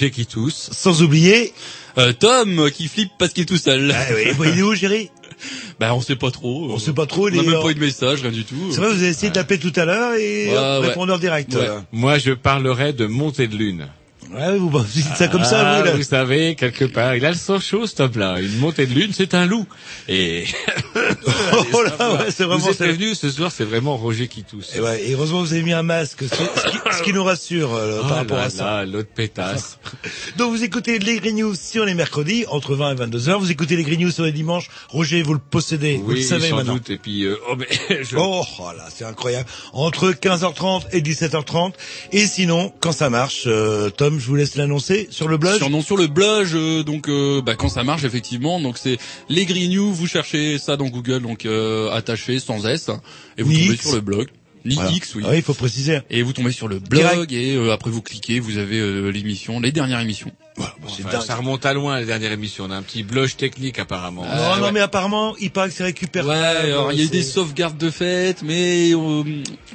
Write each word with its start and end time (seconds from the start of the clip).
Roger 0.00 0.10
qui 0.10 0.24
tousse. 0.26 0.70
sans 0.72 1.02
oublier, 1.02 1.52
Euh, 1.98 2.12
Tom 2.12 2.70
qui 2.70 2.88
flippe 2.88 3.10
parce 3.18 3.32
qu'il 3.32 3.42
est 3.42 3.46
tout 3.46 3.56
seul. 3.58 3.92
ah 3.94 4.04
oui, 4.14 4.32
bon, 4.36 4.44
il 4.44 4.58
est 4.58 4.62
où, 4.62 4.74
Géry 4.74 5.10
Bah 5.80 5.94
on 5.94 6.00
sait 6.00 6.16
pas 6.16 6.30
trop. 6.30 6.70
On 6.70 6.78
sait 6.78 6.92
pas 6.92 7.04
trop, 7.06 7.24
On 7.26 7.28
il 7.28 7.38
a 7.38 7.42
est 7.42 7.46
même 7.46 7.60
pas 7.62 7.70
eu 7.70 7.74
de 7.74 7.80
message, 7.80 8.22
rien 8.22 8.30
du 8.30 8.44
tout. 8.44 8.54
C'est 8.70 8.78
vrai, 8.78 8.88
vous 8.88 8.98
avez 9.02 9.08
essayé 9.08 9.30
de 9.30 9.36
l'appeler 9.36 9.58
tout 9.58 9.72
à 9.76 9.84
l'heure 9.84 10.14
et 10.14 10.48
Ouais, 10.48 10.54
ouais. 10.54 10.78
répondeur 10.88 11.18
direct. 11.18 11.52
Ouais. 11.54 11.60
Ouais, 11.68 11.76
Moi, 11.92 12.18
je 12.18 12.32
parlerai 12.32 12.92
de 12.92 13.06
montée 13.06 13.48
de 13.48 13.56
lune. 13.56 13.88
vous, 14.30 14.68
vous 14.70 14.84
dites 14.84 15.16
ça 15.16 15.28
comme 15.28 15.44
ça, 15.44 15.60
Ah, 15.66 15.78
vous, 15.80 15.84
là? 15.86 15.92
vous 15.96 16.02
savez, 16.02 16.54
quelque 16.54 16.84
part, 16.84 17.16
il 17.16 17.24
a 17.26 17.30
le 17.30 17.36
sang 17.36 17.58
chaud, 17.60 17.86
ce 17.86 18.02
homme-là. 18.02 18.40
Une 18.40 18.56
montée 18.58 18.86
de 18.86 18.94
lune, 18.94 19.10
c'est 19.12 19.34
un 19.34 19.44
loup. 19.46 19.66
Et 20.08 20.44
Oh 21.72 21.82
là, 21.82 22.14
ouais, 22.14 22.30
c'est 22.30 22.44
vraiment 22.44 22.58
vous 22.64 22.70
êtes 22.70 22.76
prévenu, 22.78 23.14
ce 23.14 23.30
soir, 23.30 23.50
c'est 23.52 23.64
vraiment 23.64 23.96
Roger 23.96 24.28
qui 24.28 24.42
tousse. 24.44 24.74
Et, 24.76 24.80
ouais, 24.80 25.04
et 25.06 25.12
heureusement, 25.14 25.40
vous 25.40 25.52
avez 25.52 25.62
mis 25.62 25.72
un 25.72 25.82
masque, 25.82 26.24
ce 26.24 26.34
qui, 26.36 26.44
ce 26.44 26.70
qui- 26.70 26.96
ce 26.98 27.02
qui 27.02 27.12
nous 27.12 27.24
rassure 27.24 27.74
euh, 27.74 28.00
Oh 28.02 28.08
par 28.08 28.16
rapport 28.18 28.36
là 28.38 28.44
à 28.44 28.50
ça. 28.50 28.64
là, 28.64 28.86
l'autre 28.86 29.08
pétasse. 29.14 29.78
Donc, 30.36 30.50
vous 30.52 30.62
écoutez 30.64 30.98
les 30.98 31.16
Green 31.20 31.36
News 31.36 31.54
sur 31.54 31.84
les 31.84 31.94
mercredis, 31.94 32.44
entre 32.48 32.74
20 32.74 32.92
et 32.92 32.94
22 32.96 33.28
heures. 33.28 33.40
Vous 33.40 33.50
écoutez 33.50 33.76
les 33.76 33.84
Green 33.84 34.00
News 34.00 34.10
sur 34.10 34.24
les 34.24 34.32
dimanches. 34.32 34.68
Roger, 34.88 35.22
vous 35.22 35.34
le 35.34 35.40
possédez, 35.40 35.96
vous 35.96 36.10
le 36.10 36.16
Oui, 36.16 36.22
savez 36.24 36.48
sans 36.50 36.56
maintenant. 36.56 36.74
doute. 36.74 36.90
Et 36.90 36.98
puis, 36.98 37.24
euh, 37.24 37.36
oh, 37.48 37.54
mais 37.56 37.68
je... 38.04 38.16
Oh, 38.16 38.42
oh 38.58 38.70
là, 38.76 38.86
c'est 38.94 39.04
incroyable. 39.04 39.48
Entre 39.72 40.10
15h30 40.12 40.82
et 40.92 41.00
17h30. 41.00 41.72
Et 42.12 42.26
sinon, 42.26 42.72
quand 42.80 42.92
ça 42.92 43.10
marche, 43.10 43.44
euh, 43.46 43.90
Tom, 43.90 44.18
je 44.18 44.26
vous 44.26 44.34
laisse 44.36 44.56
l'annoncer 44.56 45.08
sur 45.10 45.28
le 45.28 45.36
blog. 45.36 45.56
Sur, 45.58 45.70
non, 45.70 45.82
sur 45.82 45.96
le 45.96 46.06
blog, 46.06 46.48
euh, 46.54 46.82
donc 46.82 47.08
euh, 47.08 47.40
bah, 47.42 47.54
quand 47.54 47.68
ça 47.68 47.84
marche 47.84 48.04
effectivement, 48.04 48.60
donc 48.60 48.78
c'est 48.78 48.98
les 49.28 49.46
Green 49.46 49.70
News, 49.72 49.92
vous 49.92 50.06
cherchez 50.06 50.58
ça 50.58 50.76
dans 50.76 50.86
Google, 50.88 51.20
donc 51.30 51.46
euh, 51.46 51.90
attaché 51.92 52.38
sans 52.40 52.66
S, 52.66 52.90
et 53.38 53.42
vous 53.42 53.52
tombez 53.52 53.76
sur 53.76 53.94
le 53.94 54.00
blog. 54.00 54.28
Ni 54.66 54.74
Voilà. 54.74 54.90
X, 54.90 55.14
oui. 55.14 55.22
Ah 55.24 55.30
oui, 55.30 55.36
il 55.38 55.42
faut 55.42 55.54
préciser. 55.54 56.00
Et 56.10 56.20
vous 56.22 56.34
tombez 56.34 56.52
sur 56.52 56.68
le 56.68 56.80
blog 56.80 57.28
Direct. 57.28 57.32
et 57.32 57.56
euh, 57.56 57.72
après 57.72 57.88
vous 57.88 58.02
cliquez, 58.02 58.40
vous 58.40 58.58
avez 58.58 58.78
euh, 58.78 59.08
l'émission, 59.08 59.58
les 59.58 59.72
dernières 59.72 60.00
émissions. 60.00 60.32
Voilà, 60.56 60.74
bon, 60.82 60.88
c'est 60.94 61.02
Enfin, 61.06 61.22
ça 61.22 61.36
remonte 61.36 61.64
à 61.64 61.72
loin, 61.72 61.98
la 61.98 62.04
dernière 62.04 62.30
émission. 62.32 62.64
On 62.68 62.70
a 62.70 62.76
un 62.76 62.82
petit 62.82 63.02
blush 63.02 63.38
technique, 63.38 63.78
apparemment. 63.78 64.22
Non, 64.22 64.28
Euh, 64.30 64.56
non, 64.58 64.62
ouais. 64.64 64.72
mais 64.72 64.80
apparemment, 64.80 65.34
il 65.40 65.50
paraît 65.50 65.70
que 65.70 65.74
c'est 65.74 65.84
récupérable. 65.84 66.30
Ouais, 66.38 66.70
alors 66.72 66.92
il 66.92 66.98
y 66.98 67.02
a 67.02 67.04
eu 67.06 67.08
des 67.08 67.22
sauvegardes 67.22 67.78
de 67.78 67.88
fête, 67.88 68.42
mais 68.42 68.90
euh, 68.92 69.22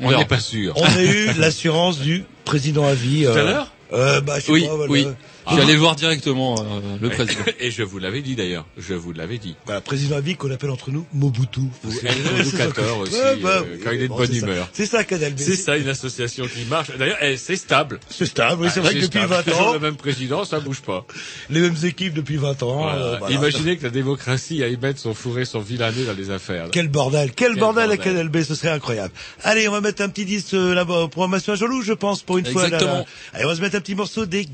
On 0.01 0.11
n'est 0.15 0.25
pas 0.25 0.39
sûr. 0.39 0.73
On 0.77 0.83
a 0.85 1.01
eu 1.03 1.33
l'assurance 1.39 1.97
du 1.99 2.23
président 2.43 2.85
à 2.85 2.93
vie. 2.93 3.23
Tout 3.23 3.29
euh, 3.29 3.41
à 3.41 3.43
l'heure 3.43 3.71
euh, 3.93 4.21
bah, 4.21 4.39
je 4.39 4.45
sais 4.45 4.51
Oui, 4.51 4.67
pas, 4.67 4.75
voilà. 4.75 4.91
oui. 4.91 5.07
Je 5.47 5.51
suis 5.51 5.59
Ah. 5.61 5.63
allé 5.63 5.75
voir 5.75 5.95
directement 5.95 6.55
euh, 6.59 6.97
le 7.01 7.09
président. 7.09 7.41
Et 7.59 7.69
je 7.71 7.83
vous 7.83 7.99
l'avais 7.99 8.21
dit 8.21 8.35
d'ailleurs. 8.35 8.65
Je 8.77 8.93
vous 8.95 9.13
l'avais 9.13 9.37
dit. 9.37 9.55
Voilà, 9.65 9.79
président 9.81 10.15
à 10.17 10.21
vie 10.21 10.35
qu'on 10.35 10.49
appelle 10.51 10.71
entre 10.71 10.91
nous 10.91 11.05
Mobutu. 11.13 11.61
C'est 11.89 12.07
éducateur 12.39 12.97
aussi, 12.97 13.13
Ouais, 13.13 13.35
bah, 13.37 13.61
euh, 13.63 13.77
quand 13.83 13.91
il 13.91 13.99
est 14.01 14.03
de 14.03 14.07
bon, 14.07 14.17
bonne 14.17 14.35
humeur. 14.35 14.67
C'est 14.73 14.85
ça, 14.87 15.03
Canal 15.03 15.33
B. 15.33 15.37
C'est 15.39 15.55
ça, 15.55 15.77
une 15.77 15.87
association 15.87 16.45
qui 16.47 16.65
marche. 16.65 16.87
D'ailleurs, 16.97 17.17
eh, 17.21 17.37
c'est 17.37 17.55
stable. 17.57 17.99
C'est 18.09 18.25
stable, 18.25 18.63
oui, 18.63 18.69
c'est 18.73 18.79
vrai 18.79 18.93
que 18.95 19.01
depuis 19.01 19.19
stable. 19.19 19.33
20 19.35 19.43
Toujours 19.43 19.67
ans, 19.67 19.73
le 19.73 19.79
même 19.79 19.95
président, 19.95 20.45
ça 20.45 20.59
bouge 20.59 20.81
pas. 20.81 21.05
les 21.49 21.59
mêmes 21.61 21.75
équipes 21.83 22.13
depuis 22.13 22.37
20 22.37 22.63
ans. 22.63 22.81
Voilà. 22.81 22.95
euh, 22.95 23.17
voilà. 23.19 23.35
Imaginez 23.35 23.77
que 23.77 23.83
la 23.83 23.89
démocratie 23.91 24.63
aille 24.63 24.77
mettre 24.81 24.99
son 24.99 25.13
fourré, 25.13 25.45
son 25.45 25.59
vilané 25.59 26.05
dans 26.05 26.13
les 26.13 26.31
affaires. 26.31 26.67
Quel 26.71 26.87
bordel, 26.87 27.31
quel, 27.35 27.55
bordel 27.55 27.83
à 27.83 27.87
bordel. 27.95 28.03
Canal 28.13 28.29
B, 28.29 28.41
ce 28.41 28.55
serait 28.55 28.69
incroyable. 28.69 29.13
Allez, 29.43 29.67
on 29.67 29.71
va 29.71 29.81
mettre 29.81 30.01
un 30.01 30.09
petit 30.09 30.25
disque 30.25 30.53
euh, 30.55 30.73
là-bas 30.73 31.03
en 31.03 31.07
programmation 31.07 31.53
à 31.53 31.55
Jean-Loup, 31.55 31.83
je 31.83 31.93
pense, 31.93 32.23
pour 32.23 32.37
une 32.39 32.45
fois. 32.47 32.63
Là, 32.63 32.67
Exactement. 32.69 32.97
là. 32.99 33.05
Allez, 33.33 33.45
on 33.45 33.49
va 33.49 33.55
se 33.55 33.61
mettre 33.61 33.75
un 33.75 33.81
petit 33.81 33.95
morceau 33.95 34.25
des 34.25 34.45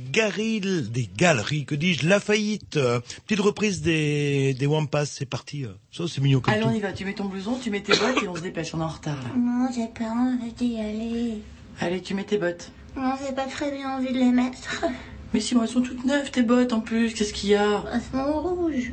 Des 0.90 1.09
galeries, 1.18 1.66
que 1.66 1.75
dis-je, 1.75 2.08
La 2.08 2.19
Faillite. 2.19 2.78
euh, 2.78 3.00
petite 3.28 3.40
reprise 3.42 3.81
des, 3.81 4.53
des 4.53 4.66
Wampas, 4.66 5.06
c'est 5.06 5.25
parti. 5.25 5.66
euh. 5.66 5.69
Ça, 5.92 6.06
c'est 6.08 6.22
mignon 6.22 6.40
comme 6.40 6.53
Allez, 6.53 6.64
on 6.66 6.72
y 6.74 6.80
va. 6.80 6.92
Tu 6.94 7.06
mets 7.06 7.14
ton 7.14 7.25
blouson, 7.25 7.58
tu 7.62 7.69
mets 7.69 7.81
tes 7.81 7.94
bottes 7.97 8.24
et 8.24 8.28
on 8.28 8.36
se 8.36 8.42
dépêche. 8.42 8.74
On 8.74 8.80
est 8.80 8.84
en 8.84 8.88
retard 8.88 9.18
là. 9.18 9.30
Non, 9.38 9.68
j'ai 9.75 9.88
pas 9.88 10.09
envie 10.12 10.52
d'y 10.53 10.80
aller. 10.80 11.41
Allez, 11.80 12.02
tu 12.02 12.14
mets 12.14 12.24
tes 12.24 12.38
bottes. 12.38 12.72
Non, 12.96 13.14
j'ai 13.25 13.34
pas 13.34 13.46
très 13.46 13.72
bien 13.72 13.97
envie 13.97 14.12
de 14.14 14.18
les 14.20 14.31
mettre. 14.31 14.86
Mais 15.34 15.40
si, 15.40 15.56
moi, 15.56 15.64
elles 15.66 15.70
sont 15.72 15.81
toutes 15.81 16.03
neuves, 16.06 16.30
tes 16.31 16.41
bottes 16.44 16.74
en 16.74 16.81
plus. 16.81 17.14
Qu'est-ce 17.14 17.34
qu'il 17.34 17.50
y 17.52 17.56
a? 17.56 17.84
Elles 17.94 18.02
sont 18.12 18.41
rouges. 18.41 18.91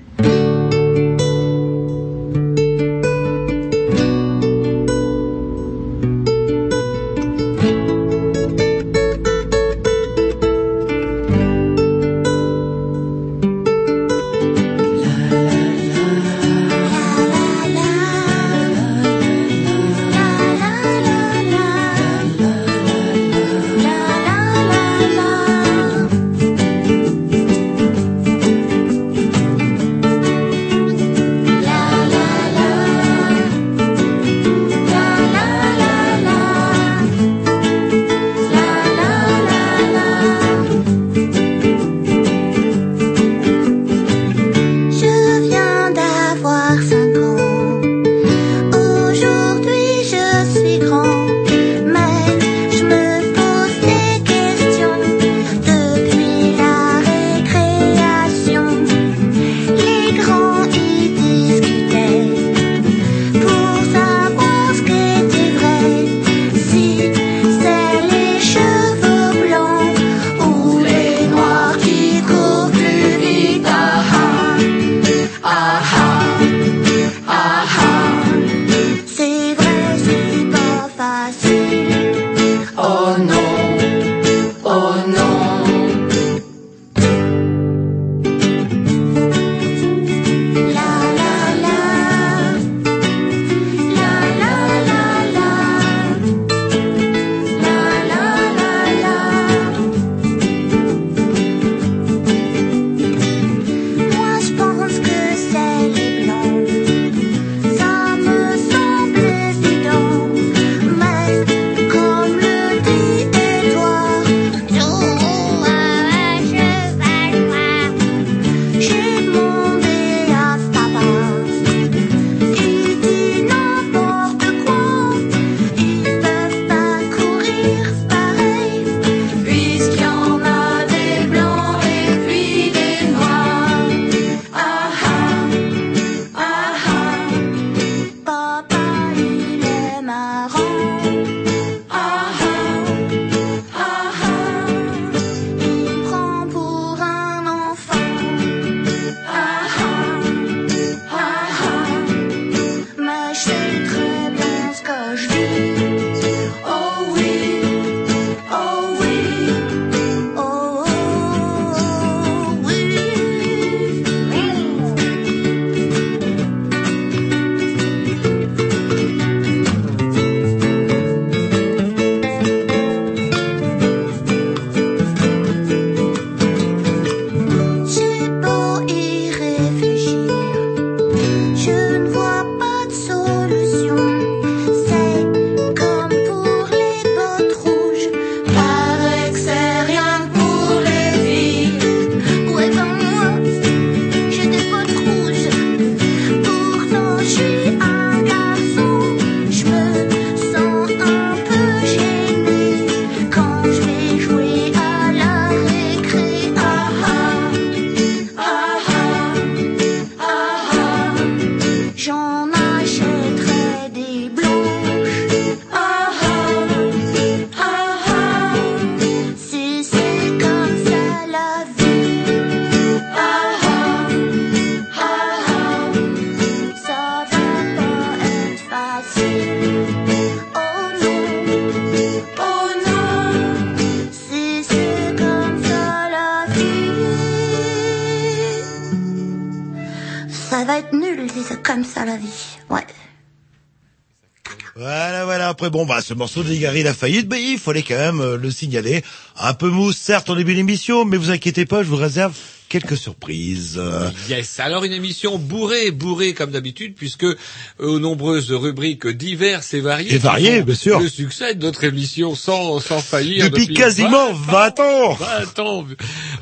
Bah, 245.89 246.03
ce 246.03 246.15
morceau 246.15 246.43
de 246.43 246.55
Gary 246.55 246.83
Lafayette, 246.83 247.27
bah, 247.27 247.39
il 247.39 247.59
fallait 247.59 247.83
quand 247.83 247.97
même 247.97 248.21
euh, 248.21 248.37
le 248.37 248.51
signaler. 248.51 249.03
Un 249.39 249.55
peu 249.55 249.71
mousse, 249.71 249.97
certes, 249.97 250.29
en 250.29 250.37
début 250.37 250.55
d'émission, 250.55 251.05
mais 251.07 251.17
vous 251.17 251.31
inquiétez 251.31 251.65
pas, 251.65 251.83
je 251.83 251.89
vous 251.89 251.97
réserve 251.97 252.33
quelques 252.69 252.97
surprises. 252.97 253.81
Yes. 254.29 254.61
Alors 254.61 254.85
une 254.85 254.93
émission 254.93 255.39
bourrée, 255.39 255.91
bourrée 255.91 256.35
comme 256.35 256.51
d'habitude, 256.51 256.95
puisque 256.95 257.25
euh, 257.25 257.37
aux 257.79 257.99
nombreuses 257.99 258.51
rubriques 258.53 259.07
diverses 259.07 259.75
et 259.75 259.81
variées, 259.81 260.15
Et 260.15 260.19
variées, 260.19 260.63
bien 260.63 260.75
sûr. 260.75 261.01
le 261.01 261.09
succès 261.09 261.55
de 261.55 261.65
notre 261.65 261.85
émission 261.85 262.35
sans 262.35 262.81
sans 262.81 263.01
faillir 263.01 263.51
depuis, 263.51 263.75
quasiment 263.75 264.33
20 264.33 264.81
ans 264.81 265.13
20 265.15 265.59
ans. 265.61 265.87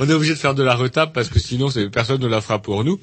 On 0.01 0.09
est 0.09 0.13
obligé 0.13 0.35
de 0.35 0.39
faire 0.39 0.55
de 0.55 0.63
la 0.63 0.75
retape 0.75 1.13
parce 1.13 1.29
que 1.29 1.39
sinon 1.39 1.71
c'est- 1.71 1.89
personne 1.89 2.21
ne 2.21 2.27
la 2.29 2.41
fera 2.41 2.61
pour 2.61 2.85
nous. 2.85 2.99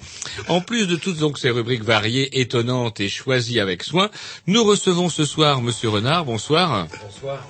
En 0.47 0.61
plus 0.61 0.87
de 0.87 0.95
toutes 0.95 1.17
donc 1.17 1.37
ces 1.39 1.49
rubriques 1.49 1.83
variées, 1.83 2.39
étonnantes 2.39 2.99
et 2.99 3.09
choisies 3.09 3.59
avec 3.59 3.83
soin, 3.83 4.09
nous 4.47 4.63
recevons 4.63 5.09
ce 5.09 5.25
soir 5.25 5.61
Monsieur 5.61 5.89
Renard. 5.89 6.25
Bonsoir. 6.25 6.87
Bonsoir. 7.03 7.47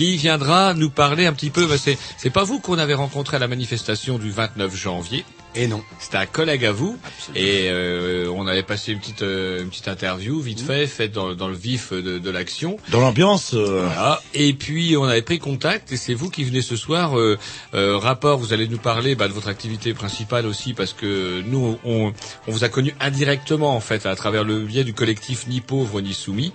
Qui 0.00 0.16
viendra 0.16 0.72
nous 0.72 0.88
parler 0.88 1.26
un 1.26 1.34
petit 1.34 1.50
peu. 1.50 1.66
bah, 1.66 1.74
c'est 1.76 1.98
c'est 2.16 2.30
pas 2.30 2.42
vous 2.42 2.58
qu'on 2.58 2.78
avait 2.78 2.94
rencontré 2.94 3.36
à 3.36 3.38
la 3.38 3.48
manifestation 3.48 4.18
du 4.18 4.30
29 4.30 4.74
janvier. 4.74 5.26
Et 5.54 5.66
non. 5.66 5.82
C'était 5.98 6.16
un 6.16 6.24
collègue 6.24 6.64
à 6.64 6.72
vous 6.72 6.96
et 7.34 7.68
euh, 7.68 8.32
on 8.34 8.46
avait 8.46 8.62
passé 8.62 8.92
une 8.92 8.98
petite 8.98 9.20
euh, 9.20 9.60
une 9.60 9.68
petite 9.68 9.88
interview 9.88 10.40
vite 10.40 10.60
fait, 10.62 10.86
faite 10.86 11.12
dans, 11.12 11.34
dans 11.34 11.48
le 11.48 11.54
vif 11.54 11.92
de, 11.92 12.18
de 12.18 12.30
l'action. 12.30 12.78
Dans 12.88 13.00
l'ambiance, 13.00 13.52
euh, 13.52 13.82
Voilà. 13.84 14.22
Et 14.32 14.54
puis 14.54 14.96
on 14.96 15.04
avait 15.04 15.20
pris 15.20 15.38
contact 15.38 15.92
et 15.92 15.98
c'est 15.98 16.14
vous 16.14 16.30
qui 16.30 16.44
venez 16.44 16.62
ce 16.62 16.76
soir. 16.76 17.18
Euh, 17.18 17.36
euh, 17.74 17.98
rapport, 17.98 18.38
vous 18.38 18.54
allez 18.54 18.68
nous 18.68 18.78
parler 18.78 19.16
bah, 19.16 19.28
de 19.28 19.34
votre 19.34 19.48
activité 19.48 19.92
principale 19.92 20.46
aussi 20.46 20.72
parce 20.72 20.94
que 20.94 21.42
nous 21.42 21.78
on, 21.84 22.14
on 22.48 22.50
vous 22.50 22.64
a 22.64 22.70
connu 22.70 22.94
indirectement 23.00 23.76
en 23.76 23.80
fait 23.80 24.06
à 24.06 24.16
travers 24.16 24.44
le 24.44 24.60
biais 24.60 24.84
du 24.84 24.94
collectif 24.94 25.46
Ni 25.46 25.60
pauvre 25.60 26.00
ni 26.00 26.14
soumis. 26.14 26.54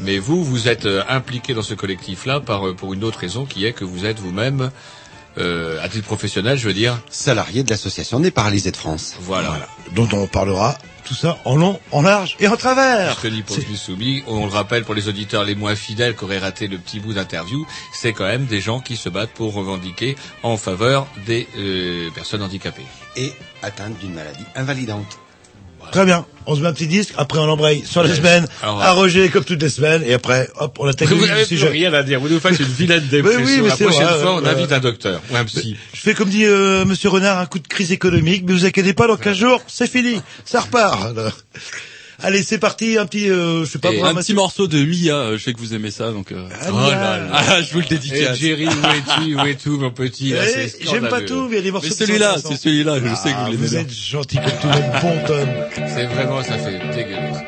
Mais 0.00 0.18
vous, 0.18 0.44
vous 0.44 0.68
êtes 0.68 0.86
euh, 0.86 1.02
impliqué 1.08 1.54
dans 1.54 1.62
ce 1.62 1.74
collectif-là 1.74 2.40
par 2.40 2.68
euh, 2.68 2.74
pour 2.74 2.94
une 2.94 3.04
autre 3.04 3.18
raison 3.18 3.44
qui 3.44 3.64
est 3.64 3.72
que 3.72 3.84
vous 3.84 4.04
êtes 4.04 4.18
vous-même 4.20 4.70
euh, 5.38 5.82
à 5.82 5.88
titre 5.88 6.06
professionnel, 6.06 6.58
je 6.58 6.66
veux 6.66 6.74
dire. 6.74 6.98
Salarié 7.10 7.62
de 7.62 7.70
l'association 7.70 8.20
des 8.20 8.30
paralysés 8.30 8.70
de 8.70 8.76
France. 8.76 9.16
Voilà. 9.20 9.48
voilà. 9.48 9.68
dont 9.92 10.08
on 10.12 10.26
parlera 10.26 10.76
tout 11.04 11.14
ça 11.14 11.38
en 11.46 11.56
long, 11.56 11.80
en 11.90 12.02
large 12.02 12.36
et 12.38 12.48
en 12.48 12.56
travers. 12.56 13.06
Parce 13.08 13.20
que 13.20 13.42
pauvre 13.42 13.62
ni 13.70 13.76
soumis, 13.76 14.22
on 14.26 14.44
le 14.44 14.52
rappelle 14.52 14.84
pour 14.84 14.94
les 14.94 15.08
auditeurs 15.08 15.44
les 15.44 15.54
moins 15.54 15.74
fidèles 15.74 16.14
qui 16.14 16.24
auraient 16.24 16.38
raté 16.38 16.68
le 16.68 16.76
petit 16.76 17.00
bout 17.00 17.14
d'interview, 17.14 17.66
c'est 17.94 18.12
quand 18.12 18.26
même 18.26 18.44
des 18.44 18.60
gens 18.60 18.80
qui 18.80 18.96
se 18.96 19.08
battent 19.08 19.30
pour 19.30 19.54
revendiquer 19.54 20.16
en 20.42 20.58
faveur 20.58 21.06
des 21.26 21.48
euh, 21.56 22.10
personnes 22.10 22.42
handicapées. 22.42 22.84
Et 23.16 23.32
atteinte 23.62 23.98
d'une 23.98 24.12
maladie 24.12 24.44
invalidante. 24.54 25.18
Très 25.92 26.04
bien. 26.04 26.24
On 26.50 26.56
se 26.56 26.60
met 26.62 26.68
un 26.68 26.72
petit 26.72 26.86
disque, 26.86 27.12
après 27.18 27.38
on 27.38 27.42
embraye 27.50 27.84
sur 27.84 28.06
semaines, 28.08 28.46
Alors, 28.62 28.80
à 28.80 28.92
Roger 28.92 29.28
comme 29.28 29.44
toutes 29.44 29.60
les 29.60 29.68
semaines, 29.68 30.02
et 30.06 30.14
après, 30.14 30.48
hop, 30.58 30.78
on 30.80 30.88
attaque 30.88 31.08
Vous 31.08 31.22
le 31.26 31.44
sujet. 31.44 31.68
rien 31.68 31.92
à 31.92 32.02
dire, 32.02 32.20
vous 32.20 32.28
nous 32.30 32.40
faites 32.40 32.58
une 32.58 32.64
vilaine 32.64 33.06
dépression. 33.10 33.42
oui, 33.44 33.60
mais 33.60 33.68
La 33.68 33.76
prochaine 33.76 34.06
vrai, 34.06 34.20
fois, 34.22 34.34
on 34.36 34.44
euh, 34.46 34.50
invite 34.50 34.72
un 34.72 34.78
docteur 34.78 35.20
ou 35.30 35.36
un 35.36 35.44
psy. 35.44 35.76
Je 35.92 36.00
fais 36.00 36.14
comme 36.14 36.30
dit 36.30 36.46
euh, 36.46 36.86
Monsieur 36.86 37.10
Renard, 37.10 37.38
un 37.38 37.44
coup 37.44 37.58
de 37.58 37.68
crise 37.68 37.92
économique, 37.92 38.44
mais 38.46 38.54
vous 38.54 38.64
inquiétez 38.64 38.94
pas, 38.94 39.06
dans 39.06 39.18
15 39.18 39.36
jours, 39.36 39.62
c'est 39.66 39.90
fini, 39.90 40.22
ça 40.46 40.60
repart. 40.60 41.12
Allez, 42.20 42.42
c'est 42.42 42.58
parti, 42.58 42.98
un 42.98 43.06
petit, 43.06 43.30
euh, 43.30 43.64
je 43.64 43.70
sais 43.70 43.78
pas, 43.78 43.92
Et 43.92 44.02
un 44.02 44.12
petit 44.16 44.34
morceau 44.34 44.66
de 44.66 44.84
Mia, 44.84 45.14
euh, 45.14 45.38
je 45.38 45.44
sais 45.44 45.52
que 45.52 45.58
vous 45.60 45.72
aimez 45.74 45.92
ça, 45.92 46.10
donc. 46.10 46.32
Euh... 46.32 46.48
Ah, 46.52 46.66
Oh 46.70 46.72
Mia. 46.72 46.90
là 46.90 47.18
là. 47.18 47.28
Ah, 47.32 47.62
je 47.62 47.72
vous 47.72 47.78
le 47.78 47.84
Et 47.84 47.88
dédicace. 47.90 48.36
Jerry, 48.38 48.66
où 48.66 48.70
es-tu, 48.70 49.34
où 49.36 49.40
es-tu, 49.46 49.68
mon 49.70 49.92
petit 49.92 50.32
Eh, 50.34 50.68
c'est 50.68 50.84
J'aime 50.84 51.08
pas 51.08 51.20
tout, 51.22 51.44
mais 51.48 51.52
il 51.52 51.54
y 51.56 51.58
a 51.58 51.62
des 51.62 51.70
morceaux 51.70 51.86
Mais 51.88 51.94
celui-là, 51.94 52.36
c'est 52.44 52.56
celui-là, 52.56 52.96
je 52.98 53.14
sais 53.14 53.30
que 53.30 53.34
Ah, 53.38 53.44
vous 53.50 53.56
vous 53.56 53.62
l'aimez 53.62 53.76
êtes 53.76 53.86
bien. 53.86 53.96
gentil 53.96 54.36
comme 54.36 54.46
tout 54.60 54.66
le 54.66 55.00
bon 55.00 55.26
Tom. 55.28 55.48
C'est 55.94 56.06
vraiment, 56.06 56.42
ça 56.42 56.58
fait 56.58 56.78
dégueulasse. 56.92 57.44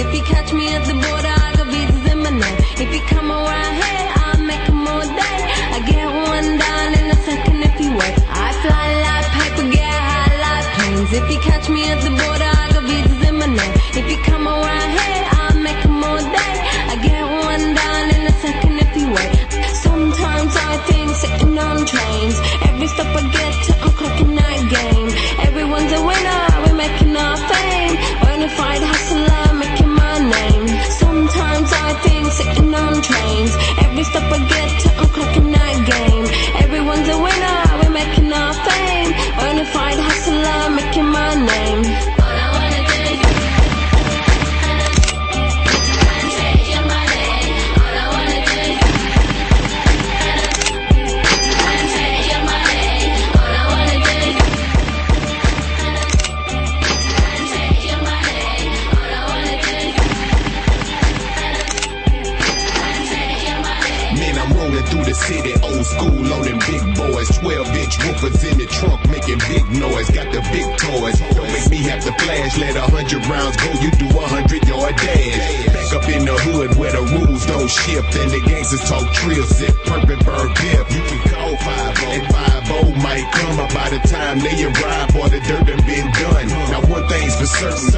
If 0.00 0.14
you 0.14 0.22
catch 0.22 0.52
me 0.52 0.68
at 0.68 0.84
the 0.86 0.92
border, 0.94 1.28
I 1.28 1.58
in 2.12 2.22
my 2.22 2.30
name. 2.30 2.56
If 2.78 2.94
you 2.94 3.00
come 3.08 3.30
around 3.32 3.74
here, 3.82 4.07
like. 11.12 11.22
If 11.22 11.30
you 11.30 11.38
catch 11.40 11.68
me 11.68 11.84
at 11.90 12.02
the 12.02 12.10
border, 12.10 12.44
I 12.44 12.68
in 13.28 13.38
my 13.38 13.46
name. 13.46 13.74
If 13.94 14.10
you 14.10 14.18
come 14.24 14.46
around 14.46 14.90
here, 14.90 15.24
I'll 15.38 15.58
make 15.60 15.84
'em 15.84 16.04
all 16.04 16.18
day. 16.18 16.54
I 16.92 16.96
get 17.02 17.22
one 17.48 17.74
down 17.74 18.04
in 18.16 18.22
a 18.26 18.34
second 18.44 18.78
if 18.84 18.96
you 18.96 19.06
wait. 19.16 19.32
Sometimes 19.86 20.54
I 20.56 20.76
think 20.88 21.10
sitting 21.16 21.58
on 21.58 21.84
trains. 21.86 22.36
Every 22.68 22.88
step 22.88 23.10
I 23.20 23.22
get 23.36 23.54
to, 23.66 23.77
and 78.16 78.30
the 78.30 78.40
gangsters 78.46 78.84
talk 78.88 79.12
trill, 79.14 79.44
sip, 79.44 79.74
perfect 79.84 80.24
bird 80.24 80.50
pip. 80.56 80.90
You 80.90 81.02
can 81.02 81.20
call 81.32 81.56
5 81.56 82.02
and 82.04 82.26
5 82.34 82.58
might 83.02 83.30
come 83.32 83.56
by 83.74 83.88
the 83.90 84.00
time 84.08 84.38
they 84.40 84.64
arrive 84.64 85.14
or 85.16 85.28
the 85.28 85.40
dirt 85.40 85.66
done 85.66 85.86
been 85.86 86.10
done. 86.12 86.46
Now 86.70 86.82
one 86.86 87.06
thing's 87.08 87.36
for 87.36 87.46
certain 87.46 87.90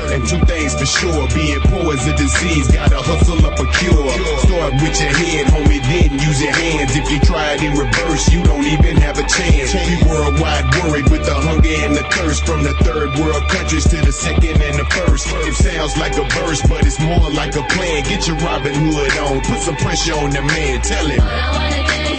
sure. 1.00 1.26
Being 1.32 1.60
poor 1.72 1.94
is 1.94 2.06
a 2.06 2.14
disease, 2.14 2.68
gotta 2.68 3.00
hustle 3.00 3.40
up 3.46 3.56
a 3.56 3.66
cure. 3.80 4.12
Start 4.44 4.72
with 4.84 4.96
your 5.00 5.14
head, 5.16 5.46
homie, 5.48 5.80
then 5.80 6.12
use 6.20 6.40
your 6.42 6.52
hands. 6.52 6.92
If 6.96 7.10
you 7.10 7.18
try 7.20 7.56
it 7.56 7.62
in 7.64 7.72
reverse, 7.72 8.28
you 8.28 8.42
don't 8.44 8.64
even 8.64 8.96
have 9.00 9.16
a 9.18 9.26
chance. 9.26 9.72
We 9.72 9.96
worldwide 10.04 10.68
worried 10.84 11.08
with 11.08 11.24
the 11.24 11.34
hunger 11.34 11.76
and 11.88 11.96
the 11.96 12.04
thirst 12.12 12.44
from 12.44 12.62
the 12.62 12.74
third 12.84 13.16
world 13.18 13.44
countries 13.48 13.88
to 13.88 13.96
the 13.96 14.12
second 14.12 14.60
and 14.60 14.76
the 14.78 14.86
first. 14.92 15.26
It 15.48 15.54
sounds 15.54 15.96
like 15.96 16.16
a 16.20 16.26
verse, 16.36 16.60
but 16.68 16.84
it's 16.86 17.00
more 17.00 17.30
like 17.32 17.56
a 17.56 17.64
plan. 17.72 18.04
Get 18.04 18.26
your 18.28 18.36
Robin 18.44 18.74
Hood 18.74 19.16
on, 19.24 19.40
put 19.40 19.60
some 19.60 19.76
pressure 19.76 20.14
on 20.14 20.30
the 20.30 20.42
man, 20.42 20.80
tell 20.82 21.06
him. 21.06 22.09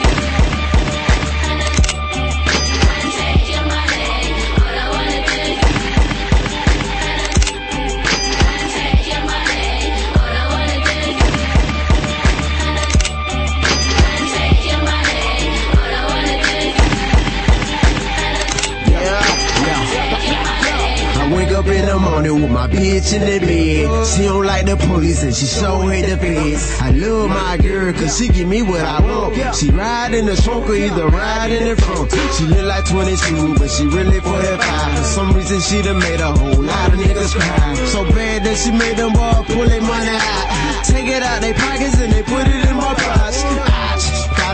Bitch 22.72 23.14
in 23.14 23.22
the 23.22 23.40
bed. 23.46 24.08
She 24.08 24.24
don't 24.24 24.46
like 24.46 24.66
the 24.66 24.78
police 24.78 25.24
and 25.24 25.36
she 25.36 25.46
so 25.46 25.82
hate 25.88 26.08
the 26.08 26.18
feds. 26.18 26.80
I 26.82 26.92
love 26.92 27.30
my 27.30 27.58
girl 27.58 27.94
cause 27.94 28.18
she 28.18 28.30
give 28.30 28.48
me 28.48 28.62
what 28.62 28.82
I 28.82 29.00
want. 29.02 29.56
She 29.56 29.70
ride 29.70 30.14
in 30.14 30.26
the 30.26 30.36
trunk 30.36 30.70
or 30.70 30.76
either 30.76 31.08
ride 31.08 31.52
in 31.52 31.68
the 31.68 31.76
front. 31.82 32.12
She 32.36 32.46
look 32.46 32.66
like 32.66 32.86
22 32.86 33.56
but 33.60 33.70
she 33.70 33.86
really 33.86 34.20
45. 34.20 34.98
For 34.98 35.04
some 35.04 35.34
reason 35.34 35.60
she 35.60 35.82
done 35.82 36.00
made 36.00 36.22
a 36.22 36.32
whole 36.32 36.64
lot 36.64 36.94
of 36.94 37.00
niggas 37.00 37.36
cry. 37.36 37.76
So 37.86 38.04
bad 38.16 38.44
that 38.46 38.58
she 38.58 38.72
made 38.72 38.98
them 38.98 39.16
all 39.16 39.44
pull 39.44 39.68
their 39.68 39.82
money 39.82 40.10
out. 40.10 40.86
Take 40.86 41.08
it 41.08 41.24
out 41.24 41.42
they 41.42 41.54
pockets 41.54 42.00
and 42.00 42.12
they 42.12 42.24
put 42.24 42.48
it 42.48 42.70
in 42.70 42.76
my 42.76 42.94
pockets. 42.96 43.61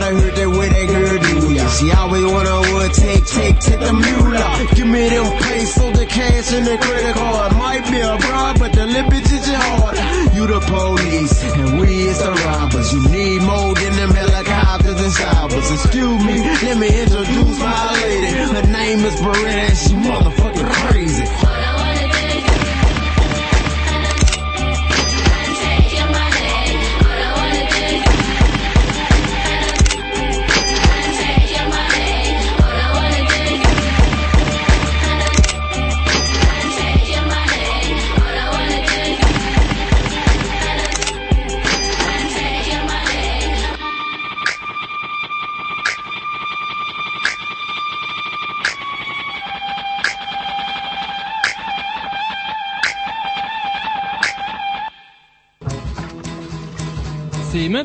I 0.08 0.14
heard 0.14 0.36
that 0.40 0.48
way 0.48 0.70
that 0.72 0.88
girl 0.88 1.20
do 1.20 1.52
ya. 1.52 1.68
She 1.68 1.92
always 1.92 2.24
wanna 2.24 2.64
would 2.72 2.94
take, 2.96 3.28
take, 3.28 3.60
take 3.60 3.82
the 3.84 3.92
mule 3.92 4.40
out. 4.40 4.56
Give 4.72 4.88
me 4.88 5.10
them 5.12 5.28
pesos, 5.44 6.00
the 6.00 6.06
cash, 6.06 6.54
and 6.56 6.64
the 6.64 6.78
credit 6.80 7.12
card. 7.12 7.52
Might 7.60 7.84
be 7.92 8.00
a 8.00 8.16
bribe, 8.16 8.56
but 8.58 8.72
the 8.72 8.88
limit 8.88 9.28
is 9.28 9.44
your 9.44 9.60
heart. 9.60 10.00
You 10.32 10.48
the 10.48 10.64
police, 10.64 11.44
and 11.60 11.82
we 11.82 12.08
is 12.08 12.24
the 12.24 12.32
robbers. 12.32 12.94
You 12.94 13.04
need 13.12 13.42
more 13.44 13.76
than 13.76 13.94
them 14.00 14.12
helicopters 14.16 14.96
and 14.96 15.12
cybers. 15.12 15.68
Excuse 15.76 16.24
me, 16.24 16.40
let 16.40 16.78
me 16.80 16.88
introduce 16.88 17.60
my 17.60 17.92
lady. 18.00 18.32
Her 18.32 18.64
name 18.64 19.04
is 19.04 19.16
Beretta, 19.20 19.68
and 19.68 19.78
she 19.78 19.92
motherfucking 20.08 20.72
crazy. 20.88 21.07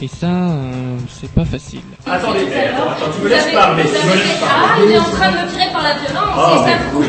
Et 0.00 0.08
ça, 0.08 0.26
euh, 0.26 0.98
c'est 1.20 1.30
pas 1.30 1.44
facile. 1.44 1.80
Attendez, 2.04 2.40
attends, 2.52 2.90
attends, 2.90 3.12
tu 3.16 3.22
me 3.22 3.28
laisses 3.28 3.52
parler, 3.52 3.84
tu 3.84 3.88
me 3.90 4.14
laisses 4.14 4.40
Ah, 4.42 4.76
il 4.84 4.90
est 4.90 4.98
en 4.98 5.04
train 5.04 5.30
de 5.30 5.36
me 5.36 5.50
tirer 5.50 5.72
par 5.72 5.82
la 5.82 5.94
violence, 5.94 6.34
Ah, 6.36 6.64
c'est 6.66 6.72
ça 6.72 6.80
oui, 6.94 7.06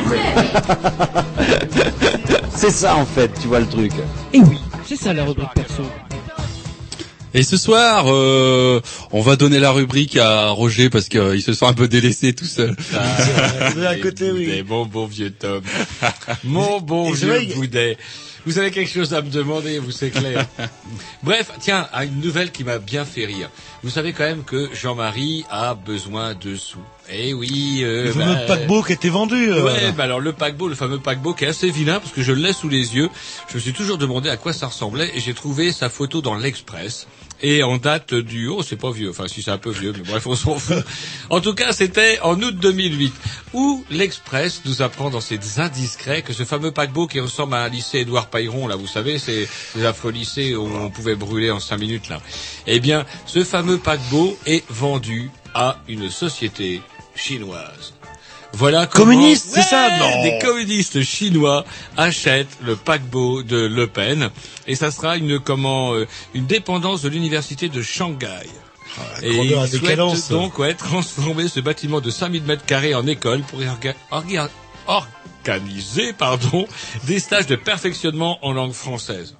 C'est 2.55 2.69
ça 2.71 2.95
en 2.95 3.05
fait, 3.05 3.31
tu 3.41 3.47
vois 3.47 3.59
le 3.59 3.67
truc. 3.67 3.91
Et 4.33 4.39
oui, 4.39 4.59
c'est 4.85 4.95
ça 4.97 5.13
la 5.13 5.23
rubrique 5.25 5.53
perso. 5.55 5.83
Et 7.33 7.43
ce 7.43 7.57
soir, 7.57 8.05
euh, 8.07 8.79
on 9.11 9.19
va 9.19 9.35
donner 9.35 9.59
la 9.59 9.71
rubrique 9.71 10.15
à 10.15 10.49
Roger 10.51 10.89
parce 10.89 11.09
qu'il 11.09 11.41
se 11.41 11.53
sent 11.53 11.65
un 11.65 11.73
peu 11.73 11.89
délaissé 11.89 12.33
tout 12.33 12.45
seul. 12.45 12.77
D'un 13.75 13.97
côté, 13.99 14.31
oui. 14.31 14.45
Boudet, 14.45 14.63
mon 14.63 14.85
bon 14.85 15.05
vieux 15.05 15.31
Tom. 15.31 15.61
mon 16.45 16.79
bon 16.79 17.09
Et 17.09 17.15
vieux 17.15 17.55
Boudet. 17.55 17.97
Vous 18.45 18.59
avez 18.59 18.69
quelque 18.71 18.91
chose 18.91 19.13
à 19.13 19.21
me 19.21 19.29
demander, 19.29 19.79
vous 19.79 19.91
c'est 19.91 20.11
clair. 20.11 20.45
Bref, 21.23 21.51
tiens, 21.59 21.87
à 21.91 22.05
une 22.05 22.19
nouvelle 22.21 22.51
qui 22.51 22.63
m'a 22.63 22.77
bien 22.77 23.03
fait 23.05 23.25
rire. 23.25 23.49
Vous 23.83 23.89
savez 23.89 24.13
quand 24.13 24.23
même 24.23 24.43
que 24.43 24.69
Jean-Marie 24.73 25.45
a 25.49 25.73
besoin 25.73 26.35
de 26.35 26.55
sous. 26.55 26.77
Eh 27.11 27.33
oui, 27.33 27.81
euh, 27.83 28.05
Le 28.05 28.13
bah, 28.13 28.25
fameux 28.25 28.45
paquebot 28.47 28.83
qui 28.83 28.93
était 28.93 29.09
vendu. 29.09 29.51
euh. 29.51 29.63
Ouais, 29.63 29.91
bah 29.91 30.03
alors 30.03 30.19
le 30.19 30.31
paquebot, 30.33 30.67
le 30.67 30.75
fameux 30.75 30.99
paquebot 30.99 31.33
qui 31.33 31.45
est 31.45 31.47
assez 31.47 31.69
vilain 31.69 31.99
parce 31.99 32.11
que 32.11 32.21
je 32.23 32.31
l'ai 32.33 32.53
sous 32.53 32.69
les 32.69 32.95
yeux. 32.95 33.09
Je 33.49 33.55
me 33.55 33.59
suis 33.59 33.73
toujours 33.73 33.97
demandé 33.97 34.29
à 34.29 34.37
quoi 34.37 34.53
ça 34.53 34.67
ressemblait 34.67 35.11
et 35.15 35.19
j'ai 35.19 35.33
trouvé 35.33 35.71
sa 35.71 35.89
photo 35.89 36.21
dans 36.21 36.35
l'Express. 36.35 37.07
Et 37.47 37.61
en 37.61 37.77
date 37.77 38.15
du... 38.15 38.47
Oh, 38.47 38.63
c'est 38.63 38.75
pas 38.75 38.89
vieux. 38.89 39.11
Enfin, 39.11 39.27
si 39.27 39.43
c'est 39.43 39.51
un 39.51 39.59
peu 39.59 39.69
vieux, 39.69 39.93
mais 39.95 40.03
bref, 40.03 40.25
on 40.25 40.35
s'en 40.35 40.55
fout. 40.55 40.83
En 41.29 41.41
tout 41.41 41.53
cas, 41.53 41.73
c'était 41.73 42.19
en 42.21 42.41
août 42.41 42.55
2008 42.55 43.13
où 43.53 43.85
l'Express 43.91 44.63
nous 44.65 44.81
apprend 44.81 45.11
dans 45.11 45.21
ses 45.21 45.59
indiscrets 45.59 46.23
que 46.23 46.33
ce 46.33 46.43
fameux 46.43 46.71
paquebot 46.71 47.05
qui 47.05 47.19
ressemble 47.19 47.53
à 47.53 47.61
un 47.61 47.69
lycée 47.69 47.99
Édouard 47.99 48.31
Pailleron, 48.31 48.67
là, 48.67 48.75
vous 48.75 48.87
savez, 48.87 49.19
c'est 49.19 49.47
les 49.75 49.85
affreux 49.85 50.11
lycées 50.11 50.55
où 50.55 50.65
on 50.65 50.89
pouvait 50.89 51.15
brûler 51.15 51.51
en 51.51 51.59
cinq 51.59 51.77
minutes, 51.77 52.09
là. 52.09 52.19
Eh 52.65 52.79
bien, 52.79 53.05
ce 53.27 53.43
fameux 53.43 53.77
paquebot 53.77 54.35
est 54.47 54.63
vendu 54.71 55.29
à 55.53 55.77
une 55.87 56.09
société 56.09 56.81
chinoise. 57.15 57.93
Voilà 58.57 58.87
comment- 58.87 59.05
Communiste, 59.11 59.47
c'est 59.53 59.61
ça 59.61 59.97
Non. 59.99 60.23
Des 60.23 60.39
communistes 60.39 61.01
chinois 61.03 61.65
achètent 61.97 62.57
le 62.63 62.75
paquebot 62.75 63.43
de 63.43 63.57
Le 63.57 63.87
Pen 63.87 64.29
et 64.67 64.75
ça 64.75 64.91
sera 64.91 65.17
une 65.17 65.39
comment 65.39 65.93
euh, 65.93 66.07
une 66.33 66.45
dépendance 66.45 67.01
de 67.01 67.09
l'université 67.09 67.67
de 67.69 67.81
Shanghai. 67.81 68.27
et 69.21 69.29
grandeur, 69.35 69.63
ils 69.65 69.69
souhaitent 69.79 69.97
donc 70.29 70.57
ouais, 70.59 70.73
transformer 70.73 71.47
ce 71.49 71.59
bâtiment 71.59 71.99
de 72.01 72.09
5000 72.09 72.43
mètres 72.43 72.65
carrés 72.65 72.95
en 72.95 73.05
école 73.07 73.41
pour 73.41 73.61
y 73.61 73.65
orga- 73.65 73.93
orga- 74.11 74.49
organiser 74.87 76.13
pardon, 76.13 76.65
des 77.05 77.19
stages 77.19 77.47
de 77.47 77.55
perfectionnement 77.57 78.39
en 78.45 78.53
langue 78.53 78.71
française. 78.73 79.35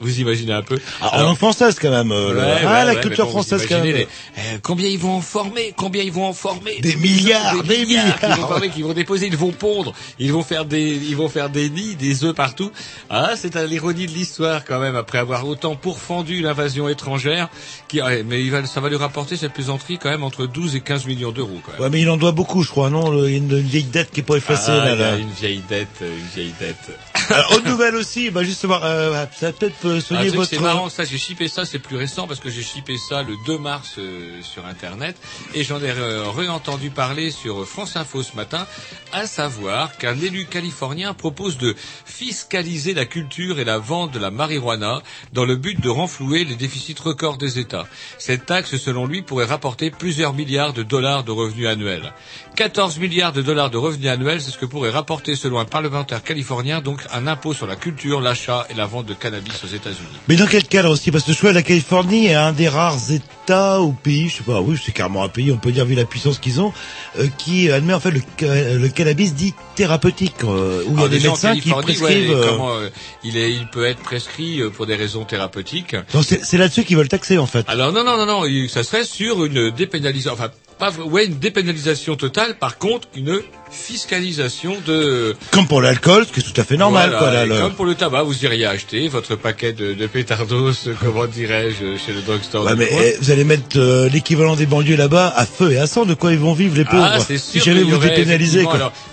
Vous 0.00 0.20
imaginez 0.20 0.52
un 0.52 0.62
peu 0.62 0.78
Ah, 1.00 1.08
Alors- 1.14 1.28
langue 1.28 1.36
française 1.36 1.76
quand 1.80 1.90
même. 1.90 2.10
euh, 2.12 2.34
Ouais, 2.34 2.62
ah, 2.66 2.72
ouais, 2.80 2.84
la 2.84 2.96
culture 2.96 3.24
bon, 3.26 3.30
française 3.30 3.64
quand 3.68 3.76
même. 3.76 3.84
les- 3.94 4.02
euh, 4.38 4.58
combien 4.62 4.88
ils 4.88 4.98
vont 4.98 5.16
en 5.16 5.20
former 5.20 5.72
Combien 5.76 6.02
ils 6.02 6.12
vont 6.12 6.26
en 6.26 6.32
former 6.32 6.80
Des 6.80 6.96
milliards, 6.96 7.62
des 7.62 7.76
qu'ils 7.76 7.84
vont 7.86 8.02
milliards. 8.02 8.48
former, 8.48 8.68
qu'ils 8.70 8.84
vont 8.84 8.92
déposer, 8.92 9.26
ils 9.28 9.36
vont 9.36 9.52
pondre, 9.52 9.94
ils 10.18 10.32
vont 10.32 10.42
faire 10.42 10.64
des, 10.64 10.82
ils 10.96 11.16
vont 11.16 11.28
faire 11.28 11.48
des 11.48 11.70
nids, 11.70 11.94
des 11.94 12.24
œufs 12.24 12.34
partout. 12.34 12.70
Ah, 13.08 13.30
c'est 13.36 13.56
à 13.56 13.64
l'ironie 13.66 14.06
de 14.06 14.12
l'histoire 14.12 14.64
quand 14.64 14.80
même. 14.80 14.96
Après 14.96 15.18
avoir 15.18 15.46
autant 15.46 15.76
pourfendu 15.76 16.40
l'invasion 16.42 16.88
étrangère, 16.88 17.48
qui, 17.88 18.02
ouais, 18.02 18.24
mais 18.24 18.42
il 18.42 18.50
va, 18.50 18.66
ça 18.66 18.80
va 18.80 18.88
lui 18.88 18.96
rapporter 18.96 19.36
cette 19.36 19.52
plaisanterie 19.52 19.98
quand 19.98 20.10
même 20.10 20.24
entre 20.24 20.46
12 20.46 20.74
et 20.74 20.80
15 20.80 21.06
millions 21.06 21.32
d'euros. 21.32 21.60
Ouais, 21.78 21.88
mais 21.90 22.00
il 22.00 22.10
en 22.10 22.16
doit 22.16 22.32
beaucoup, 22.32 22.62
je 22.62 22.70
crois, 22.70 22.90
non 22.90 23.12
Il 23.24 23.30
y 23.30 23.34
a 23.34 23.36
une, 23.38 23.50
une 23.50 23.60
vieille 23.60 23.84
dette 23.84 24.10
qui 24.10 24.20
est 24.20 24.24
pas 24.24 24.36
effacée, 24.36 24.72
Ah, 24.72 24.84
là. 24.86 24.92
il 24.94 25.00
y 25.00 25.02
a 25.02 25.10
là. 25.12 25.16
une 25.18 25.30
vieille 25.30 25.62
dette, 25.68 25.88
une 26.02 26.26
vieille 26.34 26.54
dette. 26.58 26.98
Alors, 27.30 27.52
autre 27.52 27.68
nouvelle 27.68 27.94
aussi, 27.94 28.30
bah 28.30 28.42
justement, 28.42 28.78
euh, 28.82 29.24
ça 29.34 29.52
peut-être 29.52 29.84
euh, 29.86 29.98
Ah, 29.98 30.00
soigner 30.00 30.28
votre... 30.30 30.50
C'est 30.50 30.58
marrant, 30.58 30.88
ça, 30.88 31.04
j'ai 31.04 31.18
shippé 31.18 31.48
ça, 31.48 31.64
c'est 31.64 31.78
plus 31.78 31.96
récent 31.96 32.26
parce 32.26 32.40
que 32.40 32.50
j'ai 32.50 32.62
shippé 32.62 32.96
ça 32.98 33.22
le 33.22 33.34
2 33.46 33.58
mars 33.58 33.94
euh, 33.98 34.40
sur 34.42 34.66
Internet 34.66 35.16
et 35.54 35.64
j'en 35.64 35.80
ai 35.80 35.90
euh, 35.90 36.28
réentendu 36.30 36.90
parler 36.90 37.30
sur 37.30 37.66
France 37.66 37.96
Info 37.96 38.22
ce 38.22 38.36
matin, 38.36 38.66
à 39.12 39.26
savoir 39.26 39.96
qu'un 39.96 40.18
élu 40.20 40.46
californien 40.46 41.14
propose 41.14 41.58
de 41.58 41.74
fiscaliser 42.04 42.94
la 42.94 43.06
culture 43.06 43.58
et 43.58 43.64
la 43.64 43.78
vente 43.78 44.12
de 44.12 44.18
la 44.18 44.30
marijuana 44.30 45.02
dans 45.32 45.44
le 45.44 45.56
but 45.56 45.80
de 45.80 45.88
renflouer 45.88 46.44
les 46.44 46.56
déficits 46.56 46.96
records 47.02 47.38
des 47.38 47.58
États. 47.58 47.86
Cette 48.18 48.46
taxe, 48.46 48.76
selon 48.76 49.06
lui, 49.06 49.22
pourrait 49.22 49.44
rapporter 49.44 49.90
plusieurs 49.90 50.34
milliards 50.34 50.72
de 50.72 50.82
dollars 50.82 51.24
de 51.24 51.30
revenus 51.32 51.68
annuels. 51.68 52.12
14 52.54 52.98
milliards 52.98 53.32
de 53.32 53.42
dollars 53.42 53.70
de 53.70 53.76
revenus 53.76 54.08
annuels, 54.08 54.40
c'est 54.40 54.50
ce 54.50 54.58
que 54.58 54.66
pourrait 54.66 54.90
rapporter, 54.90 55.34
selon 55.36 55.58
un 55.58 55.64
parlementaire 55.64 56.22
californien, 56.22 56.80
donc 56.80 57.00
un 57.12 57.26
impôt 57.26 57.52
sur 57.52 57.66
la 57.66 57.76
culture, 57.76 58.20
l'achat 58.20 58.66
et 58.70 58.74
la 58.74 58.86
vente 58.86 59.06
de 59.06 59.14
cannabis 59.14 59.64
aux 59.64 59.68
États-Unis. 59.68 60.06
Mais 60.28 60.36
dans 60.36 60.46
quel 60.46 60.64
cadre 60.64 60.90
aussi? 60.90 61.10
Parce 61.10 61.24
que 61.24 61.32
je 61.32 61.38
crois 61.38 61.50
que 61.50 61.56
la 61.56 61.62
Californie 61.62 62.26
est 62.26 62.34
un 62.34 62.52
des 62.52 62.68
rares 62.68 63.10
États 63.10 63.80
ou 63.80 63.92
pays, 63.92 64.28
je 64.28 64.36
sais 64.38 64.44
pas, 64.44 64.60
oui, 64.60 64.78
c'est 64.82 64.92
carrément 64.92 65.24
un 65.24 65.28
pays, 65.28 65.50
on 65.52 65.56
peut 65.56 65.72
dire 65.72 65.84
vu 65.84 65.94
la 65.94 66.04
puissance 66.04 66.38
qu'ils 66.38 66.60
ont, 66.60 66.72
euh, 67.18 67.26
qui 67.38 67.70
admet 67.70 67.92
en 67.94 68.00
fait 68.00 68.12
le, 68.12 68.78
le 68.78 68.88
cannabis 68.88 69.34
dit 69.34 69.54
thérapeutique, 69.74 70.36
euh, 70.44 70.82
où 70.86 70.96
il 70.96 71.02
y 71.02 71.04
a 71.04 71.08
des 71.08 71.20
médecins 71.20 71.56
qui 71.56 71.72
ouais, 71.72 71.82
prescrivent... 71.82 72.30
et 72.30 72.34
euh, 72.34 72.48
comment, 72.50 72.76
euh, 72.76 72.88
il, 73.24 73.36
est, 73.36 73.52
il 73.52 73.66
peut 73.66 73.84
être 73.84 74.00
prescrit 74.00 74.60
euh, 74.60 74.70
pour 74.70 74.86
des 74.86 74.94
raisons 74.94 75.24
thérapeutiques. 75.24 75.96
donc 76.12 76.24
c'est 76.24 76.56
là-dessus 76.58 76.84
qu'ils 76.84 76.96
veulent 76.96 77.08
taxer 77.08 77.38
en 77.38 77.46
fait. 77.46 77.64
Alors 77.68 77.92
non, 77.92 78.04
non, 78.04 78.16
non, 78.16 78.26
non, 78.26 78.42
ça 78.68 78.84
serait 78.84 79.04
sur 79.04 79.44
une 79.44 79.70
dépénalisation, 79.70 80.32
enfin, 80.32 80.50
pas, 80.78 80.90
ouais, 80.92 81.26
une 81.26 81.38
dépénalisation 81.38 82.16
totale, 82.16 82.56
par 82.58 82.78
contre, 82.78 83.08
une 83.16 83.40
fiscalisation 83.70 84.76
de... 84.86 85.34
Comme 85.50 85.66
pour 85.66 85.82
l'alcool, 85.82 86.26
ce 86.26 86.32
qui 86.32 86.40
est 86.40 86.42
tout 86.52 86.60
à 86.60 86.64
fait 86.64 86.76
normal. 86.76 87.10
Voilà, 87.18 87.46
quoi, 87.46 87.56
là, 87.56 87.60
Comme 87.62 87.74
pour 87.74 87.86
le 87.86 87.94
tabac, 87.94 88.22
vous 88.22 88.44
iriez 88.44 88.66
acheter 88.66 89.08
votre 89.08 89.36
paquet 89.36 89.72
de, 89.72 89.94
de 89.94 90.06
pétardos, 90.06 90.72
euh, 90.86 90.94
comment 91.00 91.26
dirais-je, 91.26 91.96
chez 91.96 92.12
le 92.12 92.22
drugstore. 92.22 92.64
Ouais, 92.66 92.76
mais 92.76 92.88
eh, 92.90 93.16
vous 93.20 93.30
allez 93.30 93.44
mettre 93.44 93.76
euh, 93.78 94.08
l'équivalent 94.08 94.56
des 94.56 94.66
banlieues 94.66 94.96
là-bas 94.96 95.32
à 95.34 95.44
feu 95.44 95.72
et 95.72 95.78
à 95.78 95.86
sang. 95.86 96.04
De 96.04 96.14
quoi 96.14 96.32
ils 96.32 96.38
vont 96.38 96.54
vivre 96.54 96.76
les 96.76 96.84
pauvres? 96.84 97.02
Ah, 97.04 97.18
c'est 97.20 97.38
Si 97.38 97.60
jamais 97.60 97.82
vous 97.82 97.98
dépénalisez. 97.98 98.64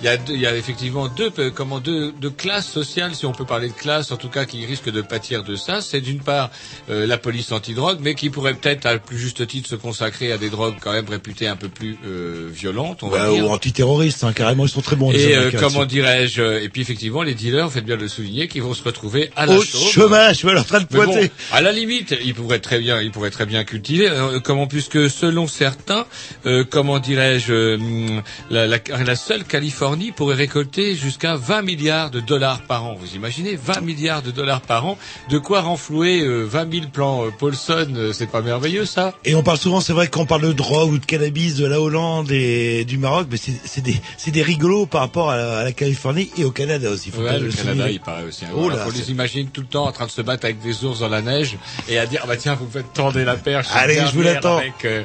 il 0.02 0.06
y 0.06 0.45
a, 0.45 0.52
y 0.54 0.58
effectivement 0.58 1.08
deux, 1.08 1.32
euh, 1.39 1.50
comment 1.54 1.80
deux, 1.80 2.12
deux 2.12 2.30
classes 2.30 2.69
sociales, 2.69 3.15
si 3.15 3.26
on 3.26 3.32
peut 3.32 3.45
parler 3.45 3.69
de 3.69 3.74
classe, 3.74 4.12
en 4.12 4.17
tout 4.17 4.30
cas, 4.30 4.45
qui 4.45 4.65
risquent 4.65 4.91
de 4.91 5.02
pâtir 5.02 5.43
de 5.43 5.56
ça. 5.56 5.82
C'est 5.82 6.02
d'une 6.02 6.21
part 6.21 6.50
euh, 6.89 7.08
la 7.08 7.17
police 7.17 7.52
antidrogue, 7.52 8.00
mais 8.02 8.15
qui 8.15 8.30
pourrait 8.30 8.54
peut-être, 8.54 8.86
à 8.86 8.97
plus 9.00 9.17
juste 9.17 9.45
titre, 9.47 9.69
se 9.69 9.76
consacrer 9.76 10.32
à 10.32 10.38
des 10.38 10.50
drogues 10.50 10.76
quand 10.80 10.91
même 10.91 11.10
réputées 11.10 11.47
un 11.52 11.56
peu 11.56 11.70
plus 11.70 11.98
euh, 12.06 12.50
violentes, 12.52 13.04
on 13.04 13.10
va 13.10 13.30
dire. 13.30 13.46
ou 13.46 13.50
antiterroristes, 13.50 14.24
hein, 14.24 14.34
carrément, 14.34 14.66
ils 14.66 14.70
sont 14.70 14.82
très 14.82 14.96
bons. 14.96 15.12
Et 15.12 15.36
euh, 15.36 15.52
comment 15.60 15.86
dirais-je 15.86 16.42
euh, 16.42 16.64
Et 16.64 16.70
puis 16.70 16.82
effectivement, 16.82 17.22
les 17.24 17.34
dealers, 17.36 17.72
faites 17.72 17.86
bien 17.86 17.98
de 17.98 18.02
le 18.02 18.08
souligner, 18.08 18.48
qui 18.48 18.60
vont 18.60 18.74
se 18.74 18.84
retrouver 18.84 19.30
à 19.36 19.46
la 19.46 19.56
Au 19.56 19.62
chaume. 19.64 19.82
chômage, 19.92 20.44
voilà, 20.44 20.62
en 20.62 20.64
train 20.64 20.80
de 20.80 20.88
bon, 20.90 21.04
pointer. 21.04 21.32
à 21.52 21.62
la 21.62 21.72
limite, 21.72 22.16
il 22.24 22.34
pourrait 22.34 22.60
très 22.60 22.80
bien, 22.80 23.02
il 23.02 23.12
pourrait 23.12 23.30
très 23.32 23.46
bien 23.46 23.64
cultiver. 23.64 24.10
euh, 24.10 24.40
comment 24.40 24.68
puisque 24.68 25.10
selon 25.10 25.48
certains, 25.48 26.06
euh, 26.46 26.64
comment 26.70 27.00
dirais-je, 27.00 27.76
hum, 27.76 28.22
la, 28.50 28.68
la, 28.68 28.78
la 29.06 29.16
seule 29.16 29.44
Californie 29.44 30.12
pourrait 30.12 30.36
récolter 30.36 30.96
jusqu'à 30.96 31.36
20 31.36 31.62
milliards 31.64 32.12
de 32.12 32.20
dollars 32.20 32.62
par 32.64 32.86
an. 32.86 32.96
Vous 33.00 33.16
imaginez 33.16 33.56
20 33.56 33.82
milliards 33.82 34.22
de 34.22 34.32
dollars 34.32 34.62
par 34.62 34.86
an, 34.86 34.98
de 35.30 35.38
quoi 35.38 35.62
renflouer 35.62 36.22
euh, 36.22 36.44
20 36.46 36.72
000 36.74 36.86
plans 36.94 37.26
Paulson. 37.38 37.88
euh, 37.96 38.14
c'est 38.14 38.30
pas 38.30 38.42
merveilleux 38.42 38.86
ça? 38.86 39.14
Et 39.26 39.36
on 39.36 39.44
parle 39.44 39.58
souvent, 39.58 39.82
c'est 39.82 39.94
vrai, 39.94 40.08
quand 40.08 40.22
on 40.22 40.26
parle 40.26 40.44
de 40.48 40.54
drogue 40.54 40.92
ou 40.94 40.98
de 40.98 41.06
cannabis 41.06 41.40
de 41.49 41.65
la 41.65 41.82
Hollande 41.82 42.32
et 42.32 42.86
du 42.86 42.97
Maroc, 42.97 43.27
mais 43.32 43.38
c'est 43.38 43.82
des, 43.82 43.95
des 44.27 44.43
rigolos 44.43 44.86
par 44.86 45.01
rapport 45.01 45.30
à 45.32 45.38
la, 45.38 45.58
à 45.60 45.63
la 45.63 45.71
Californie 45.71 46.30
et 46.38 46.45
au 46.45 46.51
Canada 46.51 46.89
aussi. 46.89 47.10
Faut 47.12 47.21
Ouais, 47.21 47.27
pas 47.27 47.38
le 47.39 47.51
Canada, 47.51 47.89
il 47.89 47.99
paraît 47.99 48.23
aussi. 48.23 48.45
Hein. 48.45 48.49
Oh 48.56 48.69
là, 48.69 48.86
on 48.88 48.91
les 48.91 49.10
imagine 49.12 49.47
tout 49.49 49.62
le 49.62 49.67
temps 49.67 49.86
en 49.88 49.91
train 49.91 50.06
de 50.06 50.12
se 50.12 50.21
battre 50.21 50.45
avec 50.45 50.62
des 50.62 50.84
ours 50.86 50.99
dans 50.99 51.10
la 51.10 51.21
neige 51.21 51.58
et 51.89 51.97
à 51.97 52.06
dire, 52.06 52.21
ah 52.23 52.27
bah 52.27 52.38
tiens, 52.38 52.56
vous 52.56 52.65
me 52.65 52.71
faites 52.71 52.93
tendre 52.93 53.19
la 53.19 53.36
perche. 53.36 53.67
Allez, 53.73 53.95
je 53.95 54.13
vous 54.13 54.21
l'attends. 54.21 54.58
Avec, 54.58 54.86
euh, 54.86 55.04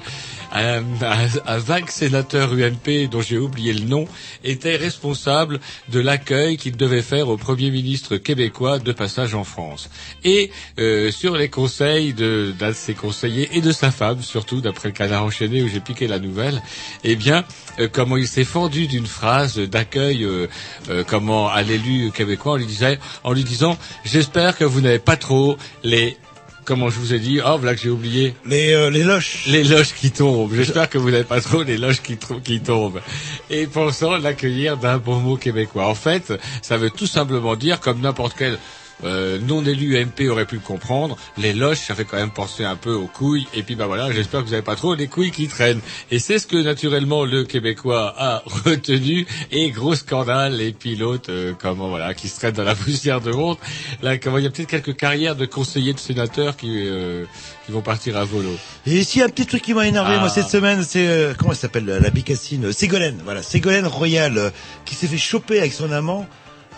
un, 0.52 0.82
un- 1.02 1.28
un 1.46 1.58
vague 1.58 1.88
sénateur 1.90 2.52
UMP 2.52 3.08
dont 3.10 3.20
j'ai 3.20 3.38
oublié 3.38 3.72
le 3.72 3.84
nom 3.84 4.06
était 4.44 4.76
responsable 4.76 5.60
de 5.90 6.00
l'accueil 6.00 6.56
qu'il 6.56 6.76
devait 6.76 7.02
faire 7.02 7.28
au 7.28 7.36
Premier 7.36 7.70
ministre 7.70 8.16
québécois 8.16 8.78
de 8.78 8.92
passage 8.92 9.34
en 9.34 9.44
France. 9.44 9.88
Et 10.24 10.50
euh, 10.78 11.10
sur 11.10 11.36
les 11.36 11.48
conseils 11.48 12.12
d'un 12.14 12.52
de 12.68 12.72
ses 12.72 12.94
conseillers 12.94 13.48
et 13.56 13.60
de 13.60 13.72
sa 13.72 13.90
femme, 13.90 14.22
surtout 14.22 14.60
d'après 14.60 14.88
le 14.88 14.94
canard 14.94 15.24
enchaîné 15.24 15.62
où 15.62 15.68
j'ai 15.68 15.80
piqué 15.80 16.06
la 16.06 16.18
nouvelle, 16.18 16.62
eh 17.04 17.16
bien, 17.16 17.44
euh, 17.78 17.88
comment 17.90 18.16
il 18.16 18.28
s'est 18.28 18.44
fendu 18.44 18.86
d'une 18.86 19.06
phrase 19.06 19.58
d'accueil, 19.58 20.24
euh, 20.24 20.46
euh, 20.88 21.04
comment 21.06 21.48
à 21.48 21.62
l'élu 21.62 22.10
québécois, 22.12 22.52
on 22.52 22.56
lui 22.56 22.66
disait, 22.66 22.98
en 23.24 23.32
lui 23.32 23.44
disant, 23.44 23.76
j'espère 24.04 24.56
que 24.56 24.64
vous 24.64 24.80
n'avez 24.80 24.98
pas 24.98 25.16
trop 25.16 25.56
les 25.84 26.16
comment 26.66 26.90
je 26.90 26.98
vous 26.98 27.14
ai 27.14 27.18
dit, 27.18 27.40
oh, 27.40 27.56
voilà 27.58 27.74
que 27.74 27.80
j'ai 27.80 27.88
oublié. 27.88 28.34
Les, 28.44 28.74
euh, 28.74 28.90
les 28.90 29.04
loches. 29.04 29.44
Les 29.46 29.64
loches 29.64 29.94
qui 29.94 30.10
tombent. 30.10 30.52
J'espère 30.54 30.90
que 30.90 30.98
vous 30.98 31.10
n'avez 31.10 31.24
pas 31.24 31.40
trop 31.40 31.62
les 31.62 31.78
loches 31.78 32.02
qui, 32.02 32.18
qui 32.44 32.60
tombent. 32.60 33.00
Et 33.48 33.66
pensant 33.66 34.18
l'accueillir 34.18 34.76
d'un 34.76 34.98
bon 34.98 35.20
mot 35.20 35.36
québécois. 35.36 35.86
En 35.86 35.94
fait, 35.94 36.34
ça 36.60 36.76
veut 36.76 36.90
tout 36.90 37.06
simplement 37.06 37.56
dire, 37.56 37.80
comme 37.80 38.00
n'importe 38.00 38.34
quel 38.36 38.58
euh, 39.04 39.38
non-élu 39.38 40.02
MP 40.04 40.28
aurait 40.28 40.46
pu 40.46 40.56
le 40.56 40.60
comprendre, 40.60 41.16
les 41.38 41.52
loches, 41.52 41.78
ça 41.80 41.94
fait 41.94 42.04
quand 42.04 42.16
même 42.16 42.30
penser 42.30 42.64
un 42.64 42.76
peu 42.76 42.92
aux 42.92 43.06
couilles. 43.06 43.46
Et 43.54 43.62
puis 43.62 43.74
bah 43.74 43.86
voilà, 43.86 44.10
j'espère 44.12 44.40
que 44.40 44.46
vous 44.46 44.52
n'avez 44.52 44.62
pas 44.62 44.76
trop 44.76 44.94
les 44.94 45.06
couilles 45.08 45.30
qui 45.30 45.48
traînent. 45.48 45.80
Et 46.10 46.18
c'est 46.18 46.38
ce 46.38 46.46
que 46.46 46.56
naturellement 46.56 47.24
le 47.24 47.44
Québécois 47.44 48.14
a 48.16 48.42
retenu. 48.64 49.26
Et 49.52 49.70
gros 49.70 49.94
scandale, 49.94 50.56
les 50.56 50.72
pilotes, 50.72 51.28
euh, 51.28 51.52
comment 51.60 51.88
voilà, 51.88 52.14
qui 52.14 52.28
se 52.28 52.36
traînent 52.36 52.54
dans 52.54 52.64
la 52.64 52.74
poussière 52.74 53.20
de 53.20 53.32
honte. 53.32 53.58
Là, 54.02 54.18
comment 54.18 54.38
il 54.38 54.44
y 54.44 54.46
a 54.46 54.50
peut-être 54.50 54.68
quelques 54.68 54.96
carrières 54.96 55.36
de 55.36 55.46
conseillers 55.46 55.92
de 55.92 55.98
sénateurs 55.98 56.56
qui 56.56 56.86
euh, 56.86 57.24
qui 57.66 57.72
vont 57.72 57.82
partir 57.82 58.16
à 58.16 58.24
volo. 58.24 58.50
Et 58.86 58.98
ici, 58.98 59.20
un 59.20 59.28
petit 59.28 59.44
truc 59.44 59.60
qui 59.62 59.74
m'a 59.74 59.86
énervé, 59.88 60.14
Ah. 60.16 60.20
moi, 60.20 60.28
cette 60.28 60.48
semaine, 60.48 60.84
c'est, 60.84 61.06
euh, 61.08 61.34
comment 61.36 61.50
elle 61.50 61.58
s'appelle, 61.58 61.84
la, 61.84 61.98
la 61.98 62.10
bicassine, 62.10 62.66
euh, 62.66 62.72
Ségolène, 62.72 63.20
voilà, 63.24 63.42
Ségolène 63.42 63.86
Royal, 63.86 64.38
euh, 64.38 64.50
qui 64.84 64.94
s'est 64.94 65.08
fait 65.08 65.18
choper 65.18 65.58
avec 65.58 65.72
son 65.72 65.90
amant, 65.90 66.26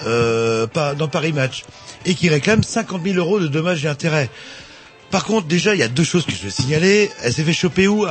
euh, 0.06 0.66
dans 0.96 1.08
Paris 1.08 1.32
Match, 1.32 1.64
et 2.06 2.14
qui 2.14 2.28
réclame 2.28 2.62
50 2.62 3.02
000 3.04 3.16
euros 3.16 3.40
de 3.40 3.48
dommages 3.48 3.84
et 3.84 3.88
intérêts. 3.88 4.30
Par 5.10 5.24
contre, 5.24 5.46
déjà, 5.46 5.74
il 5.74 5.80
y 5.80 5.82
a 5.82 5.88
deux 5.88 6.04
choses 6.04 6.26
que 6.26 6.32
je 6.32 6.44
veux 6.44 6.50
signaler. 6.50 7.10
Elle 7.22 7.32
s'est 7.32 7.42
fait 7.42 7.52
choper 7.52 7.88
où? 7.88 8.06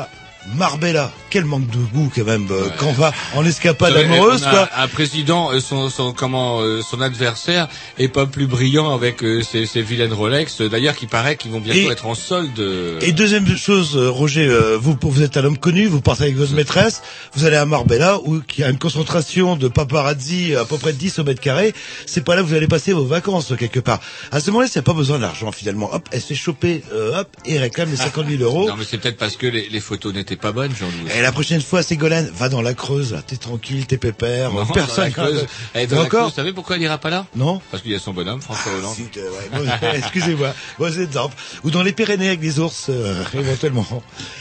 Marbella. 0.55 1.12
Quel 1.29 1.43
manque 1.45 1.67
de 1.69 1.77
goût, 1.93 2.10
quand 2.15 2.23
même, 2.23 2.47
euh, 2.51 2.69
quand 2.77 2.88
on 2.88 2.93
va 2.93 3.12
en 3.36 3.45
escapade 3.45 3.95
amoureuse, 3.95 4.43
on 4.43 4.47
a 4.47 4.49
quoi. 4.51 4.69
Un 4.77 4.88
président, 4.88 5.51
euh, 5.51 5.60
son, 5.60 5.89
son 5.89 6.13
comment, 6.13 6.62
euh, 6.62 6.81
son 6.81 7.01
adversaire 7.01 7.67
est 7.99 8.07
pas 8.07 8.25
plus 8.25 8.47
brillant 8.47 8.93
avec 8.95 9.23
euh, 9.23 9.41
ses, 9.41 9.65
ses 9.65 9.81
vilaines 9.81 10.13
Rolex. 10.13 10.62
D'ailleurs, 10.62 10.95
qui 10.95 11.05
paraît 11.05 11.36
qu'ils 11.36 11.51
vont 11.51 11.60
bientôt 11.60 11.79
Et- 11.89 11.91
être 11.91 12.05
en 12.05 12.15
solde. 12.15 12.57
Et 13.01 13.12
deuxième 13.12 13.45
chose, 13.57 13.97
Roger, 13.97 14.47
vous, 14.79 14.97
vous 15.01 15.21
êtes 15.21 15.36
un 15.38 15.43
homme 15.43 15.57
connu, 15.57 15.86
vous 15.88 15.99
partez 16.01 16.23
avec 16.23 16.38
votre 16.38 16.53
maîtresse, 16.53 17.01
vous 17.36 17.45
allez 17.45 17.57
à 17.57 17.65
Marbella, 17.65 18.19
où 18.23 18.41
il 18.57 18.62
y 18.62 18.63
a 18.63 18.69
une 18.69 18.79
concentration 18.79 19.57
de 19.57 19.67
paparazzi 19.67 20.55
à 20.55 20.63
peu 20.65 20.77
près 20.77 20.93
de 20.93 20.97
10 20.97 21.19
au 21.19 21.23
mètre 21.25 21.41
carré. 21.41 21.73
C'est 22.05 22.23
pas 22.23 22.36
là 22.36 22.41
que 22.41 22.47
vous 22.47 22.55
allez 22.55 22.67
passer 22.67 22.93
vos 22.93 23.05
vacances, 23.05 23.53
quelque 23.60 23.79
part. 23.81 23.99
À 24.31 24.39
ce 24.39 24.49
moment-là, 24.51 24.69
a 24.77 24.81
pas 24.81 24.93
besoin 24.93 25.19
d'argent, 25.19 25.51
finalement. 25.51 25.93
Hop, 25.93 26.07
elle 26.12 26.21
se 26.21 26.27
fait 26.27 26.36
choper, 26.36 26.83
euh, 26.93 27.19
hop, 27.19 27.27
et 27.45 27.57
réclame 27.60 27.89
les 27.89 27.97
50 27.97 28.27
000 28.29 28.43
euros. 28.43 28.67
Non, 28.69 28.75
mais 28.77 28.86
c'est 28.89 28.97
peut-être 28.97 29.17
parce 29.17 29.36
que 29.38 29.47
les, 29.47 29.67
les 29.69 29.79
photos 29.79 30.13
n'étaient 30.13 30.36
pas 30.38 30.52
bonnes, 30.52 30.73
Jean-Louis. 30.76 31.12
Et 31.17 31.21
la 31.21 31.32
prochaine 31.32 31.62
fois, 31.62 31.84
Ségolène, 31.84 32.30
va 32.34 32.50
dans 32.50 32.62
la 32.62 32.73
Creuse, 32.73 33.13
là. 33.13 33.21
T'es 33.21 33.38
tranquille, 33.38 33.86
t'es 33.88 33.97
pépère. 33.97 34.52
Non, 34.52 34.65
personne. 34.65 34.95
dans 34.95 35.23
la 35.23 35.30
Creuse. 35.30 35.47
Eh, 35.76 35.88
dans 35.88 35.95
Et 35.95 36.00
la 36.00 36.02
encore 36.06 36.19
Creuse, 36.19 36.30
vous 36.32 36.36
savez 36.36 36.54
pourquoi 36.54 36.76
elle 36.76 36.82
ira 36.84 36.97
pas 36.97 37.10
là? 37.10 37.26
Non. 37.36 37.62
Parce 37.71 37.84
qu'il 37.84 37.91
y 37.91 37.95
a 37.95 38.00
son 38.00 38.13
bonhomme, 38.13 38.41
François 38.41 38.71
Hollande. 38.73 38.95
Ouais, 39.15 39.50
bon, 39.52 39.65
Excusez-moi, 39.95 40.54
bon 40.80 41.00
exemple. 41.00 41.36
Ou 41.63 41.71
dans 41.71 41.84
les 41.84 41.91
Pyrénées 41.91 42.28
avec 42.28 42.39
des 42.39 42.60
ours, 42.60 42.88
euh, 42.89 43.23
éventuellement. 43.34 43.86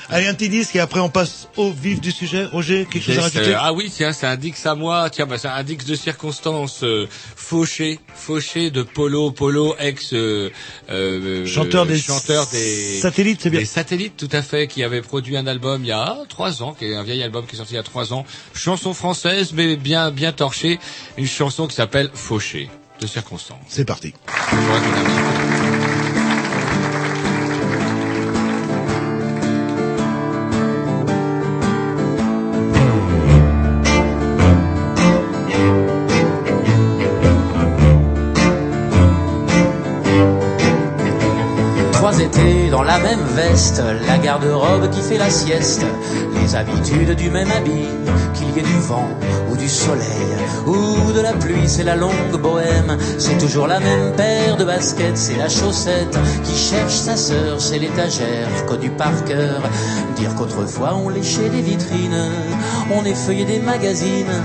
Allez, 0.08 0.26
un 0.26 0.34
petit 0.34 0.48
disque 0.48 0.76
et 0.76 0.80
après 0.80 1.00
on 1.00 1.08
passe 1.08 1.48
au 1.56 1.72
vif 1.72 2.00
du 2.00 2.12
sujet. 2.12 2.44
Roger, 2.46 2.86
quelque 2.90 3.04
chose 3.04 3.18
à 3.18 3.22
rajouter? 3.22 3.54
euh, 3.54 3.58
ah 3.58 3.72
oui, 3.72 3.90
tiens, 3.94 4.12
c'est 4.12 4.26
un 4.26 4.36
dix 4.36 4.64
à 4.66 4.74
moi. 4.74 5.10
Tiens, 5.10 5.26
bah, 5.26 5.38
c'est 5.38 5.48
un 5.48 5.62
dix 5.64 5.76
de 5.76 5.94
circonstance. 5.94 6.82
Euh, 6.82 7.06
Fauché, 7.34 7.98
Fauché 8.14 8.70
de 8.70 8.82
Polo, 8.82 9.30
Polo, 9.30 9.74
ex 9.78 10.12
euh, 10.12 10.50
euh, 10.90 11.46
Chanteur 11.46 11.86
des 11.86 11.98
chanteur 11.98 12.46
des 12.48 12.98
satellites, 13.00 13.40
c'est 13.42 13.50
bien. 13.50 13.60
Des 13.60 13.66
satellites, 13.66 14.16
tout 14.16 14.28
à 14.32 14.42
fait, 14.42 14.66
qui 14.66 14.82
avait 14.82 15.02
produit 15.02 15.36
un 15.36 15.46
album 15.46 15.84
il 15.86 15.90
y 15.90 15.92
a 15.92 16.16
trois 16.28 16.64
ans, 16.64 16.74
qui 16.74 16.86
est 16.86 16.96
un 16.96 17.04
vieil 17.04 17.22
album 17.22 17.46
qui 17.46 17.54
est 17.54 17.58
sorti 17.58 17.74
il 17.74 17.76
y 17.76 17.78
a 17.78 17.84
trois 17.84 18.12
ans. 18.12 18.24
Chanson 18.54 18.92
française, 18.92 19.52
mais 19.52 19.76
bien 19.76 20.10
bien 20.10 20.32
torchée. 20.32 20.80
Une 21.16 21.28
chanson 21.28 21.68
qui 21.68 21.76
s'appelle 21.76 22.10
Fauché 22.12 22.68
de 23.00 23.06
circonstance. 23.06 23.60
C'est 23.68 23.84
parti. 23.84 24.12
Je 24.50 24.56
vous 24.56 25.75
la 42.96 43.02
même 43.02 43.26
veste, 43.34 43.82
la 44.06 44.16
garde-robe 44.16 44.88
qui 44.90 45.02
fait 45.02 45.18
la 45.18 45.28
sieste, 45.28 45.84
les 46.40 46.54
habitudes 46.54 47.14
du 47.14 47.30
même 47.30 47.50
habit, 47.50 47.88
qu'il 48.32 48.48
y 48.54 48.58
ait 48.58 48.62
du 48.62 48.78
vent 48.80 49.08
ou 49.50 49.56
du 49.56 49.68
soleil 49.68 50.30
ou 50.66 51.12
de 51.12 51.20
la 51.20 51.34
pluie, 51.34 51.66
c'est 51.68 51.84
la 51.84 51.94
longue 51.94 52.40
bohème, 52.40 52.96
c'est 53.18 53.36
toujours 53.36 53.66
la 53.66 53.80
même 53.80 54.12
paire 54.16 54.56
de 54.56 54.64
baskets, 54.64 55.16
c'est 55.16 55.36
la 55.36 55.48
chaussette 55.48 56.18
qui 56.44 56.56
cherche 56.56 56.94
sa 56.94 57.16
sœur, 57.16 57.60
c'est 57.60 57.78
l'étagère 57.78 58.64
connue 58.66 58.90
par 58.90 59.24
cœur. 59.24 59.60
Dire 60.16 60.34
qu'autrefois 60.34 60.94
on 60.94 61.10
léchait 61.10 61.50
des 61.50 61.60
vitrines, 61.60 62.30
on 62.94 63.04
effeuillait 63.04 63.44
des 63.44 63.60
magazines. 63.60 64.40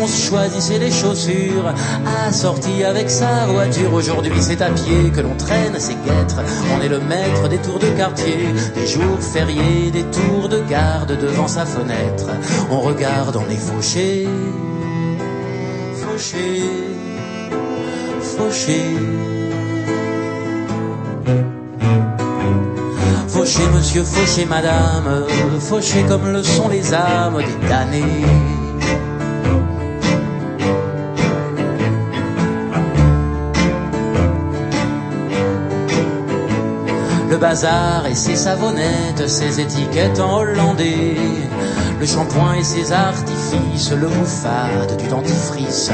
On 0.00 0.06
se 0.06 0.28
choisissait 0.28 0.78
les 0.78 0.90
chaussures, 0.90 1.72
assorties 2.26 2.84
avec 2.84 3.10
sa 3.10 3.46
voiture. 3.46 3.92
Aujourd'hui, 3.94 4.32
c'est 4.40 4.60
à 4.60 4.70
pied 4.70 5.10
que 5.14 5.20
l'on 5.20 5.34
traîne 5.36 5.78
ses 5.78 5.94
guêtres. 5.94 6.40
On 6.76 6.82
est 6.82 6.88
le 6.88 7.00
maître 7.00 7.48
des 7.48 7.58
tours 7.58 7.78
de 7.78 7.88
quartier, 7.96 8.48
des 8.74 8.86
jours 8.86 9.18
fériés, 9.20 9.90
des 9.90 10.04
tours 10.04 10.48
de 10.48 10.60
garde 10.68 11.18
devant 11.18 11.48
sa 11.48 11.64
fenêtre. 11.64 12.26
On 12.70 12.80
regarde, 12.80 13.36
on 13.36 13.50
est 13.50 13.56
fauché, 13.56 14.28
fauché, 15.94 16.62
fauché. 18.20 18.80
Fauché, 23.28 23.62
monsieur, 23.74 24.02
fauché, 24.02 24.44
madame, 24.46 25.24
fauché 25.60 26.02
comme 26.08 26.32
le 26.32 26.42
sont 26.42 26.68
les 26.68 26.92
âmes 26.94 27.36
des 27.38 27.68
damnés. 27.68 28.02
Bazar 37.48 38.06
et 38.06 38.16
ses 38.16 38.34
savonnettes, 38.34 39.28
ses 39.28 39.60
étiquettes 39.60 40.18
en 40.18 40.38
hollandais, 40.38 41.14
le 41.98 42.06
shampoing 42.06 42.54
et 42.54 42.62
ses 42.62 42.92
artifices, 42.92 43.92
le 43.92 44.08
mouffade 44.08 44.96
du 44.98 45.08
dentifrice, 45.08 45.90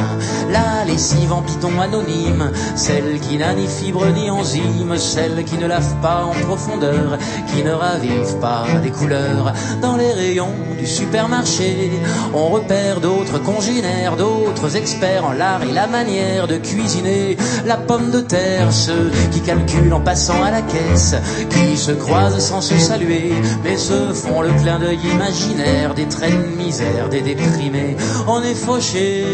la 0.50 0.84
lessive 0.84 1.32
en 1.32 1.42
bidon 1.42 1.80
anonyme, 1.80 2.50
celle 2.74 3.20
qui 3.20 3.38
n'a 3.38 3.54
ni 3.54 3.66
fibre 3.66 4.06
ni 4.06 4.30
enzyme, 4.30 4.96
celle 4.96 5.44
qui 5.44 5.58
ne 5.58 5.66
lave 5.66 5.94
pas 6.00 6.24
en 6.24 6.32
profondeur, 6.46 7.18
qui 7.48 7.62
ne 7.62 7.72
ravive 7.72 8.36
pas 8.40 8.64
les 8.82 8.90
couleurs. 8.90 9.52
Dans 9.80 9.96
les 9.96 10.12
rayons 10.12 10.54
du 10.78 10.86
supermarché, 10.86 11.90
on 12.34 12.48
repère 12.48 13.00
d'autres 13.00 13.38
congénères, 13.42 14.16
d'autres 14.16 14.76
experts 14.76 15.24
en 15.24 15.32
l'art 15.32 15.62
et 15.62 15.72
la 15.72 15.86
manière 15.86 16.48
de 16.48 16.56
cuisiner. 16.56 17.36
La 17.66 17.76
pomme 17.76 18.10
de 18.10 18.20
terre, 18.20 18.72
ceux 18.72 19.10
qui 19.30 19.40
calculent 19.40 19.94
en 19.94 20.00
passant 20.00 20.42
à 20.42 20.50
la 20.50 20.62
caisse, 20.62 21.14
qui 21.50 21.76
se 21.76 21.92
croisent 21.92 22.40
sans 22.40 22.60
se 22.60 22.76
saluer, 22.76 23.32
mais 23.62 23.76
se 23.76 24.12
font 24.12 24.42
le 24.42 24.50
clin 24.60 24.78
d'œil 24.78 24.98
imaginaire 25.12 25.91
des 25.94 26.07
traits 26.07 26.33
de 26.33 26.57
misère, 26.57 27.09
des 27.09 27.20
déprimés. 27.20 27.96
On 28.26 28.42
est 28.42 28.55
fauché, 28.55 29.24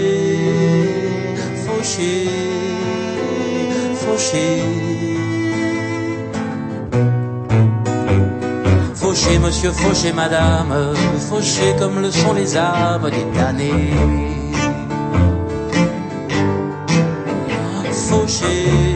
fauché, 1.66 2.28
fauché. 3.94 4.62
Fauché, 8.94 9.38
monsieur, 9.38 9.70
fauché, 9.72 10.12
madame, 10.12 10.74
fauché 11.28 11.74
comme 11.78 12.00
le 12.00 12.10
sont 12.10 12.34
les 12.34 12.56
âmes 12.56 13.10
des 13.10 13.38
damnés. 13.38 13.94
Fauché, 17.90 18.38
fauché. 18.38 18.87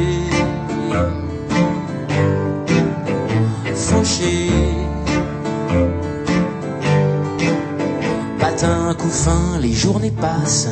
Fin, 9.22 9.56
les 9.61 9.72
journées 9.72 10.11
passent. 10.11 10.68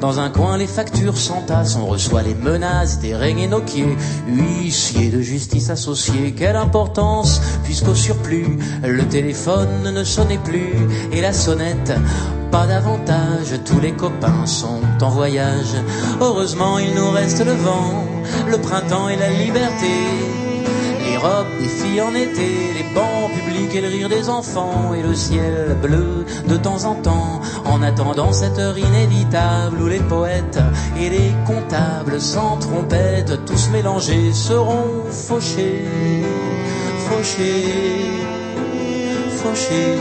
Dans 0.00 0.20
un 0.20 0.30
coin, 0.30 0.56
les 0.56 0.68
factures 0.68 1.16
s'entassent. 1.16 1.74
On 1.74 1.86
reçoit 1.86 2.22
les 2.22 2.34
menaces 2.36 3.00
des 3.00 3.12
règnes 3.12 3.48
noquiers. 3.48 3.96
Huissiers 4.28 5.08
de 5.08 5.20
justice 5.20 5.68
associés. 5.68 6.32
Quelle 6.32 6.54
importance, 6.54 7.40
puisqu'au 7.64 7.96
surplus, 7.96 8.56
le 8.84 9.02
téléphone 9.08 9.92
ne 9.92 10.04
sonnait 10.04 10.38
plus. 10.38 10.74
Et 11.10 11.20
la 11.20 11.32
sonnette, 11.32 11.92
pas 12.52 12.68
davantage. 12.68 13.58
Tous 13.64 13.80
les 13.80 13.92
copains 13.92 14.46
sont 14.46 14.80
en 15.00 15.10
voyage. 15.10 15.74
Heureusement, 16.20 16.78
il 16.78 16.94
nous 16.94 17.10
reste 17.10 17.44
le 17.44 17.54
vent, 17.54 18.04
le 18.48 18.58
printemps 18.58 19.08
et 19.08 19.16
la 19.16 19.30
liberté. 19.30 19.90
Les 21.04 21.16
robes 21.16 21.46
des 21.60 21.68
filles 21.68 22.00
en 22.00 22.14
été, 22.14 22.74
les 22.74 22.94
bancs 22.94 23.32
publics 23.32 23.74
et 23.74 23.80
le 23.80 23.88
rire 23.88 24.08
des 24.08 24.28
enfants 24.28 24.94
et 24.94 25.02
le 25.02 25.14
ciel 25.14 25.76
bleu 25.82 26.24
de 26.46 26.56
temps 26.56 26.84
en 26.84 26.94
temps, 26.94 27.37
en 27.68 27.82
attendant 27.82 28.32
cette 28.32 28.58
heure 28.58 28.78
inévitable 28.78 29.80
où 29.80 29.86
les 29.86 30.00
poètes 30.00 30.58
et 30.98 31.10
les 31.10 31.32
comptables 31.46 32.20
sans 32.20 32.56
trompette, 32.56 33.44
tous 33.44 33.68
mélangés, 33.70 34.32
seront 34.32 35.04
fauchés, 35.10 35.84
fauchés, 37.08 37.64
fauchés. 39.36 39.98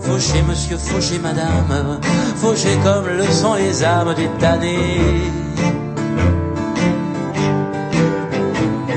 Fauché 0.00 0.42
monsieur, 0.42 0.76
fauché 0.76 1.18
madame, 1.18 1.98
fauché 2.36 2.68
comme 2.84 3.06
le 3.08 3.24
sont 3.24 3.54
les 3.54 3.82
âmes 3.82 4.14
des 4.14 4.28
damnés. 4.38 5.00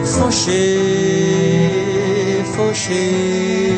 Fauché, 0.04 0.78
fauché. 2.56 3.75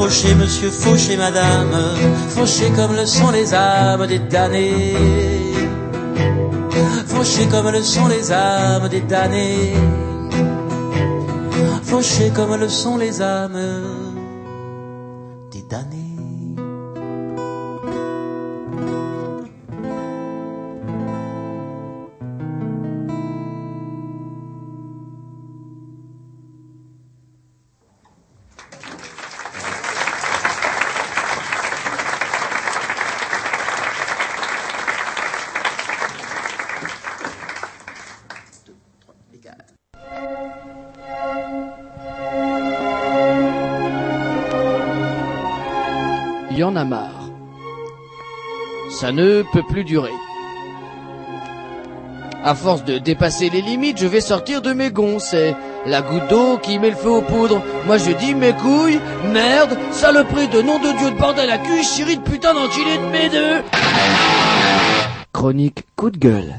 Fauché 0.00 0.34
monsieur, 0.34 0.70
fauché 0.70 1.18
madame, 1.18 1.76
fauché 2.30 2.70
comme 2.74 2.96
le 2.96 3.04
sont 3.04 3.30
les 3.32 3.52
âmes 3.52 4.06
des 4.06 4.18
damnés. 4.18 4.96
Fauché 7.06 7.46
comme 7.48 7.70
le 7.70 7.82
sont 7.82 8.08
les 8.08 8.32
âmes 8.32 8.88
des 8.88 9.02
damnés 9.02 9.74
fauchés 11.90 12.30
comme 12.34 12.54
le 12.54 12.68
sont 12.68 12.96
les 12.96 13.20
âmes 13.20 13.89
a 46.76 46.84
marre. 46.84 47.30
Ça 48.90 49.12
ne 49.12 49.42
peut 49.52 49.62
plus 49.68 49.84
durer. 49.84 50.12
À 52.42 52.54
force 52.54 52.84
de 52.84 52.98
dépasser 52.98 53.50
les 53.50 53.60
limites, 53.60 53.98
je 53.98 54.06
vais 54.06 54.20
sortir 54.20 54.62
de 54.62 54.72
mes 54.72 54.90
gonds. 54.90 55.18
C'est 55.18 55.54
la 55.86 56.00
goutte 56.00 56.28
d'eau 56.28 56.58
qui 56.58 56.78
met 56.78 56.90
le 56.90 56.96
feu 56.96 57.10
aux 57.10 57.22
poudres. 57.22 57.62
Moi 57.86 57.98
je 57.98 58.12
dis 58.12 58.34
mes 58.34 58.52
couilles, 58.52 59.00
merde, 59.32 59.76
saloperie 59.92 60.48
de 60.48 60.62
nom 60.62 60.78
de 60.78 60.98
Dieu 60.98 61.10
de 61.10 61.18
bordel 61.18 61.50
à 61.50 61.58
cul, 61.58 61.82
chérie 61.82 62.16
de 62.16 62.22
putain 62.22 62.54
d'enculé 62.54 62.96
de 62.96 63.12
mes 63.12 63.28
deux. 63.28 63.62
Chronique 65.32 65.84
coup 65.96 66.10
de 66.10 66.18
gueule. 66.18 66.54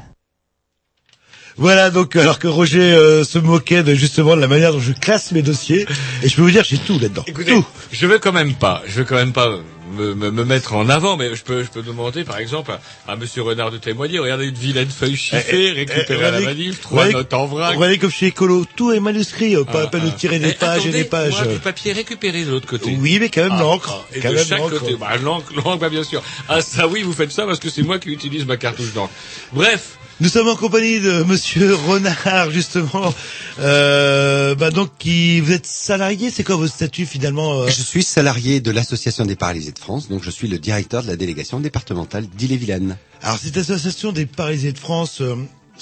Voilà 1.56 1.90
donc 1.90 2.16
alors 2.16 2.38
que 2.38 2.48
Roger 2.48 2.80
euh, 2.94 3.24
se 3.24 3.38
moquait 3.38 3.82
de 3.82 3.94
justement 3.94 4.36
de 4.36 4.40
la 4.40 4.48
manière 4.48 4.72
dont 4.72 4.80
je 4.80 4.92
classe 4.92 5.32
mes 5.32 5.42
dossiers 5.42 5.86
et 6.22 6.28
je 6.28 6.34
peux 6.36 6.42
vous 6.42 6.50
dire 6.50 6.64
j'ai 6.64 6.78
tout 6.78 6.98
là-dedans. 6.98 7.24
Écoutez, 7.26 7.54
je 7.90 8.06
veux 8.06 8.18
quand 8.18 8.32
même 8.32 8.54
pas, 8.54 8.82
je 8.86 8.98
veux 9.00 9.04
quand 9.04 9.16
même 9.16 9.32
pas 9.32 9.58
me, 9.94 10.14
me, 10.14 10.30
me 10.30 10.44
mettre 10.46 10.72
en 10.74 10.88
avant, 10.88 11.18
mais 11.18 11.36
je 11.36 11.42
peux, 11.42 11.62
je 11.62 11.68
peux 11.68 11.82
demander 11.82 12.24
par 12.24 12.38
exemple 12.38 12.70
à, 13.06 13.12
à 13.12 13.16
Monsieur 13.16 13.42
Renard 13.42 13.70
de 13.70 13.76
témoigner. 13.76 14.18
Regardez 14.18 14.46
une 14.46 14.54
vilaine 14.54 14.88
feuille 14.88 15.16
chiffrée, 15.16 15.72
récupérée 15.72 16.24
à 16.24 16.30
la 16.30 16.40
manif, 16.40 16.80
trois 16.80 17.02
regardez- 17.02 17.12
notes 17.18 17.34
en 17.34 17.44
vrac. 17.46 17.74
Regardez 17.76 17.98
comme 17.98 18.10
chez 18.10 18.28
Écolo, 18.28 18.64
tout 18.74 18.90
est 18.92 19.00
manuscrit, 19.00 19.54
euh, 19.54 19.64
pas 19.64 19.80
Ah, 19.80 19.82
à 19.82 19.86
peine 19.88 20.04
de 20.04 20.08
ah. 20.10 20.16
tirer 20.18 20.38
des 20.38 20.48
Eh, 20.50 20.54
pages 20.54 20.86
et 20.86 20.90
des 20.90 21.04
pages. 21.04 21.32
moi, 21.32 21.44
du 21.52 21.58
papier 21.58 21.92
récupéré 21.92 22.44
de 22.44 22.50
l'autre 22.50 22.66
côté. 22.66 22.96
Oui, 22.98 23.18
mais 23.20 23.28
quand 23.28 23.42
même 23.42 23.52
Ah, 23.56 23.60
l'encre. 23.60 23.92
ah, 24.00 24.16
Et 24.16 24.20
Quand 24.20 24.30
de 24.30 24.34
même 24.36 24.46
chaque 24.46 24.58
l'encre. 24.60 24.78
côté. 24.78 24.96
Bah, 24.98 25.08
l'encre, 25.22 25.52
l'encre, 25.56 25.76
bah, 25.78 25.90
bien 25.90 26.04
sûr. 26.04 26.22
Ah, 26.48 26.62
ça 26.62 26.88
oui, 26.88 27.02
vous 27.02 27.12
faites 27.12 27.30
ça 27.32 27.44
parce 27.44 27.58
que 27.58 27.68
c'est 27.68 27.82
moi 27.82 27.98
qui 27.98 28.08
utilise 28.08 28.46
ma 28.46 28.56
cartouche 28.56 28.94
d'encre. 28.94 29.12
Bref. 29.52 29.98
Nous 30.22 30.28
sommes 30.28 30.46
en 30.46 30.54
compagnie 30.54 31.00
de 31.00 31.24
Monsieur 31.24 31.74
Renard, 31.74 32.52
justement. 32.52 33.12
Euh, 33.58 34.54
bah 34.54 34.70
donc, 34.70 34.90
qui 34.96 35.40
vous 35.40 35.50
êtes 35.50 35.66
salarié, 35.66 36.30
c'est 36.30 36.44
quoi 36.44 36.54
votre 36.54 36.72
statut 36.72 37.06
finalement 37.06 37.62
euh? 37.62 37.66
Je 37.66 37.82
suis 37.82 38.04
salarié 38.04 38.60
de 38.60 38.70
l'Association 38.70 39.24
des 39.24 39.34
paralysés 39.34 39.72
de 39.72 39.80
France, 39.80 40.08
donc 40.08 40.22
je 40.22 40.30
suis 40.30 40.46
le 40.46 40.60
directeur 40.60 41.02
de 41.02 41.08
la 41.08 41.16
délégation 41.16 41.58
départementale 41.58 42.28
d'Ille-et-Vilaine. 42.36 42.96
Alors 43.20 43.36
cette 43.36 43.56
association 43.56 44.12
des 44.12 44.26
paralysés 44.26 44.70
de 44.70 44.78
France 44.78 45.20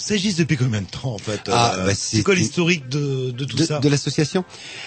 euh, 0.01 0.05
s'agisse 0.05 0.37
depuis 0.37 0.57
combien 0.57 0.81
de 0.83 0.87
temps 0.87 1.15
en 1.15 1.19
fait 1.19 1.41
Ah, 1.53 1.75
Euh, 1.77 1.87
bah, 1.87 1.95
C'est 1.95 2.23
quoi 2.23 2.35
l'historique 2.35 2.89
de, 2.89 3.31
de 3.31 3.45
tout 3.45 3.57
de, 3.57 3.65
ça 3.65 3.79
de 3.79 3.89
l'association. 3.89 4.45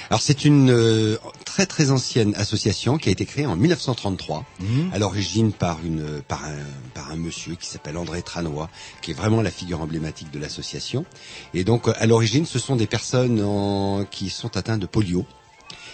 Alors 0.09 0.21
c'est 0.21 0.45
une 0.45 0.69
euh, 0.71 1.17
très 1.45 1.65
très 1.65 1.91
ancienne 1.91 2.33
association 2.35 2.97
qui 2.97 3.09
a 3.09 3.11
été 3.11 3.25
créée 3.25 3.45
en 3.45 3.55
1933, 3.55 4.45
Mhm. 4.59 4.89
à 4.93 4.99
l'origine 4.99 5.51
par 5.53 5.79
une 5.85 6.21
par 6.27 6.43
un 6.45 6.55
par 6.93 7.11
un 7.11 7.15
monsieur 7.15 7.55
qui 7.55 7.67
s'appelle 7.67 7.97
André 7.97 8.21
Tranois, 8.21 8.69
qui 9.01 9.11
est 9.11 9.13
vraiment 9.15 9.41
la 9.41 9.51
figure 9.51 9.81
emblématique 9.81 10.31
de 10.31 10.39
l'association. 10.39 11.05
Et 11.53 11.63
donc 11.63 11.87
à 11.87 12.05
l'origine, 12.05 12.45
ce 12.45 12.59
sont 12.59 12.75
des 12.75 12.87
personnes 12.87 13.41
en- 13.41 14.05
qui 14.05 14.29
sont 14.29 14.57
atteintes 14.57 14.79
de 14.81 14.85
polio 14.87 15.25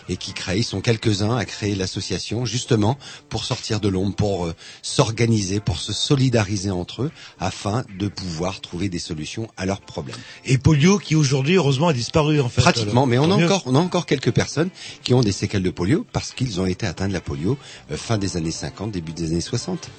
et 0.09 0.17
qui 0.17 0.33
créent, 0.33 0.59
ils 0.59 0.63
sont 0.63 0.81
quelques-uns 0.81 1.37
à 1.37 1.45
créer 1.45 1.75
l'association 1.75 2.45
justement 2.45 2.97
pour 3.29 3.45
sortir 3.45 3.79
de 3.79 3.87
l'ombre, 3.87 4.15
pour 4.15 4.47
euh, 4.47 4.55
s'organiser, 4.81 5.59
pour 5.59 5.77
se 5.77 5.93
solidariser 5.93 6.71
entre 6.71 7.03
eux, 7.03 7.11
afin 7.39 7.85
de 7.97 8.07
pouvoir 8.07 8.59
trouver 8.59 8.89
des 8.89 8.99
solutions 8.99 9.47
à 9.55 9.65
leurs 9.65 9.81
problèmes. 9.81 10.17
Et 10.45 10.57
polio 10.57 10.97
qui 10.97 11.15
aujourd'hui 11.15 11.55
heureusement 11.55 11.87
a 11.87 11.93
disparu 11.93 12.41
en 12.41 12.49
fait. 12.49 12.61
Pratiquement, 12.61 13.03
alors. 13.03 13.07
mais 13.07 13.17
on 13.19 13.31
a 13.31 13.37
mieux. 13.37 13.45
encore, 13.45 13.63
on 13.65 13.75
a 13.75 13.79
encore 13.79 14.05
quelques 14.05 14.31
personnes 14.31 14.69
qui 15.03 15.13
ont 15.13 15.21
des 15.21 15.31
séquelles 15.31 15.63
de 15.63 15.69
polio 15.69 16.05
parce 16.11 16.31
qu'ils 16.31 16.59
ont 16.59 16.65
été 16.65 16.85
atteints 16.85 17.07
de 17.07 17.13
la 17.13 17.21
polio 17.21 17.57
euh, 17.91 17.97
fin 17.97 18.17
des 18.17 18.37
années 18.37 18.51
50, 18.51 18.91
début 18.91 19.13
des 19.13 19.31
années 19.31 19.41
60. 19.41 19.89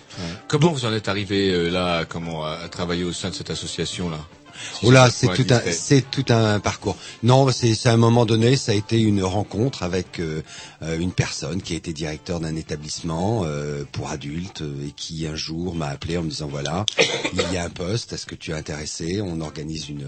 Comment 0.48 0.72
vous 0.72 0.84
en 0.84 0.92
êtes 0.92 1.08
arrivé 1.08 1.50
euh, 1.50 1.68
là, 1.70 2.04
comment 2.04 2.44
à, 2.44 2.52
à 2.54 2.68
travailler 2.68 3.04
au 3.04 3.12
sein 3.12 3.30
de 3.30 3.34
cette 3.34 3.50
association 3.50 4.10
là 4.10 4.18
Oh 4.82 4.90
là, 4.90 5.10
c'est 5.10 5.26
tout 5.34 5.46
un, 5.54 5.60
c'est 5.72 6.10
tout 6.10 6.24
un 6.32 6.60
parcours. 6.60 6.96
Non, 7.22 7.50
c'est 7.52 7.74
à 7.86 7.92
un 7.92 7.96
moment 7.96 8.26
donné, 8.26 8.56
ça 8.56 8.72
a 8.72 8.74
été 8.74 8.98
une 9.00 9.22
rencontre 9.22 9.82
avec 9.82 10.18
euh, 10.20 10.42
euh, 10.82 10.98
une 10.98 11.12
personne 11.12 11.62
qui 11.62 11.74
a 11.74 11.76
été 11.76 11.92
directeur 11.92 12.40
d'un 12.40 12.56
établissement 12.56 13.42
euh, 13.44 13.84
pour 13.92 14.10
adultes 14.10 14.62
et 14.86 14.90
qui 14.92 15.26
un 15.26 15.34
jour 15.36 15.74
m'a 15.74 15.86
appelé 15.88 16.16
en 16.16 16.22
me 16.22 16.28
disant 16.30 16.48
voilà, 16.48 16.84
il 17.32 17.52
y 17.52 17.56
a 17.56 17.64
un 17.64 17.70
poste, 17.70 18.12
est-ce 18.12 18.26
que 18.26 18.34
tu 18.34 18.50
es 18.50 18.54
intéressé? 18.54 19.20
On 19.22 19.40
organise 19.40 19.88
une 19.88 20.06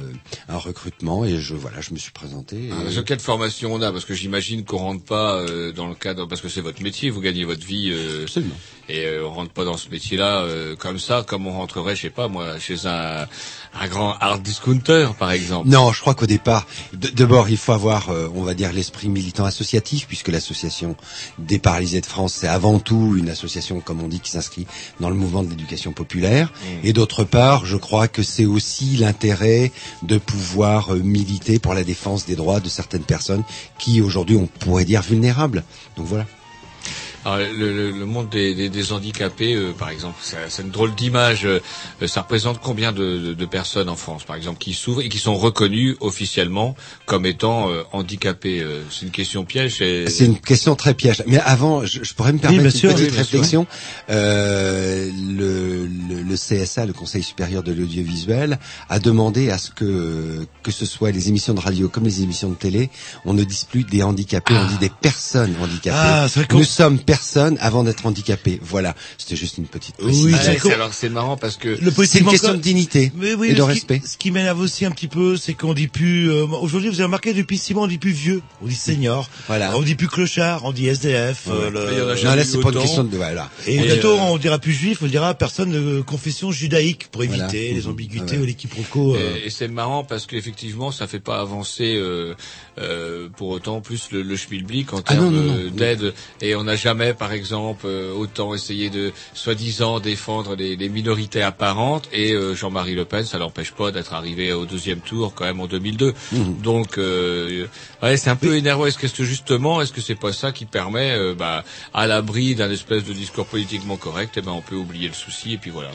un 0.48 0.56
recrutement 0.58 1.24
et 1.24 1.38
je 1.38 1.54
voilà, 1.54 1.80
je 1.80 1.92
me 1.92 1.98
suis 1.98 2.10
présenté. 2.12 2.56
et- 2.56 2.70
Ah, 2.72 2.90
Sur 2.90 3.04
quelle 3.04 3.20
formation 3.20 3.72
on 3.74 3.82
a? 3.82 3.92
Parce 3.92 4.04
que 4.04 4.14
j'imagine 4.14 4.64
qu'on 4.64 4.78
rentre 4.78 5.04
pas 5.04 5.36
euh, 5.36 5.72
dans 5.72 5.88
le 5.88 5.94
cadre, 5.94 6.26
parce 6.26 6.40
que 6.40 6.48
c'est 6.48 6.60
votre 6.60 6.82
métier, 6.82 7.10
vous 7.10 7.20
gagnez 7.20 7.44
votre 7.44 7.64
vie. 7.64 7.90
euh, 7.92 8.22
Absolument. 8.24 8.56
Et 8.88 9.06
euh, 9.06 9.26
on 9.26 9.32
rentre 9.32 9.52
pas 9.52 9.64
dans 9.64 9.76
ce 9.76 9.88
métier-là 9.88 10.42
euh, 10.42 10.74
comme 10.76 10.98
ça, 10.98 11.24
comme 11.26 11.46
on 11.46 11.52
rentrerait, 11.52 11.94
je 11.94 12.02
sais 12.02 12.10
pas 12.10 12.28
moi, 12.28 12.58
chez 12.58 12.86
un, 12.86 13.26
un 13.80 13.88
grand 13.88 14.16
hard 14.20 14.42
discounter 14.42 15.08
par 15.18 15.30
exemple. 15.30 15.68
Non, 15.68 15.92
je 15.92 16.00
crois 16.00 16.14
qu'au 16.14 16.26
départ, 16.26 16.66
d'abord, 16.92 17.48
il 17.48 17.56
faut 17.56 17.72
avoir, 17.72 18.10
euh, 18.10 18.28
on 18.34 18.42
va 18.42 18.54
dire, 18.54 18.72
l'esprit 18.72 19.08
militant 19.08 19.44
associatif, 19.44 20.06
puisque 20.08 20.28
l'association 20.28 20.96
des 21.38 21.58
paralysés 21.58 22.00
de 22.00 22.06
France, 22.06 22.34
c'est 22.34 22.48
avant 22.48 22.80
tout 22.80 23.14
une 23.16 23.30
association, 23.30 23.80
comme 23.80 24.02
on 24.02 24.08
dit, 24.08 24.20
qui 24.20 24.32
s'inscrit 24.32 24.66
dans 24.98 25.10
le 25.10 25.16
mouvement 25.16 25.42
de 25.42 25.50
l'éducation 25.50 25.92
populaire. 25.92 26.52
Mm. 26.52 26.86
Et 26.86 26.92
d'autre 26.92 27.24
part, 27.24 27.64
je 27.66 27.76
crois 27.76 28.08
que 28.08 28.22
c'est 28.22 28.46
aussi 28.46 28.96
l'intérêt 28.96 29.70
de 30.02 30.18
pouvoir 30.18 30.94
militer 30.94 31.60
pour 31.60 31.74
la 31.74 31.84
défense 31.84 32.26
des 32.26 32.34
droits 32.34 32.60
de 32.60 32.68
certaines 32.68 33.04
personnes 33.04 33.44
qui, 33.78 34.00
aujourd'hui, 34.00 34.36
on 34.36 34.46
pourrait 34.46 34.84
dire 34.84 35.02
vulnérables. 35.02 35.62
Donc 35.96 36.06
voilà. 36.06 36.26
Alors, 37.24 37.38
le, 37.38 37.72
le- 37.72 37.90
le 37.92 38.04
monde 38.06 38.28
des, 38.30 38.54
des- 38.54 38.68
des 38.68 38.92
handicapés, 38.92 39.54
euh, 39.54 39.72
par 39.72 39.90
exemple, 39.90 40.16
c'est 40.22 40.36
c'est 40.48 40.62
une 40.62 40.70
drôle 40.70 40.94
d'image. 40.94 41.44
euh, 41.46 41.60
ça 42.06 42.22
représente 42.22 42.60
combien 42.60 42.90
de, 42.92 43.18
de- 43.18 43.34
de 43.34 43.46
personnes 43.46 43.88
en 43.88 43.94
France, 43.96 44.24
par 44.24 44.34
exemple, 44.36 44.58
qui 44.58 44.72
souffrent 44.74 45.02
et 45.02 45.08
qui 45.08 45.18
sont 45.18 45.36
reconnues 45.36 45.96
officiellement 46.00 46.74
comme 47.06 47.24
étant 47.24 47.70
euh, 47.70 47.82
handicapées 47.92 48.60
euh, 48.60 48.82
C'est 48.90 49.06
une 49.06 49.12
question 49.12 49.44
piège. 49.44 49.80
et- 49.82 50.10
C'est 50.10 50.24
une 50.26 50.40
question 50.40 50.74
très 50.74 50.94
piège. 50.94 51.22
Mais 51.28 51.38
avant, 51.38 51.84
je, 51.86 52.02
je 52.02 52.14
pourrais 52.14 52.32
me 52.32 52.38
Oui, 52.38 52.42
permettre 52.42 52.64
une 52.84 52.92
petite 52.92 53.10
oui, 53.12 53.16
réflexion. 53.18 53.66
Euh, 54.10 55.08
le, 55.38 55.86
le, 55.86 56.22
le 56.22 56.34
CSA, 56.36 56.86
le 56.86 56.92
Conseil 56.92 57.22
supérieur 57.22 57.62
de 57.62 57.72
l'audiovisuel, 57.72 58.58
a 58.88 58.98
demandé 58.98 59.50
à 59.50 59.58
ce 59.58 59.70
que 59.70 60.44
que 60.62 60.70
ce 60.72 60.86
soit 60.86 61.10
les 61.12 61.28
émissions 61.28 61.54
de 61.54 61.60
radio 61.60 61.88
comme 61.88 62.04
les 62.04 62.22
émissions 62.22 62.50
de 62.50 62.54
télé, 62.54 62.90
on 63.24 63.32
ne 63.32 63.44
dise 63.44 63.64
plus 63.64 63.84
des 63.84 64.02
handicapés, 64.02 64.54
on 64.54 64.66
dit 64.66 64.78
des 64.78 64.90
personnes 64.90 65.54
handicapées. 65.60 65.96
Ah, 65.98 66.26
c'est 66.28 66.40
vrai 66.40 66.48
qu'on- 66.48 66.58
Nous 66.58 66.64
sommes 66.64 66.98
personne 67.16 67.58
avant 67.60 67.84
d'être 67.84 68.06
handicapé. 68.06 68.58
Voilà, 68.62 68.94
c'était 69.18 69.36
juste 69.36 69.58
une 69.58 69.66
petite 69.66 69.96
Oui, 69.98 70.04
précision. 70.06 70.38
Ah, 70.40 70.48
ouais, 70.50 70.58
c'est- 70.62 70.72
alors 70.72 70.94
c'est 70.94 71.08
marrant 71.10 71.36
parce 71.36 71.58
que 71.58 71.68
Le 71.68 71.90
c'est 72.06 72.20
une 72.20 72.26
question 72.26 72.52
de 72.54 72.58
dignité 72.58 73.12
Mais 73.16 73.34
oui, 73.34 73.48
et 73.48 73.52
de 73.52 73.56
ce 73.58 73.62
qui- 73.64 73.68
respect. 73.68 74.02
Ce 74.06 74.16
qui 74.16 74.30
m'énerve 74.30 74.60
aussi 74.60 74.86
un 74.86 74.90
petit 74.90 75.08
peu, 75.08 75.36
c'est 75.36 75.52
qu'on 75.52 75.74
dit 75.74 75.88
plus. 75.88 76.30
euh, 76.30 76.46
Aujourd'hui, 76.46 76.88
vous 76.88 76.94
avez 76.96 77.04
remarqué 77.04 77.34
depuis 77.34 77.58
six 77.58 77.74
mois, 77.74 77.84
on 77.84 77.86
dit 77.86 77.98
plus 77.98 78.12
vieux, 78.12 78.40
on 78.62 78.66
dit 78.66 78.74
senior. 78.74 79.28
Voilà. 79.46 79.76
On 79.76 79.82
dit 79.82 79.94
plus 79.94 80.08
clochard, 80.08 80.64
on 80.64 80.72
dit 80.72 80.86
SDF. 80.86 81.48
euh, 81.48 81.70
le- 81.70 81.80
en 81.80 82.08
a 82.08 82.14
Non, 82.14 82.36
là, 82.36 82.44
c'est 82.44 82.58
pas 82.60 82.70
une 82.70 82.80
question 82.80 83.04
de 83.04 83.16
voilà. 83.16 83.50
Et, 83.66 83.78
bientôt, 83.78 84.12
euh, 84.12 84.18
on 84.20 84.38
dira 84.38 84.58
plus 84.58 84.72
juif, 84.72 85.00
on 85.02 85.06
dira 85.06 85.34
personne 85.34 85.70
de 85.72 86.00
confession 86.00 86.50
judaïque 86.50 87.08
pour 87.12 87.22
éviter 87.24 87.38
Voilà. 87.42 87.52
les 87.52 87.82
Mhm. 87.82 87.90
ambiguïtés 87.90 88.24
Ah 88.28 88.32
ouais. 88.36 88.38
ou 88.38 88.44
les 88.46 88.54
quiproquos. 88.54 89.16
euh. 89.16 89.36
Et, 89.42 89.48
et 89.48 89.50
c'est 89.50 89.68
marrant 89.68 90.02
parce 90.04 90.24
qu'effectivement, 90.26 90.92
ça 90.92 91.06
fait 91.06 91.20
pas 91.20 91.40
avancer 91.40 91.94
euh, 91.96 92.34
euh, 92.78 93.28
pour 93.36 93.48
autant 93.50 93.80
plus 93.80 94.08
le, 94.12 94.22
le 94.22 94.36
schmilblick 94.36 94.92
en 94.94 94.98
Ah 94.98 95.02
termes 95.14 95.34
euh, 95.34 95.70
d'aide. 95.70 96.14
Et 96.40 96.54
on 96.54 96.64
n'a 96.64 96.76
jamais, 96.76 97.01
par 97.18 97.32
exemple, 97.32 97.86
euh, 97.86 98.12
autant 98.14 98.54
essayé 98.54 98.90
de 98.90 99.12
soi-disant 99.34 100.00
défendre 100.00 100.56
les, 100.56 100.76
les 100.76 100.88
minorités 100.88 101.42
apparentes. 101.42 102.08
Et 102.12 102.32
euh, 102.32 102.54
Jean-Marie 102.54 102.94
Le 102.94 103.04
Pen, 103.04 103.24
ça 103.24 103.38
l'empêche 103.38 103.72
pas 103.72 103.90
d'être 103.90 104.14
arrivé 104.14 104.52
au 104.52 104.66
deuxième 104.66 105.00
tour 105.00 105.34
quand 105.34 105.44
même 105.44 105.60
en 105.60 105.66
2002. 105.66 106.14
Mhm. 106.32 106.60
Donc, 106.62 106.98
euh, 106.98 107.66
ouais, 108.02 108.16
c'est 108.16 108.30
un 108.30 108.36
peu 108.36 108.56
énervant. 108.56 108.86
Est-ce 108.86 108.98
que 108.98 109.24
justement, 109.24 109.80
est-ce 109.80 109.92
que 109.92 110.00
c'est 110.00 110.14
pas 110.14 110.32
ça 110.32 110.52
qui 110.52 110.64
permet, 110.64 111.12
euh, 111.12 111.34
bah, 111.34 111.64
à 111.92 112.06
l'abri 112.06 112.54
d'un 112.54 112.70
espèce 112.70 113.04
de 113.04 113.12
discours 113.12 113.46
politiquement 113.46 113.96
correct, 113.96 114.34
eh 114.36 114.42
ben, 114.42 114.52
on 114.52 114.62
peut 114.62 114.76
oublier 114.76 115.08
le 115.08 115.14
souci 115.14 115.54
et 115.54 115.58
puis 115.58 115.70
voilà. 115.70 115.90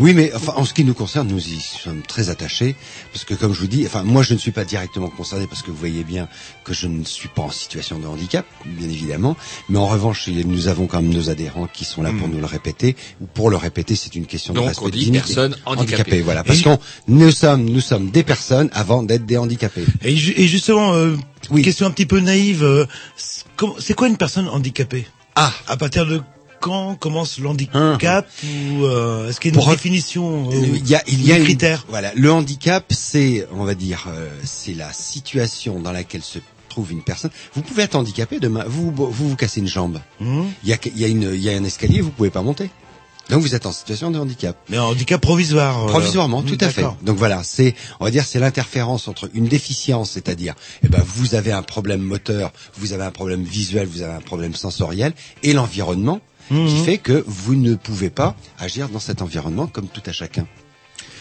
Oui, 0.00 0.14
mais 0.14 0.32
enfin, 0.34 0.52
en 0.56 0.64
ce 0.64 0.74
qui 0.74 0.84
nous 0.84 0.94
concerne, 0.94 1.28
nous 1.28 1.46
y 1.48 1.60
sommes 1.60 2.02
très 2.02 2.28
attachés, 2.30 2.76
parce 3.12 3.24
que 3.24 3.34
comme 3.34 3.52
je 3.52 3.60
vous 3.60 3.66
dis, 3.66 3.84
enfin, 3.86 4.02
moi, 4.02 4.22
je 4.22 4.34
ne 4.34 4.38
suis 4.38 4.50
pas 4.52 4.64
directement 4.64 5.08
concerné, 5.08 5.46
parce 5.46 5.62
que 5.62 5.70
vous 5.70 5.76
voyez 5.76 6.04
bien 6.04 6.28
que 6.64 6.72
je 6.74 6.86
ne 6.86 7.04
suis 7.04 7.28
pas 7.28 7.42
en 7.42 7.50
situation 7.50 7.98
de 7.98 8.06
handicap, 8.06 8.46
bien 8.64 8.88
évidemment, 8.88 9.36
mais 9.68 9.78
en 9.78 9.86
revanche, 9.86 10.28
nous 10.28 10.68
avons 10.68 10.86
quand 10.86 11.00
même 11.02 11.12
nos 11.12 11.30
adhérents 11.30 11.66
qui 11.72 11.84
sont 11.84 12.02
là 12.02 12.10
pour 12.18 12.28
nous 12.28 12.38
le 12.38 12.46
répéter, 12.46 12.96
ou 13.20 13.26
pour 13.26 13.50
le 13.50 13.56
répéter, 13.56 13.94
c'est 13.96 14.14
une 14.14 14.26
question 14.26 14.52
Hmm. 14.52 14.56
Donc, 14.56 14.64
de 14.64 14.68
respect 14.68 14.84
on 14.84 14.88
de 14.88 14.92
dit 14.94 15.10
personnes 15.10 15.56
handicapées. 15.66 16.20
voilà, 16.22 16.44
parce 16.44 16.60
qu'on 16.62 16.78
nous 17.08 17.30
sommes, 17.30 17.64
nous 17.64 17.80
sommes 17.80 18.10
des 18.10 18.22
personnes 18.22 18.68
avant 18.72 19.02
d'être 19.02 19.26
des 19.26 19.36
handicapés. 19.38 19.84
Et, 20.02 20.16
ju- 20.16 20.34
et 20.36 20.46
justement, 20.48 20.94
euh, 20.94 21.16
Oui. 21.50 21.62
question 21.62 21.86
un 21.86 21.90
petit 21.90 22.06
peu 22.06 22.20
naïve, 22.20 22.62
euh, 22.62 22.86
c'est 23.16 23.94
quoi 23.94 24.08
une 24.08 24.16
personne 24.16 24.48
handicapée? 24.48 25.06
Ah, 25.36 25.52
À 25.66 25.76
partir 25.76 26.06
de 26.06 26.20
quand 26.64 26.94
commence 26.94 27.38
l'handicap 27.38 28.26
ou 28.42 28.84
euh, 28.84 29.28
est-ce 29.28 29.38
qu'il 29.38 29.50
y 29.50 29.54
a 29.54 29.58
une 29.58 29.62
Pour- 29.62 29.70
définition 29.70 30.48
euh, 30.50 30.54
il 30.54 30.88
y 30.88 30.94
a, 30.94 31.02
il 31.06 31.22
y 31.26 31.30
a 31.30 31.36
une- 31.36 31.44
critères 31.44 31.84
Voilà, 31.90 32.10
le 32.16 32.32
handicap, 32.32 32.86
c'est, 32.90 33.46
on 33.52 33.64
va 33.64 33.74
dire, 33.74 34.06
euh, 34.08 34.30
c'est 34.44 34.72
la 34.72 34.90
situation 34.94 35.78
dans 35.78 35.92
laquelle 35.92 36.22
se 36.22 36.38
trouve 36.70 36.90
une 36.90 37.02
personne. 37.02 37.30
Vous 37.54 37.60
pouvez 37.60 37.82
être 37.82 37.96
handicapé 37.96 38.40
demain, 38.40 38.64
vous 38.66 38.90
vous, 38.90 39.10
vous 39.10 39.36
cassez 39.36 39.60
une 39.60 39.68
jambe. 39.68 40.00
Mhm. 40.20 40.46
Il 40.62 40.70
y 40.70 40.72
a, 40.72 40.78
il 40.86 40.98
y 40.98 41.04
a 41.04 41.08
une, 41.08 41.30
il 41.34 41.42
y 41.42 41.50
a 41.50 41.52
un 41.52 41.64
escalier, 41.64 42.00
vous 42.00 42.10
pouvez 42.10 42.30
pas 42.30 42.40
monter. 42.40 42.70
Donc 43.28 43.40
vous 43.42 43.54
êtes 43.54 43.66
en 43.66 43.72
situation 43.72 44.10
de 44.10 44.18
handicap. 44.18 44.56
Mais 44.70 44.78
un 44.78 44.82
handicap 44.84 45.20
provisoire. 45.20 45.84
euh, 45.84 45.88
Provisoirement, 45.88 46.42
tout 46.42 46.58
à 46.62 46.68
fait. 46.70 46.84
Donc 47.02 47.18
voilà, 47.18 47.42
c'est, 47.42 47.74
on 48.00 48.04
va 48.06 48.10
dire, 48.10 48.24
c'est 48.24 48.38
l'interférence 48.38 49.06
entre 49.06 49.28
une 49.34 49.48
déficience, 49.48 50.12
c'est-à-dire, 50.12 50.54
eh 50.82 50.88
ben, 50.88 51.02
vous 51.06 51.34
avez 51.34 51.52
un 51.52 51.62
problème 51.62 52.00
moteur, 52.00 52.52
vous 52.78 52.92
avez 52.94 53.04
un 53.04 53.10
problème 53.10 53.42
visuel, 53.42 53.86
vous 53.86 54.00
avez 54.00 54.14
un 54.14 54.20
problème 54.20 54.54
sensoriel, 54.54 55.12
et 55.42 55.52
l'environnement, 55.52 56.20
qui 56.48 56.54
Mhm. 56.54 56.84
fait 56.84 56.98
que 56.98 57.24
vous 57.26 57.54
ne 57.54 57.74
pouvez 57.74 58.10
pas 58.10 58.36
agir 58.58 58.88
dans 58.88 58.98
cet 59.00 59.22
environnement 59.22 59.66
comme 59.66 59.88
tout 59.88 60.02
à 60.06 60.12
chacun 60.12 60.46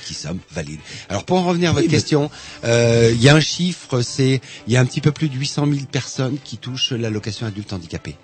qui 0.05 0.13
sommes 0.13 0.39
valides. 0.51 0.81
Alors 1.07 1.23
pour 1.23 1.37
en 1.37 1.43
revenir 1.45 1.69
à 1.69 1.73
votre 1.73 1.85
Oui, 1.85 1.87
mais- 1.89 1.97
question, 1.97 2.29
euh, 2.65 3.11
il 3.13 3.21
y 3.21 3.29
a 3.29 3.35
un 3.35 3.39
chiffre, 3.39 4.01
c'est 4.01 4.41
il 4.67 4.73
y 4.73 4.75
a 4.77 4.81
un 4.81 4.85
petit 4.85 4.99
peu 4.99 5.11
plus 5.13 5.29
de 5.29 5.35
800 5.35 5.65
000 5.65 5.85
personnes 5.89 6.37
qui 6.43 6.57
touchent 6.57 6.91
l'allocation 6.91 7.47
adulte 7.47 7.71
handicapé. 7.71 8.15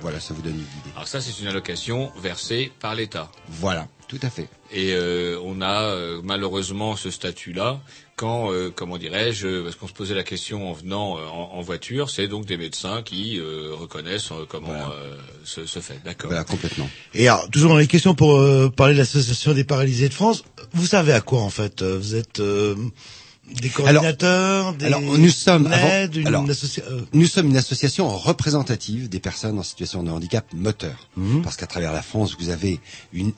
Voilà, 0.00 0.20
ça 0.20 0.32
vous 0.32 0.42
donne 0.42 0.52
une 0.54 0.60
idée. 0.60 0.90
Alors 0.94 1.08
ça, 1.08 1.20
c'est 1.20 1.40
une 1.40 1.48
allocation 1.48 2.12
versée 2.22 2.70
par 2.78 2.94
l'État. 2.94 3.32
Voilà, 3.48 3.88
tout 4.06 4.20
à 4.22 4.30
fait. 4.30 4.48
Et 4.70 4.92
euh, 4.92 5.40
on 5.42 5.60
a 5.60 5.82
euh, 5.86 6.20
malheureusement 6.22 6.94
ce 6.94 7.10
statut-là 7.10 7.80
quand, 8.18 8.52
euh, 8.52 8.70
comment 8.74 8.98
dirais-je, 8.98 9.62
parce 9.62 9.76
qu'on 9.76 9.86
se 9.86 9.92
posait 9.92 10.14
la 10.16 10.24
question 10.24 10.68
en 10.70 10.72
venant 10.72 11.16
euh, 11.16 11.20
en, 11.26 11.52
en 11.56 11.60
voiture, 11.62 12.10
c'est 12.10 12.26
donc 12.28 12.44
des 12.46 12.56
médecins 12.58 13.00
qui 13.02 13.38
euh, 13.38 13.70
reconnaissent 13.74 14.32
euh, 14.32 14.44
comment 14.48 14.72
euh, 14.72 15.16
ce, 15.44 15.64
ce 15.64 15.78
fait. 15.78 16.00
D'accord. 16.04 16.28
Voilà, 16.30 16.44
complètement. 16.44 16.90
Et 17.14 17.28
alors, 17.28 17.48
toujours 17.48 17.70
dans 17.70 17.78
les 17.78 17.86
questions 17.86 18.14
pour 18.16 18.36
euh, 18.36 18.68
parler 18.68 18.94
de 18.94 18.98
l'association 18.98 19.54
des 19.54 19.64
paralysés 19.64 20.08
de 20.08 20.14
France, 20.14 20.42
vous 20.74 20.86
savez 20.86 21.12
à 21.12 21.20
quoi 21.20 21.40
en 21.42 21.50
fait 21.50 21.80
euh, 21.82 21.96
Vous 21.96 22.16
êtes 22.16 22.40
euh, 22.40 22.74
des 23.62 23.68
coordinateurs, 23.70 24.74
des 24.74 24.86
alors, 24.86 25.00
nous 25.00 25.30
sommes 25.30 25.66
une 25.66 25.72
avant- 25.72 25.88
aide, 25.88 26.16
une 26.16 26.26
alors, 26.26 26.44
euh, 26.48 27.00
Nous 27.14 27.26
sommes 27.26 27.46
une 27.46 27.56
association 27.56 28.08
représentative 28.08 29.08
des 29.08 29.20
personnes 29.20 29.58
en 29.58 29.62
situation 29.62 30.02
de 30.02 30.10
handicap 30.10 30.44
moteur. 30.52 31.08
Parce 31.44 31.56
qu'à 31.56 31.66
travers 31.66 31.92
la 31.92 32.02
France, 32.02 32.36
vous 32.38 32.50
avez 32.50 32.78
une, 33.12 33.32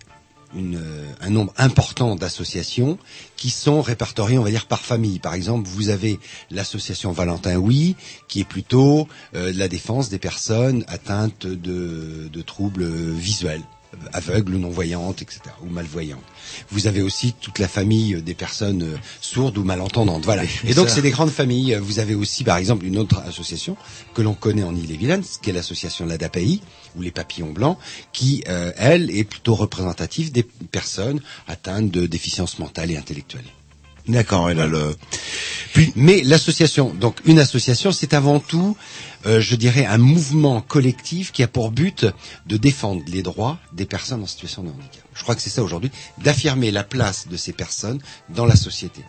euh, 0.56 1.04
un 1.20 1.30
nombre 1.30 1.52
important 1.58 2.16
d'associations 2.16 2.98
qui 3.36 3.50
sont 3.50 3.82
répertoriées, 3.82 4.38
on 4.38 4.42
va 4.42 4.50
dire, 4.50 4.66
par 4.66 4.80
famille. 4.80 5.18
Par 5.18 5.34
exemple, 5.34 5.68
vous 5.68 5.90
avez 5.90 6.18
l'association 6.50 7.12
Valentin 7.12 7.56
Oui, 7.56 7.96
qui 8.28 8.40
est 8.40 8.44
plutôt 8.44 9.06
euh, 9.34 9.52
la 9.54 9.68
défense 9.68 10.08
des 10.08 10.18
personnes 10.18 10.84
atteintes 10.88 11.46
de, 11.46 12.28
de 12.32 12.42
troubles 12.42 12.84
visuels 12.84 13.62
aveugles 14.12 14.54
ou 14.54 14.58
non-voyantes, 14.58 15.22
etc., 15.22 15.40
ou 15.62 15.68
malvoyantes. 15.68 16.22
Vous 16.70 16.86
avez 16.86 17.02
aussi 17.02 17.32
toute 17.32 17.58
la 17.58 17.68
famille 17.68 18.22
des 18.22 18.34
personnes 18.34 18.82
euh, 18.82 18.96
sourdes 19.20 19.58
ou 19.58 19.64
malentendantes. 19.64 20.24
Voilà. 20.24 20.42
Et 20.64 20.74
donc 20.74 20.88
c'est 20.88 21.02
des 21.02 21.10
grandes 21.10 21.30
familles. 21.30 21.78
Vous 21.80 21.98
avez 21.98 22.14
aussi, 22.14 22.44
par 22.44 22.56
exemple, 22.56 22.84
une 22.86 22.98
autre 22.98 23.18
association 23.26 23.76
que 24.14 24.22
l'on 24.22 24.34
connaît 24.34 24.62
en 24.62 24.74
Ille-et-Vilaine, 24.74 25.22
qui 25.42 25.50
est 25.50 25.52
l'association 25.52 26.06
l'ADAPAI, 26.06 26.60
ou 26.96 27.02
les 27.02 27.10
papillons 27.10 27.52
blancs, 27.52 27.78
qui, 28.12 28.44
euh, 28.48 28.72
elle, 28.76 29.10
est 29.10 29.24
plutôt 29.24 29.54
représentative 29.54 30.32
des 30.32 30.42
personnes 30.42 31.20
atteintes 31.46 31.90
de 31.90 32.06
déficience 32.06 32.58
mentale 32.58 32.90
et 32.90 32.96
intellectuelle. 32.96 33.44
D'accord, 34.10 34.50
et 34.50 34.54
là 34.54 34.66
le. 34.66 34.96
Puis, 35.72 35.92
mais 35.94 36.22
l'association, 36.22 36.92
donc 36.92 37.20
une 37.24 37.38
association, 37.38 37.92
c'est 37.92 38.12
avant 38.12 38.40
tout, 38.40 38.76
euh, 39.26 39.40
je 39.40 39.54
dirais, 39.54 39.86
un 39.86 39.98
mouvement 39.98 40.60
collectif 40.60 41.30
qui 41.30 41.44
a 41.44 41.48
pour 41.48 41.70
but 41.70 42.06
de 42.46 42.56
défendre 42.56 43.02
les 43.06 43.22
droits 43.22 43.58
des 43.72 43.86
personnes 43.86 44.22
en 44.22 44.26
situation 44.26 44.64
de 44.64 44.70
handicap. 44.70 45.04
Je 45.14 45.22
crois 45.22 45.36
que 45.36 45.42
c'est 45.42 45.50
ça 45.50 45.62
aujourd'hui, 45.62 45.90
d'affirmer 46.18 46.72
la 46.72 46.82
place 46.82 47.28
de 47.28 47.36
ces 47.36 47.52
personnes 47.52 48.00
dans 48.30 48.46
la 48.46 48.56
société, 48.56 49.02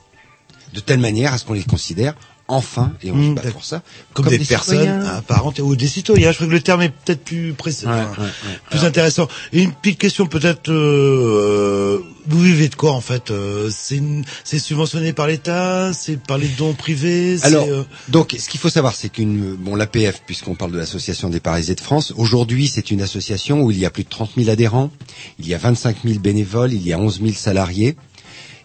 de 0.73 0.79
telle 0.79 0.99
manière 0.99 1.33
à 1.33 1.39
ce 1.39 1.45
qu'on 1.45 1.53
les 1.53 1.63
considère 1.63 2.13
enfin, 2.51 2.91
et 3.03 3.11
on 3.11 3.15
Mmh, 3.15 3.23
se 3.23 3.29
bat 3.29 3.35
d'accord. 3.41 3.51
pour 3.53 3.65
ça, 3.65 3.81
Comme, 4.13 4.27
des, 4.27 4.37
personnes 4.39 4.79
citoyens. 4.79 5.05
apparentes 5.05 5.59
ou 5.59 5.75
des 5.75 5.87
citoyens. 5.87 6.31
Je 6.31 6.35
crois 6.37 6.47
que 6.47 6.51
le 6.51 6.61
terme 6.61 6.81
est 6.81 6.89
peut-être 6.89 7.23
plus 7.23 7.53
précis, 7.53 7.85
Ouais, 7.85 7.91
enfin, 7.93 8.21
ouais, 8.23 8.27
ouais. 8.27 8.59
plus 8.69 8.83
intéressant. 8.85 9.27
Et 9.53 9.61
une 9.63 9.71
petite 9.73 9.99
question 9.99 10.25
peut-être. 10.27 10.69
Euh, 10.71 11.99
vous 12.27 12.39
vivez 12.39 12.69
de 12.69 12.75
quoi 12.75 12.91
en 12.91 13.01
fait 13.01 13.31
Euh, 13.31 13.69
C'est 13.71 13.97
une- 13.97 14.23
subventionné 14.45 15.11
par 15.13 15.27
l'État, 15.27 15.91
c'est 15.93 16.21
par 16.21 16.37
les 16.37 16.47
dons 16.47 16.73
privés. 16.73 17.37
Alors, 17.43 17.65
euh, 17.67 17.83
donc, 18.09 18.35
ce 18.37 18.47
qu'il 18.49 18.59
faut 18.59 18.69
savoir, 18.69 18.93
c'est 18.95 19.09
qu'une, 19.09 19.55
bon, 19.55 19.75
l'APF, 19.75 20.21
puisqu'on 20.25 20.55
parle 20.55 20.71
de 20.71 20.77
l'association 20.77 21.29
des 21.29 21.39
paralysés 21.39 21.75
de 21.75 21.81
France, 21.81 22.13
aujourd'hui, 22.15 22.67
c'est 22.67 22.91
une 22.91 23.01
association 23.01 23.61
où 23.63 23.71
il 23.71 23.79
y 23.79 23.85
a 23.85 23.89
plus 23.89 24.03
de 24.03 24.09
30 24.09 24.31
000 24.37 24.49
adhérents, 24.49 24.91
il 25.39 25.47
y 25.47 25.53
a 25.53 25.57
25 25.57 25.97
000 26.05 26.19
bénévoles, 26.19 26.73
il 26.73 26.85
y 26.85 26.93
a 26.93 26.99
11 26.99 27.21
000 27.21 27.33
salariés. 27.33 27.95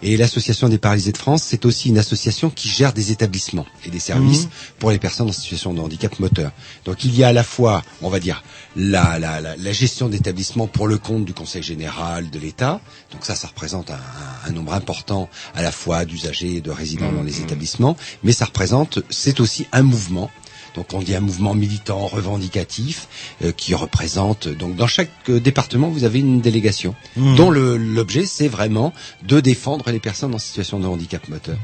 Et 0.03 0.17
l'association 0.17 0.69
des 0.69 0.79
paralysés 0.79 1.13
de 1.13 1.17
France, 1.17 1.43
c'est 1.43 1.65
aussi 1.65 1.89
une 1.89 1.99
association 1.99 2.51
qui 2.51 2.69
gère 2.69 2.93
des 2.93 3.13
établissements 3.13 3.67
et 3.85 3.91
des 3.91 3.99
services 3.99 4.45
Mhm. 4.45 4.51
pour 4.79 4.91
les 4.91 4.99
personnes 4.99 5.29
en 5.29 5.33
situation 5.33 5.73
de 5.73 5.81
handicap 5.81 6.19
moteur. 6.21 6.53
Donc 6.85 7.05
il 7.05 7.15
y 7.17 7.25
a 7.25 7.29
à 7.29 7.33
la 7.33 7.43
fois, 7.45 7.83
on 8.03 8.11
va 8.11 8.21
dire, 8.21 8.43
la, 8.77 9.19
la, 9.19 9.41
la, 9.41 9.57
la 9.57 9.73
gestion 9.73 10.09
d'établissements 10.09 10.67
pour 10.67 10.87
le 10.87 10.99
compte 10.99 11.25
du 11.25 11.33
Conseil 11.35 11.63
général 11.63 12.29
de 12.31 12.39
l'État. 12.39 12.81
Donc 13.13 13.25
ça, 13.25 13.35
ça 13.35 13.49
représente 13.49 13.91
un, 13.91 13.95
un- 13.95 14.49
un 14.49 14.53
nombre 14.53 14.75
important 14.75 15.29
à 15.55 15.63
la 15.63 15.73
fois 15.73 16.05
d'usagers 16.05 16.57
et 16.57 16.61
de 16.61 16.71
résidents 16.71 17.11
dans 17.13 17.23
les 17.23 17.41
établissements, 17.41 17.97
mais 18.23 18.33
ça 18.33 18.45
représente, 18.45 18.99
c'est 19.11 19.41
aussi 19.41 19.67
un 19.73 19.83
mouvement. 19.83 20.31
Donc 20.77 20.93
on 20.93 21.01
dit 21.03 21.15
un 21.17 21.21
mouvement 21.21 21.55
militant 21.55 22.07
revendicatif 22.07 23.09
euh, 23.43 23.53
qui 23.53 23.75
représente 23.75 24.47
donc 24.49 24.77
dans 24.77 24.87
chaque 24.87 25.11
euh, 25.29 25.41
département 25.41 25.89
vous 25.89 26.05
avez 26.05 26.21
une 26.21 26.41
délégation 26.41 26.95
Mhm. 27.17 27.37
dont 27.37 27.51
le- 27.51 27.77
l'objet 27.77 28.27
c'est 28.27 28.49
vraiment 28.49 28.93
de 29.23 29.41
défendre 29.41 29.91
les 29.91 30.01
personnes 30.01 30.35
en 30.35 30.39
situation 30.39 30.79
de 30.79 30.87
handicap 30.87 31.27
moteur. 31.29 31.57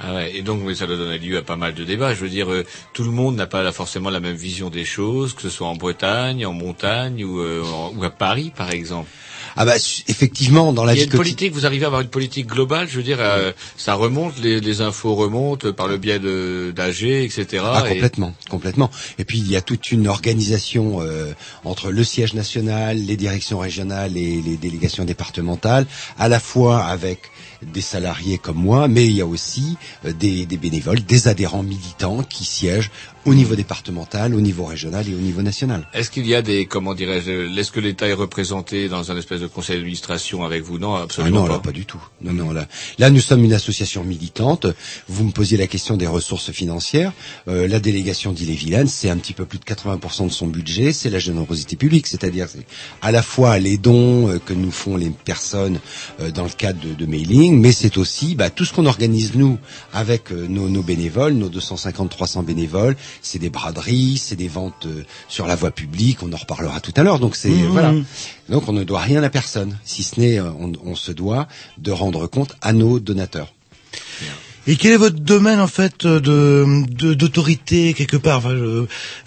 Ah 0.00 0.14
ouais, 0.14 0.36
et 0.36 0.42
donc 0.42 0.60
mais 0.64 0.76
ça 0.76 0.86
doit 0.86 0.96
donner 0.96 1.18
lieu 1.18 1.36
à 1.38 1.42
pas 1.42 1.56
mal 1.56 1.74
de 1.74 1.82
débats. 1.84 2.14
Je 2.14 2.20
veux 2.20 2.28
dire, 2.28 2.50
euh, 2.52 2.64
tout 2.92 3.02
le 3.02 3.10
monde 3.10 3.34
n'a 3.34 3.46
pas 3.48 3.70
forcément 3.72 4.10
la 4.10 4.20
même 4.20 4.36
vision 4.36 4.70
des 4.70 4.84
choses, 4.84 5.34
que 5.34 5.42
ce 5.42 5.50
soit 5.50 5.66
en 5.66 5.74
Bretagne, 5.74 6.46
en 6.46 6.52
montagne 6.52 7.24
ou, 7.24 7.40
euh, 7.40 7.64
en- 7.64 7.92
ou 7.96 8.04
à 8.04 8.10
Paris, 8.10 8.52
par 8.56 8.70
exemple. 8.70 9.10
Ah 9.60 9.64
bah 9.64 9.74
effectivement 10.06 10.72
dans 10.72 10.84
la 10.84 10.94
vie 10.94 11.08
politique, 11.08 11.52
vous 11.52 11.66
arrivez 11.66 11.82
à 11.84 11.88
avoir 11.88 12.00
une 12.00 12.08
politique 12.08 12.46
globale, 12.46 12.86
je 12.88 12.96
veux 12.96 13.02
dire, 13.02 13.18
euh, 13.20 13.50
ça 13.76 13.94
remonte, 13.94 14.38
les, 14.38 14.60
les 14.60 14.80
infos 14.82 15.16
remontent 15.16 15.72
par 15.72 15.88
le 15.88 15.96
biais 15.96 16.20
de 16.20 16.72
d'AG, 16.74 17.02
etc. 17.02 17.64
Ah, 17.64 17.82
et- 17.86 17.94
complètement, 17.94 18.34
complètement. 18.48 18.88
Et 19.18 19.24
puis 19.24 19.38
il 19.38 19.50
y 19.50 19.56
a 19.56 19.60
toute 19.60 19.90
une 19.90 20.06
organisation 20.06 21.02
euh, 21.02 21.32
entre 21.64 21.90
le 21.90 22.04
siège 22.04 22.34
national, 22.34 22.98
les 23.04 23.16
directions 23.16 23.58
régionales 23.58 24.16
et 24.16 24.40
les 24.42 24.56
délégations 24.56 25.04
départementales, 25.04 25.86
à 26.20 26.28
la 26.28 26.38
fois 26.38 26.84
avec 26.84 27.22
des 27.60 27.80
salariés 27.80 28.38
comme 28.38 28.58
moi, 28.58 28.86
mais 28.86 29.06
il 29.06 29.12
y 29.16 29.20
a 29.20 29.26
aussi 29.26 29.76
euh, 30.04 30.12
des, 30.12 30.46
des 30.46 30.56
bénévoles, 30.56 31.00
des 31.02 31.26
adhérents 31.26 31.64
militants 31.64 32.22
qui 32.22 32.44
siègent 32.44 32.92
au 33.26 33.34
niveau 33.34 33.54
départemental, 33.56 34.34
au 34.34 34.40
niveau 34.40 34.64
régional 34.64 35.08
et 35.08 35.14
au 35.14 35.18
niveau 35.18 35.42
national. 35.42 35.86
Est-ce 35.92 36.10
qu'il 36.10 36.26
y 36.26 36.34
a 36.34 36.42
des, 36.42 36.66
comment 36.66 36.94
dirais-je, 36.94 37.58
est-ce 37.58 37.72
que 37.72 37.80
l'État 37.80 38.06
est 38.08 38.12
représenté 38.14 38.88
dans 38.88 39.10
un 39.12 39.16
espèce 39.16 39.40
de 39.40 39.46
conseil 39.46 39.76
d'administration 39.76 40.44
avec 40.44 40.62
vous? 40.62 40.78
Non, 40.78 40.94
Ah 40.94 41.02
absolument 41.02 41.40
non, 41.40 41.46
pas. 41.46 41.52
là, 41.54 41.58
pas 41.58 41.72
du 41.72 41.84
tout. 41.84 42.00
Non, 42.22 42.32
non, 42.32 42.52
là, 42.52 42.66
là, 42.98 43.10
nous 43.10 43.20
sommes 43.20 43.44
une 43.44 43.52
association 43.52 44.04
militante. 44.04 44.66
Vous 45.08 45.24
me 45.24 45.30
posiez 45.32 45.56
la 45.58 45.66
question 45.66 45.96
des 45.96 46.06
ressources 46.06 46.50
financières. 46.52 47.12
Euh, 47.48 47.68
la 47.68 47.80
délégation 47.80 48.32
d'Ille-et-Vilaine, 48.32 48.88
c'est 48.88 49.10
un 49.10 49.16
petit 49.16 49.32
peu 49.34 49.44
plus 49.44 49.58
de 49.58 49.64
80% 49.64 50.26
de 50.26 50.32
son 50.32 50.46
budget, 50.46 50.92
c'est 50.92 51.10
la 51.10 51.18
générosité 51.18 51.76
publique, 51.76 52.06
c'est-à-dire 52.06 52.48
c'est 52.48 52.64
à 53.02 53.12
la 53.12 53.22
fois 53.22 53.58
les 53.58 53.76
dons 53.78 54.28
euh, 54.28 54.38
que 54.38 54.52
nous 54.54 54.70
font 54.70 54.96
les 54.96 55.10
personnes 55.10 55.80
euh, 56.20 56.30
dans 56.30 56.44
le 56.44 56.50
cadre 56.50 56.80
de, 56.80 56.94
de 56.94 57.06
mailing, 57.06 57.60
mais 57.60 57.72
c'est 57.72 57.98
aussi 57.98 58.34
bah, 58.34 58.50
tout 58.50 58.64
ce 58.64 58.72
qu'on 58.72 58.86
organise 58.86 59.34
nous 59.34 59.58
avec 59.92 60.32
euh, 60.32 60.46
nos, 60.48 60.68
nos 60.68 60.82
bénévoles, 60.82 61.34
nos 61.34 61.48
250-300 61.48 62.44
bénévoles. 62.44 62.96
C'est 63.22 63.38
des 63.38 63.50
braderies, 63.50 64.18
c'est 64.18 64.36
des 64.36 64.48
ventes 64.48 64.86
euh, 64.86 65.04
sur 65.28 65.46
la 65.46 65.54
voie 65.56 65.70
publique. 65.70 66.22
On 66.22 66.32
en 66.32 66.36
reparlera 66.36 66.80
tout 66.80 66.92
à 66.96 67.02
l'heure. 67.02 67.18
Donc 67.18 67.36
c'est 67.36 67.48
Mhm. 67.50 67.66
voilà. 67.68 67.92
Donc 68.48 68.68
on 68.68 68.72
ne 68.72 68.84
doit 68.84 69.00
rien 69.00 69.22
à 69.22 69.30
personne, 69.30 69.76
si 69.84 70.02
ce 70.02 70.18
n'est 70.20 70.38
euh, 70.38 70.50
on, 70.58 70.72
on 70.84 70.94
se 70.94 71.12
doit 71.12 71.48
de 71.78 71.90
rendre 71.92 72.26
compte 72.26 72.54
à 72.62 72.72
nos 72.72 72.98
donateurs. 73.00 73.52
Et 74.70 74.76
quel 74.76 74.92
est 74.92 74.96
votre 74.98 75.18
domaine 75.18 75.58
en 75.60 75.66
fait 75.66 76.06
de 76.06 76.84
de- 76.88 77.14
d'autorité 77.14 77.94
quelque 77.94 78.16
part 78.18 78.38
enfin, 78.38 78.50
je- 78.50 78.84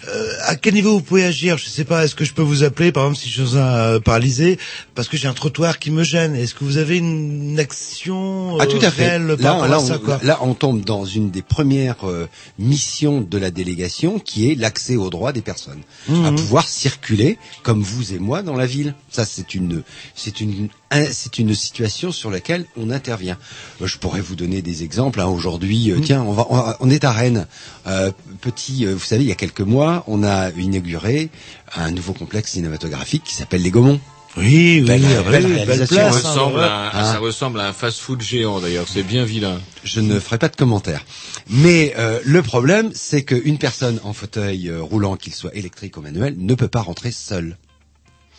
euh, 0.08 0.32
À 0.46 0.54
quel 0.56 0.74
niveau 0.74 0.92
vous 0.92 1.00
pouvez 1.02 1.24
agir 1.24 1.58
Je 1.58 1.66
sais 1.68 1.84
pas. 1.84 2.04
Est-ce 2.04 2.14
que 2.14 2.24
je 2.24 2.32
peux 2.32 2.42
vous 2.42 2.62
appeler 2.62 2.92
par 2.92 3.02
exemple 3.04 3.20
si 3.20 3.28
je 3.28 3.42
suis 3.44 3.58
un 3.58 3.60
euh, 3.60 4.00
paralysé 4.00 4.58
parce 4.94 5.08
que 5.08 5.16
j'ai 5.16 5.26
un 5.28 5.32
trottoir 5.34 5.78
qui 5.80 5.90
me 5.90 6.04
gêne 6.04 6.34
Est-ce 6.36 6.54
que 6.54 6.62
vous 6.64 6.78
avez 6.78 6.98
une 6.98 7.58
action 7.58 8.56
Ah 8.60 8.66
tout 8.66 8.76
euh, 8.82 8.86
à 8.86 8.90
fait. 8.90 9.18
par 9.42 9.58
Là, 9.62 9.68
là, 9.68 9.76
à 9.76 9.80
ça, 9.80 10.00
on, 10.22 10.26
là, 10.26 10.38
on 10.42 10.54
tombe 10.54 10.84
dans 10.84 11.04
une 11.04 11.30
des 11.30 11.42
premières 11.42 12.08
euh, 12.08 12.28
missions 12.58 13.20
de 13.20 13.38
la 13.38 13.50
délégation, 13.50 14.18
qui 14.20 14.50
est 14.50 14.54
l'accès 14.54 14.96
aux 14.96 15.10
droits 15.10 15.32
des 15.32 15.42
personnes, 15.42 15.80
Mhm. 16.08 16.24
à 16.24 16.32
pouvoir 16.32 16.68
circuler 16.68 17.38
comme 17.62 17.82
vous 17.82 18.12
et 18.14 18.18
moi 18.18 18.42
dans 18.42 18.54
la 18.56 18.66
ville. 18.66 18.94
Ça, 19.10 19.24
c'est 19.24 19.54
une, 19.54 19.82
c'est 20.14 20.40
une, 20.40 20.68
un- 20.81 20.81
c'est 21.10 21.38
une 21.38 21.54
situation 21.54 22.12
sur 22.12 22.30
laquelle 22.30 22.64
on 22.76 22.90
intervient. 22.90 23.36
Euh, 23.80 23.86
Je 23.86 23.98
pourrais 23.98 24.20
vous 24.20 24.34
donner 24.36 24.62
des 24.62 24.82
exemples. 24.84 25.20
hein. 25.20 25.26
Aujourd'hui, 25.26 25.90
euh, 25.90 25.98
tiens, 26.02 26.22
on 26.22 26.32
va, 26.32 26.46
on, 26.50 26.56
va- 26.56 26.76
on 26.80 26.90
est 26.90 27.04
à 27.04 27.12
Rennes. 27.12 27.46
Euh, 27.86 28.10
petit, 28.40 28.86
euh, 28.86 28.94
vous 28.94 29.00
savez, 29.04 29.22
il 29.24 29.28
y 29.28 29.32
a 29.32 29.36
quelques 29.36 29.60
mois, 29.60 30.04
on 30.06 30.22
a 30.22 30.50
inauguré 30.50 31.30
un 31.76 31.90
nouveau 31.90 32.12
complexe 32.12 32.52
cinématographique 32.52 33.24
qui 33.24 33.34
s'appelle 33.34 33.62
les 33.62 33.70
Gaumont. 33.70 34.00
Oui, 34.38 34.78
oui, 34.80 34.86
Belle-. 34.86 35.06
Ça 35.78 35.86
place, 35.86 35.92
hein, 35.94 36.08
ressemble, 36.10 36.56
ouais. 36.58 36.64
à, 36.64 36.74
un- 36.96 37.00
Hein 37.00 37.12
ça 37.12 37.18
ressemble 37.18 37.60
à 37.60 37.68
un 37.68 37.72
fast-food 37.74 38.22
géant 38.22 38.60
d'ailleurs, 38.60 38.86
c'est 38.88 39.02
bien 39.02 39.24
vilain. 39.26 39.60
Je 39.84 40.00
ne 40.00 40.18
ferai 40.18 40.38
pas 40.38 40.48
de 40.48 40.56
commentaires. 40.56 41.04
Mais 41.50 41.92
euh, 41.98 42.18
le 42.24 42.40
problème, 42.42 42.90
c'est 42.94 43.24
qu'une 43.24 43.58
personne 43.58 44.00
en 44.04 44.14
fauteuil 44.14 44.70
euh, 44.70 44.80
roulant, 44.80 45.16
qu'il 45.16 45.34
soit 45.34 45.54
électrique 45.54 45.98
ou 45.98 46.00
manuel, 46.00 46.34
ne 46.38 46.54
peut 46.54 46.68
pas 46.68 46.80
rentrer 46.80 47.10
seule. 47.12 47.58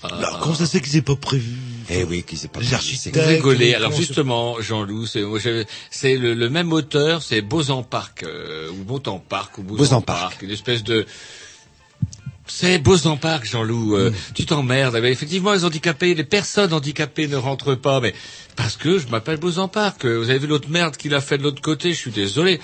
Alors, 0.03 0.39
comment 0.39 0.55
ça 0.55 0.65
fait 0.65 0.81
qu'ils 0.81 0.97
aient 0.97 1.01
pas 1.01 1.15
prévu 1.15 1.55
Eh 1.89 2.03
oui, 2.03 2.23
qu'ils 2.23 2.43
aient 2.43 2.47
pas 2.49 2.59
c'est- 2.61 3.11
rigolez. 3.35 3.71
comment 3.73 3.85
Alors 3.87 3.91
justement, 3.97 4.61
Jean-Loup, 4.61 5.05
c'est 5.05 5.23
c'est 5.89 6.17
le, 6.17 6.33
le 6.33 6.49
même 6.49 6.73
auteur, 6.73 7.21
c'est 7.23 7.41
Beauxan 7.41 7.83
Park 7.83 8.23
euh, 8.23 8.69
ou 8.71 8.83
Beautemps 8.83 9.23
Park 9.27 9.57
ou 9.57 9.63
Beauxan 9.63 9.77
Beauxan 9.83 10.01
Park. 10.01 10.19
Park, 10.19 10.41
une 10.41 10.51
espèce 10.51 10.83
de 10.83 11.05
c'est 12.45 12.77
Beauxan 12.79 13.15
Park, 13.17 13.45
Jean-Loup. 13.45 13.95
euh, 13.95 14.09
Mm. 14.11 14.13
Tu 14.35 14.45
t'emmerdes. 14.45 14.97
Mais 15.01 15.11
effectivement, 15.11 15.53
les 15.53 15.63
handicapés, 15.63 16.13
les 16.13 16.25
personnes 16.25 16.73
handicapées 16.73 17.27
ne 17.27 17.37
rentrent 17.37 17.75
pas. 17.75 18.01
Mais 18.01 18.13
parce 18.57 18.75
que 18.75 18.99
je 18.99 19.07
m'appelle 19.07 19.37
Beauxan 19.37 19.69
Park. 19.69 20.03
Euh, 20.05 20.17
Vous 20.19 20.29
avez 20.29 20.39
vu 20.39 20.47
l'autre 20.47 20.69
merde 20.69 20.97
qu'il 20.97 21.15
a 21.15 21.21
fait 21.21 21.37
de 21.37 21.43
l'autre 21.43 21.61
côté. 21.61 21.93
Je 21.93 21.97
suis 21.97 22.11
désolé. 22.11 22.59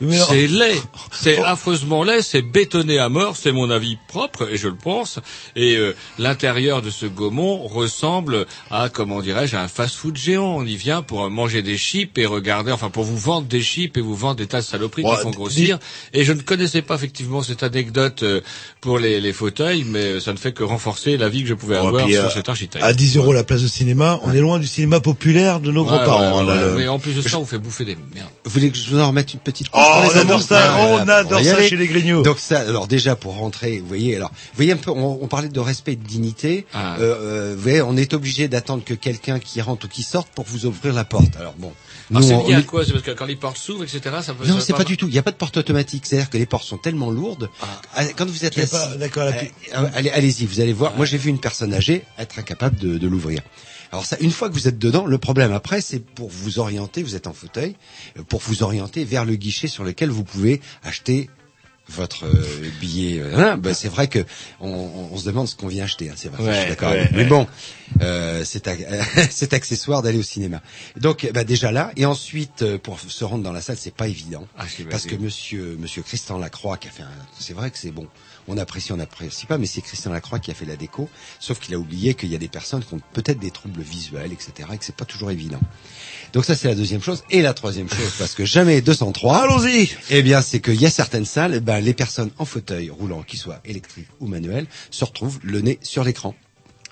C'est 0.00 0.46
laid, 0.46 0.80
c'est 1.12 1.38
affreusement 1.44 2.04
laid, 2.04 2.22
c'est 2.22 2.42
bétonné 2.42 2.98
à 2.98 3.08
mort, 3.08 3.36
c'est 3.36 3.52
mon 3.52 3.68
avis 3.70 3.98
propre 4.08 4.48
et 4.50 4.56
je 4.56 4.68
le 4.68 4.74
pense. 4.76 5.18
Et 5.56 5.76
euh, 5.76 5.94
l'intérieur 6.18 6.80
de 6.82 6.90
ce 6.90 7.06
Gaumont 7.06 7.58
ressemble 7.66 8.46
à 8.70 8.88
comment 8.88 9.20
dirais-je 9.20 9.56
à 9.56 9.62
un 9.62 9.68
fast-food 9.68 10.16
géant. 10.16 10.56
On 10.56 10.64
y 10.64 10.76
vient 10.76 11.02
pour 11.02 11.28
manger 11.30 11.62
des 11.62 11.76
chips 11.76 12.16
et 12.18 12.26
regarder, 12.26 12.72
enfin 12.72 12.88
pour 12.90 13.04
vous 13.04 13.18
vendre 13.18 13.46
des 13.46 13.60
chips 13.62 13.96
et 13.96 14.00
vous 14.00 14.14
vendre 14.16 14.36
des 14.36 14.46
tas 14.46 14.60
de 14.60 14.64
saloperies 14.66 15.02
Ouais, 15.04 15.16
qui 15.16 15.22
font 15.22 15.30
grossir. 15.30 15.78
Et 16.14 16.24
je 16.24 16.32
ne 16.32 16.40
connaissais 16.40 16.82
pas 16.82 16.94
effectivement 16.94 17.42
cette 17.42 17.62
anecdote 17.62 18.22
euh, 18.22 18.40
pour 18.80 18.98
les, 18.98 19.20
les 19.20 19.32
fauteuils, 19.32 19.84
mais 19.84 20.20
ça 20.20 20.32
ne 20.32 20.38
fait 20.38 20.52
que 20.52 20.62
renforcer 20.64 21.16
l'avis 21.16 21.42
que 21.42 21.48
je 21.48 21.54
pouvais 21.54 21.76
avoir 21.76 22.08
sur 22.08 22.24
euh, 22.24 22.30
cet 22.30 22.48
architecte. 22.48 22.84
À 22.84 22.92
10 22.94 23.16
euros 23.18 23.32
la 23.32 23.44
place 23.44 23.62
de 23.62 23.68
cinéma, 23.68 24.18
on 24.22 24.32
est 24.32 24.40
loin 24.40 24.58
du 24.58 24.66
cinéma 24.66 25.00
populaire 25.00 25.60
de 25.60 25.70
nos 25.70 25.82
Ouais, 25.82 25.88
grands-parents. 25.88 26.40
ouais, 26.40 26.46
là, 26.46 26.54
ouais, 26.54 26.70
le- 26.72 26.76
Mais 26.78 26.88
en 26.88 26.98
plus 26.98 27.12
de 27.14 27.22
ça, 27.22 27.38
on 27.38 27.44
fait 27.44 27.58
bouffer 27.58 27.84
des 27.84 27.96
merdes. 28.14 28.28
Vous 28.44 28.50
voulez 28.50 28.70
que 28.70 28.76
je 28.78 28.88
vous 28.90 28.98
en 29.00 29.08
remette 29.08 29.32
une 29.34 29.40
petite 29.40 29.66
Oh, 29.72 29.78
couche 29.78 29.89
les 30.02 30.08
on 30.08 30.20
adore 30.20 30.42
ça, 30.42 30.74
Ah, 30.76 30.86
on 30.88 31.08
adore 31.08 31.40
ça 31.42 31.62
chez 31.62 31.76
les 31.76 31.86
Grignoux. 31.88 32.22
Donc 32.22 32.38
ça, 32.38 32.60
alors 32.60 32.86
déjà 32.86 33.16
pour 33.16 33.36
rentrer, 33.36 33.78
vous 33.80 33.86
voyez, 33.86 34.16
alors, 34.16 34.30
vous 34.30 34.56
voyez 34.56 34.72
un 34.72 34.76
peu, 34.76 34.90
on, 34.90 35.18
on 35.22 35.26
parlait 35.26 35.48
de 35.48 35.60
respect 35.60 35.92
et 35.92 35.96
de 35.96 36.06
dignité. 36.06 36.66
Ah. 36.72 36.96
Euh, 36.98 37.14
euh, 37.20 37.52
vous 37.56 37.62
voyez, 37.62 37.82
on 37.82 37.96
est 37.96 38.14
obligé 38.14 38.48
d'attendre 38.48 38.82
que 38.84 38.94
quelqu'un 38.94 39.38
qui 39.38 39.60
rentre 39.60 39.86
ou 39.86 39.88
qui 39.88 40.02
sorte 40.02 40.28
pour 40.34 40.44
vous 40.46 40.66
ouvrir 40.66 40.92
la 40.94 41.04
porte. 41.04 41.36
Alors 41.38 41.54
bon, 41.58 41.72
Alors 42.10 42.22
nous, 42.22 42.28
c'est 42.28 42.34
lié 42.34 42.42
on 42.46 42.56
à 42.56 42.60
est- 42.60 42.62
quoi? 42.66 42.84
C'est 42.84 42.92
parce 42.92 43.04
que 43.04 43.10
quand 43.12 43.26
les 43.26 43.36
portes 43.36 43.56
s'ouvrent, 43.58 43.84
etc. 43.84 44.00
Ça 44.22 44.34
peut, 44.34 44.46
Non, 44.46 44.56
ça 44.56 44.60
c'est 44.60 44.72
peut 44.72 44.78
pas 44.78 44.84
du 44.84 44.96
tout. 44.96 45.06
Il 45.06 45.12
n'y 45.12 45.18
a 45.18 45.22
pas 45.22 45.30
de 45.32 45.36
porte 45.36 45.56
automatique. 45.56 46.04
C'est-à-dire 46.06 46.30
que 46.30 46.38
les 46.38 46.46
portes 46.46 46.64
sont 46.64 46.78
tellement 46.78 47.10
lourdes. 47.10 47.48
Ah, 47.94 48.04
Quand 48.16 48.26
vous 48.28 48.44
êtes 48.44 48.58
assis, 48.58 48.70
pas 48.70 48.96
d'accord 48.96 49.24
euh, 49.24 49.86
allez, 49.94 50.10
allez-y, 50.10 50.46
vous 50.46 50.60
allez 50.60 50.72
voir. 50.72 50.94
Moi, 50.96 51.06
j'ai 51.06 51.18
vu 51.18 51.30
une 51.30 51.38
personne 51.40 51.72
âgée 51.74 52.04
être 52.18 52.38
incapable 52.38 52.76
de, 52.78 52.98
de 52.98 53.08
l'ouvrir. 53.08 53.40
Alors 53.92 54.04
ça, 54.06 54.16
une 54.20 54.30
fois 54.30 54.48
que 54.48 54.54
vous 54.54 54.68
êtes 54.68 54.78
dedans, 54.78 55.04
le 55.06 55.18
problème 55.18 55.52
après, 55.52 55.80
c'est 55.80 55.98
pour 55.98 56.28
vous 56.30 56.58
orienter. 56.58 57.02
Vous 57.02 57.16
êtes 57.16 57.26
en 57.26 57.32
fauteuil, 57.32 57.74
euh, 58.18 58.22
pour 58.22 58.40
vous 58.40 58.62
orienter 58.62 59.04
vers 59.04 59.24
le 59.24 59.34
guichet 59.34 59.66
sur 59.68 59.82
lequel 59.84 60.10
vous 60.10 60.24
pouvez 60.24 60.60
acheter 60.84 61.28
votre 61.88 62.24
euh, 62.24 62.70
billet. 62.80 63.18
euh, 63.18 63.36
hein. 63.36 63.56
Ben, 63.56 63.74
c'est 63.74 63.88
vrai 63.88 64.06
que 64.06 64.20
on, 64.60 64.68
on- 65.12 65.16
se 65.16 65.24
demande 65.24 65.48
ce 65.48 65.56
qu'on 65.56 65.66
vient 65.66 65.82
acheter. 65.84 66.08
hein, 66.08 66.14
c'est 66.16 66.28
vrai. 66.28 66.38
je 66.44 66.48
Ouais, 66.48 66.60
suis 66.60 66.68
d'accord. 66.68 66.92
ouais. 66.92 67.10
Mais 67.14 67.24
bon, 67.24 67.48
euh, 68.00 68.44
c'est 68.44 68.68
c'est 69.30 69.52
accessoire 69.54 70.00
d'aller 70.02 70.18
au 70.18 70.22
cinéma. 70.22 70.62
Donc, 70.96 71.28
bah, 71.34 71.42
déjà 71.42 71.72
là, 71.72 71.90
et 71.96 72.06
ensuite 72.06 72.62
euh, 72.62 72.78
pour 72.78 73.00
se 73.00 73.24
rendre 73.24 73.42
dans 73.42 73.52
la 73.52 73.60
salle, 73.60 73.76
c'est 73.76 73.92
pas 73.94 74.06
évident. 74.06 74.46
Ah. 74.56 74.66
Parce 74.88 75.04
que 75.06 75.16
monsieur, 75.16 75.76
monsieur 75.80 76.02
Christian 76.02 76.38
Lacroix 76.38 76.76
qui 76.76 76.86
a 76.86 76.92
fait 76.92 77.02
un, 77.02 77.08
c'est 77.40 77.54
vrai 77.54 77.72
que 77.72 77.78
c'est 77.78 77.90
bon. 77.90 78.06
On 78.52 78.58
apprécie, 78.58 78.92
on 78.92 78.96
n'apprécie 78.96 79.46
pas, 79.46 79.58
mais 79.58 79.66
c'est 79.66 79.80
Christian 79.80 80.10
Lacroix 80.10 80.40
qui 80.40 80.50
a 80.50 80.54
fait 80.54 80.64
la 80.64 80.74
déco. 80.74 81.08
Sauf 81.38 81.60
qu'il 81.60 81.72
a 81.74 81.78
oublié 81.78 82.14
qu'il 82.14 82.30
y 82.30 82.34
a 82.34 82.38
des 82.38 82.48
personnes 82.48 82.82
qui 82.82 82.92
ont 82.94 83.00
peut-être 83.12 83.38
des 83.38 83.52
troubles 83.52 83.80
visuels, 83.80 84.32
etc., 84.32 84.68
et 84.72 84.76
que 84.76 84.84
c'est 84.84 84.96
pas 84.96 85.04
toujours 85.04 85.30
évident. 85.30 85.60
Donc 86.32 86.44
ça, 86.44 86.56
c'est 86.56 86.66
la 86.66 86.74
deuxième 86.74 87.00
chose. 87.00 87.22
Et 87.30 87.42
la 87.42 87.54
troisième 87.54 87.88
chose, 87.88 88.12
parce 88.18 88.34
que 88.34 88.44
jamais 88.44 88.80
203. 88.80 89.44
Allons-y. 89.44 89.90
Eh 90.10 90.22
bien, 90.22 90.42
c'est 90.42 90.60
qu'il 90.60 90.80
y 90.80 90.86
a 90.86 90.90
certaines 90.90 91.24
salles, 91.24 91.54
eh 91.54 91.60
ben, 91.60 91.78
les 91.80 91.94
personnes 91.94 92.32
en 92.38 92.44
fauteuil 92.44 92.90
roulant, 92.90 93.22
qu'ils 93.22 93.38
soient 93.38 93.60
électriques 93.64 94.08
ou 94.18 94.26
manuels, 94.26 94.66
se 94.90 95.04
retrouvent 95.04 95.38
le 95.44 95.60
nez 95.60 95.78
sur 95.82 96.02
l'écran. 96.02 96.34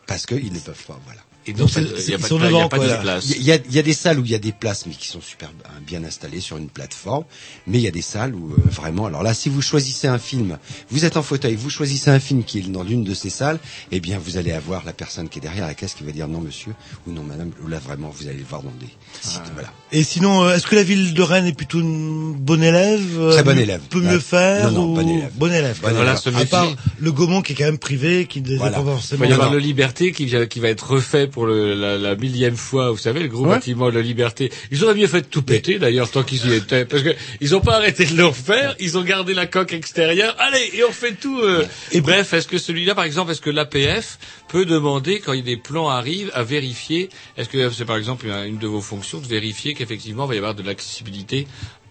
Parce 0.06 0.26
qu'ils 0.26 0.52
ne 0.52 0.60
peuvent 0.60 0.84
pas, 0.86 1.00
voilà. 1.04 1.27
Et 1.48 1.52
donc, 1.54 1.70
c'est- 1.70 1.80
il 1.80 1.86
n'y 1.86 1.92
a 1.94 2.16
ils 2.16 2.18
pas 2.18 2.26
sont 2.28 2.38
de, 2.38 2.46
il 2.48 2.56
a 2.56 2.68
pas 2.68 2.78
place. 2.98 3.24
Il 3.36 3.42
y, 3.42 3.52
a, 3.52 3.56
il 3.56 3.72
y 3.74 3.78
a 3.78 3.82
des 3.82 3.92
salles 3.92 4.18
où 4.18 4.24
il 4.24 4.30
y 4.30 4.34
a 4.34 4.38
des 4.38 4.52
places, 4.52 4.84
mais 4.86 4.92
qui 4.94 5.08
sont 5.08 5.20
super 5.20 5.50
bien 5.86 6.04
installées 6.04 6.40
sur 6.40 6.56
une 6.58 6.68
plateforme. 6.68 7.24
Mais 7.66 7.78
il 7.78 7.82
y 7.82 7.88
a 7.88 7.90
des 7.90 8.02
salles 8.02 8.34
où 8.34 8.52
euh, 8.52 8.56
vraiment. 8.66 9.06
Alors 9.06 9.22
là, 9.22 9.32
si 9.34 9.48
vous 9.48 9.62
choisissez 9.62 10.06
un 10.08 10.18
film, 10.18 10.58
vous 10.90 11.04
êtes 11.04 11.16
en 11.16 11.22
fauteuil, 11.22 11.56
vous 11.56 11.70
choisissez 11.70 12.10
un 12.10 12.20
film 12.20 12.44
qui 12.44 12.58
est 12.58 12.62
dans 12.68 12.82
l'une 12.82 13.02
de 13.04 13.14
ces 13.14 13.30
salles, 13.30 13.58
eh 13.92 14.00
bien, 14.00 14.18
vous 14.18 14.36
allez 14.36 14.52
avoir 14.52 14.84
la 14.84 14.92
personne 14.92 15.28
qui 15.28 15.38
est 15.38 15.42
derrière 15.42 15.66
la 15.66 15.74
caisse 15.74 15.94
qui 15.94 16.04
va 16.04 16.12
dire 16.12 16.28
non, 16.28 16.40
monsieur 16.40 16.72
ou 17.06 17.12
non, 17.12 17.22
madame. 17.22 17.50
Ou 17.64 17.68
là, 17.68 17.78
vraiment, 17.78 18.10
vous 18.10 18.26
allez 18.28 18.38
le 18.38 18.44
voir 18.44 18.62
dans 18.62 18.72
des 18.80 18.88
sites. 19.22 19.40
Voilà. 19.54 19.72
Et 19.90 20.02
sinon, 20.04 20.42
euh, 20.44 20.54
est-ce 20.54 20.66
que 20.66 20.74
la 20.76 20.82
ville 20.82 21.14
de 21.14 21.22
Rennes 21.22 21.46
est 21.46 21.52
plutôt 21.56 21.80
une 21.80 22.34
bonne 22.34 22.62
élève 22.62 23.18
euh, 23.18 23.32
Très 23.32 23.42
bonne 23.42 23.58
élève. 23.58 23.80
Peut 23.88 24.00
Ouais. 24.00 24.12
mieux 24.12 24.18
faire 24.20 24.70
Non, 24.70 24.82
non, 24.82 24.92
ou... 24.92 24.94
bonne 24.94 25.08
élève. 25.08 25.30
Bonne 25.34 25.52
élève. 25.52 25.80
Bonne 25.80 25.94
Voilà, 25.94 26.14
élève. 26.26 26.36
À 26.36 26.44
part 26.44 26.68
le 26.98 27.12
Gaumont 27.12 27.40
qui 27.42 27.52
est 27.52 27.56
quand 27.56 27.64
même 27.64 27.78
privé, 27.78 28.26
qui 28.26 28.42
ne 28.42 28.56
Voilà. 28.56 28.76
pas 28.78 28.82
Il 28.82 28.86
forcément. 28.92 29.20
va 29.20 29.26
y 29.26 29.32
avoir 29.32 29.50
le 29.52 29.58
Liberté 29.58 30.12
qui, 30.12 30.26
vient- 30.26 30.46
qui 30.46 30.60
va 30.60 30.68
être 30.68 30.90
refait 30.90 31.26
pour 31.26 31.37
le, 31.46 31.74
la, 31.74 31.96
la 31.98 32.14
millième 32.16 32.56
fois. 32.56 32.90
Vous 32.90 32.96
savez, 32.98 33.20
le 33.20 33.28
gros 33.28 33.44
Ouais. 33.44 33.50
bâtiment 33.54 33.88
de 33.90 33.94
la 33.96 34.02
Liberté. 34.02 34.50
Ils 34.70 34.84
auraient 34.84 34.94
mieux 34.94 35.06
fait 35.06 35.22
de 35.22 35.26
tout 35.26 35.42
péter 35.42 35.78
d'ailleurs 35.78 36.10
tant 36.10 36.22
qu'ils 36.22 36.46
y 36.50 36.54
étaient, 36.54 36.84
parce 36.84 37.02
que 37.02 37.10
ils 37.40 37.54
ont 37.56 37.60
pas 37.60 37.76
arrêté 37.76 38.04
de 38.06 38.16
le 38.16 38.26
refaire. 38.26 38.74
Ils 38.80 38.98
ont 38.98 39.02
gardé 39.02 39.34
la 39.34 39.46
coque 39.46 39.72
extérieure. 39.72 40.34
Allez, 40.38 40.70
et 40.74 40.84
on 40.84 40.88
refait 40.88 41.14
tout. 41.14 41.38
euh. 41.40 41.64
Et 41.92 42.00
bref, 42.00 42.32
est-ce 42.32 42.48
que 42.48 42.58
celui-là, 42.58 42.94
par 42.94 43.04
exemple, 43.04 43.30
est-ce 43.32 43.40
que 43.40 43.50
l'APF 43.50 44.18
peut 44.48 44.64
demander 44.64 45.20
quand 45.20 45.34
des 45.38 45.56
plans 45.56 45.88
arrivent 45.88 46.30
à 46.34 46.42
vérifier 46.42 47.08
Est-ce 47.36 47.48
que 47.48 47.70
c'est 47.70 47.84
par 47.84 47.96
exemple 47.96 48.26
une 48.26 48.58
de 48.58 48.66
vos 48.66 48.80
fonctions 48.80 49.20
de 49.20 49.26
vérifier 49.26 49.74
qu'effectivement 49.74 50.24
il 50.24 50.28
va 50.28 50.34
y 50.34 50.38
avoir 50.38 50.54
de 50.54 50.62
l'accessibilité 50.62 51.46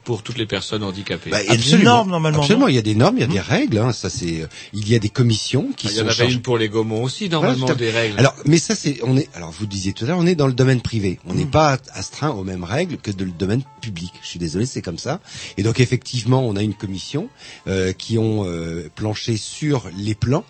pour 0.08 0.24
toutes 0.24 0.38
les 0.38 0.46
personnes 0.46 0.84
handicapées. 0.84 1.32
Bah, 1.32 1.44
il 1.44 1.50
y 1.50 1.74
a 1.74 1.78
des 1.78 1.84
normes, 1.84 2.10
normalement, 2.12 2.40
Absolument, 2.40 2.70
il 2.70 2.76
y 2.76 2.78
a 2.78 2.82
des 2.82 2.96
normes, 2.96 3.18
il 3.18 3.20
y 3.20 3.24
a 3.26 3.28
des 3.28 3.42
règles. 3.42 3.78
Hein, 3.78 3.92
ça 3.92 4.10
c'est, 4.10 4.42
euh, 4.44 4.48
il 4.72 4.88
y 4.90 4.96
a 4.96 5.00
des 5.00 5.10
commissions 5.10 5.68
qui 5.76 5.88
Ah, 5.88 5.90
il 5.90 5.94
y 5.94 5.98
sont 5.98 6.04
en 6.04 6.06
avait 6.08 6.16
chargées- 6.16 6.34
une 6.36 6.42
pour 6.42 6.58
les 6.58 6.70
Gaumont 6.70 7.04
aussi, 7.04 7.28
Voilà, 7.28 7.48
normalement, 7.48 7.66
tout 7.66 7.74
à- 7.74 7.76
des 7.76 7.92
règles. 7.92 8.18
Alors, 8.18 8.34
mais 8.46 8.58
ça 8.58 8.74
c'est, 8.74 9.00
on 9.04 9.18
est, 9.18 9.28
alors 9.36 9.52
vous 9.52 9.66
disiez 9.66 9.92
tout 9.92 10.06
à 10.06 10.08
l'heure, 10.08 10.18
on 10.18 10.26
est 10.26 10.36
dans 10.36 10.48
le 10.48 10.54
domaine 10.54 10.80
privé. 10.80 11.20
On 11.28 11.34
n'est 11.34 11.44
pas 11.46 11.78
astreint 11.94 12.30
aux 12.30 12.46
mêmes 12.46 12.64
règles 12.64 12.96
que 12.96 13.12
de 13.12 13.26
le 13.26 13.32
domaine 13.32 13.64
public. 13.82 14.14
Je 14.24 14.28
suis 14.30 14.40
désolé, 14.40 14.66
c'est 14.66 14.82
comme 14.82 14.98
ça. 14.98 15.20
Et 15.58 15.64
donc 15.64 15.82
effectivement, 15.82 16.42
on 16.48 16.56
a 16.56 16.64
une 16.64 16.74
commission 16.74 17.28
euh, 17.68 17.92
qui 17.92 18.18
ont 18.18 18.46
euh, 18.46 18.90
planché 18.96 19.36
sur 19.36 19.90
les 19.98 20.16
plans 20.16 20.46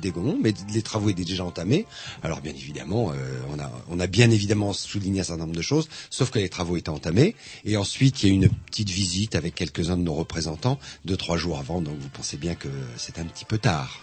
des 0.00 0.12
mais 0.42 0.54
les 0.72 0.82
travaux 0.82 1.10
étaient 1.10 1.24
déjà 1.24 1.44
entamés. 1.44 1.86
Alors 2.22 2.40
bien 2.40 2.52
évidemment, 2.52 3.12
euh, 3.12 3.40
on 3.54 3.58
a 3.58 3.70
on 3.88 4.00
a 4.00 4.06
bien 4.06 4.30
évidemment 4.30 4.72
souligné 4.72 5.20
un 5.20 5.24
certain 5.24 5.44
nombre 5.44 5.56
de 5.56 5.62
choses, 5.62 5.88
sauf 6.10 6.30
que 6.30 6.38
les 6.38 6.48
travaux 6.48 6.76
étaient 6.76 6.88
entamés. 6.88 7.34
Et 7.64 7.76
ensuite, 7.76 8.22
il 8.22 8.26
y 8.26 8.30
a 8.30 8.32
eu 8.32 8.36
une 8.36 8.48
petite 8.48 8.90
visite 8.90 9.34
avec 9.34 9.54
quelques-uns 9.54 9.96
de 9.96 10.02
nos 10.02 10.14
représentants 10.14 10.78
deux 11.04 11.16
trois 11.16 11.36
jours 11.36 11.58
avant. 11.58 11.80
Donc 11.80 11.96
vous 11.98 12.08
pensez 12.08 12.36
bien 12.36 12.54
que 12.54 12.68
c'est 12.96 13.18
un 13.18 13.24
petit 13.24 13.44
peu 13.44 13.58
tard. 13.58 14.00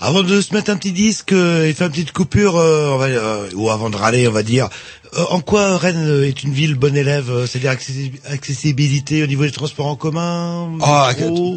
Avant 0.00 0.22
de 0.22 0.40
se 0.40 0.54
mettre 0.54 0.70
un 0.70 0.76
petit 0.76 0.92
disque 0.92 1.32
euh, 1.32 1.66
et 1.66 1.74
faire 1.74 1.86
une 1.86 1.92
petite 1.92 2.12
coupure, 2.12 2.56
euh, 2.56 2.90
on 2.90 2.98
va, 2.98 3.06
euh, 3.06 3.50
ou 3.54 3.70
avant 3.70 3.90
de 3.90 3.96
râler, 3.96 4.28
on 4.28 4.32
va 4.32 4.42
dire, 4.42 4.68
en 5.16 5.40
quoi 5.40 5.76
Rennes 5.78 6.06
euh, 6.06 6.26
est 6.26 6.42
une 6.42 6.52
ville 6.52 6.74
bonne 6.74 6.96
élève 6.96 7.30
euh, 7.30 7.46
C'est-à-dire 7.46 7.70
accessi- 7.72 8.12
accessibilité 8.28 9.22
au 9.22 9.26
niveau 9.26 9.44
des 9.44 9.50
transports 9.50 9.86
en 9.86 9.96
commun 9.96 10.70
Ah, 10.82 11.10
euh, 11.20 11.56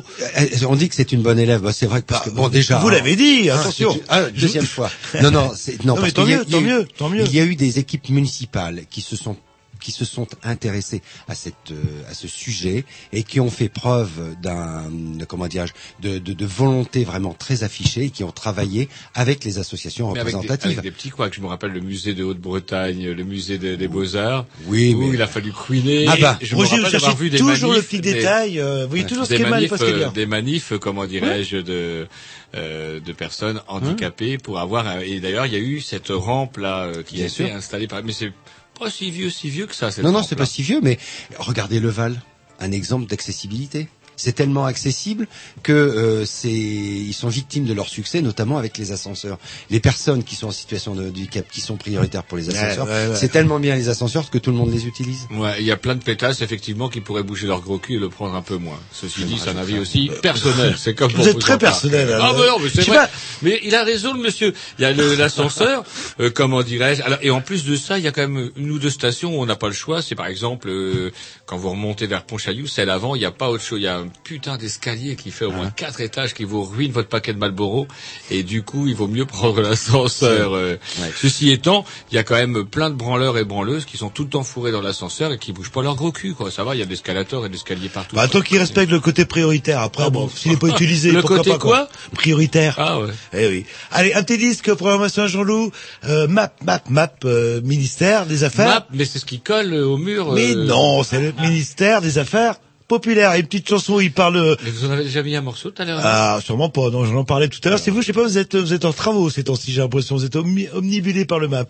on 0.68 0.76
dit 0.76 0.90
que 0.90 0.96
c'est 0.96 1.12
une 1.12 1.22
bonne 1.22 1.40
élève. 1.40 1.62
Bah, 1.62 1.74
c'est 1.74 1.86
vrai 1.86 2.02
que 2.02 2.08
parce 2.08 2.26
que 2.26 2.30
bon 2.32 2.50
déjà. 2.50 2.80
vous 2.80 2.90
l'avez 2.90 3.16
dit, 3.16 3.50
Ah, 3.50 3.60
attention. 3.60 3.94
une- 3.94 4.02
ah, 4.10 4.22
deuxième 4.30 4.66
fois. 4.66 4.90
Non 5.22 5.32
non, 5.32 5.52
c'est 5.56 5.84
non 5.86 5.96
Non, 5.96 6.02
parce 6.02 6.14
tant 6.14 6.24
qu'il 6.24 6.32
y 6.32 6.36
a- 6.36 6.38
mieux, 6.40 6.46
il 6.48 6.52
y 6.52 6.56
a 6.56 6.58
tant 6.58 6.64
eu- 6.64 6.68
mieux, 6.68 6.88
tant 6.98 7.10
mieux. 7.10 7.24
Il 7.26 7.34
y 7.36 7.40
a 7.40 7.44
eu 7.44 7.56
des 7.56 7.80
équipes 7.80 8.10
municipales 8.10 8.84
qui 8.90 9.02
se 9.02 9.16
sont 9.16 9.36
qui 9.82 9.92
se 9.92 10.06
sont 10.06 10.28
intéressées 10.44 11.02
à 11.28 11.36
cette 11.36 11.72
euh, 11.72 11.76
à 12.10 12.14
ce 12.14 12.28
sujet 12.28 12.86
et 13.12 13.24
qui 13.24 13.40
ont 13.40 13.50
fait 13.50 13.68
preuve 13.70 14.12
d'un 14.42 14.84
de- 14.92 15.26
comment 15.26 15.48
dirais-je 15.48 15.74
de, 16.08 16.20
de, 16.20 16.34
de 16.34 16.46
volonté 16.46 17.04
vraiment 17.04 17.34
très 17.34 17.64
affichée 17.64 18.06
et 18.06 18.10
qui 18.12 18.24
ont 18.24 18.32
travaillé 18.32 18.88
avec 19.16 19.44
les 19.44 19.58
associations 19.60 20.12
Mais 20.14 20.20
avec 20.20 20.32
des, 20.34 20.38
représentatives. 20.38 20.72
avec 20.80 20.84
des 20.84 20.92
petits 20.92 21.10
couacs. 21.10 21.34
Je 21.34 21.42
me 21.42 21.48
rappelle 21.48 21.72
le 21.72 21.82
musée 21.82 22.14
de 22.14 22.24
Haute-Bretagne, 22.24 23.10
le 23.12 23.24
musée 23.24 23.58
des, 23.58 23.76
des 23.76 23.88
Beaux-Arts. 23.88 24.46
Oui, 24.68 24.94
où 24.94 25.02
mais- 25.08 25.16
il 25.16 25.22
a 25.22 25.28
fallu 25.28 25.52
couiner. 25.52 26.06
Ah 26.08 26.16
bah, 26.20 26.38
je 26.42 26.56
Roger, 26.56 26.76
me 26.76 26.80
vous 26.80 26.86
rappelle 26.86 27.00
cherchez 27.02 27.18
vu 27.18 27.30
des 27.30 27.38
toujours 27.40 27.72
le 27.72 27.78
manifs, 27.78 27.90
petit 27.90 28.02
des- 28.02 28.14
détail, 28.14 28.60
euh, 28.60 28.84
vous 28.84 28.90
voyez 28.90 29.06
toujours 29.06 29.26
ce 29.26 29.30
des 29.32 29.36
qui 29.38 29.42
est 29.42 29.46
mal 29.50 29.52
et 29.64 29.68
manifs, 29.68 29.70
pas 29.72 29.78
ce 29.78 29.84
qui 29.86 29.90
est 29.90 30.04
euh. 30.04 30.10
Des 30.12 30.26
manifs, 30.26 30.72
euh, 30.74 30.78
comment 30.80 31.06
dirais-je, 31.06 31.58
de 31.58 32.08
euh, 32.56 33.00
de 33.00 33.14
personnes 33.14 33.62
handicapées 33.68 34.38
pour 34.38 34.60
avoir. 34.60 34.86
un- 34.88 35.00
Et 35.00 35.20
d'ailleurs, 35.20 35.46
il 35.46 35.54
y 35.54 35.56
a 35.56 35.60
eu 35.60 35.80
cette 35.82 36.10
rampe 36.10 36.58
là 36.58 36.84
euh, 36.84 37.02
qui 37.04 37.16
Bien 37.16 37.26
a 37.26 37.30
sûr. 37.30 37.46
été 37.46 37.54
installée 37.56 37.88
par. 37.88 38.04
Mais 38.04 38.12
c'est 38.14 38.32
pas 38.82 38.90
si 38.90 39.12
vieux, 39.12 39.30
si 39.30 39.48
vieux 39.50 39.68
que 39.68 39.76
ça. 39.76 39.92
Cette 39.92 40.04
Non, 40.04 40.12
non, 40.12 40.24
c'est 40.24 40.36
pas 40.36 40.48
si 40.48 40.64
vieux, 40.64 40.82
mais 40.82 40.98
regardez 41.38 41.80
le 41.80 41.90
Val, 41.90 42.20
un 42.60 42.72
exemple 42.72 43.06
d'accessibilité. 43.06 43.88
C'est 44.22 44.34
tellement 44.34 44.66
accessible 44.66 45.28
que 45.64 45.72
euh, 45.74 46.26
c'est 46.26 46.50
ils 46.52 47.14
sont 47.14 47.28
victimes 47.30 47.66
de 47.66 47.74
leur 47.74 47.88
succès, 47.90 48.22
notamment 48.22 48.58
avec 48.58 48.78
les 48.78 48.92
ascenseurs. 48.92 49.38
Les 49.70 49.80
personnes 49.80 50.24
qui 50.24 50.36
sont 50.36 50.48
en 50.48 50.52
situation 50.52 50.94
de 50.96 51.08
handicap, 51.08 51.46
qui 51.52 51.60
sont 51.62 51.76
prioritaires 51.78 52.24
pour 52.24 52.38
les 52.38 52.50
ascenseurs, 52.50 52.86
ouais, 52.88 53.08
ouais. 53.08 53.16
c'est 53.16 53.30
tellement 53.30 53.60
bien 53.60 53.76
les 53.76 53.90
ascenseurs 53.90 54.30
que 54.30 54.38
tout 54.38 54.52
le 54.52 54.58
monde 54.58 54.72
les 54.72 54.86
utilise. 54.86 55.28
Ouais, 55.32 55.56
il 55.60 55.66
y 55.66 55.72
a 55.72 55.78
plein 55.78 55.96
de 55.96 56.04
pétasses 56.04 56.42
effectivement 56.42 56.88
qui 56.90 57.02
pourraient 57.02 57.24
bouger 57.24 57.48
leur 57.48 57.62
gros 57.62 57.80
cul 57.80 57.96
et 57.96 58.00
le 58.00 58.10
prendre 58.10 58.36
un 58.36 58.42
peu 58.44 58.58
moins. 58.58 58.80
Ceci 58.92 59.24
dit, 59.26 59.40
c'est 59.44 59.50
un 59.50 59.58
avis 59.58 59.80
aussi 59.80 60.12
personnel. 60.22 60.76
C'est 60.78 60.94
comme 60.94 61.12
Vous 61.12 61.28
êtes 61.28 61.40
très 61.40 61.58
personnel, 61.58 62.10
Ah 62.12 62.16
alors. 62.16 62.36
bah 62.38 62.46
non, 62.48 62.60
mais 62.60 62.70
c'est 62.70 62.82
vrai. 62.88 62.98
pas. 62.98 63.10
Mais 63.42 63.60
il 63.64 63.74
a 63.76 63.84
raison, 63.84 64.14
le 64.14 64.22
monsieur. 64.22 64.54
Il 64.78 64.84
y 64.84 64.86
a 64.86 64.92
le- 64.94 65.16
l'ascenseur, 65.16 65.84
euh, 66.20 66.30
comment 66.30 66.62
dirais-je. 66.62 67.02
Alors 67.02 67.20
et 67.22 67.32
en 67.32 67.42
plus 67.42 67.66
de 67.66 67.76
ça, 67.76 67.98
il 67.98 68.04
y 68.04 68.08
a 68.08 68.12
quand 68.12 68.28
même 68.28 68.52
une 68.56 68.72
ou 68.72 68.78
deux 68.80 68.90
stations 68.92 69.36
où 69.38 69.42
on 69.42 69.46
n'a 69.46 69.56
pas 69.56 69.68
le 69.68 69.74
choix. 69.74 70.02
C'est 70.02 70.16
par 70.16 70.28
exemple 70.28 70.70
euh, 70.70 71.12
quand 71.46 71.58
vous 71.58 71.72
remontez 71.72 72.06
vers 72.08 72.24
Pontchaillou, 72.24 72.68
c'est 72.68 72.86
l'avant. 72.86 73.16
Il 73.16 73.20
n'y 73.20 73.26
a 73.26 73.32
pas 73.32 73.50
autre 73.50 73.64
chose. 73.64 73.80
Il 73.80 73.84
y 73.84 73.88
a 73.88 73.98
un 73.98 74.08
putain 74.24 74.58
d'escalier 74.58 75.16
qui 75.16 75.32
fait 75.32 75.46
au 75.46 75.52
moins 75.52 75.70
quatre 75.70 76.02
étages 76.02 76.34
qui 76.34 76.44
vous 76.44 76.64
ruine 76.64 76.92
votre 76.92 77.10
paquet 77.10 77.34
de 77.34 77.38
Malboro. 77.40 77.88
Et 78.30 78.44
du 78.44 78.64
coup, 78.64 78.88
il 78.88 78.96
vaut 78.96 79.08
mieux 79.08 79.26
prendre 79.26 79.62
l'ascenseur. 79.62 80.54
euh. 80.54 80.78
Ceci 81.16 81.52
étant, 81.52 81.86
il 82.12 82.16
y 82.16 82.18
a 82.18 82.24
quand 82.24 82.36
même 82.36 82.66
plein 82.66 82.90
de 82.90 82.96
branleurs 82.96 83.38
et 83.38 83.44
branleuses 83.44 83.86
qui 83.86 83.98
sont 83.98 84.10
tout 84.10 84.24
le 84.24 84.30
temps 84.30 84.44
fourrés 84.44 84.72
dans 84.72 84.82
l'ascenseur 84.82 85.32
et 85.34 85.38
qui 85.38 85.54
bougent 85.54 85.72
pas 85.72 85.82
leur 85.82 85.96
gros 85.96 86.12
cul. 86.12 86.34
Quoi. 86.34 86.52
Ça 86.52 86.64
va, 86.64 86.76
il 86.76 86.80
y 86.80 86.82
a 86.82 86.86
de 86.86 86.90
l'escalator 86.90 87.46
et 87.46 87.50
de 87.50 87.54
l'escalier 87.54 87.90
partout. 87.90 88.16
Bah, 88.16 88.28
tant 88.28 88.42
qu'il 88.42 88.58
respecte 88.58 88.92
le 88.92 89.00
côté 89.00 89.26
prioritaire. 89.26 89.80
Après, 89.82 90.10
bon, 90.10 90.30
s'il 90.30 90.52
n'est 90.52 90.58
pas 90.58 90.68
utilisé, 90.76 91.12
Le 91.12 91.20
pourquoi 91.22 91.38
côté 91.38 91.52
pas, 91.52 91.58
quoi 91.60 91.90
Prioritaire. 92.14 92.76
Ah 92.78 93.00
ouais. 93.00 93.08
Eh 93.34 93.48
oui. 93.48 93.66
Allez, 93.92 94.14
un 94.14 94.24
petit 94.24 94.38
disque, 94.38 94.74
programmation 94.74 95.28
Jean-Loup, 95.28 95.72
euh, 96.06 96.28
map, 96.28 96.52
map, 96.64 96.82
map, 96.90 97.12
euh, 97.26 97.62
ministère 97.62 98.26
des 98.26 98.44
Affaires. 98.44 98.68
Map, 98.68 98.88
mais 98.94 99.06
c'est 99.06 99.20
ce 99.20 99.26
qui 99.26 99.40
colle 99.40 99.74
au 99.74 99.98
mur. 99.98 100.32
Mais 100.34 100.56
non, 100.56 101.04
c'est 101.04 101.20
le 101.20 101.34
ministère 101.42 102.02
des 102.02 102.18
Affaires 102.18 102.56
populaires. 102.92 103.34
Et 103.36 103.40
une 103.40 103.46
petite 103.48 103.70
chanson 103.70 103.94
où 103.96 104.02
il 104.02 104.12
parle... 104.12 104.36
euh, 104.36 104.56
Mais 104.64 104.70
vous 104.70 104.86
en 104.86 104.92
avez 104.92 105.04
déjà 105.06 105.24
mis 105.24 105.36
un 105.36 105.42
morceau 105.42 105.72
tout 105.72 105.82
à 105.82 105.86
l'heure 105.86 106.00
Ah, 106.04 106.40
sûrement 106.44 106.70
pas. 106.70 106.90
Non, 106.90 107.06
j'en 107.06 107.24
parlais 107.24 107.48
tout 107.48 107.60
à 107.64 107.70
l'heure. 107.70 107.80
C'est 107.80 107.90
vous, 107.92 108.02
je 108.02 108.08
sais 108.08 108.14
pas, 108.14 108.24
vous 108.24 108.38
êtes, 108.38 108.56
vous 108.56 108.74
êtes 108.74 108.86
en 108.86 108.92
travaux 108.94 109.30
ces 109.30 109.44
temps-ci, 109.46 109.72
j'ai 109.72 109.82
l'impression. 109.82 110.16
Vous 110.16 110.26
êtes 110.26 110.36
omni- 110.36 110.68
omnibulé 110.74 111.26
par 111.26 111.40
le 111.40 111.48
map. 111.48 111.64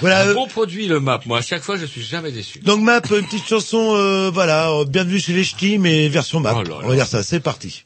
Voilà. 0.00 0.28
Un 0.30 0.34
bon 0.34 0.46
produit 0.46 0.86
le 0.86 1.00
map. 1.00 1.20
Moi, 1.26 1.38
à 1.38 1.42
chaque 1.42 1.62
fois, 1.62 1.76
je 1.76 1.84
suis 1.86 2.02
jamais 2.02 2.32
déçu. 2.32 2.60
donc 2.60 2.80
map, 2.80 3.00
une 3.10 3.26
petite 3.26 3.46
chanson, 3.46 3.94
euh, 3.94 4.30
voilà, 4.32 4.70
euh, 4.70 4.84
bienvenue 4.84 5.18
chez 5.20 5.32
les 5.34 5.44
ch'tis, 5.44 5.78
mais 5.78 6.08
version 6.08 6.40
map. 6.40 6.54
Oh 6.56 6.62
là 6.62 6.68
là. 6.70 6.76
On 6.84 6.88
va 6.88 6.94
dire 6.94 7.06
ça, 7.06 7.22
c'est 7.22 7.40
parti. 7.40 7.84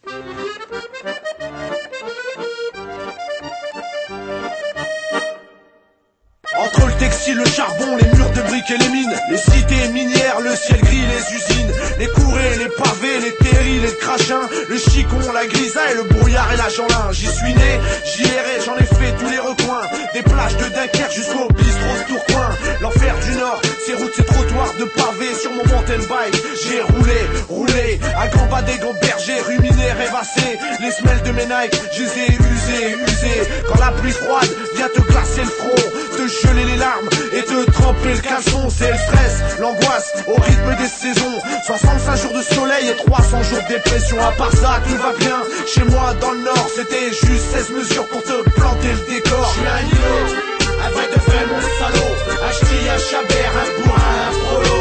Entre 6.58 6.86
le 6.86 6.92
textile, 6.94 7.36
le 7.36 7.46
charbon, 7.46 7.96
les 7.96 8.06
murs 8.16 8.30
de 8.30 8.42
briques 8.42 8.70
et 8.70 8.78
les 8.78 8.88
mines, 8.88 9.14
les 9.30 9.38
cités 9.38 9.88
minières, 9.92 10.40
le 10.40 10.54
ciel 10.54 10.80
gris, 10.80 11.00
les 11.00 11.36
usines, 11.36 11.72
les 11.98 12.06
courées, 12.08 12.56
les 12.58 12.68
pavés, 12.68 13.20
les 13.20 13.34
terris, 13.36 13.80
les 13.80 13.96
crachins, 13.96 14.48
le 14.68 14.78
chicon, 14.78 15.32
la 15.32 15.46
grisaille, 15.46 15.94
le 15.96 16.04
brouillard 16.04 16.52
et 16.52 16.56
la 16.56 16.68
jeanlin. 16.68 17.10
J'y 17.12 17.26
suis 17.26 17.54
né, 17.54 17.80
j'y 18.04 18.22
erré, 18.24 18.60
j'en 18.64 18.76
ai 18.76 18.84
fait 18.84 19.12
tous 19.18 19.30
les 19.30 19.38
recoins, 19.38 19.86
des 20.12 20.22
plages 20.22 20.56
de 20.56 20.64
Dunkerque 20.64 21.12
jusqu'au 21.12 21.48
bistrot 21.54 22.04
Tourcoing. 22.08 22.50
L'enfer 22.80 23.14
du 23.26 23.36
Nord, 23.38 23.60
ces 23.86 23.94
routes, 23.94 24.14
ces 24.14 24.24
trottoirs 24.24 24.74
de 24.78 24.84
pavés 24.84 25.34
sur 25.40 25.50
mon 25.52 25.64
mountain 25.64 25.98
bike. 26.08 26.42
J'ai 26.62 26.82
roulé, 26.82 27.20
roulé, 27.48 28.00
à 28.18 28.28
grands 28.28 28.46
bas 28.46 28.62
des 28.62 28.78
grands 28.78 28.94
bergers, 29.00 29.40
ruminé, 29.46 29.92
rêvassé, 29.92 30.58
les 30.80 30.90
semelles 30.90 31.22
de 31.22 31.32
mes 31.32 31.46
Nike, 31.46 31.80
je 31.96 32.02
les 32.02 32.08
ai 32.08 32.28
usées, 32.28 32.96
usées. 33.06 33.42
Quand 33.68 33.80
la 33.80 33.92
pluie 33.92 34.12
froide 34.12 34.48
vient 34.76 34.88
te 34.88 35.00
glacer 35.00 35.42
le 35.42 35.50
front, 35.50 35.92
geler 36.28 36.64
les 36.64 36.76
larmes 36.76 37.08
et 37.32 37.42
te 37.42 37.70
tremper 37.70 38.14
le 38.14 38.20
caleçon. 38.20 38.68
C'est 38.70 38.90
le 38.90 38.98
stress, 38.98 39.58
l'angoisse 39.60 40.12
au 40.26 40.34
rythme 40.34 40.76
des 40.76 40.88
saisons. 40.88 41.38
65 41.66 42.16
jours 42.16 42.32
de 42.32 42.42
soleil 42.42 42.88
et 42.88 42.96
300 42.96 43.42
jours 43.42 43.62
de 43.62 43.74
dépression. 43.74 44.20
À 44.20 44.32
part 44.32 44.52
ça, 44.52 44.80
tout 44.86 44.96
va 44.96 45.12
bien. 45.18 45.42
Chez 45.66 45.84
moi, 45.84 46.14
dans 46.20 46.32
le 46.32 46.40
nord, 46.40 46.68
c'était 46.74 47.10
juste 47.10 47.44
16 47.52 47.70
mesures 47.70 48.06
pour 48.08 48.22
te 48.22 48.50
planter 48.50 48.88
le 48.88 49.14
décor. 49.14 49.54
Je 49.54 49.60
suis 49.60 49.68
un 49.68 49.80
îlot, 49.88 50.36
un 50.84 50.90
vrai 50.90 51.06
de 51.14 51.20
vrai, 51.20 51.46
mon 51.50 51.60
salaud. 51.78 52.12
Ch'ti, 52.52 52.88
un 52.88 52.98
chabert, 52.98 53.52
un 53.56 53.82
bourrin, 53.82 54.16
un 54.28 54.32
prolo. 54.44 54.71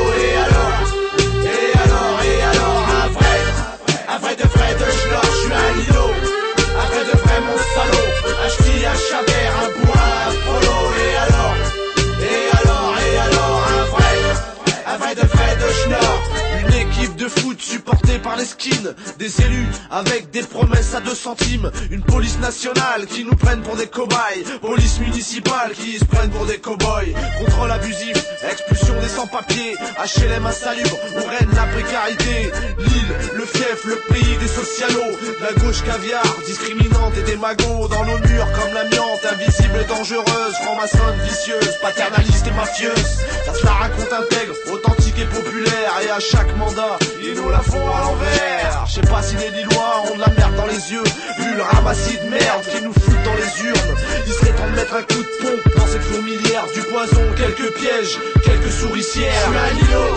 Supportée 17.91 18.19
par 18.19 18.37
les 18.37 18.45
skins, 18.45 18.93
des 19.17 19.41
élus 19.41 19.67
avec 19.89 20.31
des 20.31 20.43
promesses 20.43 20.93
à 20.95 21.01
deux 21.01 21.15
centimes, 21.15 21.71
une 21.89 22.03
police 22.03 22.39
nationale 22.39 23.05
qui 23.07 23.23
nous 23.23 23.35
prennent 23.35 23.61
pour 23.61 23.75
des 23.75 23.87
cobayes, 23.87 24.43
police 24.61 24.99
municipale 24.99 25.71
qui 25.73 25.99
se 25.99 26.05
prennent 26.05 26.29
pour 26.29 26.45
des 26.45 26.57
cowboys, 26.57 27.13
contrôle 27.39 27.71
abusif, 27.71 28.17
expulsion 28.49 28.93
des 29.01 29.07
sans-papiers, 29.07 29.75
HLM 29.97 30.45
insalubre 30.45 30.97
où 31.15 31.29
règne 31.29 31.53
la 31.55 31.65
précarité, 31.65 32.51
l'île, 32.79 33.15
le 33.35 33.45
fief, 33.45 33.85
le 33.85 33.95
pays 34.13 34.37
des 34.37 34.47
socialos, 34.47 35.17
la 35.41 35.53
gauche 35.61 35.83
caviar, 35.83 36.23
discriminante 36.45 37.13
et 37.27 37.35
magots 37.35 37.87
dans 37.87 38.05
nos 38.05 38.17
murs 38.19 38.47
comme 38.53 38.73
l'amiante, 38.73 39.25
invisible 39.31 39.79
et 39.81 39.85
dangereuse, 39.85 40.53
franc-maçonne, 40.63 41.19
vicieuse, 41.23 41.77
paternaliste 41.81 42.47
et 42.47 42.51
mafieuse, 42.51 43.17
ça 43.45 43.53
se 43.53 43.65
la 43.65 43.71
raconte 43.71 44.13
intègre, 44.13 44.53
authentique 44.71 45.00
populaire, 45.25 45.93
et 46.05 46.09
à 46.09 46.19
chaque 46.19 46.55
mandat, 46.57 46.97
ils 47.21 47.33
nous 47.35 47.49
la 47.49 47.59
font 47.59 47.85
à 47.95 48.01
l'envers. 48.01 48.85
Je 48.87 48.93
sais 48.93 49.07
pas 49.07 49.21
si 49.21 49.35
les 49.35 49.49
Lillois 49.49 50.03
ont 50.11 50.15
de 50.15 50.21
la 50.21 50.29
merde 50.29 50.55
dans 50.55 50.65
les 50.65 50.91
yeux, 50.91 51.03
vu 51.39 51.55
le 51.55 51.61
ramassis 51.61 52.17
de 52.17 52.29
merde 52.29 52.63
qui 52.71 52.81
nous 52.83 52.93
foutent 52.93 53.23
dans 53.23 53.35
les 53.35 53.51
urnes. 53.69 53.95
Il 54.27 54.33
serait 54.33 54.53
temps 54.53 54.69
de 54.69 54.75
mettre 54.75 54.95
un 54.95 55.03
coup 55.03 55.23
de 55.23 55.33
pompe 55.41 55.75
dans 55.77 55.87
cette 55.87 56.03
fourmilière, 56.03 56.65
du 56.73 56.81
poison, 56.81 57.23
quelques 57.37 57.71
pièges, 57.75 58.17
quelques 58.43 58.71
souricières. 58.71 59.49
Un 59.49 59.73
îlot, 59.77 60.13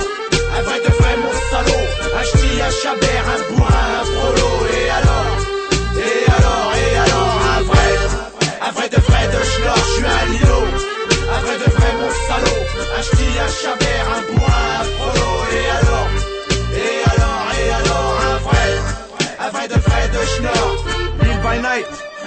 un 0.59 0.63
vrai 0.63 0.81
de 0.81 0.93
vrai 0.93 1.17
mon 1.23 1.33
salaud, 1.51 1.87
un 2.19 2.25
ch'ti, 2.25 2.51
un 2.61 2.73
chabert, 2.83 3.27
un 3.35 3.55
bourrin, 3.55 3.89
un 4.01 4.05
prolo, 4.05 4.51
et 4.73 4.91
alors, 4.91 5.33
et 5.97 6.19
alors, 6.37 6.71
et 6.83 6.97
alors, 7.05 7.35
un 7.57 7.63
vrai, 7.63 7.91
un 8.63 8.73
vrai 8.73 8.89
de 8.89 9.01
vrai 9.09 9.25
de 9.29 9.39
je 9.45 9.51
suis 9.95 10.05
un 10.05 10.27
îlot, 10.35 10.67
un 11.31 11.41
vrai 11.41 11.57
de 11.59 11.71
vrai 11.71 11.84
un 12.97 13.03
style 13.03 13.39
à 13.39 13.49
Chabert, 13.49 14.09
un 14.17 14.33
bois 14.33 14.65
un 14.81 14.85
prolo, 14.97 15.31
et 15.53 15.71
alors 15.79 16.09
Et 16.73 17.03
alors, 17.13 17.47
et 17.59 17.71
alors, 17.73 18.21
un 18.33 18.39
vrai 18.39 18.69
Un 19.41 19.51
vrai 19.51 19.69
de 19.69 19.75
vrai 19.75 20.09
de 20.09 20.21
Schnorr 20.27 20.85
Bill 21.21 21.39
by 21.41 21.59
Night 21.59 21.87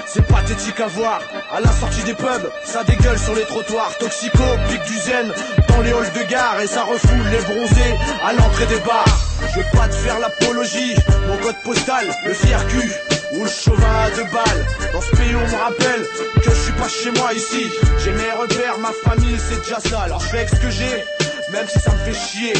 c'est 0.09 0.25
pathétique 0.25 0.79
à 0.79 0.87
voir. 0.87 1.19
À 1.51 1.59
la 1.59 1.71
sortie 1.71 2.03
des 2.03 2.13
pubs, 2.13 2.49
ça 2.63 2.83
dégueule 2.85 3.19
sur 3.19 3.35
les 3.35 3.43
trottoirs. 3.43 3.91
Toxico, 3.99 4.43
pique 4.69 4.83
du 4.83 4.97
zen 4.97 5.33
dans 5.67 5.81
les 5.81 5.91
halls 5.91 6.13
de 6.13 6.29
gare 6.29 6.61
et 6.61 6.67
ça 6.67 6.83
refoule 6.83 7.25
les 7.31 7.41
bronzés 7.41 7.95
à 8.23 8.31
l'entrée 8.31 8.67
des 8.67 8.79
bars. 8.79 9.05
Je 9.53 9.59
vais 9.59 9.69
pas 9.73 9.87
te 9.87 9.95
faire 9.95 10.19
l'apologie, 10.19 10.95
mon 11.27 11.37
code 11.37 11.55
postal, 11.63 12.05
le 12.25 12.33
fier 12.33 12.67
cul 12.67 13.16
ou 13.33 13.43
le 13.43 13.49
chauvin 13.49 13.95
à 14.05 14.09
deux 14.11 14.23
balles. 14.23 14.65
Dans 14.93 15.01
ce 15.01 15.11
pays, 15.15 15.35
on 15.35 15.47
me 15.47 15.63
rappelle 15.63 16.07
que 16.35 16.49
je 16.49 16.61
suis 16.61 16.71
pas 16.73 16.87
chez 16.87 17.11
moi 17.11 17.33
ici. 17.33 17.69
J'ai 18.03 18.11
mes 18.11 18.31
repères, 18.31 18.77
ma 18.79 18.91
famille, 19.03 19.37
c'est 19.49 19.59
déjà 19.59 19.79
ça. 19.79 20.01
Alors 20.01 20.19
je 20.19 20.27
fais 20.27 20.37
avec 20.37 20.49
ce 20.49 20.55
que 20.55 20.69
j'ai. 20.69 21.03
Même 21.51 21.67
si 21.67 21.79
ça 21.79 21.91
me 21.91 21.97
fait 21.99 22.13
chier, 22.13 22.53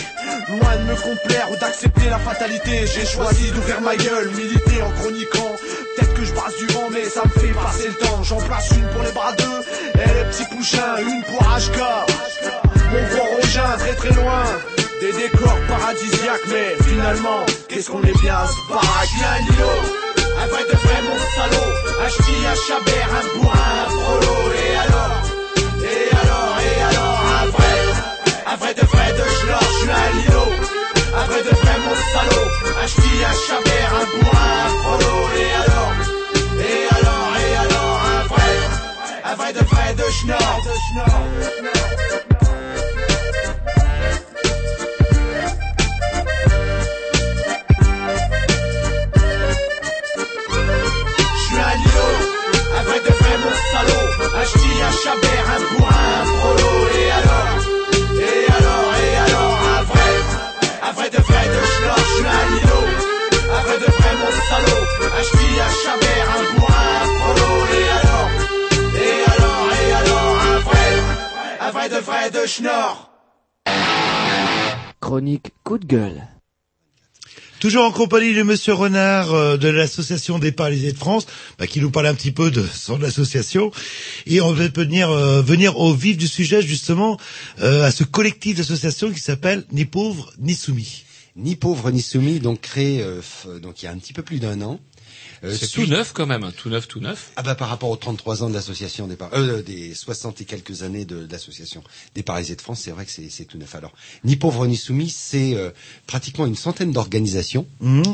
loin 0.48 0.78
de 0.78 0.84
me 0.84 0.96
complaire 0.96 1.52
ou 1.52 1.58
d'accepter 1.58 2.10
la 2.10 2.20
fatalité, 2.20 2.88
j'ai 2.88 3.06
choisi 3.06 3.52
d'ouvrir 3.52 3.82
ma 3.82 3.98
gueule, 3.98 4.30
militer 4.30 4.82
en 4.82 4.92
chroniquant. 4.92 5.56
Peut-être 5.96 6.14
que 6.14 6.24
je 6.24 6.34
brasse 6.34 6.58
du 6.58 6.68
vent, 6.68 6.90
mais 6.92 7.04
ça 7.04 7.22
me 7.26 7.42
fait 7.42 7.54
passer 7.54 7.88
le 7.90 7.94
temps. 7.96 8.24
J'en 8.24 8.38
place 8.38 8.72
une 8.72 8.88
pour 8.88 9.04
les 9.04 9.12
bras 9.12 9.34
d'eux, 9.34 9.62
et 9.96 10.08
les 10.08 10.24
petits 10.32 10.46
pouchins, 10.56 10.98
une 11.00 11.22
pour 11.24 11.42
HK. 11.42 11.80
Mon 12.92 13.08
gros 13.10 13.36
rogin, 13.36 13.78
très 13.78 13.94
très 13.96 14.14
loin. 14.14 14.44
Des 15.02 15.12
décors 15.12 15.60
paradisiaques, 15.68 16.48
mais 16.48 16.76
finalement, 16.86 17.46
qu'est-ce 17.68 17.92
qu'on 17.92 18.02
est 18.04 18.20
bien 18.22 18.36
à 18.36 18.48
baraque? 18.70 20.07
Un 20.40 20.46
vrai 20.48 20.64
de 20.72 20.78
vrai 20.84 21.00
mon 21.08 21.18
salaud, 21.36 21.72
un 22.04 22.10
ch'ti, 22.10 22.36
un 22.52 22.58
chabert, 22.66 23.12
un 23.20 23.26
bourrin, 23.34 23.72
un 23.82 23.86
prolo, 23.96 24.36
et 24.62 24.74
alors, 24.84 25.16
et 25.92 26.06
alors, 26.22 26.54
et 26.68 26.78
alors, 26.90 27.20
un 27.42 27.46
vrai, 27.56 27.78
un 28.52 28.56
vrai 28.56 28.74
de 28.74 28.86
vrai 28.94 29.10
de 29.18 29.24
schnorr, 29.36 29.70
je 29.82 29.88
un 29.90 29.92
Lilo, 30.18 30.46
un 31.20 31.26
vrai 31.30 31.42
de 31.48 31.54
vrai 31.62 31.76
mon 31.86 31.96
salaud, 32.14 32.48
un 32.84 32.88
ch'ti, 32.88 33.14
un 33.32 33.36
chabert, 33.46 33.92
un 34.02 34.06
bourrin, 34.14 34.56
un 34.66 34.72
prolo, 34.82 35.16
et 35.42 35.52
alors, 35.64 35.94
et 36.70 36.82
alors, 36.98 37.30
et 37.46 37.54
alors, 37.64 37.96
un 38.16 38.24
vrai, 38.32 38.54
un 39.32 39.36
vrai 39.36 39.52
de 39.54 39.64
vrai 39.72 39.88
de 40.00 40.06
schnorr. 40.18 40.56
Un 54.88 54.92
chabert, 54.92 55.48
un 55.56 55.62
bourrin, 55.72 56.20
un 56.20 56.58
et 56.98 57.12
alors, 57.20 57.52
et 58.28 58.42
alors, 58.58 58.90
et 59.04 59.16
alors, 59.26 59.56
un 59.78 59.84
vrai, 59.84 60.12
un 60.88 60.92
vrai 60.94 61.10
de 61.10 61.22
vrai 61.28 61.46
de 61.54 61.62
schnorr, 61.74 62.04
je 62.08 62.14
suis 62.16 62.30
un 62.38 62.46
Lilo, 62.54 62.82
un 63.56 63.62
vrai 63.66 63.78
de 63.84 63.90
vrai 63.98 64.12
mon 64.20 64.32
salaud, 64.50 64.86
un 65.18 65.24
ch'ti, 65.28 65.50
chabert, 65.84 66.30
un 66.36 66.44
bourrin, 66.54 67.00
un 67.26 67.38
et 67.76 67.88
alors, 68.00 68.30
et 69.06 69.18
alors, 69.34 69.66
et 69.82 69.90
alors, 70.02 70.34
un 70.54 70.60
vrai, 70.68 70.90
un 71.68 71.72
vrai 71.72 71.90
de 71.90 72.00
vrai 72.08 72.32
de 72.32 72.46
schnorr. 72.48 73.10
Chronique 75.02 75.54
coup 75.64 75.78
de 75.78 75.86
gueule. 75.86 76.37
Toujours 77.60 77.86
en 77.86 77.92
compagnie 77.92 78.36
de 78.36 78.44
Monsieur 78.44 78.74
Renard 78.74 79.34
euh, 79.34 79.58
de 79.58 79.68
l'association 79.68 80.38
des 80.38 80.52
paralysés 80.52 80.92
de 80.92 80.98
France, 80.98 81.26
bah, 81.58 81.66
qui 81.66 81.82
nous 81.82 81.90
parle 81.90 82.06
un 82.06 82.14
petit 82.14 82.32
peu 82.32 82.52
de 82.52 82.64
son 82.72 83.02
association, 83.02 83.72
et 84.28 84.42
on 84.42 84.52
va 84.52 84.68
venir 84.68 85.10
euh, 85.10 85.42
venir 85.42 85.80
au 85.80 85.92
vif 85.96 86.18
du 86.18 86.28
sujet 86.28 86.62
justement 86.62 87.18
euh, 87.62 87.84
à 87.84 87.90
ce 87.90 88.04
collectif 88.04 88.58
d'associations 88.58 89.12
qui 89.12 89.20
s'appelle 89.20 89.64
Ni 89.72 89.86
pauvres 89.86 90.32
ni 90.38 90.54
soumis. 90.54 91.04
Ni 91.36 91.56
pauvre 91.56 91.90
ni 91.90 92.02
soumis, 92.02 92.40
donc 92.40 92.62
créé 92.62 93.02
euh, 93.02 93.22
donc 93.60 93.82
il 93.82 93.86
y 93.86 93.88
a 93.88 93.92
un 93.92 93.98
petit 93.98 94.14
peu 94.14 94.22
plus 94.22 94.40
d'un 94.40 94.62
an. 94.62 94.80
Euh, 95.44 95.56
C'est 95.58 95.68
tout 95.68 95.86
neuf 95.86 96.14
quand 96.14 96.26
même, 96.26 96.52
tout 96.56 96.70
neuf, 96.70 96.88
tout 96.88 97.00
neuf. 97.00 97.32
Ah 97.36 97.44
bah 97.44 97.56
par 97.56 97.70
rapport 97.70 97.90
aux 97.90 97.96
33 97.96 98.44
ans 98.44 98.50
de 98.50 98.54
l'association 98.54 99.08
des 99.08 99.16
par- 99.16 99.34
euh, 99.34 99.62
des 99.62 99.94
60 99.94 100.42
et 100.42 100.46
quelques 100.46 100.84
années 100.84 101.06
de, 101.06 101.26
de 101.26 101.32
l'association 101.32 101.84
des 102.16 102.24
paralysés 102.24 102.56
de 102.56 102.62
France, 102.62 102.82
c'est 102.84 102.92
vrai 102.92 103.06
que 103.06 103.12
c'est 103.12 103.46
tout 103.46 103.58
neuf. 103.58 103.76
Alors, 103.76 103.94
ni 104.24 104.36
pauvre 104.36 104.66
ni 104.68 104.76
soumis, 104.78 105.10
c'est 105.10 105.56
euh, 105.56 105.70
pratiquement 106.08 106.46
une 106.46 106.56
centaine 106.56 106.92
d'organisations, 106.92 107.68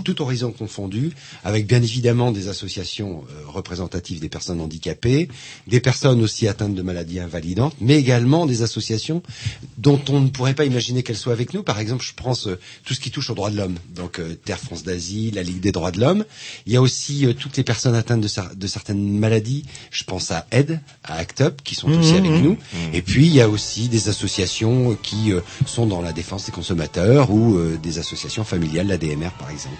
tout 0.03 0.21
horizon 0.21 0.51
confondu, 0.51 1.11
avec 1.43 1.67
bien 1.67 1.81
évidemment 1.81 2.31
des 2.31 2.47
associations 2.47 3.23
euh, 3.29 3.47
représentatives 3.47 4.19
des 4.19 4.29
personnes 4.29 4.59
handicapées, 4.61 5.27
des 5.67 5.79
personnes 5.79 6.21
aussi 6.21 6.47
atteintes 6.47 6.75
de 6.75 6.81
maladies 6.81 7.19
invalidantes, 7.19 7.75
mais 7.79 7.97
également 7.97 8.45
des 8.45 8.61
associations 8.61 9.21
dont 9.77 10.01
on 10.09 10.19
ne 10.19 10.29
pourrait 10.29 10.53
pas 10.55 10.65
imaginer 10.65 11.03
qu'elles 11.03 11.17
soient 11.17 11.33
avec 11.33 11.53
nous. 11.53 11.63
Par 11.63 11.79
exemple, 11.79 12.03
je 12.03 12.13
pense 12.13 12.47
euh, 12.47 12.59
tout 12.85 12.93
ce 12.93 12.99
qui 12.99 13.11
touche 13.11 13.29
aux 13.29 13.35
droits 13.35 13.49
de 13.51 13.57
l'homme, 13.57 13.75
donc 13.95 14.19
euh, 14.19 14.35
Terre 14.35 14.59
France 14.59 14.83
d'Asie, 14.83 15.31
la 15.31 15.43
Ligue 15.43 15.59
des 15.61 15.71
droits 15.71 15.91
de 15.91 15.99
l'homme. 15.99 16.25
Il 16.65 16.73
y 16.73 16.75
a 16.75 16.81
aussi 16.81 17.12
euh, 17.25 17.33
toutes 17.33 17.55
les 17.57 17.63
personnes 17.63 17.95
atteintes 17.95 18.21
de, 18.21 18.29
de 18.55 18.67
certaines 18.67 19.17
maladies. 19.19 19.63
Je 19.91 20.03
pense 20.03 20.31
à 20.31 20.45
Aide, 20.51 20.79
à 21.03 21.15
ACT 21.17 21.41
UP, 21.41 21.61
qui 21.63 21.75
sont 21.75 21.89
aussi 21.89 22.13
Mhm. 22.13 22.25
avec 22.25 22.43
nous. 22.43 22.57
Et 22.93 23.01
puis 23.01 23.25
il 23.27 23.33
y 23.33 23.41
a 23.41 23.47
aussi 23.49 23.87
des 23.89 24.09
associations 24.09 24.97
qui 25.01 25.31
euh, 25.31 25.41
sont 25.65 25.85
dans 25.85 26.01
la 26.01 26.13
défense 26.13 26.45
des 26.45 26.51
consommateurs 26.51 27.31
ou 27.31 27.55
euh, 27.57 27.77
des 27.81 27.99
associations 27.99 28.43
familiales, 28.43 28.87
la 28.87 28.97
DMR 28.97 29.31
par 29.39 29.49
exemple. 29.49 29.75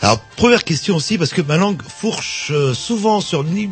Alors 0.00 0.20
première 0.36 0.64
question 0.64 0.96
aussi 0.96 1.16
parce 1.18 1.32
que 1.32 1.42
ma 1.42 1.56
langue 1.56 1.82
fourche 1.82 2.50
euh, 2.54 2.74
souvent 2.74 3.20
sur 3.20 3.44
ni 3.44 3.68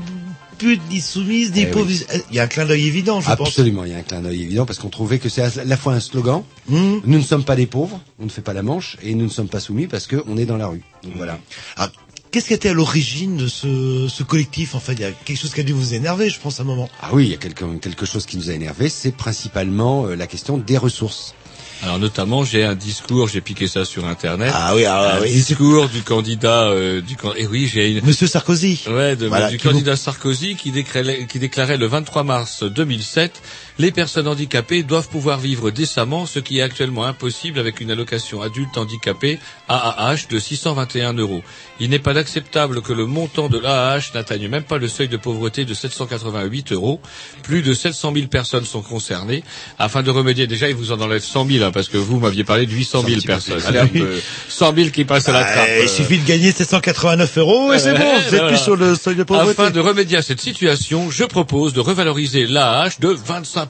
pute 0.56 0.80
ni 0.88 1.00
soumise 1.00 1.52
ni 1.52 1.62
Eh 1.62 1.66
pauvre. 1.66 1.86
oui. 1.88 2.02
Il 2.30 2.36
y 2.36 2.38
a 2.38 2.44
un 2.44 2.46
clin 2.46 2.64
d'œil 2.64 2.86
évident, 2.86 3.20
je 3.20 3.26
pense. 3.34 3.48
Absolument, 3.48 3.84
il 3.84 3.90
y 3.90 3.94
a 3.94 3.98
un 3.98 4.02
clin 4.02 4.20
d'œil 4.22 4.42
évident 4.42 4.64
parce 4.64 4.78
qu'on 4.78 4.88
trouvait 4.88 5.18
que 5.18 5.28
c'est 5.28 5.42
à 5.42 5.64
la 5.64 5.76
fois 5.76 5.92
un 5.94 6.00
slogan. 6.00 6.42
Nous 6.68 7.00
ne 7.04 7.20
sommes 7.20 7.44
pas 7.44 7.56
des 7.56 7.66
pauvres, 7.66 8.00
on 8.20 8.24
ne 8.24 8.30
fait 8.30 8.40
pas 8.40 8.52
la 8.52 8.62
manche, 8.62 8.96
et 9.02 9.14
nous 9.16 9.24
ne 9.24 9.30
sommes 9.30 9.48
pas 9.48 9.58
soumis 9.60 9.86
parce 9.88 10.06
qu'on 10.06 10.36
est 10.36 10.46
dans 10.46 10.56
la 10.56 10.68
rue. 10.68 10.82
Donc 11.02 11.12
voilà. 11.16 11.38
Ah, 11.76 11.90
Qu'est-ce 12.34 12.48
qui 12.48 12.54
était 12.54 12.70
à 12.70 12.72
l'origine 12.72 13.36
de 13.36 13.46
ce, 13.46 14.08
ce 14.08 14.24
collectif 14.24 14.74
En 14.74 14.80
fait, 14.80 14.94
il 14.94 15.02
y 15.02 15.04
a 15.04 15.12
quelque 15.12 15.38
chose 15.38 15.54
qui 15.54 15.60
a 15.60 15.62
dû 15.62 15.72
vous 15.72 15.94
énerver, 15.94 16.28
je 16.28 16.40
pense, 16.40 16.58
à 16.58 16.64
un 16.64 16.66
moment. 16.66 16.90
Ah 17.00 17.10
oui, 17.12 17.26
il 17.26 17.30
y 17.30 17.34
a 17.34 17.36
quelque, 17.36 17.64
quelque 17.78 18.06
chose 18.06 18.26
qui 18.26 18.36
nous 18.36 18.50
a 18.50 18.54
énervé, 18.54 18.88
c'est 18.88 19.12
principalement 19.16 20.06
euh, 20.08 20.16
la 20.16 20.26
question 20.26 20.58
des 20.58 20.76
ressources. 20.76 21.36
Alors 21.84 22.00
notamment, 22.00 22.44
j'ai 22.44 22.64
un 22.64 22.74
discours, 22.74 23.28
j'ai 23.28 23.40
piqué 23.40 23.68
ça 23.68 23.84
sur 23.84 24.04
internet. 24.06 24.50
Ah 24.52 24.74
oui, 24.74 24.84
ah 24.84 25.18
un 25.18 25.22
oui. 25.22 25.30
discours 25.32 25.88
du 25.88 26.02
candidat 26.02 26.62
euh, 26.70 27.00
du 27.00 27.14
can- 27.16 27.34
et 27.36 27.46
oui, 27.46 27.70
j'ai 27.72 27.92
une 27.92 28.04
Monsieur 28.04 28.26
Sarkozy. 28.26 28.80
Ouais, 28.88 29.14
de, 29.14 29.26
Voilà, 29.28 29.50
du 29.50 29.58
vous- 29.58 29.62
candidat 29.68 29.94
Sarkozy 29.94 30.56
qui 30.56 30.72
déclarait, 30.72 31.26
qui 31.26 31.38
déclarait 31.38 31.76
le 31.76 31.86
23 31.86 32.24
mars 32.24 32.64
2007 32.64 33.40
les 33.78 33.90
personnes 33.90 34.28
handicapées 34.28 34.82
doivent 34.84 35.08
pouvoir 35.08 35.38
vivre 35.38 35.70
décemment, 35.70 36.26
ce 36.26 36.38
qui 36.38 36.58
est 36.58 36.62
actuellement 36.62 37.04
impossible 37.04 37.58
avec 37.58 37.80
une 37.80 37.90
allocation 37.90 38.40
adulte 38.40 38.78
handicapé 38.78 39.38
AAH 39.68 40.28
de 40.30 40.38
621 40.38 41.14
euros. 41.14 41.42
Il 41.80 41.90
n'est 41.90 41.98
pas 41.98 42.16
acceptable 42.16 42.82
que 42.82 42.92
le 42.92 43.06
montant 43.06 43.48
de 43.48 43.58
l'AAH 43.58 44.12
n'atteigne 44.14 44.48
même 44.48 44.62
pas 44.62 44.78
le 44.78 44.86
seuil 44.86 45.08
de 45.08 45.16
pauvreté 45.16 45.64
de 45.64 45.74
788 45.74 46.70
euros. 46.72 47.00
Plus 47.42 47.62
de 47.62 47.74
700 47.74 48.12
000 48.14 48.26
personnes 48.28 48.64
sont 48.64 48.82
concernées. 48.82 49.42
Afin 49.78 50.02
de 50.04 50.10
remédier, 50.10 50.46
déjà, 50.46 50.68
il 50.68 50.76
vous 50.76 50.92
en 50.92 51.00
enlève 51.00 51.22
100 51.22 51.46
000, 51.48 51.64
hein, 51.64 51.72
parce 51.72 51.88
que 51.88 51.96
vous 51.96 52.20
m'aviez 52.20 52.44
parlé 52.44 52.66
de 52.66 52.72
800 52.72 53.02
000 53.08 53.20
personnes. 53.22 53.60
Allez, 53.66 53.80
hop, 53.80 53.90
euh, 53.96 54.20
100 54.48 54.74
000 54.76 54.88
qui 54.90 55.04
passent 55.04 55.28
à 55.28 55.32
la 55.32 55.40
Ah, 55.40 55.52
trappe. 55.52 55.68
il 55.80 55.84
euh. 55.84 55.88
suffit 55.88 56.18
de 56.18 56.26
gagner 56.26 56.52
789 56.52 57.38
euros 57.38 57.72
et 57.72 57.78
c'est 57.80 57.92
bon, 57.92 57.98
vous 57.98 58.24
êtes 58.26 58.30
voilà. 58.30 58.48
plus 58.48 58.58
sur 58.58 58.76
le 58.76 58.94
seuil 58.94 59.16
de 59.16 59.24
pauvreté. 59.24 59.50
Afin 59.50 59.70
de 59.72 59.80
remédier 59.80 60.18
à 60.18 60.22
cette 60.22 60.40
situation, 60.40 61.10
je 61.10 61.24
propose 61.24 61.72
de 61.72 61.80
revaloriser 61.80 62.46
l'AH 62.46 63.00
de 63.00 63.08
25%. 63.14 63.63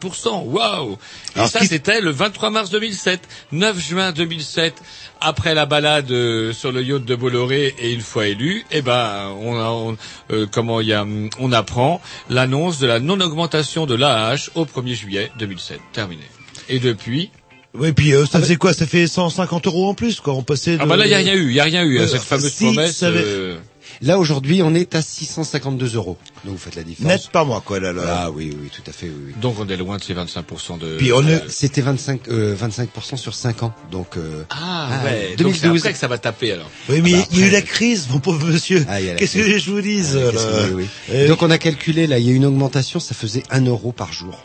Waouh 0.46 0.96
Et 1.36 1.46
ça, 1.46 1.60
c'était 1.60 2.00
le 2.00 2.10
23 2.10 2.50
mars 2.50 2.70
2007. 2.70 3.20
9 3.52 3.78
juin 3.78 4.12
2007, 4.12 4.74
après 5.20 5.54
la 5.54 5.66
balade 5.66 6.10
euh, 6.10 6.52
sur 6.52 6.72
le 6.72 6.82
yacht 6.82 7.04
de 7.04 7.14
Bolloré 7.14 7.74
et 7.78 7.92
une 7.92 8.00
fois 8.00 8.26
élu, 8.26 8.64
eh 8.70 8.82
ben, 8.82 9.32
on, 9.40 9.56
a- 9.58 9.70
on- 9.70 9.96
euh, 10.32 10.46
comment 10.50 10.80
il 10.80 10.88
y 10.88 10.92
a, 10.92 11.06
on 11.38 11.52
apprend 11.52 12.00
l'annonce 12.30 12.78
de 12.78 12.86
la 12.86 13.00
non-augmentation 13.00 13.86
de 13.86 13.94
l'AH 13.94 14.50
au 14.54 14.64
1er 14.64 14.94
juillet 14.94 15.30
2007. 15.38 15.80
Terminé. 15.92 16.22
Et 16.68 16.78
depuis, 16.78 17.30
Oui, 17.74 17.92
puis 17.92 18.14
euh, 18.14 18.24
ça 18.26 18.38
faisait 18.40 18.56
quoi? 18.56 18.72
Ça 18.72 18.86
fait 18.86 19.06
150 19.06 19.66
euros 19.66 19.88
en 19.88 19.94
plus, 19.94 20.20
quoi. 20.20 20.32
On 20.34 20.42
passait. 20.42 20.76
ah 20.80 20.84
de- 20.84 20.88
bah 20.88 20.96
là, 20.96 21.06
il 21.06 21.10
y 21.10 21.14
a 21.14 21.18
rien 21.18 21.34
eu, 21.34 21.48
il 21.50 21.54
y 21.54 21.60
a 21.60 21.64
rien 21.64 21.82
eu, 21.84 21.98
Euh, 21.98 22.06
cette 22.06 22.22
fameuse 22.22 22.52
si, 22.52 22.64
promesse. 22.66 23.02
avait- 23.02 23.20
euh, 23.24 23.56
Là 24.02 24.18
aujourd'hui, 24.18 24.62
on 24.62 24.74
est 24.74 24.94
à 24.94 25.02
652 25.02 25.94
euros. 25.96 26.16
Donc 26.44 26.54
vous 26.54 26.58
faites 26.58 26.74
la 26.76 26.82
différence. 26.82 27.12
Net 27.12 27.30
par 27.30 27.46
mois, 27.46 27.60
quoi. 27.64 27.80
Là, 27.80 27.92
là. 27.92 28.02
Ah 28.06 28.30
oui, 28.30 28.56
oui, 28.60 28.68
tout 28.70 28.82
à 28.88 28.92
fait, 28.92 29.06
oui. 29.06 29.14
oui. 29.28 29.32
donc 29.40 29.56
on 29.58 29.68
est 29.68 29.76
loin 29.76 29.98
de 29.98 30.02
ces 30.02 30.14
25% 30.14 30.78
de. 30.78 30.96
Puis 30.96 31.12
on 31.12 31.26
est- 31.26 31.42
C'était 31.48 31.80
25, 31.82 32.28
euh, 32.28 32.54
25% 32.54 33.16
sur 33.16 33.34
5 33.34 33.62
ans. 33.62 33.74
Donc 33.90 34.16
euh, 34.16 34.44
Ah, 34.50 34.88
Ah, 34.90 35.04
ouais. 35.04 35.36
Donc 35.36 35.54
c'est 35.54 35.62
2012. 35.62 35.78
après 35.80 35.92
que 35.92 35.98
ça 35.98 36.08
va 36.08 36.18
taper 36.18 36.52
alors. 36.52 36.70
Oui, 36.88 37.00
mais 37.02 37.14
Ah 37.14 37.18
bah 37.20 37.26
il 37.32 37.40
y 37.40 37.42
a 37.42 37.46
eu 37.46 37.50
la 37.50 37.62
crise, 37.62 38.08
mon 38.10 38.18
pauvre 38.20 38.46
monsieur. 38.46 38.84
Ah, 38.88 38.98
Qu'est-ce 39.18 39.34
que 39.38 39.58
je 39.58 39.70
vous 39.70 39.80
dise 39.80 40.16
Ah, 40.20 40.32
là 40.32 40.32
que- 40.32 40.72
oui, 40.72 40.84
oui. 40.84 40.86
Euh, 41.10 41.28
Donc 41.28 41.42
on 41.42 41.50
a 41.50 41.58
calculé 41.58 42.06
là, 42.06 42.18
il 42.18 42.26
y 42.26 42.30
a 42.30 42.34
une 42.34 42.44
augmentation, 42.46 43.00
ça 43.00 43.14
faisait 43.14 43.42
1 43.50 43.66
euro 43.66 43.92
par 43.92 44.12
jour. 44.12 44.38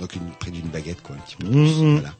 Donc 0.00 0.14
une, 0.14 0.22
près 0.38 0.50
d'une 0.50 0.66
baguette 0.68 1.02
quoi, 1.02 1.16
un 1.16 1.18
petit 1.20 1.36
peu 1.36 1.46
plus. 1.46 1.56
Mhm. 1.58 1.92
Voilà. 1.94 2.14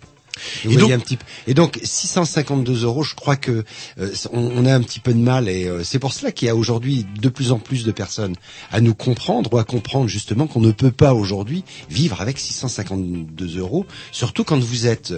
Vous 0.64 0.72
Et 0.72 0.76
donc- 0.76 0.91
un 0.91 0.99
petit 0.99 1.16
peu. 1.16 1.24
Et 1.47 1.55
donc 1.55 1.78
652 1.82 2.84
euros, 2.84 3.03
je 3.03 3.14
crois 3.14 3.37
que 3.37 3.64
euh, 3.99 4.12
on, 4.32 4.41
on 4.41 4.66
a 4.66 4.74
un 4.74 4.82
petit 4.82 5.01
peu 5.01 5.12
de 5.12 5.18
mal 5.18 5.49
et 5.49 5.64
euh, 5.66 5.82
c'est 5.84 5.99
pour 5.99 6.12
cela 6.12 6.32
qu'il 6.32 6.47
y 6.47 6.51
a 6.51 6.57
aujourd'hui 6.57 7.07
de 7.20 7.28
plus 7.28 7.53
en 7.53 7.59
plus 7.59 7.84
de 7.84 7.93
personnes 7.93 8.34
à 8.70 8.80
nous 8.80 8.95
comprendre 8.95 9.53
ou 9.53 9.59
à 9.59 9.64
comprendre 9.64 10.09
justement 10.09 10.47
qu'on 10.47 10.61
ne 10.61 10.72
peut 10.72 10.91
pas 10.91 11.14
aujourd'hui 11.14 11.64
vivre 11.91 12.20
avec 12.20 12.39
652 12.39 13.59
euros, 13.59 13.87
surtout 14.12 14.45
quand 14.45 14.59
vous 14.59 14.87
êtes 14.87 15.14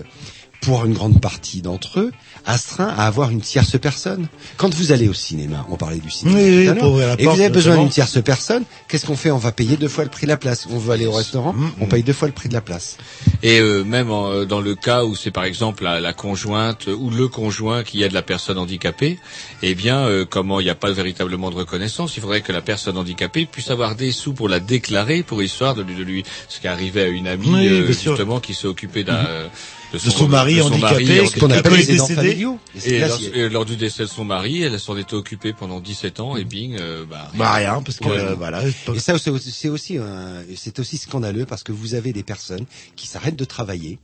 pour 0.60 0.84
une 0.84 0.92
grande 0.92 1.20
partie 1.20 1.62
d'entre 1.62 2.00
eux, 2.00 2.12
astreints 2.48 2.88
à 2.96 3.06
avoir 3.06 3.30
une 3.30 3.40
tierce 3.40 3.78
personne. 3.78 4.26
Quand 4.56 4.74
vous 4.74 4.90
allez 4.90 5.06
au 5.08 5.12
cinéma, 5.12 5.66
on 5.70 5.76
parlait 5.76 5.98
du 5.98 6.10
cinéma 6.10 6.36
Oui, 6.38 6.58
oui, 6.58 6.64
tout 6.64 6.70
à 6.70 6.74
pour 6.74 6.82
l'heure, 6.84 6.92
ouvrir 6.92 7.06
la 7.08 7.14
et 7.20 7.24
porte, 7.24 7.36
vous 7.36 7.42
avez 7.42 7.50
besoin 7.52 7.76
d'une 7.78 7.90
tierce 7.90 8.22
personne, 8.22 8.64
qu'est-ce 8.88 9.06
qu'on 9.06 9.16
fait? 9.16 9.30
On 9.30 9.36
va 9.38 9.52
payer 9.52 9.76
deux 9.76 9.88
fois 9.88 10.04
le 10.04 10.10
prix 10.10 10.26
de 10.26 10.30
la 10.30 10.36
place. 10.38 10.66
On 10.70 10.78
veut 10.78 10.92
aller 10.92 11.06
au 11.06 11.12
restaurant, 11.12 11.52
Mm, 11.52 11.70
on 11.80 11.86
paye 11.86 12.02
deux 12.02 12.12
fois 12.12 12.26
le 12.26 12.34
prix 12.34 12.48
de 12.48 12.54
la 12.54 12.60
place. 12.62 12.96
Et 13.42 13.60
euh, 13.60 13.84
même 13.84 14.10
en- 14.10 14.44
dans 14.44 14.60
le 14.60 14.74
cas 14.74 15.04
où 15.04 15.14
c'est 15.14 15.30
par 15.30 15.44
exemple 15.44 15.84
la, 15.84 16.00
la 16.00 16.12
conjointe 16.12 16.86
ou 16.88 17.10
le 17.10 17.28
conjoint 17.28 17.84
qui 17.84 18.02
aide 18.02 18.12
la 18.12 18.22
personne 18.22 18.58
handicapée, 18.58 19.18
eh 19.62 19.74
bien, 19.74 19.98
euh, 19.98 20.24
comment 20.28 20.58
il 20.60 20.64
n'y 20.64 20.70
a 20.70 20.74
pas 20.74 20.90
véritablement 20.90 21.50
de 21.50 21.56
reconnaissance, 21.56 22.16
il 22.16 22.20
faudrait 22.22 22.40
que 22.40 22.52
la 22.52 22.62
personne 22.62 22.96
handicapée 22.96 23.44
puisse 23.46 23.70
avoir 23.70 23.94
des 23.94 24.10
sous 24.10 24.32
pour 24.32 24.48
la 24.48 24.58
déclarer, 24.58 25.22
pour 25.22 25.42
histoire 25.42 25.74
de 25.74 25.82
lui, 25.82 25.94
de 25.94 26.02
lui 26.02 26.24
ce 26.48 26.60
qui 26.60 26.66
arrivait 26.68 27.02
à 27.02 27.08
une 27.08 27.26
amie 27.28 27.48
Oui, 27.50 27.68
euh, 27.68 27.86
justement 27.86 28.40
qui 28.40 28.54
s'est 28.54 28.66
occupée 28.66 29.04
d'un 29.04 29.14
euh, 29.26 29.46
De 29.92 29.98
son 29.98 30.28
mari 30.28 30.60
handicapé, 30.60 31.20
en 31.20 31.26
ce 31.26 31.38
qu'on 31.38 31.50
appelle 31.50 31.82
familiaux. 31.98 32.58
Et, 32.84 32.98
lors, 33.00 33.18
et 33.22 33.48
lors 33.48 33.64
du 33.64 33.76
décès 33.76 34.02
de 34.02 34.08
son 34.08 34.24
mari, 34.24 34.62
elle 34.62 34.78
s'en 34.78 34.96
était 34.98 35.14
occupée 35.14 35.54
pendant 35.54 35.80
17 35.80 36.20
ans 36.20 36.36
et 36.36 36.44
bing, 36.44 36.76
euh, 36.78 37.06
bah, 37.08 37.30
Bah 37.34 37.52
rien, 37.54 37.80
parce 37.82 37.98
que 37.98 38.04
Ouais. 38.08 38.18
euh, 38.18 38.34
voilà. 38.34 38.62
Et 38.94 38.98
ça, 38.98 39.18
c'est 39.18 39.30
aussi, 39.30 39.50
c'est 39.50 39.68
aussi, 39.70 39.96
un- 39.96 40.42
c'est 40.56 40.78
aussi 40.78 40.98
scandaleux 40.98 41.46
parce 41.46 41.62
que 41.62 41.72
vous 41.72 41.94
avez 41.94 42.12
des 42.12 42.22
personnes 42.22 42.66
qui 42.96 43.06
s'arrêtent 43.06 43.36
de 43.38 43.46
travailler 43.46 43.98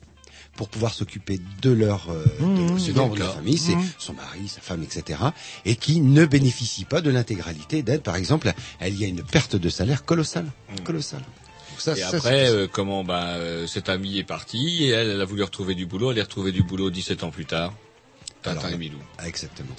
pour 0.56 0.68
pouvoir 0.70 0.94
s'occuper 0.94 1.38
de 1.60 1.70
leur, 1.70 2.06
euh, 2.10 2.24
Mmh, 2.40 2.74
de 2.74 2.78
c'est 2.78 2.86
ses 2.86 2.92
membres 2.92 3.14
le 3.16 3.20
de 3.20 3.24
cas. 3.26 3.30
la 3.30 3.34
famille, 3.36 3.58
c'est 3.58 3.74
Mmh. 3.76 3.88
son 3.98 4.12
mari, 4.14 4.48
sa 4.48 4.60
femme, 4.62 4.82
etc., 4.84 5.18
et 5.66 5.76
qui 5.76 6.00
ne 6.00 6.24
bénéficient 6.24 6.84
pas 6.86 7.00
de 7.02 7.10
l'intégralité 7.10 7.82
d'aide. 7.82 8.02
Par 8.02 8.16
exemple, 8.16 8.52
il 8.86 8.98
y 8.98 9.04
a 9.04 9.08
une 9.08 9.22
perte 9.22 9.56
de 9.56 9.68
salaire 9.68 10.04
colossale, 10.06 10.46
colossale. 10.84 11.22
Ça, 11.78 11.92
et 11.92 12.00
ça, 12.00 12.08
après, 12.16 12.48
euh, 12.50 12.66
comment 12.70 13.04
bah, 13.04 13.34
euh, 13.36 13.66
cet 13.66 13.88
ami 13.88 14.18
est 14.18 14.24
parti 14.24 14.84
et 14.84 14.88
elle, 14.90 15.10
elle 15.10 15.20
a 15.20 15.24
voulu 15.24 15.42
retrouver 15.42 15.74
du 15.74 15.86
boulot. 15.86 16.12
Elle 16.12 16.18
est 16.18 16.22
retrouvée 16.22 16.52
du 16.52 16.62
boulot 16.62 16.90
17 16.90 17.24
ans 17.24 17.30
plus 17.30 17.46
tard. 17.46 17.72
Tintin 18.42 18.68
et 18.72 18.76
Milou. 18.76 18.98
Ah, 19.16 19.26
exactement. 19.26 19.74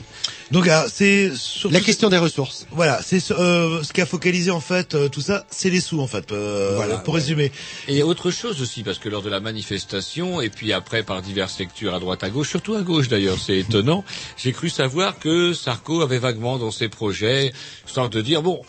Donc 0.49 0.67
alors, 0.67 0.85
c'est 0.91 1.31
La 1.69 1.79
question 1.81 2.09
des 2.09 2.17
ressources. 2.17 2.65
Voilà, 2.71 2.99
c'est 3.03 3.19
ce- 3.19 3.31
euh, 3.35 3.83
ce 3.83 3.93
qui 3.93 4.01
a 4.01 4.07
focalisé 4.07 4.49
en 4.49 4.59
fait 4.59 4.95
euh, 4.95 5.07
tout 5.07 5.21
ça, 5.21 5.45
c'est 5.51 5.69
les 5.69 5.79
sous 5.79 5.99
en 6.01 6.07
fait. 6.07 6.31
euh, 6.31 6.73
Voilà, 6.75 6.97
pour 6.97 7.13
ouais. 7.13 7.19
résumer. 7.19 7.51
Et 7.87 8.01
autre 8.01 8.31
chose 8.31 8.63
aussi, 8.63 8.81
parce 8.81 8.97
que 8.97 9.07
lors 9.07 9.21
de 9.21 9.29
la 9.29 9.39
manifestation, 9.39 10.41
et 10.41 10.49
puis 10.49 10.73
après 10.73 11.03
par 11.03 11.21
diverses 11.21 11.59
lectures 11.59 11.93
à 11.93 11.99
droite 11.99 12.23
à 12.23 12.31
gauche, 12.31 12.49
surtout 12.49 12.73
à 12.73 12.81
gauche 12.81 13.07
d'ailleurs, 13.07 13.37
c'est 13.39 13.59
étonnant, 13.59 14.03
j'ai 14.35 14.51
cru 14.51 14.69
savoir 14.69 15.19
que 15.19 15.53
Sarko 15.53 16.01
avait 16.01 16.17
vaguement 16.17 16.57
dans 16.57 16.71
ses 16.71 16.89
projets, 16.89 17.53
sorte 17.85 18.13
de 18.13 18.21
dire, 18.21 18.41
bon, 18.41 18.63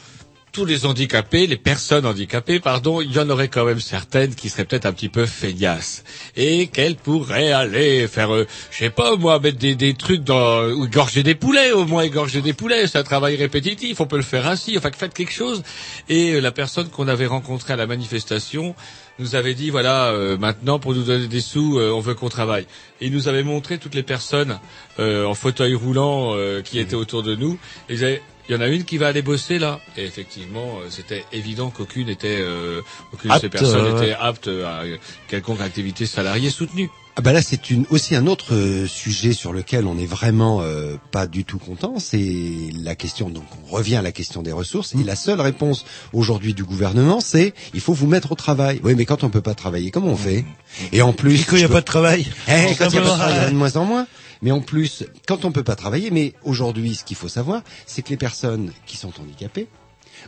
tous 0.56 0.64
les 0.64 0.86
handicapés, 0.86 1.46
les 1.46 1.58
personnes 1.58 2.06
handicapées, 2.06 2.60
pardon, 2.60 3.02
il 3.02 3.12
y 3.12 3.18
en 3.18 3.28
aurait 3.28 3.48
quand 3.48 3.66
même 3.66 3.78
certaines 3.78 4.34
qui 4.34 4.48
seraient 4.48 4.64
peut-être 4.64 4.86
un 4.86 4.94
petit 4.94 5.10
peu 5.10 5.26
feignasses. 5.26 6.02
Et 6.34 6.68
qu'elles 6.68 6.96
pourraient 6.96 7.52
aller 7.52 8.08
faire, 8.08 8.34
euh, 8.34 8.46
je 8.70 8.78
sais 8.78 8.88
pas 8.88 9.16
moi, 9.16 9.38
mettre 9.38 9.58
des, 9.58 9.74
des 9.74 9.92
trucs 9.92 10.24
dans, 10.24 10.64
ou 10.70 10.86
égorger 10.86 11.22
des 11.22 11.34
poulets, 11.34 11.72
au 11.72 11.84
moins 11.84 12.04
égorger 12.04 12.40
des 12.40 12.54
poulets, 12.54 12.86
c'est 12.86 12.96
un 12.96 13.02
travail 13.02 13.36
répétitif, 13.36 14.00
on 14.00 14.06
peut 14.06 14.16
le 14.16 14.22
faire 14.22 14.46
ainsi, 14.46 14.78
enfin 14.78 14.88
faites 14.96 15.12
quelque 15.12 15.30
chose. 15.34 15.62
Et 16.08 16.32
euh, 16.32 16.40
la 16.40 16.52
personne 16.52 16.88
qu'on 16.88 17.06
avait 17.06 17.26
rencontrée 17.26 17.74
à 17.74 17.76
la 17.76 17.86
manifestation 17.86 18.74
nous 19.18 19.34
avait 19.34 19.52
dit, 19.52 19.68
voilà, 19.68 20.06
euh, 20.06 20.38
maintenant 20.38 20.78
pour 20.78 20.94
nous 20.94 21.02
donner 21.02 21.26
des 21.26 21.42
sous, 21.42 21.78
euh, 21.78 21.90
on 21.92 22.00
veut 22.00 22.14
qu'on 22.14 22.30
travaille. 22.30 22.64
Et 23.02 23.08
il 23.08 23.12
nous 23.12 23.28
avait 23.28 23.42
montré 23.42 23.76
toutes 23.76 23.94
les 23.94 24.02
personnes 24.02 24.58
euh, 25.00 25.26
en 25.26 25.34
fauteuil 25.34 25.74
roulant 25.74 26.32
euh, 26.34 26.62
qui 26.62 26.78
étaient 26.78 26.94
autour 26.94 27.22
de 27.22 27.34
nous. 27.34 27.58
Et 27.90 27.94
ils 27.94 28.04
avaient- 28.04 28.22
il 28.48 28.54
y 28.54 28.58
en 28.58 28.60
a 28.60 28.68
une 28.68 28.84
qui 28.84 28.98
va 28.98 29.08
aller 29.08 29.22
bosser 29.22 29.58
là. 29.58 29.80
Et 29.96 30.04
effectivement, 30.04 30.78
euh, 30.80 30.86
c'était 30.90 31.24
évident 31.32 31.70
qu'aucune 31.70 32.08
était, 32.08 32.38
euh, 32.40 32.80
aucune 33.12 33.32
de 33.32 33.38
ces 33.38 33.48
personnes 33.48 33.86
euh, 33.86 34.02
était 34.02 34.14
apte 34.18 34.48
à 34.48 34.82
quelconque 35.28 35.60
activité 35.60 36.06
salariée 36.06 36.50
soutenue. 36.50 36.90
Ah 37.18 37.22
bah 37.22 37.32
là, 37.32 37.40
c'est 37.40 37.70
une, 37.70 37.86
aussi 37.88 38.14
un 38.14 38.26
autre 38.26 38.52
euh, 38.52 38.86
sujet 38.86 39.32
sur 39.32 39.54
lequel 39.54 39.86
on 39.86 39.94
n'est 39.94 40.04
vraiment 40.04 40.60
euh, 40.60 40.96
pas 41.12 41.26
du 41.26 41.46
tout 41.46 41.58
content. 41.58 41.94
C'est 41.98 42.68
la 42.74 42.94
question. 42.94 43.30
Donc, 43.30 43.44
on 43.64 43.74
revient 43.74 43.96
à 43.96 44.02
la 44.02 44.12
question 44.12 44.42
des 44.42 44.52
ressources. 44.52 44.94
Et 44.94 45.02
la 45.02 45.16
seule 45.16 45.40
réponse 45.40 45.86
aujourd'hui 46.12 46.52
du 46.52 46.62
gouvernement, 46.62 47.20
c'est 47.20 47.54
il 47.72 47.80
faut 47.80 47.94
vous 47.94 48.06
mettre 48.06 48.32
au 48.32 48.34
travail. 48.34 48.82
Oui, 48.84 48.94
mais 48.94 49.06
quand 49.06 49.24
on 49.24 49.30
peut 49.30 49.40
pas 49.40 49.54
travailler, 49.54 49.90
comment 49.90 50.08
on 50.08 50.16
fait? 50.16 50.44
Et 50.92 51.00
en 51.00 51.14
plus, 51.14 51.40
Et 51.40 51.44
quand 51.44 51.56
il 51.56 51.62
y 51.62 51.64
a 51.64 51.70
pas 51.70 51.80
de 51.80 51.86
travail. 51.86 52.26
Eh, 52.48 52.74
quand 52.78 52.90
il 52.90 52.96
y 52.96 52.98
pas 52.98 53.04
de 53.04 53.06
travail, 53.06 53.38
a 53.38 53.48
de 53.48 53.54
moins 53.54 53.74
en 53.76 53.86
moins. 53.86 54.06
Mais 54.46 54.52
en 54.52 54.60
plus, 54.60 55.02
quand 55.26 55.44
on 55.44 55.50
peut 55.50 55.64
pas 55.64 55.74
travailler, 55.74 56.12
mais 56.12 56.32
aujourd'hui, 56.44 56.94
ce 56.94 57.02
qu'il 57.02 57.16
faut 57.16 57.26
savoir, 57.28 57.62
c'est 57.84 58.02
que 58.02 58.10
les 58.10 58.16
personnes 58.16 58.70
qui 58.86 58.96
sont 58.96 59.12
handicapées 59.20 59.66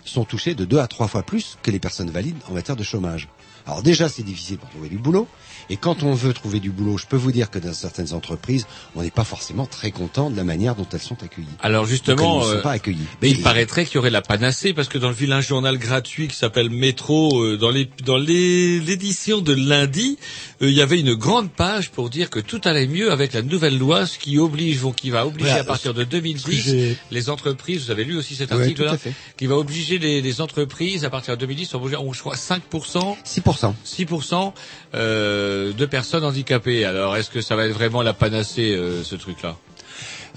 sont 0.04 0.24
touchées 0.24 0.56
de 0.56 0.64
deux 0.64 0.80
à 0.80 0.88
trois 0.88 1.06
fois 1.06 1.22
plus 1.22 1.56
que 1.62 1.70
les 1.70 1.78
personnes 1.78 2.10
valides 2.10 2.34
en 2.50 2.54
matière 2.54 2.74
de 2.74 2.82
chômage. 2.82 3.28
Alors 3.64 3.82
déjà, 3.82 4.08
c'est 4.08 4.22
difficile 4.22 4.56
pour 4.58 4.70
trouver 4.70 4.88
du 4.88 4.96
boulot. 4.96 5.28
Et 5.70 5.76
quand 5.76 6.02
on 6.02 6.14
veut 6.14 6.32
trouver 6.32 6.58
du 6.58 6.70
boulot, 6.70 6.96
je 6.96 7.04
peux 7.06 7.16
vous 7.18 7.32
dire 7.32 7.50
que 7.50 7.58
dans 7.58 7.74
certaines 7.74 8.14
entreprises, 8.14 8.66
on 8.96 9.02
n'est 9.02 9.10
pas 9.10 9.24
forcément 9.24 9.66
très 9.66 9.90
content 9.90 10.30
de 10.30 10.36
la 10.36 10.44
manière 10.44 10.74
dont 10.74 10.86
elles 10.90 11.00
sont 11.02 11.22
accueillies. 11.22 11.46
Alors 11.60 11.84
justement, 11.84 12.40
elles 12.40 12.46
ne 12.48 12.52
euh, 12.52 12.56
sont 12.56 12.62
pas 12.62 12.70
accueillies. 12.72 13.04
mais 13.20 13.30
il 13.30 13.40
Et- 13.40 13.42
paraîtrait 13.42 13.84
qu'il 13.84 13.96
y 13.96 13.98
aurait 13.98 14.08
la 14.08 14.22
panacée 14.22 14.72
parce 14.72 14.88
que 14.88 14.96
dans 14.96 15.08
le 15.08 15.14
vilain 15.14 15.42
journal 15.42 15.76
gratuit 15.76 16.28
qui 16.28 16.36
s'appelle 16.36 16.70
Métro, 16.70 17.42
euh, 17.42 17.58
dans 17.58 17.68
les 17.70 17.90
dans 18.04 18.16
les- 18.16 18.80
l'édition 18.80 19.42
de 19.42 19.52
lundi, 19.52 20.16
euh, 20.18 20.47
il 20.61 20.70
y 20.70 20.82
avait 20.82 20.98
une 20.98 21.14
grande 21.14 21.50
page 21.52 21.90
pour 21.90 22.11
dire 22.11 22.30
que 22.30 22.40
tout 22.40 22.61
allait 22.64 22.88
mieux 22.88 23.12
avec 23.12 23.32
la 23.32 23.42
nouvelle 23.42 23.78
loi, 23.78 24.06
ce 24.06 24.18
qui 24.18 24.38
oblige, 24.38 24.78
vont- 24.78 24.92
qui 24.92 25.11
va 25.11 25.24
obliger 25.26 25.50
Voilà, 25.50 25.61
à 25.61 25.64
partir 25.64 25.94
de 25.94 26.00
ce 26.00 26.06
que 26.06 26.11
2010 26.11 26.62
j'ai- 26.62 26.96
les 27.12 27.30
entreprises. 27.30 27.84
Vous 27.84 27.90
avez 27.92 28.04
lu 28.04 28.16
aussi 28.16 28.34
cet 28.34 28.50
Ouais, 28.50 28.56
article 28.59 28.76
tout 28.80 28.84
là, 28.86 28.92
à 28.92 28.98
fait. 28.98 29.12
qui 29.36 29.46
va 29.46 29.56
obliger 29.56 29.98
les, 29.98 30.20
les 30.20 30.40
entreprises 30.40 31.04
à 31.04 31.11
partir 31.11 31.34
de 31.36 31.40
2010 31.40 31.72
à 31.74 31.76
obliger, 31.78 31.96
je 32.12 32.20
crois 32.20 32.36
5 32.36 32.62
6%. 32.72 33.74
6% 33.84 34.52
euh, 34.94 35.72
de 35.72 35.86
personnes 35.86 36.24
handicapées. 36.24 36.84
Alors, 36.84 37.16
est-ce 37.16 37.30
que 37.30 37.40
ça 37.40 37.54
va 37.54 37.66
être 37.66 37.74
vraiment 37.74 38.02
la 38.02 38.12
panacée, 38.12 38.72
euh, 38.74 39.04
ce 39.04 39.14
truc-là? 39.14 39.56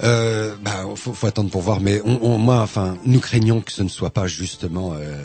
Euh, 0.03 0.55
bah, 0.61 0.86
faut, 0.95 1.13
faut 1.13 1.28
attendre 1.28 1.49
pour 1.49 1.61
voir. 1.61 1.80
Mais 1.82 2.01
on, 2.05 2.19
on- 2.24 2.38
moi, 2.38 2.59
enfin, 2.61 2.97
nous 3.05 3.19
craignons 3.19 3.61
que 3.61 3.72
ce 3.72 3.84
ne 3.84 3.89
soit 3.89 4.09
pas 4.09 4.26
justement 4.28 4.93
euh, 4.93 5.22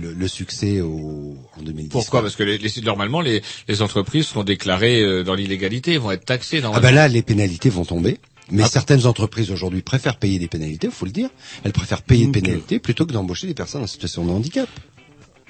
le, 0.00 0.12
le 0.12 0.28
succès 0.28 0.80
au, 0.80 1.36
en 1.58 1.62
2010. 1.62 1.88
Pourquoi 1.90 2.22
Parce 2.22 2.36
que 2.36 2.42
les, 2.42 2.58
les- 2.58 2.80
normalement, 2.82 3.20
les, 3.20 3.42
les 3.68 3.82
entreprises 3.82 4.26
seront 4.28 4.44
déclarées 4.44 5.00
euh, 5.02 5.22
dans 5.24 5.34
l'illégalité, 5.34 5.98
vont 5.98 6.10
être 6.10 6.24
taxées. 6.24 6.60
Ah 6.64 6.80
bah 6.80 6.92
là, 6.92 7.08
les 7.08 7.22
pénalités 7.22 7.70
vont 7.70 7.84
tomber. 7.84 8.18
Mais 8.50 8.64
certaines 8.68 9.06
entreprises 9.06 9.50
aujourd'hui 9.50 9.82
préfèrent 9.82 10.18
payer 10.18 10.38
des 10.38 10.46
pénalités, 10.46 10.88
faut 10.90 11.04
le 11.06 11.10
dire. 11.12 11.30
Elles 11.64 11.72
préfèrent 11.72 12.02
payer 12.02 12.26
des 12.26 12.40
pénalités 12.40 12.78
plutôt 12.78 13.04
que 13.04 13.12
d'embaucher 13.12 13.48
des 13.48 13.54
personnes 13.54 13.82
en 13.82 13.86
situation 13.88 14.24
de 14.24 14.30
handicap. 14.30 14.68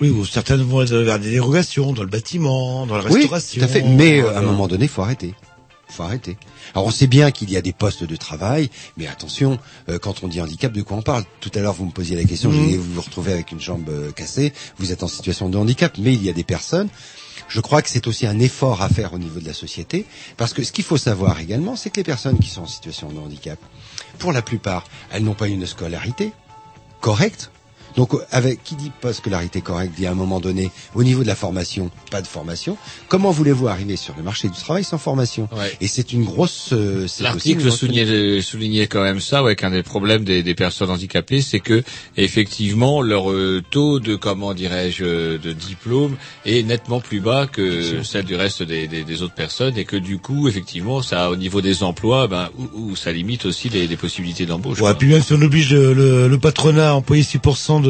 Oui, 0.00 0.10
ou 0.10 0.24
certaines 0.26 0.62
vont 0.62 0.82
être 0.82 0.94
vers 0.94 1.18
des 1.18 1.30
dérogations 1.30 1.92
dans 1.92 2.02
le 2.02 2.08
bâtiment, 2.08 2.86
dans 2.86 2.96
la 2.96 3.04
Oui, 3.06 3.14
restauration. 3.20 3.58
tout 3.60 3.64
à 3.64 3.68
fait. 3.68 3.82
Mais 3.82 4.20
euh, 4.22 4.30
à 4.34 4.38
un 4.38 4.42
euh, 4.42 4.46
moment 4.46 4.66
donné, 4.68 4.88
faut 4.88 5.02
arrêter. 5.02 5.34
Faut 5.88 6.02
arrêter. 6.02 6.36
Alors 6.74 6.86
on 6.86 6.90
sait 6.90 7.06
bien 7.06 7.30
qu'il 7.30 7.48
y 7.50 7.56
a 7.56 7.62
des 7.62 7.72
postes 7.72 8.02
de 8.04 8.16
travail, 8.16 8.70
mais 8.96 9.06
attention, 9.06 9.58
euh, 9.88 9.98
quand 9.98 10.24
on 10.24 10.28
dit 10.28 10.40
handicap, 10.40 10.72
de 10.72 10.82
quoi 10.82 10.96
on 10.96 11.02
parle? 11.02 11.24
Tout 11.40 11.50
à 11.54 11.60
l'heure, 11.60 11.74
vous 11.74 11.84
me 11.86 11.92
posiez 11.92 12.16
la 12.16 12.24
question, 12.24 12.50
Mhm. 12.50 12.76
vous 12.76 12.94
vous 12.94 13.00
retrouvez 13.00 13.32
avec 13.32 13.52
une 13.52 13.60
jambe 13.60 13.88
euh, 13.88 14.10
cassée, 14.12 14.52
vous 14.78 14.90
êtes 14.92 15.02
en 15.04 15.08
situation 15.08 15.48
de 15.48 15.56
handicap, 15.56 15.96
mais 15.98 16.12
il 16.12 16.22
y 16.24 16.28
a 16.28 16.32
des 16.32 16.44
personnes. 16.44 16.88
Je 17.48 17.60
crois 17.60 17.82
que 17.82 17.88
c'est 17.88 18.08
aussi 18.08 18.26
un 18.26 18.40
effort 18.40 18.82
à 18.82 18.88
faire 18.88 19.14
au 19.14 19.18
niveau 19.18 19.38
de 19.38 19.46
la 19.46 19.54
société, 19.54 20.06
parce 20.36 20.52
que 20.52 20.64
ce 20.64 20.72
qu'il 20.72 20.84
faut 20.84 20.96
savoir 20.96 21.38
également, 21.38 21.76
c'est 21.76 21.90
que 21.90 21.98
les 21.98 22.04
personnes 22.04 22.38
qui 22.40 22.48
sont 22.50 22.62
en 22.62 22.66
situation 22.66 23.08
de 23.08 23.18
handicap, 23.20 23.58
pour 24.18 24.32
la 24.32 24.42
plupart, 24.42 24.84
elles 25.12 25.22
n'ont 25.22 25.34
pas 25.34 25.46
une 25.46 25.64
scolarité 25.66 26.32
correcte. 27.00 27.50
Donc, 27.96 28.12
avec 28.30 28.62
qui 28.62 28.74
dit 28.76 28.92
pas 29.00 29.12
scolarité 29.12 29.60
correcte, 29.62 29.94
dit 29.96 30.06
à 30.06 30.10
un 30.10 30.14
moment 30.14 30.38
donné, 30.40 30.70
au 30.94 31.02
niveau 31.02 31.22
de 31.22 31.26
la 31.28 31.34
formation, 31.34 31.90
pas 32.10 32.20
de 32.20 32.26
formation. 32.26 32.76
Comment 33.08 33.30
voulez-vous 33.30 33.68
arriver 33.68 33.96
sur 33.96 34.14
le 34.16 34.22
marché 34.22 34.48
du 34.48 34.54
travail 34.60 34.84
sans 34.84 34.98
formation 34.98 35.48
Ouais. 35.56 35.72
Et 35.80 35.88
c'est 35.88 36.12
une 36.12 36.24
grosse. 36.24 36.70
euh, 36.72 37.06
c'est 37.06 37.06
aussi 37.06 37.18
une 37.20 37.24
L'article 37.24 37.62
grosse- 37.66 37.78
soulignait, 37.78 38.40
soulignait 38.42 38.86
quand 38.86 39.02
même 39.02 39.20
ça, 39.20 39.42
ouais, 39.42 39.56
qu'un 39.56 39.70
des 39.70 39.82
problèmes 39.82 40.24
des, 40.24 40.42
des 40.42 40.54
personnes 40.54 40.90
handicapées, 40.90 41.40
c'est 41.40 41.60
que 41.60 41.82
effectivement 42.26 43.02
leur 43.02 43.30
euh, 43.30 43.62
taux 43.70 44.00
de 44.00 44.16
comment 44.16 44.52
dirais-je 44.54 45.04
euh, 45.04 45.38
de 45.38 45.52
diplôme 45.52 46.16
est 46.44 46.62
nettement 46.64 47.00
plus 47.00 47.20
bas 47.20 47.46
que 47.46 48.02
celle 48.02 48.24
du 48.24 48.34
reste 48.34 48.62
des, 48.62 48.88
des, 48.88 49.04
des 49.04 49.22
autres 49.22 49.34
personnes, 49.34 49.76
et 49.78 49.84
que 49.84 49.96
du 49.96 50.18
coup, 50.18 50.48
effectivement, 50.48 51.02
ça 51.02 51.30
au 51.30 51.36
niveau 51.36 51.60
des 51.60 51.82
emplois, 51.82 52.26
ben 52.28 52.50
où, 52.58 52.90
où 52.90 52.96
ça 52.96 53.12
limite 53.12 53.46
aussi 53.46 53.68
les, 53.68 53.86
les 53.86 53.96
possibilités 53.96 54.44
d'embauche. 54.46 54.80
Ouais, 54.80 54.94
puis 54.94 55.08
même 55.08 55.22
si 55.22 55.32
on 55.32 55.40
oblige 55.42 55.72
le, 55.72 55.92
le, 55.94 56.28
le 56.28 56.38
patronat 56.38 56.90
à 56.90 56.94
employer 56.94 57.22
6% 57.22 57.82
de 57.82 57.85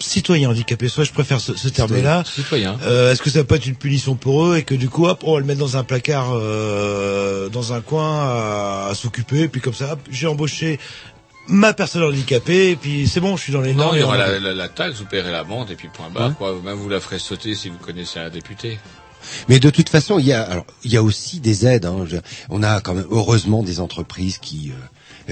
citoyens 0.00 0.50
handicapés, 0.50 0.88
soit 0.88 1.04
je 1.04 1.12
préfère 1.12 1.40
ce, 1.40 1.54
ce 1.56 1.68
terme-là. 1.68 2.24
Citoyen. 2.26 2.78
Euh, 2.82 3.12
Est-ce 3.12 3.22
que 3.22 3.30
ça 3.30 3.44
peut 3.44 3.54
être 3.54 3.66
une 3.66 3.76
punition 3.76 4.16
pour 4.16 4.46
eux 4.46 4.56
et 4.58 4.62
que 4.62 4.74
du 4.74 4.88
coup, 4.88 5.06
hop, 5.06 5.22
on 5.24 5.34
va 5.34 5.40
le 5.40 5.46
mettre 5.46 5.60
dans 5.60 5.76
un 5.76 5.84
placard, 5.84 6.32
euh, 6.34 7.48
dans 7.48 7.72
un 7.72 7.80
coin 7.80 8.18
à, 8.20 8.88
à 8.90 8.94
s'occuper, 8.94 9.40
et 9.42 9.48
puis 9.48 9.60
comme 9.60 9.74
ça, 9.74 9.92
hop, 9.92 10.00
j'ai 10.10 10.26
embauché 10.26 10.78
ma 11.46 11.72
personne 11.74 12.02
handicapée, 12.02 12.70
et 12.70 12.76
puis 12.76 13.06
c'est 13.06 13.20
bon, 13.20 13.36
je 13.36 13.42
suis 13.42 13.52
dans 13.52 13.60
les 13.60 13.72
Non, 13.72 13.84
normes. 13.84 13.96
il 13.96 14.00
y 14.00 14.02
aura 14.02 14.16
la, 14.16 14.38
la, 14.38 14.52
la 14.54 14.68
taxe, 14.68 14.98
vous 14.98 15.06
paierez 15.06 15.30
l'amende 15.30 15.70
et 15.70 15.74
puis 15.76 15.88
point 15.92 16.10
barre. 16.10 16.28
Ouais. 16.30 16.34
Quoi. 16.36 16.56
Même 16.64 16.76
vous 16.78 16.88
la 16.88 17.00
ferez 17.00 17.18
sauter 17.18 17.54
si 17.54 17.68
vous 17.68 17.78
connaissez 17.78 18.18
un 18.18 18.30
député. 18.30 18.78
Mais 19.48 19.58
de 19.58 19.70
toute 19.70 19.88
façon, 19.88 20.18
il 20.18 20.26
y 20.26 20.32
a, 20.32 20.42
alors, 20.42 20.66
il 20.84 20.92
y 20.92 20.96
a 20.98 21.02
aussi 21.02 21.40
des 21.40 21.66
aides. 21.66 21.86
hein. 21.86 22.04
Je- 22.06 22.16
on 22.50 22.62
a 22.62 22.80
quand 22.82 22.92
même 22.94 23.06
heureusement 23.10 23.62
des 23.62 23.80
entreprises 23.80 24.36
qui, 24.38 24.70
euh, 24.70 24.74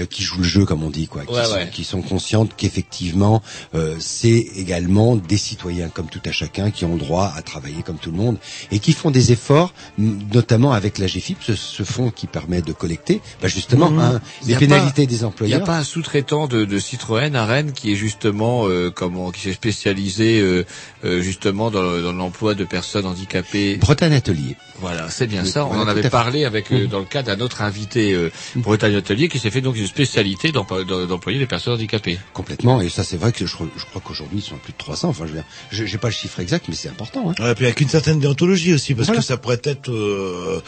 qui 0.09 0.23
jouent 0.23 0.39
le 0.39 0.43
jeu, 0.43 0.65
comme 0.65 0.83
on 0.83 0.89
dit, 0.89 1.07
quoi, 1.07 1.25
qui, 1.25 1.33
Ouais, 1.33 1.45
sont, 1.45 1.53
ouais. 1.53 1.69
qui 1.71 1.83
sont 1.83 2.01
conscientes 2.01 2.51
qu'effectivement, 2.57 3.41
euh, 3.75 3.95
c'est 3.99 4.45
également 4.55 5.15
des 5.15 5.37
citoyens 5.37 5.89
comme 5.89 6.07
tout 6.07 6.21
à 6.25 6.31
chacun 6.31 6.71
qui 6.71 6.85
ont 6.85 6.93
le 6.93 6.99
droit 6.99 7.31
à 7.35 7.41
travailler 7.41 7.83
comme 7.83 7.97
tout 7.97 8.11
le 8.11 8.17
monde 8.17 8.37
et 8.71 8.79
qui 8.79 8.93
font 8.93 9.11
des 9.11 9.31
efforts, 9.31 9.73
notamment 9.97 10.73
avec 10.73 10.97
la 10.97 11.07
GFIP, 11.07 11.37
ce, 11.41 11.55
ce 11.55 11.83
fonds 11.83 12.11
qui 12.11 12.27
permet 12.27 12.61
de 12.61 12.73
collecter, 12.73 13.21
bah, 13.41 13.47
justement, 13.47 13.89
Mmh. 13.91 13.99
hein, 13.99 14.21
les 14.45 14.55
pénalités 14.55 15.03
pas- 15.03 15.09
des 15.09 15.15
Il 15.15 15.19
n'y 15.19 15.23
employeurs. 15.25 15.61
a 15.61 15.65
pas 15.65 15.77
un 15.77 15.83
sous-traitant 15.83 16.47
de, 16.47 16.65
de 16.65 16.79
Citroën 16.79 17.35
à 17.35 17.45
Rennes 17.45 17.73
qui 17.73 17.91
est 17.91 17.95
justement 17.95 18.67
euh, 18.67 18.89
comment 18.89 19.31
qui 19.31 19.41
s'est 19.41 19.53
spécialisé 19.53 20.39
euh, 20.39 20.65
euh, 21.05 21.21
justement 21.21 21.69
dans, 21.71 22.01
dans 22.01 22.13
l'emploi 22.13 22.53
de 22.55 22.63
personnes 22.63 23.05
handicapées. 23.05 23.77
Bretagne 23.77 24.13
Atelier. 24.13 24.55
Voilà, 24.79 25.09
c'est 25.09 25.27
bien 25.27 25.43
Oui, 25.43 25.49
ça. 25.49 25.65
On 25.65 25.69
voilà, 25.69 25.83
en 25.83 25.87
avait 25.87 26.09
parlé 26.09 26.45
avec 26.45 26.71
euh, 26.71 26.83
Mhm. 26.83 26.87
dans 26.87 26.99
le 26.99 27.05
cadre 27.05 27.27
d'un 27.35 27.43
autre 27.43 27.61
invité 27.61 28.13
euh, 28.13 28.31
Bretagne 28.55 28.95
Atelier 28.95 29.27
qui 29.29 29.39
s'est 29.39 29.51
fait 29.51 29.61
donc 29.61 29.75
une 29.83 29.89
spécialité 29.89 30.51
d'employer 30.51 31.39
les 31.39 31.45
personnes 31.45 31.73
handicapées. 31.73 32.17
Complètement, 32.33 32.81
et 32.81 32.89
ça 32.89 33.03
c'est 33.03 33.17
vrai 33.17 33.31
que 33.31 33.45
je, 33.45 33.53
crois- 33.53 33.67
je 33.77 33.85
crois 33.85 34.01
qu'aujourd'hui 34.03 34.39
ils 34.39 34.41
sont 34.41 34.55
à 34.55 34.59
plus 34.59 34.73
de 34.73 34.77
300, 34.77 35.09
enfin 35.09 35.25
je 35.25 35.29
veux 35.31 35.35
dire, 35.37 35.45
je- 35.71 35.85
j'ai 35.85 35.97
pas 35.97 36.07
le 36.09 36.13
chiffre 36.13 36.39
exact, 36.39 36.65
mais 36.69 36.75
c'est 36.75 36.89
important. 36.89 37.29
Hein. 37.29 37.43
Ouais, 37.43 37.55
puis 37.55 37.65
avec 37.65 37.79
une 37.81 37.89
certaine 37.89 38.19
déontologie 38.19 38.73
aussi, 38.73 38.93
parce 38.95 39.07
Voilà. 39.07 39.21
que 39.21 39.25
ça 39.25 39.37
pourrait 39.37 39.61
être, 39.63 39.89
euh, 39.91 40.61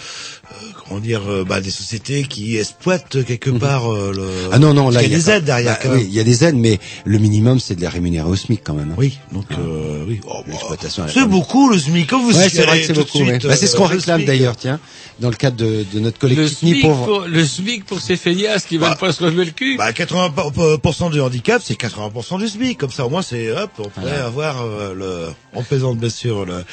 euh, 0.52 0.56
comment 0.88 1.00
dire, 1.00 1.22
euh, 1.30 1.44
bah, 1.44 1.62
des 1.62 1.72
sociétés 1.72 2.24
qui 2.24 2.58
exploitent 2.58 3.24
quelque 3.26 3.50
part 3.50 3.92
euh, 3.94 4.12
le. 4.16 4.28
Ah 4.52 4.60
non, 4.60 4.74
non, 4.74 4.90
là 4.90 5.02
qu'il 5.02 5.12
y 5.12 5.16
a 5.16 5.18
des 5.18 5.24
pas- 5.24 5.38
aides 5.38 5.46
derrière. 5.46 5.74
bah, 5.74 5.80
quand 5.82 5.90
oui, 5.92 5.98
même. 6.00 6.08
il 6.08 6.14
y 6.14 6.20
a 6.20 6.24
des 6.24 6.44
aides, 6.44 6.56
mais 6.56 6.80
le 7.06 7.18
minimum 7.18 7.60
c'est 7.60 7.76
de 7.76 7.82
les 7.82 7.88
rémunérer 7.88 8.28
au 8.28 8.36
SMIC 8.36 8.62
quand 8.64 8.74
même. 8.74 8.92
hein. 8.92 8.96
Oui, 8.98 9.18
donc 9.32 9.46
euh, 9.52 10.04
oui. 10.08 10.20
Oh, 10.28 10.42
bah, 10.46 10.52
L'exploitation. 10.52 11.06
c'est 11.12 11.26
beaucoup 11.28 11.70
le 11.70 11.78
SMIC. 11.80 12.10
Quand 12.10 12.22
vous 12.22 12.36
Ouais, 12.38 12.50
c'est 12.50 12.64
vrai 12.64 12.82
que 12.82 12.88
c'est 12.88 12.94
beaucoup. 12.94 13.18
suite, 13.20 13.28
ouais. 13.28 13.40
Bah, 13.40 13.56
c'est 13.56 13.68
ce 13.68 13.76
qu'on 13.78 13.86
réclame 13.86 14.26
d'ailleurs, 14.26 14.56
tiens, 14.56 14.80
dans 15.20 15.30
le 15.30 15.36
cadre 15.36 15.56
de, 15.58 15.86
de 15.94 16.00
notre 16.00 16.18
Le 16.28 16.36
collectif 16.36 16.62
Ni 16.64 16.72
SMIC, 16.72 16.82
pauvre. 16.84 17.06
pour, 17.06 17.20
le 17.22 17.46
SMIC 17.46 17.86
pour 17.86 18.02
ces 18.02 18.18
feignasses 18.18 18.66
qui 18.66 18.78
veulent 18.78 18.98
pas 19.08 19.14
se 19.14 19.24
relever 19.24 19.46
le 19.46 19.52
cul. 19.52 19.78
Bah 19.78 19.92
80% 19.92 21.12
du 21.12 21.22
handicap, 21.22 21.62
c'est 21.64 21.80
80% 21.80 22.40
du 22.40 22.48
SMIC. 22.48 22.78
Comme 22.78 22.92
ça, 22.92 23.06
au 23.06 23.10
moins, 23.10 23.22
c'est 23.22 23.52
hop, 23.52 23.72
on 23.80 23.84
pourrait 23.90 24.08
Voilà. 24.10 24.26
avoir 24.26 24.62
euh, 24.64 24.94
le. 24.94 25.28
On 25.54 25.64
plaisante 25.64 25.98
bien 25.98 26.10
sûr. 26.10 26.46
Le... 26.46 26.64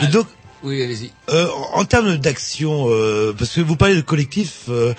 Et 0.00 0.06
donc. 0.08 0.26
Oui, 0.64 0.82
allez-y. 0.82 1.12
Euh, 1.28 1.46
en 1.74 1.84
termes 1.84 2.16
d'action, 2.16 2.86
euh, 2.88 3.32
parce 3.38 3.50
que 3.54 3.60
vous 3.60 3.76
parlez 3.76 3.94
de 3.94 4.00
collectif, 4.00 4.62
euh, 4.68 4.94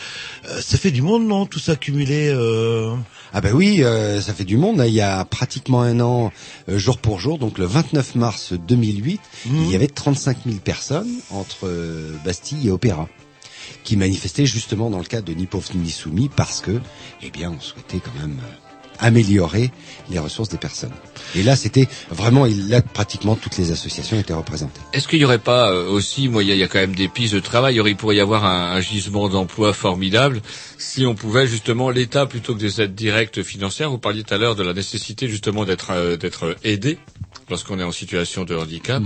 euh, 0.48 0.62
ça 0.62 0.78
fait 0.78 0.92
du 0.92 1.02
monde, 1.02 1.28
non 1.28 1.46
Tout 1.46 1.60
ça 1.60 1.76
cumulé. 1.76 2.30
Euh... 2.30 2.94
Ah 3.34 3.42
ben 3.42 3.54
oui, 3.54 3.84
euh, 3.84 4.22
ça 4.22 4.34
fait 4.34 4.46
du 4.46 4.56
monde. 4.56 4.80
hein. 4.80 4.86
Il 4.86 4.94
y 4.94 5.02
a 5.02 5.26
pratiquement 5.26 5.82
un 5.82 6.00
an, 6.00 6.32
euh, 6.70 6.78
jour 6.78 7.00
pour 7.00 7.20
jour, 7.20 7.38
donc 7.40 7.58
le 7.58 7.66
29 7.66 8.16
mars 8.16 8.54
2008, 8.54 9.20
Mhm. 9.48 9.64
il 9.66 9.72
y 9.72 9.76
avait 9.76 9.88
35 9.88 10.38
000 10.46 10.58
personnes 10.64 11.10
entre 11.32 11.66
euh, 11.66 12.14
Bastille 12.24 12.68
et 12.68 12.72
Opéra 12.72 13.10
qui 13.84 13.98
manifestaient 13.98 14.46
justement 14.46 14.90
dans 14.90 15.00
le 15.00 15.06
cadre 15.06 15.28
de 15.28 15.34
Ni 15.34 15.46
pauvre 15.46 15.70
ni 15.76 15.90
soumis 15.90 16.30
parce 16.36 16.62
que, 16.62 16.80
eh 17.22 17.30
bien, 17.30 17.52
on 17.52 17.60
souhaitait 17.60 18.00
quand 18.00 18.20
même 18.20 18.40
euh, 18.44 18.68
améliorer 19.00 19.72
les 20.10 20.20
ressources 20.20 20.50
des 20.50 20.58
personnes. 20.58 20.92
Et 21.36 21.44
là, 21.44 21.56
c'était 21.56 21.88
vraiment, 22.10 22.46
là, 22.46 22.82
pratiquement 22.82 23.36
toutes 23.36 23.58
les 23.58 23.72
associations 23.72 24.20
étaient 24.20 24.34
représentées. 24.34 24.82
Est-ce 24.94 25.08
qu'il 25.08 25.20
n'y 25.20 25.26
aurait 25.26 25.40
pas 25.40 25.72
euh, 25.72 25.90
aussi, 25.90 26.30
moi, 26.30 26.44
il 26.44 26.50
y, 26.50 26.58
y 26.58 26.64
a 26.64 26.68
quand 26.68 26.80
même 26.80 26.96
des 26.96 27.08
pistes 27.08 27.34
de 27.36 27.40
travail. 27.40 27.80
Il, 27.86 27.96
pourrait 27.96 28.16
y 28.16 28.20
avoir 28.20 28.46
un, 28.46 28.72
un 28.72 28.82
gisement 28.82 29.30
d'emploi 29.30 29.74
formidable 29.74 30.42
si 30.78 31.06
on 31.06 31.16
pouvait 31.16 31.48
justement 31.48 31.90
l'État 31.90 32.26
plutôt 32.26 32.54
que 32.54 32.60
des 32.60 32.82
aides 32.82 32.96
directes 32.96 33.44
financières. 33.44 33.90
Vous 33.90 33.98
parliez 33.98 34.24
tout 34.24 34.34
à 34.34 34.38
l'heure 34.38 34.56
de 34.56 34.64
la 34.64 34.74
nécessité 34.74 35.28
justement 35.28 35.66
d'être 35.66 35.92
euh, 35.92 36.18
d'être 36.18 36.56
aidé 36.64 36.98
lorsqu'on 37.50 37.80
est 37.80 37.84
en 37.84 37.92
situation 37.92 38.44
de 38.44 38.56
handicap. 38.56 39.02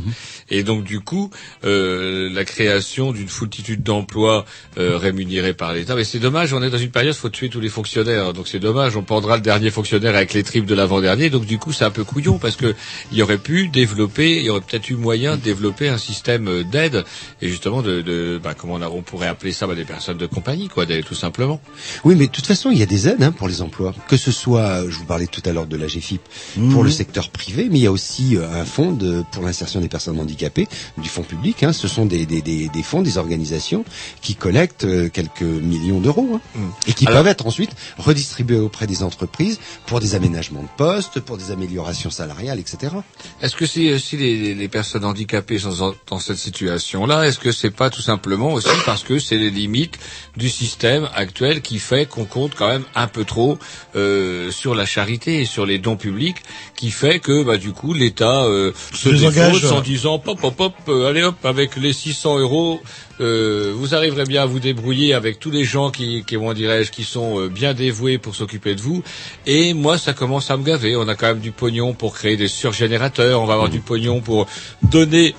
Et 0.49 0.63
donc 0.63 0.83
du 0.83 0.99
coup, 0.99 1.29
euh, 1.63 2.29
la 2.31 2.43
création 2.45 3.11
d'une 3.11 3.27
foultitude 3.27 3.83
d'emplois 3.83 4.45
euh, 4.77 4.97
rémunérés 4.97 5.53
par 5.53 5.73
l'État. 5.73 5.95
Mais 5.95 6.03
c'est 6.03 6.19
dommage, 6.19 6.53
on 6.53 6.61
est 6.63 6.69
dans 6.69 6.77
une 6.77 6.91
période, 6.91 7.13
faut 7.15 7.29
tuer 7.29 7.49
tous 7.49 7.59
les 7.59 7.69
fonctionnaires. 7.69 8.33
Donc 8.33 8.47
c'est 8.47 8.59
dommage, 8.59 8.95
on 8.95 9.03
prendra 9.03 9.35
le 9.35 9.41
dernier 9.41 9.69
fonctionnaire 9.71 10.15
avec 10.15 10.33
les 10.33 10.43
tripes 10.43 10.65
de 10.65 10.75
l'avant-dernier. 10.75 11.29
Donc 11.29 11.45
du 11.45 11.57
coup, 11.57 11.71
c'est 11.71 11.85
un 11.85 11.91
peu 11.91 12.03
couillon 12.03 12.37
parce 12.39 12.55
que 12.55 12.73
il 13.11 13.17
y 13.17 13.21
aurait 13.21 13.37
pu 13.37 13.67
développer, 13.67 14.37
il 14.37 14.43
y 14.43 14.49
aurait 14.49 14.61
peut-être 14.61 14.89
eu 14.89 14.95
moyen 14.95 15.37
de 15.37 15.41
développer 15.41 15.89
un 15.89 15.97
système 15.97 16.63
d'aide 16.63 17.03
et 17.41 17.49
justement 17.49 17.81
de, 17.81 18.01
de 18.01 18.39
bah, 18.43 18.53
comment 18.57 18.73
on, 18.75 18.81
a- 18.81 18.89
on 18.89 19.01
pourrait 19.01 19.27
appeler 19.27 19.51
ça 19.51 19.67
bah, 19.67 19.75
des 19.75 19.85
personnes 19.85 20.17
de 20.17 20.25
compagnie, 20.25 20.67
quoi, 20.67 20.85
tout 20.85 21.15
simplement. 21.15 21.61
Oui, 22.03 22.15
mais 22.15 22.27
de 22.27 22.31
toute 22.31 22.45
façon, 22.45 22.69
il 22.71 22.77
y 22.77 22.83
a 22.83 22.85
des 22.85 23.07
aides 23.07 23.21
hein, 23.23 23.31
pour 23.31 23.47
les 23.47 23.61
emplois. 23.61 23.93
Que 24.07 24.17
ce 24.17 24.31
soit, 24.31 24.83
je 24.89 24.97
vous 24.97 25.05
parlais 25.05 25.27
tout 25.27 25.41
à 25.45 25.51
l'heure 25.53 25.67
de 25.67 25.77
la 25.77 25.87
GFIP, 25.87 26.21
Mhm. 26.57 26.71
pour 26.73 26.83
le 26.83 26.89
secteur 26.89 27.29
privé, 27.29 27.67
mais 27.71 27.79
il 27.79 27.83
y 27.83 27.87
a 27.87 27.91
aussi 27.91 28.30
euh, 28.38 28.47
un 28.61 28.65
fonds 28.65 28.91
de, 28.91 29.23
pour 29.32 29.43
l'insertion 29.43 29.79
des 29.82 29.88
personnes 29.89 30.19
handicapées, 30.19 30.67
du 30.97 31.09
fonds 31.09 31.23
public. 31.23 31.63
Hein. 31.63 31.73
Ce 31.73 31.88
sont 31.88 32.05
des, 32.05 32.25
des, 32.25 32.41
des, 32.41 32.69
des 32.69 32.84
fonds, 32.84 33.01
des 33.01 33.17
organisations 33.17 33.86
qui 34.21 34.36
collectent 34.36 34.86
euh, 34.86 35.09
quelques 35.09 35.41
millions 35.41 35.99
d'euros 35.99 36.29
hein, 36.36 36.41
Mhm. 36.55 36.71
et 36.88 36.93
qui 36.93 37.05
Alors- 37.07 37.19
peuvent 37.23 37.32
être 37.32 37.45
ensuite 37.47 37.71
redistribués 37.97 38.59
auprès 38.59 38.88
des 38.88 39.03
entreprises 39.03 39.59
pour 39.86 39.99
des 39.99 40.15
aménagements 40.15 40.63
de 40.63 40.67
postes, 40.77 41.19
pour 41.19 41.38
des 41.38 41.51
améliorations 41.51 42.09
salariales, 42.09 42.59
etc. 42.59 42.93
Est-ce 43.41 43.55
que 43.55 43.65
si, 43.65 43.99
si 43.99 44.17
les, 44.17 44.53
les 44.55 44.67
personnes 44.67 45.05
handicapées 45.05 45.59
sont 45.59 45.73
dans, 45.75 45.93
dans 46.07 46.19
cette 46.19 46.38
situation-là, 46.38 47.25
est-ce 47.27 47.39
que 47.39 47.51
c'est 47.51 47.71
pas 47.71 47.89
tout 47.89 48.01
simplement 48.01 48.53
aussi 48.53 48.69
parce 48.86 49.03
que 49.03 49.19
c'est 49.19 49.38
les 49.38 49.49
limites 49.49 49.97
du 50.38 50.49
système 50.49 51.09
actuel 51.15 51.61
qui 51.61 51.79
fait 51.79 52.05
qu'on 52.07 52.25
compte 52.25 52.53
quand 52.55 52.67
même 52.67 52.84
un 52.95 53.07
peu 53.07 53.25
trop 53.25 53.57
euh, 53.95 54.51
sur 54.51 54.75
la 54.75 54.86
charité 54.86 55.41
et 55.41 55.45
sur 55.45 55.65
les 55.65 55.79
dons 55.79 55.97
publics, 55.97 56.38
qui 56.75 56.91
fait 56.91 57.19
que 57.19 57.43
bah 57.43 57.57
du 57.57 57.71
coup 57.71 57.93
l'État 57.93 58.20
euh, 58.30 58.72
se 58.93 59.09
défausse 59.09 59.63
en 59.65 59.67
voilà. 59.67 59.82
disant 59.82 60.19
pop 60.19 60.39
pop 60.39 60.55
pop, 60.55 60.74
euh, 60.88 61.09
allez 61.09 61.24
hop 61.24 61.36
avec 61.43 61.76
les 61.76 61.93
600 61.93 62.39
euros. 62.39 62.80
euh, 63.22 63.74
vous 63.76 63.93
arriverez 63.95 64.26
bien 64.26 64.43
à 64.43 64.45
vous 64.45 64.59
débrouiller 64.59 65.13
avec 65.13 65.39
tous 65.39 65.51
les 65.51 65.63
gens 65.63 65.91
qui, 65.91 66.24
qui 66.26 66.38
dirais-je, 66.55 66.91
qui 66.91 67.03
sont 67.03 67.39
euh, 67.39 67.49
bien 67.49 67.74
dévoués 67.74 68.17
pour 68.17 68.36
s'occuper 68.36 68.76
de 68.76 68.82
vous. 68.82 69.03
Et 69.45 69.74
moi, 69.74 69.97
ça 69.97 70.13
commence 70.13 70.49
à 70.49 70.57
me 70.57 70.63
gaver. 70.63 70.95
On 70.95 71.07
a 71.07 71.15
quand 71.15 71.28
même 71.28 71.39
du 71.39 71.51
pognon 71.51 71.93
pour 71.93 72.13
créer 72.15 72.38
des 72.38 72.47
surgénérateurs. 72.47 73.41
On 73.41 73.45
va 73.45 73.53
avoir 73.53 73.69
du 73.69 73.80
pognon 73.80 74.22
pour 74.22 74.47
donner 74.84 75.36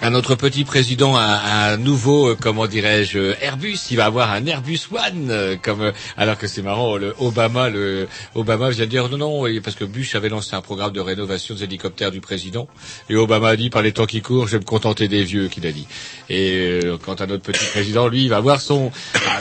à 0.00 0.10
notre 0.10 0.34
petit 0.36 0.64
président 0.64 1.16
un, 1.16 1.22
un 1.22 1.76
nouveau, 1.76 2.28
euh, 2.28 2.36
comment 2.40 2.66
dirais-je, 2.66 3.34
Airbus. 3.42 3.78
Il 3.90 3.96
va 3.96 4.06
avoir 4.06 4.30
un 4.30 4.46
Airbus 4.46 4.80
One, 4.92 5.28
euh, 5.30 5.56
comme 5.60 5.82
euh, 5.82 5.92
alors 6.16 6.38
que 6.38 6.46
c'est 6.46 6.62
marrant. 6.62 6.96
Le 6.96 7.14
Obama, 7.18 7.68
le 7.68 8.06
Obama 8.34 8.70
vient 8.70 8.84
de 8.84 8.90
dire 8.90 9.08
non, 9.08 9.18
non, 9.18 9.60
parce 9.62 9.76
que 9.76 9.84
Bush 9.84 10.14
avait 10.14 10.28
lancé 10.28 10.54
un 10.54 10.60
programme 10.60 10.92
de 10.92 11.00
rénovation 11.00 11.54
des 11.54 11.64
hélicoptères 11.64 12.10
du 12.10 12.20
président, 12.20 12.68
et 13.10 13.16
Obama 13.16 13.48
a 13.48 13.56
dit 13.56 13.70
par 13.70 13.82
les 13.82 13.92
temps 13.92 14.06
qui 14.06 14.22
courent, 14.22 14.46
je 14.46 14.52
vais 14.52 14.60
me 14.60 14.64
contenter 14.64 15.08
des 15.08 15.24
vieux, 15.24 15.48
qu'il 15.48 15.66
a 15.66 15.72
dit. 15.72 15.86
Et 16.30 16.80
quant 17.04 17.14
à 17.14 17.26
notre 17.26 17.42
petit 17.42 17.64
président, 17.66 18.08
lui, 18.08 18.24
il 18.24 18.28
va 18.30 18.36
avoir 18.36 18.60
son 18.60 18.92
ah, 19.14 19.40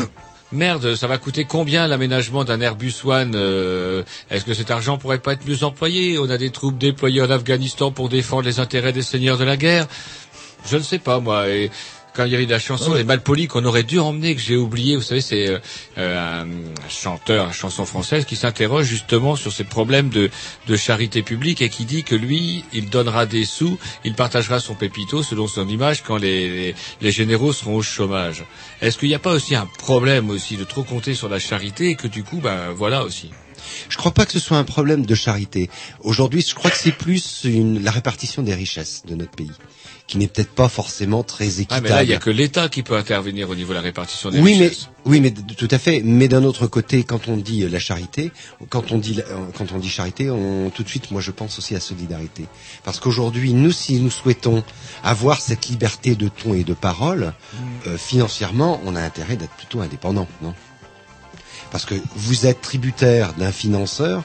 Merde, 0.53 0.95
ça 0.95 1.07
va 1.07 1.17
coûter 1.17 1.43
combien 1.43 1.87
l'aménagement 1.87 2.45
d'un 2.45 2.61
Airbus 2.61 2.93
One 3.03 3.35
Est-ce 4.29 4.45
que 4.45 4.53
cet 4.53 4.71
argent 4.71 4.97
pourrait 4.97 5.19
pas 5.19 5.33
être 5.33 5.45
mieux 5.45 5.63
employé? 5.63 6.17
On 6.19 6.29
a 6.29 6.37
des 6.37 6.51
troupes 6.51 6.77
déployées 6.77 7.21
en 7.21 7.29
Afghanistan 7.29 7.91
pour 7.91 8.07
défendre 8.07 8.43
les 8.43 8.59
intérêts 8.59 8.93
des 8.93 9.01
seigneurs 9.01 9.37
de 9.37 9.43
la 9.43 9.57
guerre. 9.57 9.87
Je 10.65 10.77
ne 10.77 10.83
sais 10.83 10.99
pas 10.99 11.19
moi. 11.19 11.49
Et 11.49 11.69
quand 12.17 12.25
il 12.25 12.31
y 12.31 12.35
avait 12.35 12.47
la 12.47 12.57
chanson 12.57 12.95
Les 12.95 13.03
Malpolis 13.03 13.47
qu'on 13.47 13.63
aurait 13.63 13.83
dû 13.83 13.99
emmener, 13.99 14.35
que 14.35 14.41
j'ai 14.41 14.55
oublié, 14.55 14.95
vous 14.95 15.03
savez, 15.03 15.21
c'est 15.21 15.47
euh, 15.49 15.59
euh, 15.99 16.41
un 16.43 16.47
chanteur, 16.89 17.45
une 17.45 17.53
chanson 17.53 17.85
française 17.85 18.25
qui 18.25 18.35
s'interroge 18.35 18.87
justement 18.87 19.35
sur 19.35 19.53
ces 19.53 19.63
problèmes 19.63 20.09
de, 20.09 20.31
de 20.67 20.75
charité 20.75 21.21
publique 21.21 21.61
et 21.61 21.69
qui 21.69 21.85
dit 21.85 22.03
que 22.03 22.15
lui, 22.15 22.65
il 22.73 22.89
donnera 22.89 23.27
des 23.27 23.45
sous, 23.45 23.77
il 24.03 24.15
partagera 24.15 24.59
son 24.59 24.73
pépito 24.73 25.21
selon 25.21 25.47
son 25.47 25.67
image 25.69 26.01
quand 26.01 26.17
les, 26.17 26.49
les, 26.49 26.75
les 27.01 27.11
généraux 27.11 27.53
seront 27.53 27.75
au 27.75 27.83
chômage. 27.83 28.45
Est-ce 28.81 28.97
qu'il 28.97 29.09
n'y 29.09 29.15
a 29.15 29.19
pas 29.19 29.33
aussi 29.33 29.53
un 29.55 29.67
problème 29.77 30.31
aussi 30.31 30.57
de 30.57 30.63
trop 30.63 30.83
compter 30.83 31.13
sur 31.13 31.29
la 31.29 31.37
charité 31.37 31.89
et 31.91 31.95
que 31.95 32.07
du 32.07 32.23
coup, 32.23 32.37
ben 32.37 32.71
voilà 32.75 33.03
aussi? 33.03 33.29
Je 33.89 33.97
crois 33.97 34.11
pas 34.11 34.25
que 34.25 34.31
ce 34.31 34.39
soit 34.39 34.57
un 34.57 34.63
problème 34.63 35.05
de 35.05 35.15
charité. 35.15 35.69
Aujourd'hui, 36.01 36.41
je 36.41 36.55
crois 36.55 36.71
que 36.71 36.77
c'est 36.77 36.91
plus 36.91 37.41
une, 37.43 37.83
la 37.83 37.91
répartition 37.91 38.41
des 38.41 38.55
richesses 38.55 39.03
de 39.05 39.15
notre 39.15 39.31
pays, 39.31 39.51
qui 40.07 40.17
n'est 40.17 40.27
peut-être 40.27 40.51
pas 40.55 40.69
forcément 40.69 41.21
très 41.23 41.45
Ah, 41.45 41.61
équitable. 41.61 41.83
mais 41.83 41.89
là, 41.89 42.03
il 42.03 42.07
n'y 42.07 42.13
a 42.15 42.17
que 42.17 42.29
l'État 42.29 42.69
qui 42.69 42.81
peut 42.81 42.95
intervenir 42.95 43.49
au 43.49 43.55
niveau 43.55 43.69
de 43.73 43.75
la 43.75 43.81
répartition 43.81 44.29
des 44.31 44.39
oui, 44.39 44.55
mais 44.57 44.71
oui, 45.05 45.19
mais 45.19 45.31
tout 45.31 45.67
à 45.69 45.77
fait. 45.77 46.01
Mais 46.03 46.29
d'un 46.29 46.45
autre 46.45 46.65
côté, 46.65 47.03
quand 47.03 47.27
on 47.27 47.35
dit 47.35 47.63
euh, 47.63 47.69
la 47.69 47.79
charité, 47.79 48.31
quand 48.69 48.93
on 48.93 48.97
dit 48.97 49.19
euh, 49.19 49.23
quand 49.57 49.73
on 49.73 49.79
dit 49.79 49.89
charité, 49.89 50.31
on, 50.31 50.69
tout 50.69 50.83
de 50.83 50.87
suite, 50.89 51.11
moi, 51.11 51.19
je 51.19 51.31
pense 51.31 51.57
aussi 51.59 51.75
à 51.75 51.81
solidarité, 51.81 52.45
parce 52.85 52.99
qu'aujourd'hui, 53.01 53.53
nous, 53.53 53.71
si 53.73 53.99
nous 53.99 54.09
souhaitons 54.09 54.63
avoir 55.03 55.41
cette 55.41 55.67
liberté 55.67 56.15
de 56.15 56.29
ton 56.29 56.53
et 56.53 56.63
de 56.63 56.73
parole, 56.73 57.33
euh, 57.85 57.97
financièrement, 57.97 58.79
on 58.85 58.95
a 58.95 59.01
intérêt 59.01 59.35
d'être 59.35 59.55
plutôt 59.57 59.81
indépendant, 59.81 60.27
non? 60.41 60.53
Parce 61.69 61.83
que 61.83 61.95
vous 62.15 62.45
êtes 62.45 62.61
tributaire 62.61 63.33
d'un 63.33 63.51
financeur. 63.51 64.23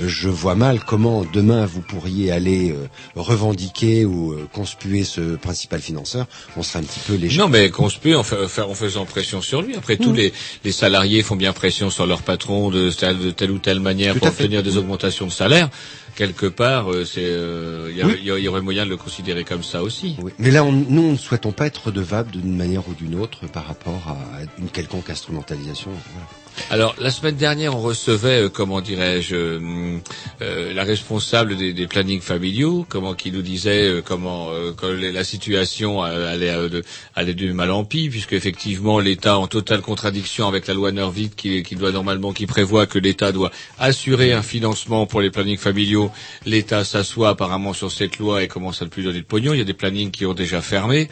Euh, 0.00 0.08
Je 0.08 0.28
vois 0.28 0.54
mal 0.54 0.80
comment 0.84 1.24
demain 1.32 1.66
vous 1.66 1.80
pourriez 1.82 2.32
aller 2.32 2.72
euh, 2.72 2.86
revendiquer 3.16 4.04
ou 4.04 4.32
euh, 4.32 4.48
conspuer 4.52 5.04
ce 5.04 5.36
principal 5.36 5.80
financeur. 5.80 6.26
On 6.56 6.62
serait 6.62 6.80
un 6.80 6.82
petit 6.82 7.00
peu 7.06 7.14
léger. 7.14 7.38
Non, 7.38 7.48
mais 7.48 7.70
conspuer 7.70 8.14
en, 8.14 8.22
fa- 8.22 8.66
en 8.66 8.74
faisant 8.74 9.04
pression 9.04 9.40
sur 9.40 9.62
lui. 9.62 9.76
Après, 9.76 9.96
tous 9.96 10.10
Mhm. 10.10 10.16
les, 10.16 10.32
les 10.64 10.72
salariés 10.72 11.22
font 11.22 11.36
bien 11.36 11.52
pression 11.52 11.90
sur 11.90 12.06
leur 12.06 12.22
patron 12.22 12.70
de, 12.70 12.90
telle- 12.90 13.18
de 13.18 13.30
telle 13.30 13.50
ou 13.50 13.58
telle 13.58 13.80
manière 13.80 14.14
Tout 14.14 14.20
pour 14.20 14.28
obtenir 14.28 14.62
des 14.62 14.76
augmentations 14.76 15.26
de 15.26 15.32
salaire. 15.32 15.68
quelque 16.16 16.46
part, 16.46 16.90
euh, 16.92 17.04
c'est, 17.04 17.20
euh, 17.24 17.88
il 17.90 17.98
y, 17.98 18.04
Oui. 18.04 18.14
il 18.20 18.24
y 18.24 18.42
y 18.44 18.48
aurait 18.48 18.60
moyen 18.60 18.84
de 18.84 18.90
le 18.90 18.96
considérer 18.96 19.44
comme 19.44 19.62
ça 19.62 19.82
aussi. 19.82 20.16
Mais 20.38 20.50
là, 20.50 20.64
on, 20.64 20.72
nous, 20.72 20.84
nous 20.88 21.12
ne 21.12 21.16
souhaitons 21.16 21.52
pas 21.52 21.66
être 21.66 21.86
redevables 21.86 22.32
d'une 22.32 22.56
manière 22.56 22.86
ou 22.88 22.94
d'une 22.94 23.14
autre 23.18 23.46
par 23.46 23.66
rapport 23.66 24.02
à 24.08 24.18
une 24.58 24.68
quelconque 24.68 25.08
instrumentalisation. 25.08 25.90
Voilà. 26.12 26.28
Alors 26.68 26.94
la 26.98 27.10
semaine 27.10 27.36
dernière, 27.36 27.74
on 27.76 27.80
recevait, 27.80 28.42
euh, 28.44 28.48
comment 28.48 28.80
dirais-je, 28.80 29.34
euh, 29.34 29.98
euh, 30.42 30.72
la 30.74 30.84
responsable 30.84 31.56
des, 31.56 31.72
des 31.72 31.86
plannings 31.86 32.20
familiaux, 32.20 32.84
comment 32.88 33.14
qui 33.14 33.32
nous 33.32 33.42
disait 33.42 33.88
euh, 33.88 34.02
comment 34.04 34.50
euh, 34.50 34.72
que 34.72 34.86
la 34.86 35.24
situation 35.24 36.02
allait 36.02 36.50
euh, 36.50 36.82
allait 37.16 37.34
de 37.34 37.52
mal 37.52 37.70
en 37.70 37.84
pis, 37.84 38.08
puisque 38.10 38.34
effectivement 38.34 38.98
l'État 39.00 39.38
en 39.38 39.46
totale 39.46 39.80
contradiction 39.80 40.46
avec 40.46 40.66
la 40.66 40.74
loi 40.74 40.92
Nervit 40.92 41.30
qui, 41.30 41.62
qui 41.62 41.76
doit 41.76 41.92
normalement 41.92 42.32
qui 42.32 42.46
prévoit 42.46 42.86
que 42.86 42.98
l'État 42.98 43.32
doit 43.32 43.50
assurer 43.78 44.32
un 44.32 44.42
financement 44.42 45.06
pour 45.06 45.20
les 45.20 45.30
plannings 45.30 45.58
familiaux. 45.58 46.10
L'État 46.46 46.84
s'assoit 46.84 47.30
apparemment 47.30 47.72
sur 47.72 47.90
cette 47.90 48.18
loi 48.18 48.42
et 48.42 48.48
commence 48.48 48.82
à 48.82 48.84
ne 48.84 48.90
plus 48.90 49.02
donner 49.02 49.20
de 49.20 49.24
pognon. 49.26 49.54
Il 49.54 49.58
y 49.58 49.62
a 49.62 49.64
des 49.64 49.74
plannings 49.74 50.10
qui 50.10 50.26
ont 50.26 50.34
déjà 50.34 50.60
fermé. 50.60 51.08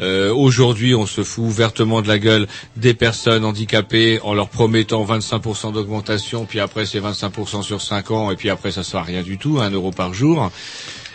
Aujourd'hui, 0.00 0.94
on 0.94 1.06
se 1.06 1.22
fout 1.22 1.44
ouvertement 1.44 2.02
de 2.02 2.08
la 2.08 2.18
gueule 2.18 2.46
des 2.76 2.94
personnes 2.94 3.44
handicapées 3.44 4.20
en 4.22 4.34
leur 4.34 4.48
promettant 4.48 4.91
25% 5.00 5.72
d'augmentation, 5.72 6.44
puis 6.44 6.60
après 6.60 6.86
c'est 6.86 7.00
25% 7.00 7.62
sur 7.62 7.80
5 7.80 8.10
ans, 8.10 8.30
et 8.30 8.36
puis 8.36 8.50
après 8.50 8.72
ça 8.72 8.82
sera 8.82 9.02
rien 9.02 9.22
du 9.22 9.38
tout, 9.38 9.58
un 9.60 9.70
euro 9.70 9.90
par 9.90 10.14
jour. 10.14 10.50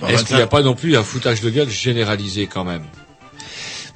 Est-ce 0.07 0.25
qu'il 0.25 0.35
n'y 0.35 0.41
a 0.41 0.45
25. 0.45 0.49
pas 0.49 0.61
non 0.61 0.75
plus 0.75 0.97
un 0.97 1.03
foutage 1.03 1.41
de 1.41 1.49
gueule 1.49 1.69
généralisé 1.69 2.47
quand 2.47 2.63
même? 2.63 2.83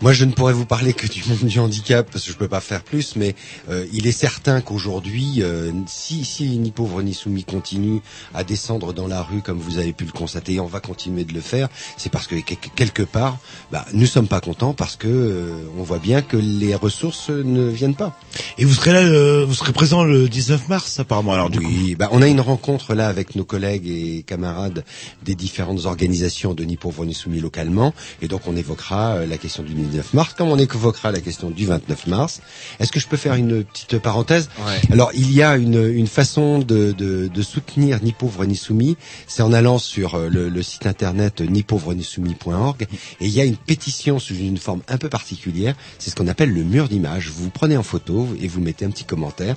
Moi, 0.01 0.13
je 0.13 0.25
ne 0.25 0.31
pourrais 0.31 0.53
vous 0.53 0.65
parler 0.65 0.93
que 0.93 1.05
du 1.05 1.23
monde 1.29 1.43
du 1.43 1.59
handicap 1.59 2.09
parce 2.11 2.25
que 2.25 2.31
je 2.31 2.35
peux 2.37 2.47
pas 2.47 2.59
faire 2.59 2.81
plus, 2.81 3.15
mais 3.15 3.35
euh, 3.69 3.85
il 3.93 4.07
est 4.07 4.11
certain 4.11 4.59
qu'aujourd'hui, 4.59 5.43
euh, 5.43 5.71
si, 5.85 6.25
si 6.25 6.57
ni 6.57 6.71
pauvre 6.71 7.03
ni 7.03 7.13
soumis 7.13 7.43
continue 7.43 8.01
à 8.33 8.43
descendre 8.43 8.93
dans 8.93 9.05
la 9.05 9.21
rue 9.21 9.41
comme 9.43 9.59
vous 9.59 9.77
avez 9.77 9.93
pu 9.93 10.05
le 10.05 10.11
constater, 10.11 10.53
et 10.53 10.59
on 10.59 10.65
va 10.65 10.79
continuer 10.79 11.23
de 11.23 11.33
le 11.33 11.39
faire, 11.39 11.69
c'est 11.97 12.11
parce 12.11 12.25
que 12.25 12.33
que- 12.41 12.55
quelque 12.75 13.03
part, 13.03 13.37
bah, 13.71 13.85
nous 13.93 14.07
sommes 14.07 14.27
pas 14.27 14.41
contents 14.41 14.73
parce 14.73 14.95
que 14.95 15.07
euh, 15.07 15.51
on 15.77 15.83
voit 15.83 15.99
bien 15.99 16.23
que 16.23 16.35
les 16.37 16.73
ressources 16.73 17.29
ne 17.29 17.69
viennent 17.69 17.93
pas. 17.95 18.17
Et 18.57 18.65
vous 18.65 18.73
serez 18.73 18.93
là, 18.93 19.45
vous 19.45 19.53
serez 19.53 19.71
présent 19.71 20.03
le 20.03 20.27
19 20.27 20.67
mars 20.67 20.99
apparemment. 20.99 21.33
Alors 21.33 21.51
du 21.51 21.59
oui, 21.59 21.93
bah, 21.93 22.09
on 22.11 22.23
a 22.23 22.27
une 22.27 22.41
rencontre 22.41 22.95
là 22.95 23.07
avec 23.07 23.35
nos 23.35 23.45
collègues 23.45 23.87
et 23.87 24.23
camarades 24.23 24.83
des 25.23 25.35
différentes 25.35 25.85
organisations 25.85 26.55
de 26.55 26.63
ni 26.63 26.75
pauvres 26.75 27.05
ni 27.05 27.13
soumis 27.13 27.39
localement, 27.39 27.93
et 28.23 28.27
donc 28.27 28.41
on 28.47 28.55
évoquera 28.55 29.17
euh, 29.17 29.25
la 29.27 29.37
question 29.37 29.61
du 29.61 29.75
19 29.91 30.13
mars, 30.13 30.33
comme 30.37 30.47
on 30.49 30.57
évoquera 30.57 31.11
la 31.11 31.19
question 31.19 31.49
du 31.49 31.65
29 31.65 32.07
mars. 32.07 32.41
Est-ce 32.79 32.91
que 32.91 32.99
je 32.99 33.07
peux 33.07 33.17
faire 33.17 33.35
une 33.35 33.63
petite 33.63 33.99
parenthèse? 33.99 34.49
Ouais. 34.65 34.81
Alors 34.93 35.11
il 35.13 35.31
y 35.33 35.43
a 35.43 35.57
une, 35.57 35.83
une 35.93 36.07
façon 36.07 36.59
de, 36.59 36.91
de, 36.91 37.27
de 37.27 37.41
soutenir 37.41 37.99
ni 38.01 38.13
pauvres 38.13 38.45
ni 38.45 38.55
soumis, 38.55 38.95
c'est 39.27 39.43
en 39.43 39.51
allant 39.53 39.77
sur 39.77 40.15
euh, 40.15 40.29
le, 40.29 40.49
le 40.49 40.63
site 40.63 40.85
internet 40.85 41.41
ni 41.41 41.63
pauvres 41.63 41.93
ni 41.93 42.03
soumis.org, 42.03 42.83
et 43.19 43.25
il 43.25 43.29
y 43.31 43.41
a 43.41 43.45
une 43.45 43.57
pétition 43.57 44.17
sous 44.19 44.35
une 44.35 44.57
forme 44.57 44.81
un 44.87 44.97
peu 44.97 45.09
particulière, 45.09 45.75
c'est 45.99 46.09
ce 46.09 46.15
qu'on 46.15 46.27
appelle 46.27 46.53
le 46.53 46.63
mur 46.63 46.87
d'image. 46.87 47.29
Vous 47.29 47.43
vous 47.45 47.49
prenez 47.49 47.75
en 47.77 47.83
photo 47.83 48.27
et 48.41 48.47
vous 48.47 48.61
mettez 48.61 48.85
un 48.85 48.89
petit 48.91 49.03
commentaire, 49.05 49.55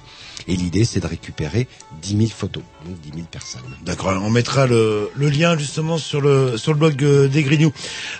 et 0.49 0.57
l'idée 0.57 0.85
c'est 0.85 1.01
de 1.01 1.07
récupérer 1.07 1.69
10 2.03 2.17
000 2.17 2.29
photos, 2.31 2.63
donc 2.85 3.01
10 3.03 3.11
000 3.15 3.27
personnes. 3.31 3.61
D'accord, 3.87 4.21
on 4.23 4.31
mettra 4.31 4.67
le, 4.67 5.11
le 5.15 5.29
lien 5.29 5.57
justement 5.57 5.99
sur 5.99 6.21
le 6.21 6.57
sur 6.57 6.73
le 6.73 6.79
blog 6.79 7.05
euh, 7.05 7.29
des 7.29 7.43
Grignoux. 7.45 7.73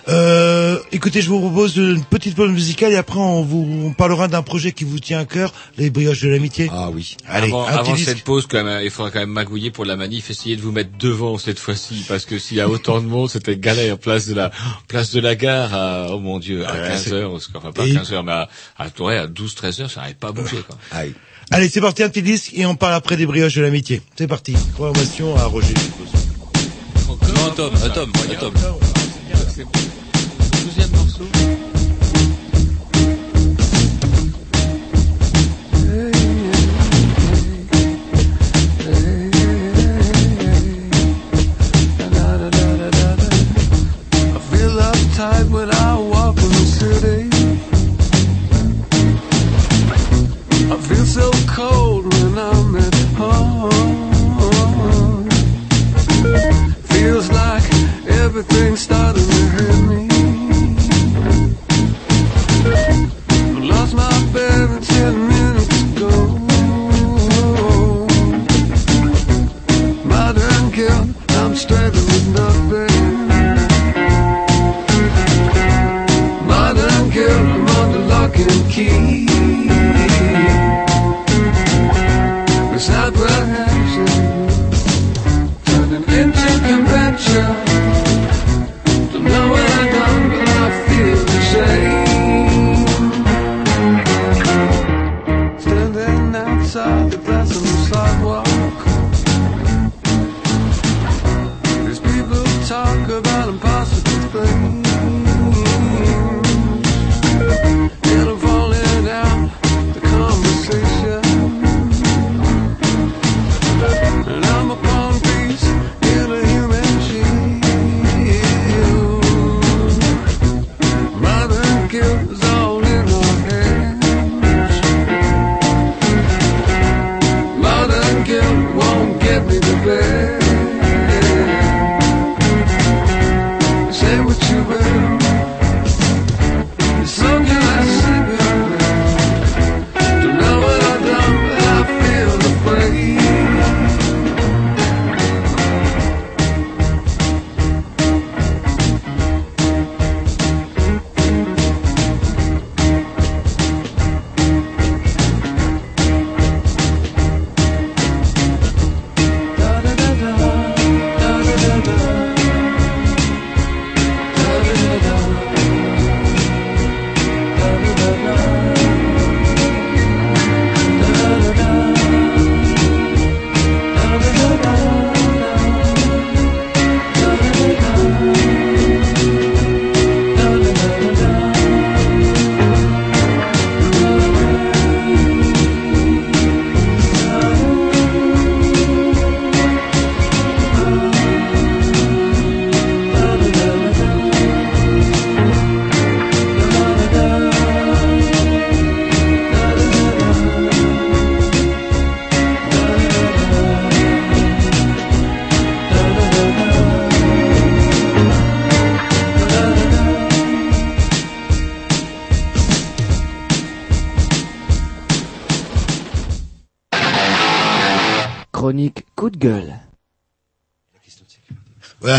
Euh, 0.07 0.79
écoutez, 0.91 1.21
je 1.21 1.29
vous 1.29 1.39
propose 1.39 1.75
une 1.75 2.04
petite 2.05 2.35
pause 2.35 2.49
musicale 2.51 2.93
et 2.93 2.95
après 2.95 3.19
on 3.19 3.43
vous 3.43 3.67
on 3.85 3.93
parlera 3.93 4.27
d'un 4.27 4.41
projet 4.41 4.71
qui 4.71 4.83
vous 4.83 4.99
tient 4.99 5.19
à 5.19 5.25
cœur, 5.25 5.53
les 5.77 5.89
brioches 5.89 6.21
de 6.21 6.29
l'amitié. 6.29 6.69
Ah 6.71 6.89
oui. 6.93 7.17
Allez, 7.27 7.47
avant, 7.67 7.95
cette 7.95 8.23
pause, 8.23 8.47
quand 8.49 8.63
même, 8.63 8.81
il 8.83 8.89
faudra 8.89 9.11
quand 9.11 9.19
même 9.19 9.29
magouiller 9.29 9.71
pour 9.71 9.85
la 9.85 9.95
manif. 9.95 10.29
Essayez 10.29 10.55
de 10.55 10.61
vous 10.61 10.71
mettre 10.71 10.91
devant 10.97 11.37
cette 11.37 11.59
fois-ci, 11.59 12.05
parce 12.07 12.25
que 12.25 12.39
s'il 12.39 12.57
y 12.57 12.61
a 12.61 12.69
autant 12.69 12.99
de 13.01 13.05
monde, 13.07 13.29
c'était 13.29 13.57
galère. 13.57 13.97
Place 13.97 14.27
de 14.27 14.33
la 14.35 14.51
place 14.87 15.11
de 15.11 15.19
la 15.19 15.35
gare 15.35 15.73
à 15.73 16.07
oh 16.11 16.19
mon 16.19 16.39
dieu 16.39 16.65
à 16.65 16.71
Ouais, 16.73 16.87
15 16.89 17.03
c'est- 17.03 17.11
heures, 17.13 17.33
enfin 17.55 17.71
pas 17.71 17.83
à 17.83 17.87
Et- 17.87 17.93
15 17.93 18.13
heures, 18.13 18.23
mais 18.23 18.31
à, 18.31 18.49
à, 18.77 18.87
ouais, 19.01 19.17
à 19.17 19.27
12, 19.27 19.55
13 19.55 19.81
heures, 19.81 19.91
ça 19.91 20.01
n'arrête 20.01 20.17
pas 20.17 20.29
à 20.29 20.31
bouger. 20.31 20.57
Quoi. 20.67 20.77
Allez, 21.51 21.69
c'est 21.69 21.81
parti, 21.81 22.01
un 22.03 22.09
petit 22.09 22.21
disque 22.23 22.51
et 22.55 22.65
on 22.65 22.75
parle 22.75 22.93
après 22.93 23.17
des 23.17 23.25
brioches 23.25 23.55
de 23.55 23.61
l'amitié. 23.61 24.01
C'est 24.17 24.27
parti. 24.27 24.53
Programmation 24.73 25.35
à 25.37 25.45
Roger. 25.45 25.73
je 25.75 25.79
suppose. 25.79 27.35
Non, 27.35 27.49
Tom, 27.55 27.73
à 27.83 27.89
Tom, 27.89 28.11
à 28.31 28.35
Tom. 28.35 28.53
Uptight 45.25 45.49
when 45.49 45.71
I 45.71 45.97
walk 45.97 46.37
in 46.37 46.49
the 46.49 46.65
city. 46.79 47.29
I 50.71 50.77
feel 50.77 51.05
so 51.05 51.31
cold 51.47 52.13
when 52.13 52.37
I'm 52.37 52.75
at 52.75 52.95
home. 53.17 53.69
Feels 56.83 57.29
like 57.31 57.63
everything's 58.07 58.81
starting 58.81 59.34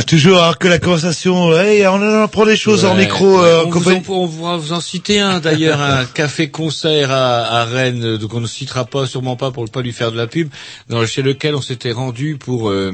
toujours 0.07 0.39
alors 0.39 0.59
que 0.59 0.69
la 0.69 0.79
conversation, 0.79 1.53
hey, 1.59 1.87
on 1.87 1.95
en 1.95 2.23
apprend 2.23 2.47
des 2.47 2.57
choses 2.57 2.85
en 2.85 2.95
micro. 2.95 3.41
ouais, 3.41 3.49
euh, 3.49 3.65
on, 3.67 3.71
vous 3.71 3.91
en, 3.91 4.03
on 4.09 4.27
va 4.27 4.57
vous 4.57 4.73
en 4.73 4.81
citer 4.81 5.21
un 5.21 5.41
d'ailleurs, 5.41 5.81
un 5.81 6.05
café-concert 6.15 7.11
à, 7.11 7.61
à 7.61 7.65
Rennes, 7.65 8.05
euh, 8.05 8.19
donc 8.19 8.33
on 8.35 8.41
ne 8.41 8.47
citera 8.47 8.85
pas, 8.85 9.07
sûrement 9.07 9.37
pas 9.37 9.51
pour 9.51 9.65
ne 9.65 9.69
pas 9.69 9.83
lui 9.83 9.93
faire 9.93 10.13
de 10.13 10.17
la 10.17 10.27
pub, 10.27 10.49
dans, 10.89 11.05
chez 11.07 11.23
lequel 11.23 11.55
on 11.55 11.61
s'était 11.61 11.93
rendu 11.93 12.37
pour 12.37 12.71
euh, 12.71 12.93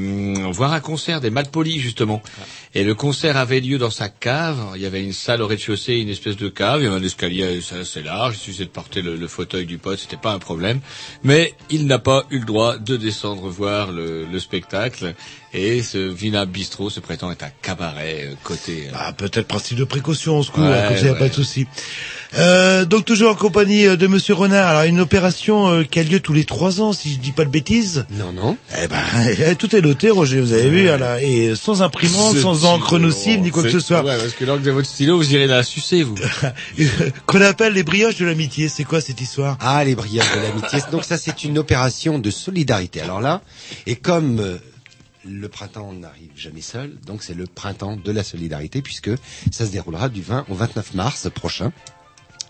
voir 0.51 0.73
un 0.73 0.79
concert 0.79 1.21
des 1.21 1.29
Malpolis 1.29 1.79
justement. 1.79 2.21
Et 2.75 2.83
le 2.83 2.95
concert 2.95 3.37
avait 3.37 3.59
lieu 3.59 3.77
dans 3.77 3.91
sa 3.91 4.09
cave. 4.09 4.57
Il 4.75 4.81
y 4.81 4.87
avait 4.87 5.03
une 5.03 5.13
salle 5.13 5.43
au 5.43 5.47
rez-de-chaussée, 5.47 5.93
une 5.97 6.09
espèce 6.09 6.37
de 6.37 6.49
cave. 6.49 6.81
Il 6.81 6.85
y 6.85 6.87
avait 6.87 6.95
un 6.95 7.03
escalier 7.03 7.59
assez- 7.79 8.01
large. 8.01 8.35
Il 8.35 8.39
suffisait 8.39 8.65
de 8.65 8.69
porter 8.69 9.01
le, 9.03 9.15
le 9.15 9.27
fauteuil 9.27 9.65
du 9.67 9.77
pote, 9.77 9.99
c'était 9.99 10.17
pas 10.17 10.33
un 10.33 10.39
problème. 10.39 10.79
Mais 11.23 11.53
il 11.69 11.85
n'a 11.85 11.99
pas 11.99 12.25
eu 12.31 12.39
le 12.39 12.45
droit 12.45 12.77
de 12.79 12.97
descendre 12.97 13.47
voir 13.47 13.91
le, 13.91 14.25
le 14.25 14.39
spectacle. 14.39 15.13
Et 15.53 15.83
ce 15.83 15.99
Vina 15.99 16.45
Bistro 16.47 16.89
se 16.89 16.99
prétend 16.99 17.31
être 17.31 17.43
un 17.43 17.51
cabaret 17.61 18.25
euh, 18.31 18.33
côté. 18.43 18.87
euh, 18.87 18.91
Ah, 18.95 19.13
peut-être 19.13 19.47
principe 19.47 19.77
de 19.77 19.83
précaution, 19.83 20.37
on 20.37 20.43
se 20.43 20.49
court, 20.49 20.63
Ouais, 20.63 20.85
comme 20.87 20.97
ça, 20.97 21.05
y 21.05 21.09
a 21.09 21.13
pas 21.15 21.29
de 21.29 21.33
souci. 21.35 21.67
Euh, 22.35 22.85
donc 22.85 23.05
toujours 23.05 23.31
en 23.31 23.35
compagnie 23.35 23.85
euh, 23.85 23.95
de 23.95 24.07
Monsieur 24.07 24.33
Renard. 24.33 24.67
Alors 24.67 24.83
une 24.83 24.99
opération 24.99 25.67
euh, 25.67 25.83
qui 25.83 25.99
a 25.99 26.03
lieu 26.03 26.19
tous 26.19 26.33
les 26.33 26.45
trois 26.45 26.81
ans, 26.81 26.93
si 26.93 27.13
je 27.13 27.19
dis 27.19 27.31
pas 27.31 27.45
de 27.45 27.49
bêtises. 27.49 28.05
Non, 28.11 28.31
non. 28.31 28.57
Eh 28.81 28.87
ben, 28.87 29.55
tout 29.59 29.75
est 29.75 29.81
noté, 29.81 30.09
Roger. 30.09 30.41
Vous 30.41 30.53
avez 30.53 30.69
vu, 30.69 30.85
là, 30.85 31.21
et 31.21 31.55
sans 31.55 31.81
imprimante, 31.81 32.37
sans 32.37 32.65
encre 32.65 32.97
nocive, 32.99 33.41
ni 33.41 33.51
quoi 33.51 33.63
que 33.63 33.69
ce 33.69 33.79
soit. 33.79 34.03
Ouais, 34.03 34.17
parce 34.17 34.33
que 34.33 34.45
l'angle 34.45 34.63
de 34.63 34.71
votre 34.71 34.87
stylo, 34.87 35.17
vous 35.17 35.33
irez 35.33 35.47
la 35.47 35.63
sucer, 35.63 36.03
vous. 36.03 36.15
Qu'on 37.25 37.41
appelle 37.41 37.73
les 37.73 37.83
brioches 37.83 38.17
de 38.17 38.25
l'amitié. 38.25 38.69
C'est 38.69 38.83
quoi 38.83 39.01
cette 39.01 39.21
histoire? 39.21 39.57
Ah, 39.59 39.83
les 39.83 39.95
brioches 39.95 40.33
de 40.35 40.41
l'amitié. 40.41 40.79
Donc 40.91 41.03
ça, 41.03 41.17
c'est 41.17 41.43
une 41.43 41.57
opération 41.57 42.19
de 42.19 42.31
solidarité. 42.31 43.01
Alors 43.01 43.21
là, 43.21 43.41
et 43.85 43.95
comme 43.95 44.39
euh, 44.39 44.57
le 45.25 45.47
printemps 45.47 45.93
n'arrive 45.93 46.31
jamais 46.35 46.61
seul, 46.61 46.95
donc 47.05 47.23
c'est 47.23 47.33
le 47.33 47.45
printemps 47.45 47.95
de 47.95 48.11
la 48.11 48.23
solidarité, 48.23 48.81
puisque 48.81 49.11
ça 49.51 49.65
se 49.65 49.71
déroulera 49.71 50.09
du 50.09 50.21
20 50.21 50.45
au 50.49 50.55
29 50.55 50.93
mars 50.93 51.29
prochain 51.33 51.71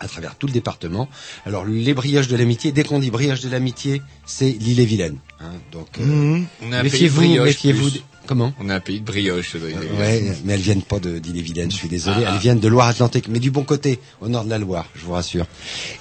à 0.04 0.08
travers 0.08 0.36
tout 0.36 0.46
le 0.46 0.52
département. 0.52 1.08
Alors 1.46 1.64
les 1.64 1.94
brioches 1.94 2.28
de 2.28 2.36
l'amitié, 2.36 2.70
dès 2.72 2.84
qu'on 2.84 2.98
dit 2.98 3.10
brioches 3.10 3.40
de 3.40 3.48
l'amitié, 3.48 4.02
c'est 4.26 4.50
l'île-et-Vilaine. 4.50 5.18
Hein, 5.40 5.52
donc 5.72 5.88
euh. 5.98 6.40
On 6.62 6.72
est 6.72 6.76
un 6.76 6.82
pays 6.82 6.90
de 6.90 7.04
méfiez-vous, 7.08 7.44
méfiez-vous. 7.44 7.90
Comment 8.26 8.54
On 8.58 8.70
a 8.70 8.76
un 8.76 8.80
pays 8.80 9.00
de 9.00 9.04
brioche. 9.04 9.54
aller. 9.54 9.74
Ouais, 9.98 10.22
mais 10.44 10.54
elles 10.54 10.60
viennent 10.60 10.82
pas 10.82 10.98
de 10.98 11.18
d'île-et-Vilaine, 11.18 11.70
je 11.70 11.76
suis 11.76 11.88
désolé. 11.88 12.24
Ah. 12.26 12.32
Elles 12.32 12.40
viennent 12.40 12.60
de 12.60 12.68
Loire-Atlantique, 12.68 13.28
mais 13.28 13.38
du 13.38 13.50
bon 13.50 13.64
côté, 13.64 13.98
au 14.22 14.28
nord 14.28 14.44
de 14.44 14.50
la 14.50 14.58
Loire, 14.58 14.86
je 14.94 15.04
vous 15.04 15.12
rassure. 15.12 15.46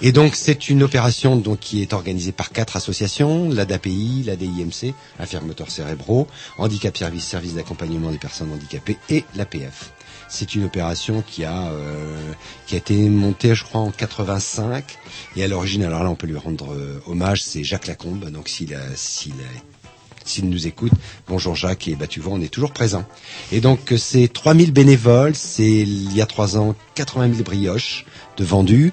Et 0.01 0.13
donc, 0.13 0.35
c'est 0.35 0.69
une 0.69 0.83
opération 0.83 1.35
donc 1.35 1.59
qui 1.59 1.81
est 1.81 1.91
organisée 1.91 2.31
par 2.31 2.51
quatre 2.51 2.77
associations 2.77 3.49
l'ADAPI, 3.49 4.23
l'ADIMC, 4.25 4.93
Infirmateurs 5.19 5.69
cérébraux, 5.69 6.27
Handicap 6.57 6.95
Service, 6.95 7.25
Service 7.25 7.55
d'accompagnement 7.55 8.09
des 8.09 8.17
personnes 8.17 8.53
handicapées 8.53 8.97
et 9.09 9.25
l'APF. 9.35 9.91
C'est 10.33 10.55
une 10.55 10.63
opération 10.63 11.21
qui 11.21 11.45
a 11.45 11.67
euh, 11.67 12.33
qui 12.65 12.73
a 12.73 12.79
été 12.79 13.07
montée, 13.07 13.53
je 13.53 13.63
crois, 13.63 13.81
en 13.81 13.91
85. 13.91 14.97
Et 15.35 15.43
à 15.43 15.47
l'origine, 15.47 15.83
alors 15.83 16.03
là, 16.03 16.09
on 16.09 16.15
peut 16.15 16.25
lui 16.25 16.37
rendre 16.37 16.73
euh, 16.73 16.99
hommage, 17.05 17.43
c'est 17.43 17.63
Jacques 17.63 17.85
Lacombe. 17.85 18.31
Donc, 18.31 18.49
s'il 18.49 18.75
s'il 18.95 19.35
s'il 20.25 20.49
nous 20.49 20.65
écoute, 20.65 20.93
bonjour 21.27 21.53
Jacques, 21.53 21.87
et 21.87 21.95
bah 21.95 22.07
tu 22.07 22.19
vois, 22.19 22.33
on 22.33 22.41
est 22.41 22.51
toujours 22.51 22.71
présent. 22.71 23.05
Et 23.51 23.61
donc 23.61 23.91
euh, 23.91 23.97
c'est 23.97 24.27
3000 24.27 24.71
bénévoles, 24.71 25.35
c'est 25.35 25.69
il 25.69 26.15
y 26.15 26.21
a 26.21 26.25
trois 26.25 26.57
ans 26.57 26.73
80 26.95 27.29
000 27.33 27.43
brioches 27.43 28.05
de 28.37 28.43
vendus, 28.43 28.91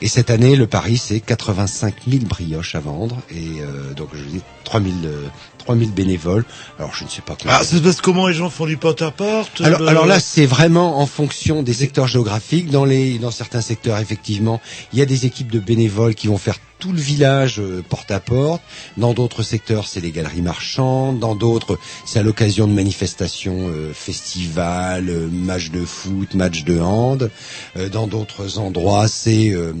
et 0.00 0.06
cette 0.06 0.30
année 0.30 0.54
le 0.54 0.68
pari 0.68 0.96
c'est 0.96 1.18
85 1.18 1.94
000 2.06 2.24
brioches 2.26 2.76
à 2.76 2.80
vendre, 2.80 3.16
et 3.30 3.62
donc 3.96 4.10
je 4.12 4.22
dis 4.22 4.42
3000 4.64 4.94
euh, 5.06 5.28
3000 5.68 5.92
bénévoles. 5.92 6.46
Alors 6.78 6.94
je 6.94 7.04
ne 7.04 7.10
sais 7.10 7.20
pas 7.20 7.36
combien. 7.38 7.54
Ah, 7.60 7.62
ça 7.62 7.76
se 7.76 7.82
passe 7.82 8.00
comment 8.00 8.26
les 8.26 8.32
gens 8.34 8.48
font 8.48 8.64
du 8.64 8.78
porte-à-porte 8.78 9.60
Alors, 9.60 9.80
le- 9.80 9.88
alors 9.88 10.06
là, 10.06 10.18
c'est 10.18 10.46
vraiment 10.46 10.98
en 10.98 11.06
fonction 11.06 11.62
des 11.62 11.74
secteurs 11.74 12.06
géographiques. 12.08 12.70
Dans 12.70 12.86
les, 12.86 13.18
dans 13.18 13.30
certains 13.30 13.60
secteurs, 13.60 13.98
effectivement, 13.98 14.62
il 14.94 14.98
y 14.98 15.02
a 15.02 15.04
des 15.04 15.26
équipes 15.26 15.52
de 15.52 15.58
bénévoles 15.58 16.14
qui 16.14 16.26
vont 16.28 16.38
faire 16.38 16.56
tout 16.78 16.92
le 16.92 17.00
village 17.00 17.60
euh, 17.60 17.84
porte 17.86 18.10
à 18.10 18.18
porte. 18.20 18.62
Dans 18.96 19.12
d'autres 19.12 19.42
secteurs, 19.42 19.86
c'est 19.86 20.00
les 20.00 20.10
galeries 20.10 20.40
marchandes. 20.40 21.18
Dans 21.18 21.34
d'autres, 21.34 21.78
c'est 22.06 22.18
à 22.18 22.22
l'occasion 22.22 22.66
de 22.66 22.72
manifestations, 22.72 23.68
euh, 23.68 23.92
festivals, 23.92 25.10
euh, 25.10 25.28
matchs 25.30 25.70
de 25.70 25.84
foot, 25.84 26.34
matchs 26.34 26.64
de 26.64 26.80
hand. 26.80 27.30
Euh, 27.76 27.90
dans 27.90 28.06
d'autres 28.06 28.58
endroits, 28.58 29.06
c'est, 29.08 29.50
euh, 29.50 29.74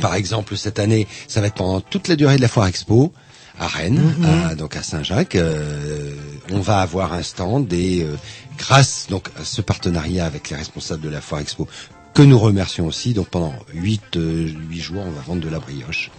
par 0.00 0.14
exemple, 0.14 0.56
cette 0.56 0.78
année, 0.78 1.08
ça 1.26 1.40
va 1.40 1.48
être 1.48 1.54
pendant 1.54 1.80
toute 1.80 2.06
la 2.06 2.14
durée 2.14 2.36
de 2.36 2.42
la 2.42 2.48
foire 2.48 2.66
expo 2.68 3.12
à 3.60 3.68
Rennes, 3.68 4.14
à- 4.24 4.54
donc 4.56 4.74
à 4.76 4.82
Saint-Jacques. 4.82 5.36
euh, 5.36 6.12
on 6.50 6.60
va 6.60 6.80
avoir 6.80 7.12
un 7.12 7.22
stand 7.22 7.72
et 7.72 8.02
euh, 8.02 8.16
grâce 8.58 9.06
donc 9.08 9.28
à 9.40 9.44
ce 9.44 9.60
partenariat 9.60 10.26
avec 10.26 10.50
les 10.50 10.56
responsables 10.56 11.02
de 11.02 11.08
la 11.10 11.20
foire 11.20 11.40
expo 11.40 11.68
que 12.14 12.22
nous 12.22 12.38
remercions 12.38 12.86
aussi. 12.86 13.12
Donc 13.14 13.28
pendant 13.28 13.54
huit 13.72 14.16
euh, 14.16 14.48
huit 14.68 14.80
jours, 14.80 15.02
on 15.06 15.10
va 15.12 15.20
vendre 15.20 15.42
de 15.42 15.48
la 15.48 15.60
brioche. 15.60 16.10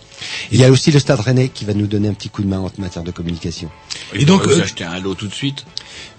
Il 0.52 0.60
y 0.60 0.64
a 0.64 0.70
aussi 0.70 0.92
le 0.92 1.00
Stade 1.00 1.20
Rennais 1.20 1.50
qui 1.50 1.66
va 1.66 1.74
nous 1.74 1.88
donner 1.88 2.08
un 2.08 2.14
petit 2.14 2.30
coup 2.30 2.44
de 2.44 2.48
main 2.48 2.60
en 2.60 2.72
matière 2.78 3.04
de 3.04 3.10
communication. 3.12 3.70
Et 4.14 4.24
donc, 4.24 4.44
vous 4.48 4.62
achetez 4.62 4.84
un 4.84 5.00
lot 5.00 5.16
tout 5.16 5.28
de 5.28 5.34
suite. 5.34 5.66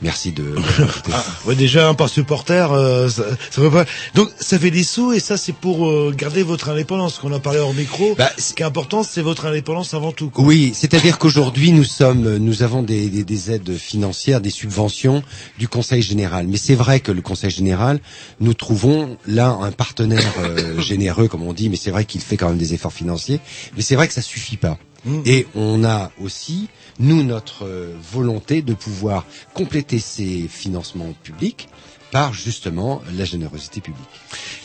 Merci 0.02 0.32
de. 0.32 0.54
Ah, 1.14 1.24
ouais, 1.46 1.54
déjà 1.54 1.88
un 1.88 1.94
par 1.94 2.08
supporter, 2.08 2.72
euh, 2.72 3.08
ça, 3.08 3.24
ça 3.50 3.70
pas. 3.70 3.84
Donc 4.14 4.30
ça 4.40 4.58
fait 4.58 4.70
des 4.70 4.84
sous 4.84 5.12
et 5.12 5.20
ça 5.20 5.36
c'est 5.36 5.52
pour 5.54 5.88
euh, 5.88 6.14
garder 6.16 6.42
votre 6.42 6.68
indépendance. 6.70 7.18
Qu'on 7.18 7.32
a 7.32 7.38
parlé 7.40 7.58
hors 7.58 7.74
micro. 7.74 8.16
Ce 8.38 8.54
qui 8.54 8.62
est 8.62 8.66
important, 8.66 9.02
c'est 9.02 9.20
votre 9.22 9.46
indépendance 9.46 9.94
avant 9.94 10.12
tout. 10.12 10.30
quoi. 10.30 10.44
Oui, 10.44 10.72
c'est-à-dire 10.74 11.18
qu'aujourd'hui 11.18 11.72
nous 11.72 11.84
sommes, 11.84 12.36
nous 12.38 12.62
avons 12.62 12.82
des, 12.82 13.08
des- 13.08 13.24
des 13.24 13.50
aides 13.50 13.76
financières, 13.76 14.40
des 14.40 14.50
subventions 14.50 15.22
du 15.58 15.68
Conseil 15.68 16.02
général. 16.02 16.46
Mais 16.48 16.56
c'est 16.56 16.74
vrai 16.74 17.00
que 17.00 17.12
le 17.12 17.20
Conseil 17.22 17.50
général, 17.50 18.00
nous 18.40 18.54
trouvons 18.54 19.16
là 19.26 19.58
un 19.60 19.72
partenaire 19.72 20.22
euh, 20.40 20.80
généreux, 20.80 21.28
comme 21.28 21.42
on 21.42 21.52
dit, 21.52 21.68
mais 21.68 21.76
c'est 21.76 21.90
vrai 21.90 22.04
qu'il 22.04 22.20
fait 22.20 22.36
quand 22.36 22.48
même 22.48 22.58
des 22.58 22.74
efforts 22.74 22.92
financiers. 22.92 23.40
Mais 23.76 23.82
c'est 23.82 23.96
vrai 23.96 24.08
que 24.08 24.14
ça 24.14 24.22
suffit 24.22 24.56
pas. 24.56 24.78
Mmh. 25.04 25.20
Et 25.26 25.46
on 25.54 25.84
a 25.84 26.10
aussi, 26.20 26.68
nous, 26.98 27.22
notre 27.24 27.66
euh, 27.66 27.94
volonté 28.00 28.62
de 28.62 28.74
pouvoir 28.74 29.24
compléter 29.52 29.98
ces 29.98 30.46
financements 30.48 31.12
publics 31.22 31.68
par 32.12 32.34
justement 32.34 33.02
la 33.16 33.24
générosité 33.24 33.80
publique. 33.80 34.04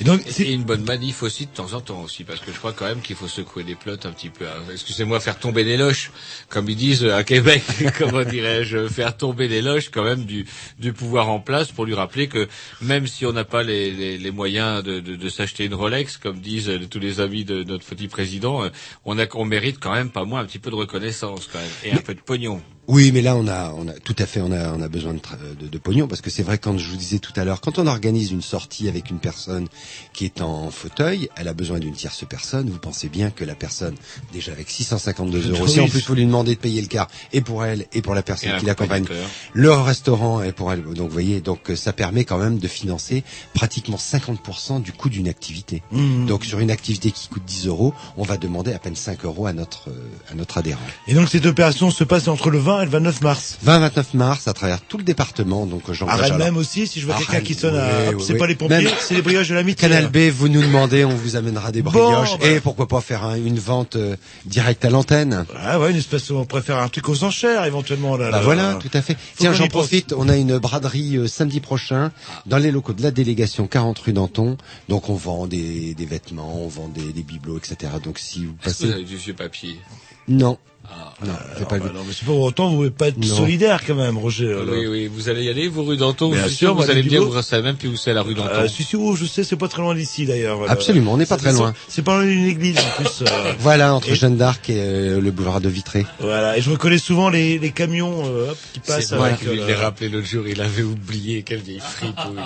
Et 0.02 0.04
donc, 0.04 0.22
Et 0.38 0.52
une 0.52 0.64
bonne 0.66 0.84
manif 0.84 1.24
aussi 1.24 1.46
de 1.46 1.52
temps 1.52 1.72
en 1.74 1.80
temps 1.82 2.02
aussi, 2.04 2.26
parce 2.26 2.42
que 2.42 2.52
je 2.52 2.58
crois 2.58 2.74
quand 2.74 2.86
même 2.86 3.02
qu'il 3.02 3.16
faut 3.16 3.30
secouer 3.30 3.64
les 3.64 3.76
plottes 3.76 4.06
un 4.06 4.12
petit 4.12 4.30
peu. 4.30 4.46
hein. 4.46 4.62
Excusez-moi, 4.72 5.22
faire 5.22 5.40
tomber 5.40 5.64
les 5.64 5.78
loches, 5.78 6.12
comme 6.50 6.70
ils 6.70 6.76
disent 6.76 7.06
à 7.06 7.24
Québec, 7.24 7.64
comment 7.98 8.24
dirais-je, 8.24 8.90
faire 8.90 9.16
tomber 9.16 9.48
les 9.48 9.62
loches 9.62 9.90
quand 9.92 10.04
même 10.04 10.26
du, 10.26 10.46
du 10.78 10.92
pouvoir 10.92 11.30
en 11.30 11.40
place 11.40 11.72
pour 11.72 11.86
lui 11.86 11.94
rappeler 11.96 12.28
que 12.28 12.50
même 12.82 13.08
si 13.08 13.26
on 13.26 13.32
n'a 13.32 13.46
pas 13.46 13.64
les, 13.64 13.92
les, 13.92 14.18
les 14.18 14.32
moyens 14.32 14.84
de, 14.84 15.00
de, 15.00 15.16
de 15.16 15.30
s'acheter 15.30 15.64
une 15.64 15.74
Rolex, 15.74 16.18
comme 16.18 16.42
disent 16.42 16.70
tous 16.92 17.00
les 17.00 17.22
amis 17.22 17.46
de 17.46 17.64
notre 17.64 17.86
petit 17.86 18.10
président, 18.10 18.66
euh, 18.66 18.70
on, 19.06 19.18
a, 19.18 19.26
on 19.36 19.46
mérite 19.46 19.78
quand 19.80 19.94
même 19.94 20.10
pas 20.12 20.26
moins 20.26 20.42
un 20.42 20.46
petit 20.46 20.60
peu 20.60 20.70
de 20.70 20.76
reconnaissance 20.76 21.48
quand 21.52 21.60
même, 21.60 21.70
et 21.86 21.94
un 21.94 22.02
peu 22.02 22.14
de 22.14 22.20
pognon. 22.20 22.62
Oui, 22.88 23.12
mais 23.14 23.22
là 23.22 23.36
on 23.36 23.48
a, 23.48 23.74
on 23.78 23.88
a 23.90 23.94
tout 23.94 24.16
à 24.18 24.26
fait, 24.26 24.40
on 24.40 24.52
a, 24.52 24.72
on 24.72 24.82
a 24.82 24.88
besoin 24.88 25.14
de, 25.14 25.20
de, 25.60 25.68
de 25.68 25.78
pognon 25.78 26.08
parce 26.08 26.22
que 26.22 26.30
c'est 26.30 26.44
vrai 26.44 26.58
quand 26.58 26.78
je 26.78 26.90
vous 26.90 26.96
disais 26.96 27.20
tout 27.20 27.34
à 27.36 27.44
l'heure, 27.44 27.60
quand 27.60 27.80
on 27.80 27.88
organise 27.88 28.32
une 28.32 28.42
sortie 28.42 28.88
avec 28.88 29.10
une 29.10 29.20
personne 29.20 29.68
qui 30.14 30.24
est 30.24 30.42
en 30.42 30.72
fauteuil, 30.72 31.30
elle 31.36 31.50
a 31.50 31.54
besoin 31.54 31.80
d'une 31.80 31.94
tierce 31.94 32.24
personne. 32.28 32.70
Vous 32.70 32.80
pensez 32.80 33.10
bien 33.10 33.30
que 33.30 33.44
la 33.44 33.56
personne, 33.56 33.96
déjà 34.32 34.54
avec 34.54 34.70
652 34.70 35.52
euros, 35.52 35.68
si 35.68 35.82
en 35.82 35.90
plus 35.90 36.08
vous 36.08 36.16
lui 36.16 36.26
demandez 36.26 36.56
de 36.56 36.60
payer 36.60 36.80
le 36.80 36.88
quart 36.88 37.10
et 37.34 37.42
pour 37.42 37.66
elle 37.66 37.86
et 37.92 38.02
pour 38.02 38.16
la 38.16 38.24
personne 38.24 38.52
Et 38.56 38.60
qui 38.60 38.66
l'accompagne, 38.66 39.06
le 39.52 39.72
restaurant 39.74 40.42
et 40.42 40.54
pour 40.54 40.72
elle, 40.72 40.84
donc 40.84 41.10
vous 41.10 41.14
voyez, 41.14 41.42
donc 41.42 41.70
euh, 41.70 41.76
ça 41.76 41.92
permet 41.92 42.24
quand 42.24 42.38
même 42.38 42.58
de 42.58 42.68
financer 42.70 43.26
pratiquement 43.54 43.98
50% 43.98 44.82
du 44.82 44.94
coût 44.94 45.10
d'une 45.10 45.28
activité. 45.28 45.84
Mhm. 45.92 46.26
Donc 46.26 46.46
sur 46.46 46.60
une 46.60 46.72
activité 46.72 47.12
qui 47.12 47.28
coûte 47.28 47.44
10 47.46 47.68
euros, 47.68 47.94
on 48.16 48.24
va 48.24 48.38
demander 48.38 48.72
à 48.72 48.80
peine 48.80 48.96
5 48.96 49.26
euros 49.26 49.46
à 49.46 49.52
notre, 49.52 49.90
euh, 49.90 50.10
à 50.32 50.36
notre 50.36 50.58
adhérent. 50.58 50.80
Et 51.08 51.14
donc 51.14 51.28
cette 51.28 51.46
opération 51.46 51.92
se 51.92 52.06
passe 52.06 52.30
entre 52.30 52.50
le 52.50 52.60
20 52.60 52.77
et 52.82 52.86
le 52.86 52.92
29 52.92 53.22
mars. 53.22 53.58
20-29 53.66 54.04
mars 54.16 54.48
à 54.48 54.54
travers 54.54 54.82
tout 54.82 54.98
le 54.98 55.04
département. 55.04 55.66
Donc 55.66 55.84
À 55.90 55.94
j'engage 55.94 56.20
Rennes 56.32 56.38
même 56.38 56.58
aussi, 56.58 56.88
si 56.88 57.00
je 57.00 57.06
vois 57.06 57.16
À 57.16 57.20
quelqu'un 57.20 57.42
qui 57.42 57.54
sonne 57.54 57.76
à... 57.76 57.86
oui, 57.88 58.08
hop, 58.10 58.16
oui, 58.18 58.24
c'est 58.26 58.34
oui. 58.34 58.40
pas 58.40 58.48
les 58.48 58.56
pompiers, 58.56 58.88
c'est 59.00 59.14
les 59.16 59.22
brioches 59.22 59.50
de 59.50 59.56
l'amitié. 59.56 59.88
Canal 59.88 60.10
B, 60.10 60.30
vous 60.32 60.50
nous 60.50 60.62
demandez, 60.62 61.06
on 61.06 61.16
vous 61.16 61.36
amènera 61.36 61.72
des 61.72 61.82
Bon, 61.82 61.92
brioches 61.92 62.38
bah. 62.40 62.48
et 62.48 62.60
pourquoi 62.60 62.88
pas 62.88 63.02
faire 63.02 63.24
un- 63.26 63.36
une 63.36 63.60
vente 63.60 63.96
euh, 63.96 64.16
directe 64.46 64.84
à 64.86 64.90
l'antenne. 64.90 65.46
Ah 65.64 65.80
ouais, 65.80 65.92
une 65.92 65.98
espèce, 65.98 66.30
on 66.32 66.46
préfère 66.46 66.78
un 66.78 66.90
truc 66.90 67.08
aux 67.10 67.24
enchères 67.24 67.66
éventuellement. 67.66 68.18
Là, 68.18 68.32
Bah 68.32 68.38
là, 68.38 68.44
voilà, 68.44 68.64
là. 68.74 68.80
tout 68.82 68.90
à 68.94 69.02
fait. 69.02 69.14
Faut 69.14 69.20
Tiens, 69.38 69.54
j'en 69.54 69.68
profite, 69.68 70.14
on 70.18 70.30
a 70.30 70.36
une 70.38 70.58
braderie 70.58 71.18
euh, 71.18 71.28
samedi 71.28 71.60
prochain 71.60 72.12
dans 72.46 72.58
les 72.58 72.72
locaux 72.72 72.94
de 72.94 73.04
la 73.04 73.12
délégation 73.12 73.68
40 73.68 74.00
rue 74.00 74.14
Danton. 74.14 74.58
Donc 74.90 75.10
on 75.10 75.16
vend 75.16 75.48
des, 75.48 75.94
des 75.94 76.06
vêtements, 76.06 76.62
on 76.64 76.68
vend 76.68 76.88
des, 76.90 77.14
des 77.14 77.24
bibelots, 77.24 77.58
etc. 77.58 77.92
Donc 78.04 78.20
si 78.20 78.46
vous 78.46 78.54
que 78.54 78.70
vous 78.70 78.70
passez... 78.70 78.92
avez 78.92 79.04
du 79.04 79.16
vieux 79.18 79.34
papier? 79.34 79.80
Non. 80.28 80.58
Ah. 80.90 81.14
Non, 81.26 81.34
pas 81.66 81.80
bah 81.80 81.92
non, 81.94 82.02
mais 82.06 82.14
c'est 82.14 82.26
pas 82.26 82.32
pour 82.32 82.42
autant 82.42 82.70
vous 82.70 82.76
pouvez 82.78 82.90
pas 82.92 83.08
être 83.08 83.18
Non. 83.18 83.36
solidaire 83.36 83.82
quand 83.86 83.96
même, 83.96 84.18
Roger. 84.18 84.56
Oui, 84.70 84.86
oui, 84.88 85.08
vous 85.08 85.30
allez 85.30 85.44
y 85.44 85.50
aller, 85.50 85.68
vous, 85.68 85.84
rue 85.84 85.98
Danton 85.98 86.30
Bien 86.32 86.44
je 86.44 86.48
suis 86.48 86.58
sûr, 86.58 86.76
vous 86.76 86.90
allez 86.90 87.02
me 87.04 87.10
dire, 87.10 87.24
vous 87.24 87.42
savez 87.42 87.64
même 87.64 87.76
plus 87.76 87.90
où 87.90 87.96
c'est 87.98 88.14
la 88.14 88.22
rue 88.22 88.36
Danton. 88.36 88.50
Euh, 88.54 88.68
si, 88.68 88.84
si, 88.84 88.96
oh, 88.96 89.16
je 89.16 89.26
sais, 89.26 89.44
c'est 89.44 89.56
pas 89.56 89.68
très 89.68 89.82
loin 89.82 89.96
d'ici 89.96 90.26
d'ailleurs. 90.26 90.58
voilà. 90.58 90.72
Absolument, 90.72 91.14
on 91.14 91.18
n'est 91.18 91.26
pas 91.26 91.38
très 91.38 91.54
loin. 91.54 91.74
C'est 91.88 92.04
pas 92.04 92.18
loin 92.18 92.26
d'une 92.26 92.46
église 92.46 92.78
en 92.78 93.02
plus. 93.02 93.24
euh, 93.24 93.54
Voilà, 93.60 93.96
entre 93.96 94.10
Et- 94.12 94.16
Jeanne 94.16 94.38
d'Arc 94.38 94.70
et 94.70 94.76
euh, 94.80 95.20
le 95.20 95.32
boulevard 95.32 95.60
de 95.60 95.70
Vitré. 95.70 96.06
Voilà, 96.20 96.58
et 96.58 96.62
je 96.62 96.70
reconnais 96.70 97.00
souvent 97.00 97.30
les, 97.30 97.58
les 97.60 97.72
camions 97.72 98.24
euh, 98.26 98.52
hop, 98.52 98.58
qui 98.74 98.80
passent 98.80 99.08
C'est 99.08 99.16
vrai 99.16 99.36
qu'il 99.40 99.50
euh, 99.60 99.66
l'ait 99.68 99.76
rappelé 99.76 100.10
l'autre 100.10 100.28
jour, 100.28 100.48
il 100.48 100.62
avait 100.62 100.84
oublié, 100.84 101.42
quelle 101.44 101.62
vieille 101.62 101.82
fripe, 101.82 102.16
oui. 102.36 102.42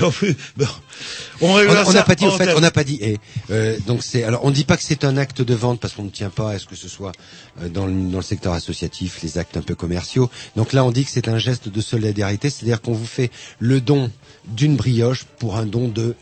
on 1.40 1.92
n'a 1.92 2.02
pas 2.02 2.14
dit, 2.14 2.24
en 2.24 2.28
au 2.28 2.36
fait, 2.36 2.54
on 2.54 2.60
n'a 2.60 2.70
pas 2.70 2.84
dit. 2.84 2.98
Et, 3.00 3.18
euh, 3.50 3.78
donc 3.86 4.02
c'est, 4.02 4.24
alors 4.24 4.44
on 4.44 4.50
dit 4.50 4.64
pas 4.64 4.76
que 4.76 4.82
c'est 4.82 5.04
un 5.04 5.16
acte 5.16 5.42
de 5.42 5.54
vente 5.54 5.80
parce 5.80 5.94
qu'on 5.94 6.04
ne 6.04 6.10
tient 6.10 6.30
pas 6.30 6.52
à 6.52 6.58
ce 6.58 6.66
que 6.66 6.76
ce 6.76 6.88
soit 6.88 7.12
euh, 7.62 7.68
dans 7.68 7.86
le, 7.86 7.92
dans 7.92 8.18
le 8.18 8.22
secteur 8.22 8.52
associatif, 8.52 9.22
les 9.22 9.38
actes 9.38 9.56
un 9.56 9.62
peu 9.62 9.74
commerciaux. 9.74 10.30
Donc 10.56 10.72
là, 10.72 10.84
on 10.84 10.90
dit 10.90 11.04
que 11.04 11.10
c'est 11.10 11.28
un 11.28 11.38
geste 11.38 11.68
de 11.68 11.80
solidarité, 11.80 12.50
c'est-à-dire 12.50 12.80
qu'on 12.80 12.92
vous 12.92 13.06
fait 13.06 13.30
le 13.58 13.80
don 13.80 14.10
d'une 14.46 14.76
brioche 14.76 15.24
pour 15.38 15.56
un 15.56 15.66
don 15.66 15.88
de 15.88 16.14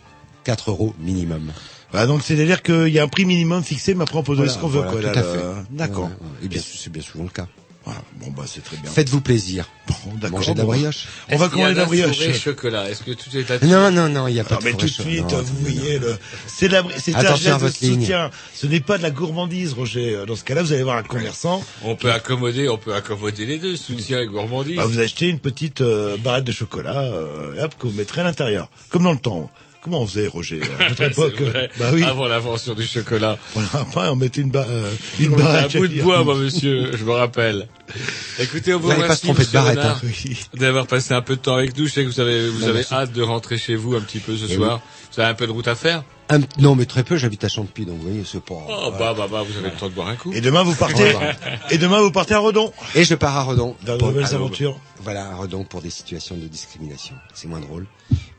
4 0.45 0.71
euros 0.71 0.95
minimum. 0.99 1.53
Voilà, 1.93 2.07
donc 2.07 2.23
c'est-à-dire 2.23 2.63
qu'il 2.63 2.89
y 2.89 2.99
a 2.99 3.03
un 3.05 3.09
prix 3.09 3.25
minimum 3.25 3.63
fixé, 3.63 3.95
mais 3.95 4.03
après 4.03 4.19
on 4.19 4.23
peut 4.23 4.35
donner 4.35 4.49
Voilà, 4.49 4.53
ce 4.55 4.59
qu'on 4.61 4.69
veut. 4.69 4.81
voilà, 4.83 4.93
quoi, 4.93 5.01
tout 5.01 5.07
là, 5.07 5.21
à 5.21 5.23
fait. 5.23 5.45
D'accord. 5.71 6.05
Ouais, 6.05 6.11
ouais. 6.11 6.45
Et 6.45 6.49
bien, 6.49 6.61
c'est 6.63 6.91
bien 6.91 7.03
souvent 7.03 7.25
le 7.25 7.31
cas. 7.31 7.47
Voilà. 7.87 8.03
Bon 8.21 8.33
bah 8.33 8.43
c'est 8.47 8.65
très 8.65 8.77
bien. 8.79 8.91
Faites-vous 8.91 9.21
plaisir. 9.21 9.69
Bon, 9.87 9.95
d'accord. 10.17 10.41
Mangez 10.41 10.55
de 10.55 10.59
la 10.59 10.65
brioche. 10.65 11.07
On 11.31 11.37
va 11.37 11.45
Est-ce 11.47 11.55
commander 11.55 11.75
de 11.75 11.79
la 11.79 11.85
brioche. 11.85 12.17
fourrée 12.17 12.33
chocolat? 12.35 12.91
Est-ce 12.91 13.05
que 13.05 13.13
tout 13.13 13.31
est 13.37 13.49
à 13.49 13.65
Non, 13.65 13.93
non, 13.93 14.09
non, 14.09 14.27
il 14.27 14.35
n'y 14.35 14.41
a 14.41 14.45
pas 14.45 14.57
Ah, 14.57 14.61
de 14.61 14.65
mais 14.65 14.71
fourrée 14.73 14.87
tout 14.89 15.03
de 15.05 15.09
suite, 15.09 15.21
Non, 15.31 15.43
vous 15.43 15.55
non. 15.55 15.61
voyez, 15.61 15.99
le, 16.01 16.17
c'est 16.49 16.67
la, 16.67 16.83
c'est 16.99 17.15
un 17.15 17.37
geste 17.37 17.61
de 17.63 17.87
ligne. 17.87 18.01
soutien. 18.01 18.31
Ce 18.55 18.67
n'est 18.67 18.81
pas 18.81 18.99
de 18.99 19.05
la 19.05 19.13
gourmandise, 19.13 19.73
Roger. 19.75 20.19
Dans 20.27 20.35
ce 20.35 20.43
cas-là, 20.43 20.63
vous 20.65 20.73
allez 20.73 20.83
voir 20.83 20.97
un 20.97 21.05
commerçant. 21.05 21.63
On 21.85 21.95
peut 21.95 22.11
accommoder, 22.11 22.69
on 22.69 22.77
peut 22.77 22.93
accommoder 22.95 23.47
les 23.47 23.59
deux, 23.59 23.77
soutien 23.77 24.21
et 24.21 24.27
gourmandise. 24.27 24.77
Bah, 24.79 24.87
vous 24.87 24.99
achetez 24.99 25.29
une 25.29 25.39
petite 25.39 25.81
euh, 25.81 26.17
barrette 26.17 26.45
de 26.45 26.53
chocolat, 26.53 27.03
euh, 27.03 27.55
et 27.57 27.63
hop, 27.63 27.75
que 27.79 27.87
vous 27.87 27.93
mettrez 27.97 28.23
à 28.23 28.25
l'intérieur. 28.25 28.69
Comme 28.91 29.05
dans 29.05 29.13
le 29.13 29.19
temps. 29.19 29.49
Comment 29.83 30.01
on 30.01 30.07
faisait, 30.09 30.27
Roger? 30.27 30.61
À 30.81 30.89
notre 30.89 31.03
époque. 31.05 31.41
vrai. 31.41 31.71
Bah 31.79 31.91
oui. 31.93 32.03
Avant 32.03 32.27
l'invention 32.27 32.75
du 32.75 32.85
chocolat. 32.85 33.39
Voilà, 33.55 33.69
après, 33.75 34.09
on 34.09 34.17
mettait 34.17 34.41
une, 34.41 34.51
ba 34.51 34.67
euh, 34.69 34.91
une 35.21 35.29
On 35.29 35.37
mettait 35.37 35.43
barrette. 35.45 35.77
un 35.77 35.79
bout 35.79 35.87
de 35.87 36.03
bois, 36.03 36.25
moi, 36.25 36.35
monsieur, 36.35 36.91
je 36.97 37.05
me 37.05 37.13
rappelle. 37.13 37.69
Écoutez, 38.39 38.75
on 38.75 38.79
vous 38.79 38.83
Vous 38.85 38.89
n'allez 38.89 39.01
pas 39.01 39.15
remercie, 39.15 39.21
se 39.27 39.33
tromper 39.33 39.43
de 39.43 39.47
monsieur 39.47 39.59
barrette, 39.59 39.79
Renard, 39.79 40.01
hein. 40.05 40.35
d'avoir 40.59 40.87
passé 40.87 41.15
un 41.15 41.23
peu 41.23 41.37
de 41.37 41.41
temps 41.41 41.55
avec 41.55 41.77
nous. 41.77 41.87
Je 41.87 41.93
sais 41.93 42.03
que 42.05 42.09
vous 42.09 42.21
avez, 42.21 42.49
vous 42.49 42.61
Non, 42.61 42.69
avez 42.69 42.85
hâte 42.93 43.13
de 43.13 43.23
rentrer 43.23 43.59
chez 43.59 43.77
vous 43.77 43.95
un 43.95 44.01
petit 44.01 44.19
peu 44.19 44.37
ce 44.37 44.47
Eh 44.49 44.55
soir. 44.55 44.81
Vous 45.15 45.21
avez 45.21 45.31
un 45.31 45.35
peu 45.35 45.47
de 45.47 45.53
route 45.53 45.69
à 45.69 45.75
faire? 45.75 46.03
Un- 46.29 46.41
non, 46.59 46.75
mais 46.75 46.87
très 46.87 47.05
peu, 47.05 47.17
j'habite 47.17 47.45
à 47.45 47.49
Champy, 47.49 47.87
donc 47.87 47.99
vous 47.99 48.09
voyez, 48.09 48.23
c'est 48.27 48.43
pas... 48.43 48.55
Oh, 48.69 48.91
bah, 48.99 49.15
bah, 49.17 49.29
bah, 49.31 49.45
vous 49.49 49.57
avez 49.59 49.71
le 49.71 49.77
temps 49.77 49.89
de 49.89 49.95
boire 49.95 50.09
un 50.09 50.17
coup. 50.17 50.33
Et 50.33 50.41
demain, 50.41 50.65
vous 50.65 50.75
partez, 50.75 51.15
et 51.71 51.79
demain, 51.79 52.01
vous 52.01 52.11
partez 52.11 52.35
à 52.35 52.41
Redon. 52.41 52.73
Et 52.97 53.05
je 53.05 53.15
pars 53.15 53.37
à 53.37 53.45
Redon. 53.45 53.77
Dans 53.85 53.93
de 53.95 53.99
Pour- 53.99 54.09
nouvelles 54.09 54.35
aventures. 54.35 54.77
Voilà, 55.03 55.29
à 55.31 55.37
Redon 55.37 55.63
pour 55.63 55.83
des 55.83 55.91
situations 55.91 56.37
de 56.37 56.47
discrimination. 56.49 57.15
C'est 57.33 57.47
moins 57.47 57.61
drôle. 57.61 57.87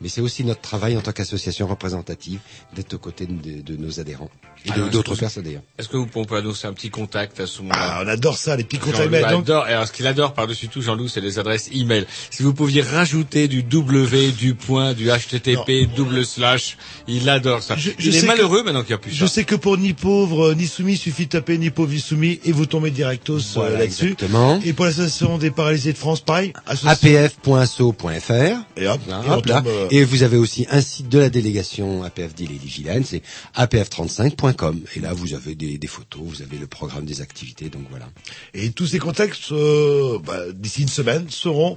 Mais 0.02 0.08
c'est 0.10 0.20
aussi 0.20 0.44
notre 0.44 0.60
travail 0.60 0.98
en 0.98 1.00
tant 1.00 1.12
qu'association 1.12 1.66
représentative 1.66 2.40
d'être 2.74 2.92
aux 2.94 2.98
côtés 2.98 3.26
de, 3.26 3.62
de 3.62 3.76
nos 3.76 4.00
adhérents. 4.00 4.30
Et 4.66 4.72
Alors, 4.72 4.90
d'autres 4.90 5.14
personnes 5.14 5.44
d'ailleurs. 5.44 5.62
Est-ce 5.78 5.88
que 5.88 5.96
vous 5.96 6.06
pouvez 6.06 6.36
annoncer 6.36 6.66
un 6.66 6.72
petit 6.74 6.90
contact 6.90 7.40
à 7.40 7.46
ce 7.46 7.62
moment-là? 7.62 7.78
Ah, 7.80 8.02
on 8.04 8.08
adore 8.08 8.36
ça, 8.36 8.56
les 8.56 8.66
email. 9.02 9.24
Donc, 9.30 9.37
adore, 9.40 9.68
et 9.68 9.72
alors 9.72 9.86
ce 9.86 9.92
qu'il 9.92 10.06
adore 10.06 10.34
par-dessus 10.34 10.68
tout, 10.68 10.82
Jean-Loup, 10.82 11.08
c'est 11.08 11.20
les 11.20 11.38
adresses 11.38 11.68
email. 11.72 12.06
Si 12.30 12.42
vous 12.42 12.54
pouviez 12.54 12.82
rajouter 12.82 13.48
du 13.48 13.62
W, 13.62 14.32
du 14.32 14.54
point, 14.54 14.94
du 14.94 15.08
HTTP, 15.08 15.86
double 15.96 16.24
slash, 16.24 16.76
il 17.06 17.28
adore 17.28 17.62
ça. 17.62 17.76
Je- 17.76 17.90
je 17.98 18.08
il 18.10 18.16
est 18.16 18.22
malheureux 18.26 18.62
maintenant 18.62 18.80
qu'il 18.82 18.90
n'y 18.90 18.94
a 18.94 18.98
plus 18.98 19.12
je 19.12 19.26
ça. 19.26 19.32
sais 19.32 19.44
que 19.44 19.54
pour 19.54 19.78
ni 19.78 19.92
pauvre, 19.92 20.54
ni 20.54 20.66
soumis, 20.66 20.92
il 20.94 20.98
suffit 20.98 21.24
de 21.26 21.30
taper 21.30 21.58
ni 21.58 21.70
pauvre, 21.70 21.92
ni 21.92 22.00
soumis, 22.00 22.40
et 22.44 22.52
vous 22.52 22.66
tombez 22.66 22.90
directos 22.90 23.38
euh, 23.38 23.42
Voilà, 23.54 23.78
là-dessus. 23.78 24.16
Et 24.64 24.72
pour 24.72 24.84
l'association 24.84 25.38
des 25.38 25.50
paralysés 25.50 25.92
de 25.92 25.98
France, 25.98 26.20
pareil. 26.20 26.52
apf.asso.fr 26.66 28.56
Et 28.76 28.86
hop, 28.86 29.00
Voilà, 29.06 29.24
et 29.26 29.30
hop 29.30 29.46
là. 29.46 29.56
tombe, 29.56 29.66
euh, 29.68 29.88
Et 29.90 30.04
vous 30.04 30.22
avez 30.22 30.36
aussi 30.36 30.66
un 30.70 30.80
site 30.80 31.08
de 31.08 31.18
la 31.18 31.30
délégation 31.30 32.02
APF 32.04 32.34
d'Ille 32.34 32.48
et 32.54 32.66
Vilaine, 32.66 33.04
c'est 33.04 33.22
apf35.com. 33.56 34.80
Et 34.96 35.00
là, 35.00 35.12
vous 35.12 35.34
avez 35.34 35.54
des, 35.54 35.78
des 35.78 35.86
photos, 35.86 36.22
vous 36.24 36.42
avez 36.42 36.58
le 36.58 36.66
programme 36.66 37.04
des 37.04 37.20
activités, 37.20 37.68
donc 37.68 37.82
voilà. 37.90 38.06
Et 38.54 38.70
tous 38.70 38.86
ces 38.86 38.98
contacts, 38.98 39.27
euh, 39.52 40.18
bah, 40.24 40.40
d'ici 40.54 40.82
une 40.82 40.88
semaine, 40.88 41.26
seront 41.28 41.76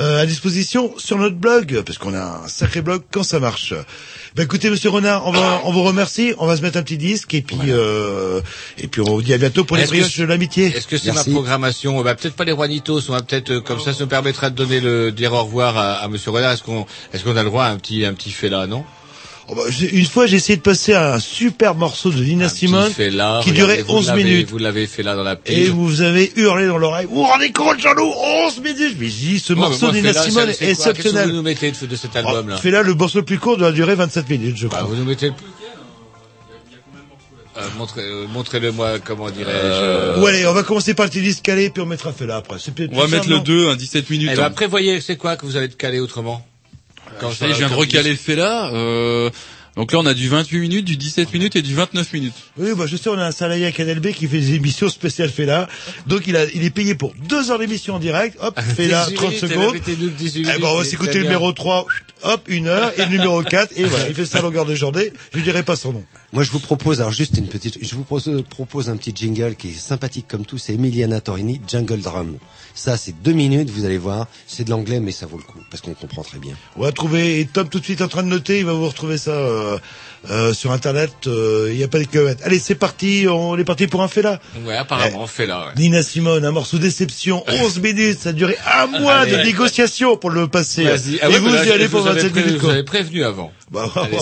euh, 0.00 0.22
à 0.22 0.26
disposition 0.26 0.92
sur 0.98 1.18
notre 1.18 1.36
blog, 1.36 1.82
parce 1.84 1.98
qu'on 1.98 2.14
a 2.14 2.42
un 2.44 2.48
sacré 2.48 2.82
blog 2.82 3.02
quand 3.10 3.22
ça 3.22 3.40
marche. 3.40 3.74
Bah, 4.36 4.42
écoutez, 4.44 4.70
Monsieur 4.70 4.90
Renard, 4.90 5.26
on 5.26 5.32
va, 5.32 5.62
on 5.64 5.72
vous 5.72 5.82
remercie. 5.82 6.34
On 6.38 6.46
va 6.46 6.56
se 6.56 6.62
mettre 6.62 6.78
un 6.78 6.82
petit 6.82 6.98
disque 6.98 7.34
et 7.34 7.42
puis, 7.42 7.58
euh, 7.68 8.40
et 8.78 8.86
puis 8.86 9.00
on 9.00 9.10
vous 9.14 9.22
dit 9.22 9.34
à 9.34 9.38
bientôt 9.38 9.64
pour 9.64 9.76
les 9.76 9.86
brioches 9.86 10.18
de 10.18 10.24
l'amitié. 10.24 10.66
Est-ce 10.66 10.86
que 10.86 10.98
c'est 10.98 11.12
ma 11.12 11.24
programmation? 11.24 12.00
Bah, 12.02 12.14
Peut-être 12.14 12.34
pas 12.34 12.44
les 12.44 12.52
Juanitos, 12.52 13.08
on 13.08 13.12
va 13.12 13.22
peut-être 13.22 13.50
euh, 13.50 13.60
comme 13.60 13.80
ça, 13.80 13.92
ça 13.92 14.00
nous 14.00 14.08
permettra 14.08 14.50
de 14.50 14.54
donner 14.54 14.80
le 14.80 15.10
dire 15.12 15.32
au 15.32 15.42
revoir 15.42 15.76
à, 15.76 15.94
à 15.94 16.08
Monsieur 16.08 16.30
Renard. 16.30 16.52
Est-ce 16.52 16.62
qu'on 16.62 16.86
est-ce 17.12 17.24
qu'on 17.24 17.36
a 17.36 17.42
le 17.42 17.48
droit 17.48 17.64
à 17.64 17.70
un 17.70 17.76
petit 17.76 18.04
un 18.04 18.14
petit 18.14 18.30
fait 18.30 18.48
là, 18.48 18.66
non? 18.66 18.84
Oh, 19.52 19.54
bah, 19.56 19.62
j'ai- 19.68 19.90
une 19.92 20.06
fois, 20.06 20.26
j'ai 20.26 20.36
essayé 20.36 20.56
de 20.56 20.62
passer 20.62 20.94
un 20.94 21.18
super 21.18 21.74
morceau 21.74 22.10
de 22.10 22.22
Nina 22.22 22.48
Simone 22.48 22.90
fait 22.92 23.10
là, 23.10 23.40
qui 23.42 23.50
regardez, 23.50 23.74
durait 23.78 23.82
vous 23.82 23.94
11 23.96 24.06
l'avez- 24.06 24.22
minutes. 24.24 24.50
Vous 24.50 24.58
l'avez 24.58 24.86
fait 24.86 25.02
là 25.02 25.16
dans 25.16 25.24
la 25.24 25.32
Et 25.32 25.36
pige. 25.64 25.70
vous 25.70 26.02
avez 26.02 26.32
hurlé 26.36 26.66
dans 26.68 26.78
l'oreille. 26.78 27.06
Vous 27.10 27.16
vous 27.16 27.22
rendez 27.24 27.50
compte, 27.50 27.80
Jean-Loup 27.80 28.12
11 28.46 28.60
minutes 28.60 28.96
Mais 29.00 29.08
dis, 29.08 29.40
ce 29.40 29.52
Ouais, 29.52 29.58
mais 29.58 29.66
morceau 29.66 29.86
moi, 29.86 29.90
de 29.94 29.96
Nina 29.96 30.12
Simone 30.12 30.48
est 30.50 30.62
exceptionnel. 30.62 31.28
vous 31.30 31.34
nous 31.36 31.42
mettez 31.42 31.72
de, 31.72 31.86
de 31.86 31.96
cet 31.96 32.14
album 32.14 32.48
là 32.48 32.58
Fais 32.58 32.70
là, 32.70 32.82
le 32.82 32.94
morceau 32.94 33.18
le 33.18 33.24
plus 33.24 33.38
court 33.38 33.56
doit 33.56 33.72
durer 33.72 33.96
27 33.96 34.28
minutes, 34.30 34.56
je 34.56 34.68
crois. 34.68 34.82
Bah, 34.82 34.86
vous 34.88 34.94
nous 34.94 35.04
mettez 35.04 35.26
le 35.28 35.32
euh, 37.58 37.62
montrez, 37.76 38.02
euh, 38.02 38.26
montrez-le 38.32 38.70
moi, 38.72 38.98
comment 39.00 39.28
dirais-je? 39.30 39.52
Euh, 39.52 40.14
euh, 40.16 40.20
Ou 40.22 40.26
allez, 40.26 40.46
on 40.46 40.52
va 40.52 40.62
commencer 40.62 40.94
par 40.94 41.06
le 41.06 41.10
petit 41.10 41.20
disque 41.20 41.42
calé, 41.42 41.68
puis 41.70 41.82
on 41.82 41.86
mettra 41.86 42.12
Fela 42.12 42.36
après. 42.36 42.56
C'est 42.60 42.72
peut-être 42.72 42.92
On 42.94 42.98
va 42.98 43.02
plus 43.04 43.12
mettre 43.16 43.28
le 43.28 43.36
non 43.36 43.42
2, 43.42 43.68
un 43.70 43.76
17 43.76 44.08
minutes. 44.08 44.30
Eh 44.32 44.36
ben, 44.36 44.42
hein. 44.42 44.46
après, 44.46 44.66
voyez, 44.68 45.00
c'est 45.00 45.16
quoi 45.16 45.36
que 45.36 45.44
vous 45.44 45.56
allez 45.56 45.68
te 45.68 45.74
caler 45.76 45.98
autrement? 46.00 46.46
Quand 47.18 47.30
y 47.40 47.44
est, 47.44 47.52
je 47.52 47.58
viens 47.58 47.68
de 47.68 47.74
recaler 47.74 48.16
là. 48.28 48.70
Euh, 48.72 49.30
donc 49.76 49.92
là, 49.92 49.98
on 50.00 50.06
a 50.06 50.14
du 50.14 50.28
28 50.28 50.58
minutes, 50.58 50.84
du 50.84 50.96
17 50.96 51.32
minutes 51.32 51.56
et 51.56 51.62
du 51.62 51.74
29 51.74 52.12
minutes. 52.12 52.34
Oui, 52.58 52.70
bah, 52.76 52.86
je 52.86 52.96
sais, 52.96 53.08
on 53.08 53.18
a 53.18 53.24
un 53.24 53.32
salarié 53.32 53.66
à 53.66 53.72
Canal 53.72 54.00
B 54.00 54.08
qui 54.08 54.26
fait 54.26 54.38
des 54.38 54.54
émissions 54.54 54.88
spéciales 54.88 55.30
Fela. 55.30 55.68
Donc, 56.06 56.26
il 56.26 56.36
a, 56.36 56.44
il 56.54 56.64
est 56.64 56.70
payé 56.70 56.94
pour 56.94 57.14
deux 57.28 57.50
heures 57.50 57.58
d'émission 57.58 57.94
en 57.94 57.98
direct. 57.98 58.36
Hop, 58.40 58.58
Fela, 58.60 59.04
18 59.06 59.14
30 59.14 59.28
minutes, 59.28 59.40
secondes. 59.40 59.62
elle 59.62 59.68
avait 59.68 59.78
été 59.78 59.96
de 59.96 60.08
18 60.08 60.48
Eh 60.56 60.60
ben, 60.60 60.68
on 60.68 60.78
va 60.78 60.84
s'écouter 60.84 61.18
le 61.18 61.24
numéro 61.24 61.52
3, 61.52 61.86
hop, 62.24 62.42
une 62.48 62.66
heure, 62.66 62.92
et 62.98 63.04
le 63.04 63.10
numéro 63.10 63.42
4, 63.42 63.72
et 63.76 63.84
voilà, 63.84 64.08
il 64.08 64.14
fait 64.14 64.26
ça 64.26 64.38
à 64.38 64.42
longueur 64.42 64.66
de 64.66 64.74
journée. 64.74 65.12
Je 65.34 65.40
dirai 65.40 65.62
pas 65.62 65.76
son 65.76 65.92
nom. 65.92 66.04
Moi, 66.32 66.44
je 66.44 66.52
vous 66.52 66.60
propose, 66.60 67.00
alors 67.00 67.12
juste 67.12 67.36
une 67.38 67.48
petite, 67.48 67.84
je 67.84 67.94
vous 67.96 68.04
propose, 68.04 68.88
un 68.88 68.96
petit 68.96 69.12
jingle 69.12 69.56
qui 69.56 69.70
est 69.70 69.72
sympathique 69.72 70.26
comme 70.28 70.46
tout, 70.46 70.58
c'est 70.58 70.74
Emiliana 70.74 71.20
Torini, 71.20 71.60
Jungle 71.66 72.00
Drum. 72.00 72.38
Ça, 72.72 72.96
c'est 72.96 73.20
deux 73.20 73.32
minutes, 73.32 73.68
vous 73.70 73.84
allez 73.84 73.98
voir, 73.98 74.28
c'est 74.46 74.62
de 74.62 74.70
l'anglais, 74.70 75.00
mais 75.00 75.10
ça 75.10 75.26
vaut 75.26 75.38
le 75.38 75.42
coup, 75.42 75.58
parce 75.70 75.80
qu'on 75.80 75.92
comprend 75.94 76.22
très 76.22 76.38
bien. 76.38 76.54
On 76.76 76.82
va 76.82 76.92
trouver, 76.92 77.40
et 77.40 77.46
Tom 77.46 77.68
tout 77.68 77.80
de 77.80 77.84
suite 77.84 78.00
en 78.00 78.06
train 78.06 78.22
de 78.22 78.28
noter, 78.28 78.60
il 78.60 78.64
va 78.64 78.74
vous 78.74 78.86
retrouver 78.86 79.18
ça, 79.18 79.32
euh, 79.32 79.78
euh, 80.28 80.52
sur 80.52 80.70
internet, 80.72 81.10
euh, 81.26 81.68
il 81.70 81.78
n'y 81.78 81.84
a 81.84 81.88
pas 81.88 81.98
de 81.98 82.04
kilomètres. 82.04 82.42
Allez, 82.44 82.58
c'est 82.58 82.74
parti, 82.74 83.26
on 83.28 83.56
est 83.56 83.64
parti 83.64 83.86
pour 83.86 84.02
un 84.02 84.08
Fela. 84.08 84.38
Ouais, 84.66 84.76
apparemment, 84.76 85.22
on 85.22 85.26
fait 85.26 85.46
là. 85.46 85.66
Ouais. 85.68 85.72
Nina 85.76 86.02
Simone, 86.02 86.44
un 86.44 86.50
morceau 86.50 86.76
déception, 86.78 87.42
11 87.48 87.80
minutes, 87.80 88.20
ça 88.20 88.28
a 88.28 88.32
duré 88.32 88.56
un 88.80 88.86
mois 88.86 89.20
Allez. 89.20 89.32
de 89.32 89.36
négociation 89.44 90.16
pour 90.18 90.30
le 90.30 90.46
passer. 90.46 90.84
Vas-y. 90.84 91.18
Ah 91.22 91.28
et 91.28 91.32
ouais, 91.32 91.38
vous 91.38 91.48
là, 91.48 91.64
y 91.64 91.70
allez 91.72 91.88
pour 91.88 92.00
vous 92.02 92.06
avais 92.08 92.20
27 92.20 92.32
pré- 92.32 92.44
minutes. 92.44 92.60
Vous 92.60 92.68
avez 92.68 92.82
prévenu 92.84 93.24
avant. 93.24 93.50
Bah, 93.70 93.90
Allez, 93.96 94.16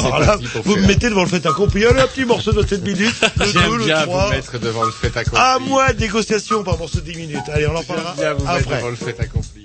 vous 0.64 0.76
me 0.76 0.86
mettez 0.86 1.08
devant 1.08 1.22
le 1.22 1.28
fait 1.28 1.44
accompli. 1.46 1.84
Allez, 1.84 2.00
un 2.00 2.06
petit 2.06 2.24
morceau 2.24 2.52
de 2.52 2.64
7 2.66 2.82
minutes. 2.84 3.14
Le 3.38 3.44
2, 3.46 3.50
J'aime 3.52 3.74
le 3.76 3.84
bien 3.86 4.02
3. 4.02 4.24
vous 4.26 4.30
mettre 4.30 4.58
devant 4.60 4.84
le 4.84 4.92
fait 4.92 5.16
accompli. 5.16 5.40
Un 5.40 5.58
mois 5.58 5.92
de 5.92 6.00
négociation 6.00 6.62
par 6.62 6.78
morceau 6.78 7.00
de 7.00 7.10
10 7.10 7.16
minutes. 7.18 7.42
Allez, 7.52 7.66
on 7.66 7.74
en 7.74 7.82
parlera 7.82 8.14
bien 8.14 8.34
vous 8.34 8.44
mettre 8.44 8.58
après. 8.66 8.76
devant 8.76 8.88
le 8.90 8.96
fait 8.96 9.18
accompli. 9.20 9.62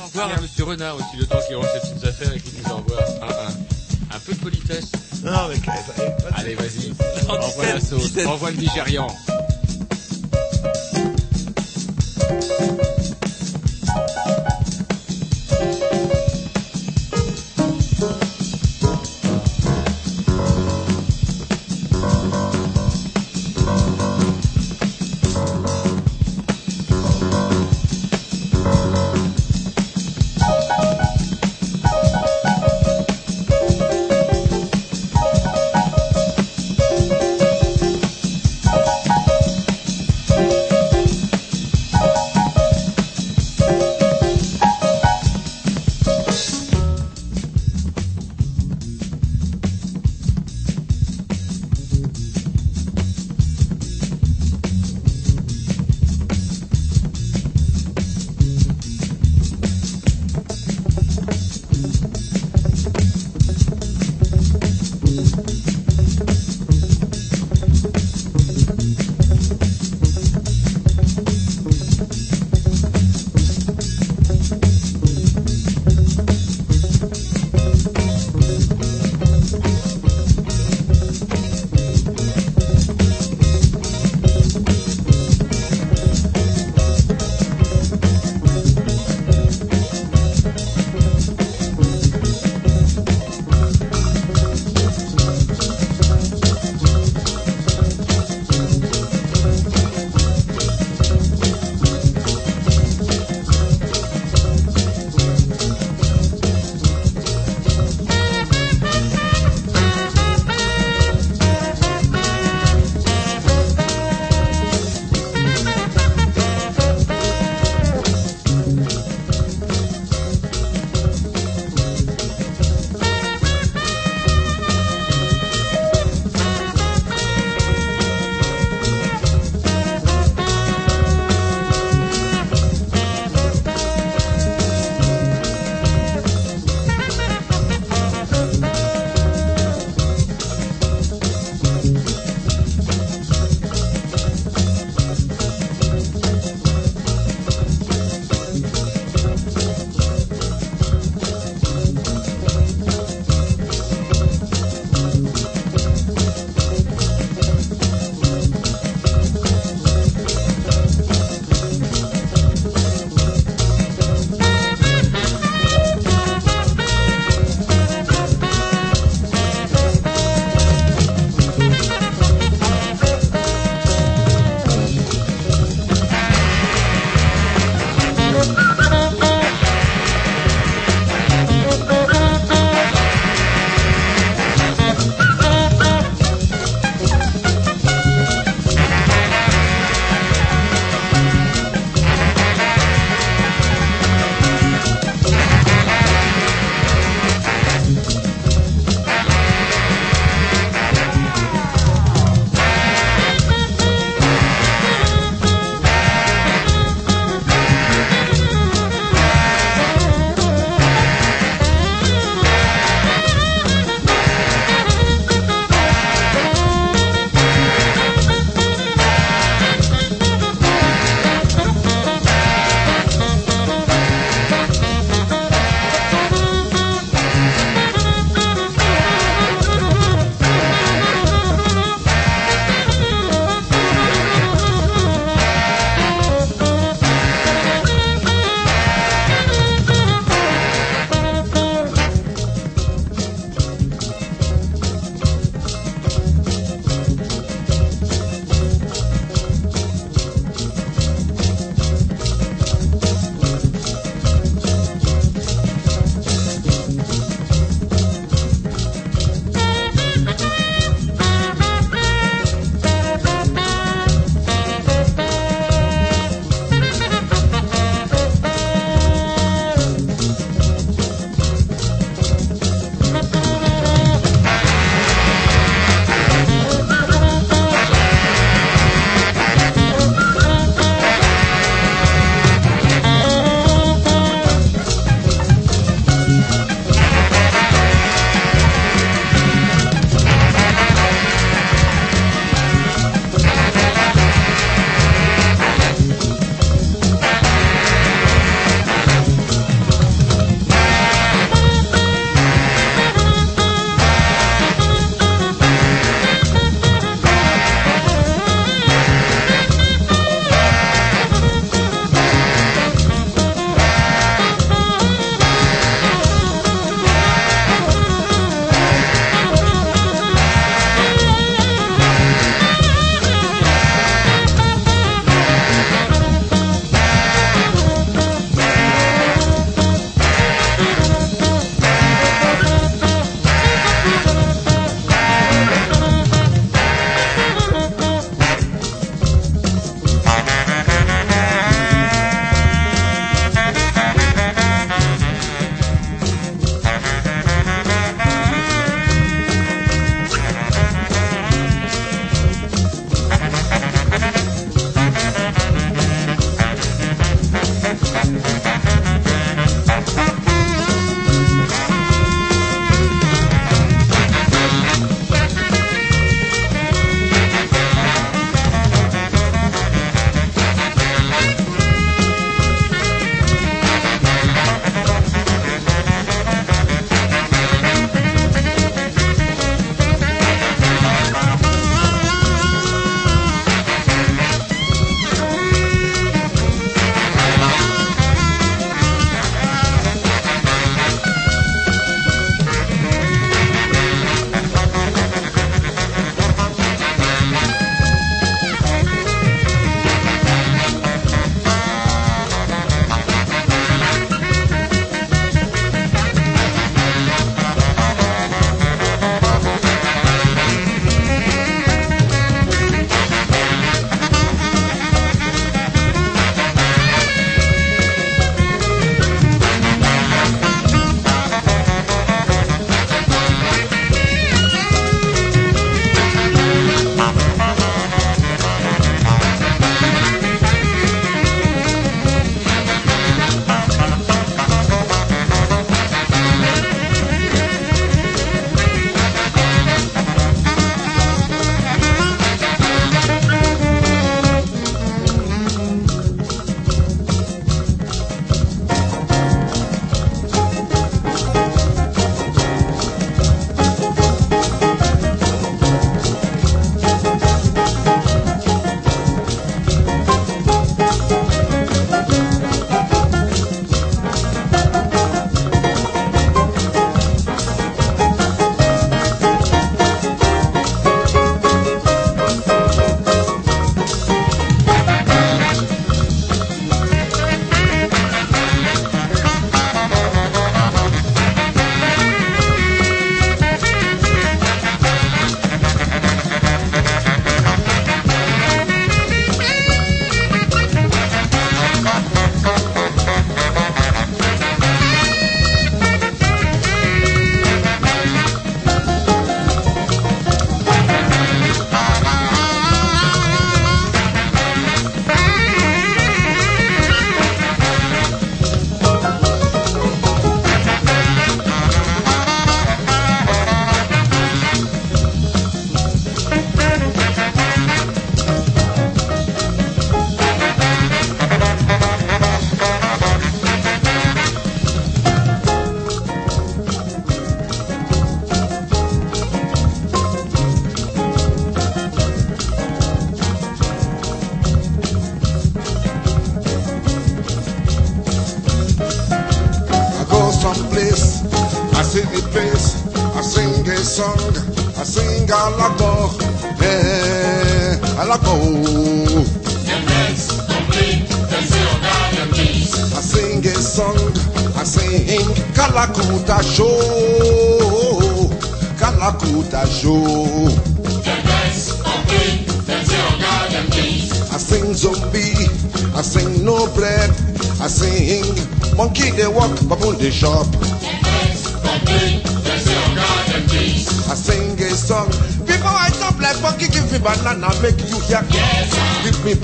Au 0.00 0.06
revoir 0.06 0.30
à 0.36 0.40
Monsieur 0.42 0.64
Renard 0.64 0.96
aussi, 0.96 1.16
le 1.18 1.26
temps 1.26 1.38
qu'il 1.46 1.56
range 1.56 1.66
ses 1.72 1.88
petites 1.90 2.04
affaires 2.06 2.32
et 2.36 2.40
qu'il 2.40 2.52
nous 2.62 2.70
envoie 2.70 2.98
un, 3.22 3.26
un, 3.26 3.48
un 3.48 3.54
peu 4.24 4.32
de 4.34 4.38
politesse. 4.38 4.90
Non, 5.24 5.48
mais, 5.48 5.60
Allez, 6.34 6.54
vas-y. 6.54 6.92
Envoie 7.28 7.66
la 7.66 7.80
sauce. 7.80 8.12
Envoie 8.26 8.50
le 8.50 8.56
Nigérian. 8.56 9.08
Thank 15.62 16.21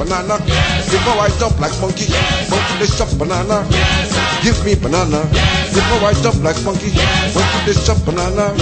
Banana. 0.09 0.41
Before 0.89 1.21
I 1.21 1.29
jump 1.37 1.61
like 1.61 1.77
monkey, 1.85 2.09
monkey 2.49 2.75
they 2.81 2.89
shop 2.89 3.13
banana. 3.21 3.61
Give 4.41 4.57
me 4.65 4.73
banana. 4.73 5.21
Before 5.69 6.01
I 6.09 6.17
jump 6.25 6.41
like 6.41 6.57
monkey, 6.65 6.97
monkey 7.37 7.61
they 7.69 7.77
shop 7.77 8.01
banana. 8.09 8.57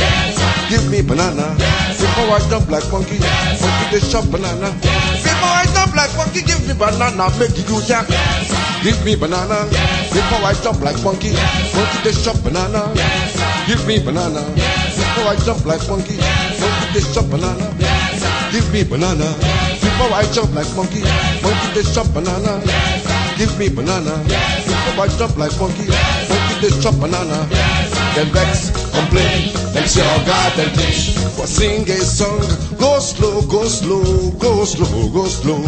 Give 0.66 0.82
me 0.90 1.06
banana. 1.06 1.54
Before 1.94 2.34
I 2.34 2.42
jump 2.50 2.66
like 2.66 2.82
monkey, 2.90 3.22
monkey 3.22 3.86
they 3.94 4.02
shop 4.02 4.26
banana. 4.26 4.74
Before 5.22 5.54
I 5.54 5.70
jump 5.70 5.94
like 5.94 6.10
monkey, 6.18 6.42
give 6.42 6.66
me 6.66 6.74
banana, 6.74 7.30
make 7.38 7.54
you 7.54 7.78
hear. 7.86 8.02
Give 8.82 8.98
me 9.06 9.14
banana. 9.14 9.70
Before 10.10 10.42
I 10.42 10.52
jump 10.66 10.82
like 10.82 10.98
monkey, 11.06 11.30
monkey 11.30 11.98
they 12.02 12.10
shop 12.10 12.42
banana. 12.42 12.90
Give 13.70 13.86
me 13.86 14.02
banana. 14.02 14.42
Before 14.98 15.30
I 15.30 15.38
jump 15.46 15.62
like 15.62 15.86
monkey, 15.86 16.18
monkey 16.58 16.86
they 16.90 17.06
shop 17.14 17.30
banana. 17.30 17.70
Give 18.50 18.66
me 18.74 18.82
banana. 18.82 19.30
Before 19.96 20.12
I 20.12 20.30
jump 20.30 20.52
like 20.54 20.68
monkey, 20.76 21.00
monkey 21.40 21.68
they 21.72 21.82
shop 21.82 22.12
banana. 22.12 22.60
Give 23.38 23.48
me 23.58 23.70
banana. 23.70 24.12
Before 24.28 25.04
I 25.04 25.08
jump 25.16 25.38
like 25.38 25.56
monkey, 25.58 25.88
monkey 25.88 26.56
they 26.60 26.72
shop 26.84 27.00
banana. 27.00 27.48
Them 28.12 28.28
vex, 28.28 28.76
complain, 28.92 29.56
them 29.72 29.86
say 29.88 30.04
God, 30.26 30.52
them 30.52 30.68
teach. 30.76 31.16
For 31.32 31.46
sing 31.46 31.88
a 31.88 31.96
song, 32.04 32.44
go 32.78 32.98
slow, 33.00 33.40
go 33.48 33.64
slow, 33.64 34.32
go 34.36 34.66
slow, 34.66 35.08
go 35.16 35.24
slow. 35.24 35.64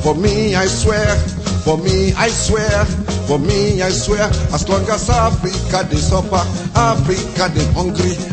For 0.00 0.14
me, 0.14 0.54
I 0.54 0.64
swear, 0.64 1.16
for 1.64 1.76
me, 1.76 2.14
I 2.14 2.28
swear, 2.28 2.86
for 3.28 3.38
me, 3.38 3.82
I 3.82 3.90
swear, 3.90 4.22
as 4.56 4.66
long 4.66 4.88
as 4.88 5.10
Africa 5.10 5.86
they 5.90 6.00
suffer, 6.00 6.40
Africa 6.74 7.52
they 7.52 7.66
hungry, 7.76 8.16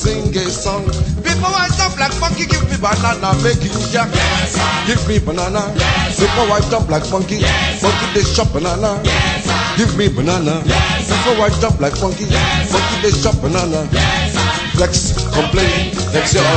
sing 0.00 0.32
a 0.32 0.48
song. 0.48 0.86
Before 1.20 1.52
I 1.52 1.68
jump 1.76 2.00
like 2.00 2.16
monkey, 2.24 2.48
give 2.48 2.64
me 2.72 2.76
banana, 2.80 3.36
make 3.44 3.60
you 3.60 3.76
jack. 3.92 4.08
Give 4.88 5.02
me 5.04 5.20
banana. 5.20 5.60
Before 6.16 6.48
I 6.48 6.60
jump 6.72 6.88
like 6.88 7.04
monkey, 7.12 7.44
monkey 7.84 8.06
they 8.16 8.24
shop 8.24 8.48
banana. 8.56 8.96
Give 9.76 9.92
me 10.00 10.08
banana. 10.08 10.64
Before 10.64 11.44
I 11.44 11.52
jump 11.60 11.80
like 11.84 12.00
monkey, 12.00 12.24
monkey 12.72 12.96
they 13.04 13.12
shop 13.12 13.36
banana. 13.44 13.84
Flex, 14.72 15.12
complain, 15.36 15.92
flex 15.92 16.32
your 16.32 16.48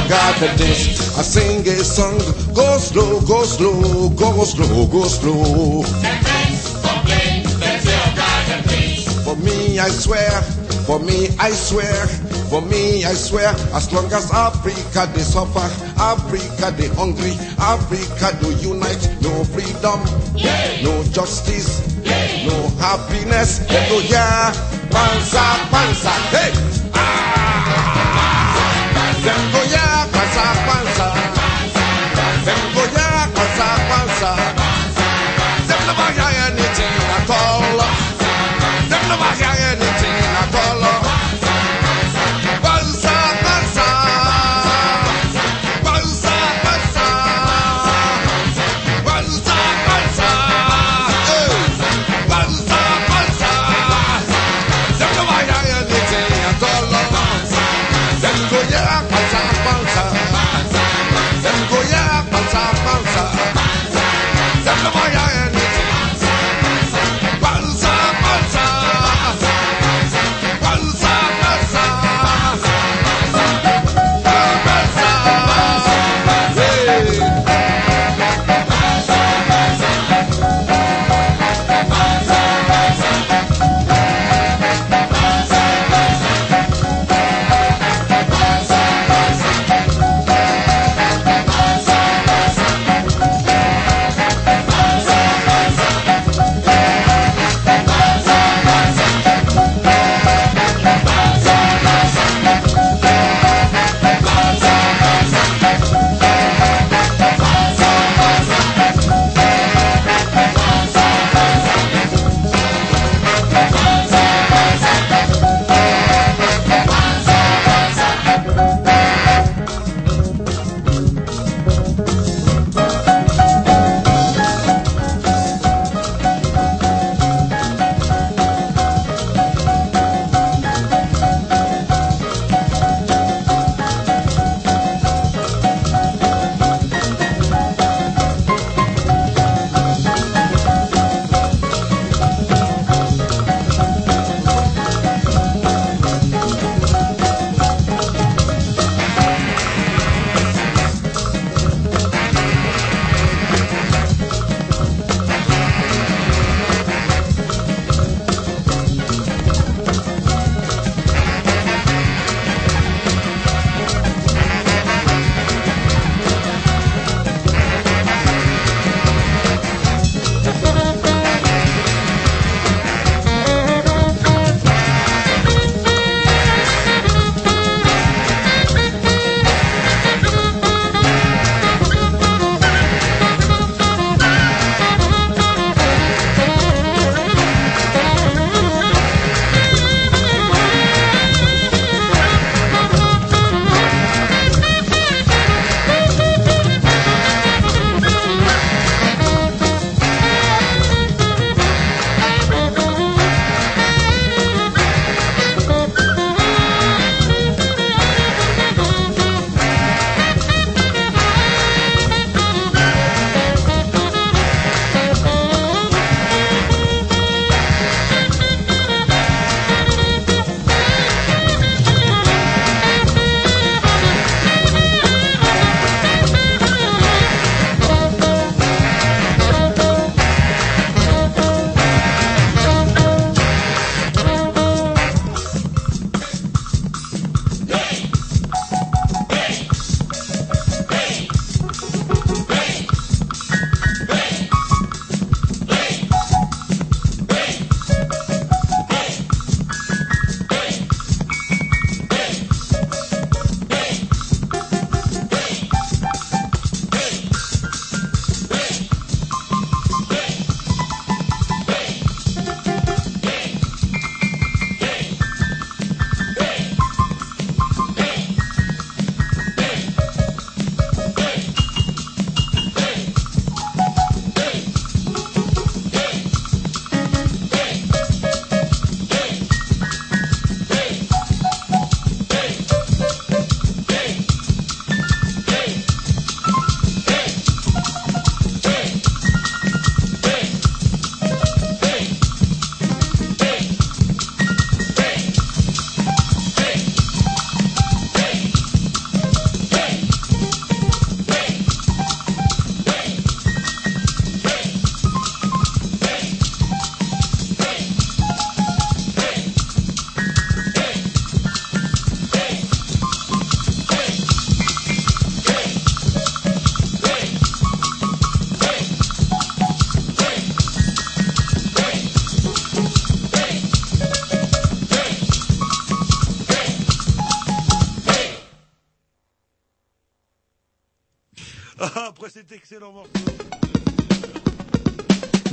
this. 0.55 1.19
I 1.19 1.21
sing 1.21 1.67
a 1.67 1.75
song. 1.83 2.15
Go 2.55 2.77
slow, 2.79 3.19
go 3.27 3.43
slow, 3.43 4.07
go 4.15 4.31
slow, 4.47 4.87
go 4.87 5.03
slow. 5.03 5.83
For 9.27 9.35
me, 9.43 9.79
I 9.79 9.89
swear, 9.89 10.31
for 10.87 10.99
me, 10.99 11.27
I 11.39 11.51
swear, 11.51 12.07
for 12.53 12.61
me, 12.69 13.03
I 13.03 13.13
swear, 13.13 13.49
as 13.73 13.91
long 13.91 14.05
as 14.13 14.29
Africa 14.31 15.09
they 15.15 15.23
suffer, 15.25 15.65
Africa 15.97 16.69
they 16.77 16.87
hungry, 16.93 17.33
Africa 17.57 18.29
do 18.41 18.51
unite, 18.61 19.09
no 19.25 19.43
freedom, 19.45 19.97
no 20.85 20.93
justice, 21.09 21.81
no 22.45 22.57
happiness, 22.77 23.57
they 23.65 23.89
go 23.89 23.97
yeah, 24.05 24.53
panza, 24.93 25.45
panza, 25.73 26.13
hey, 26.29 26.51
ah, 26.93 28.13
them 29.25 29.41
go 29.51 29.61
yeah, 29.73 30.05
panza, 30.13 30.45
panza, 30.69 30.82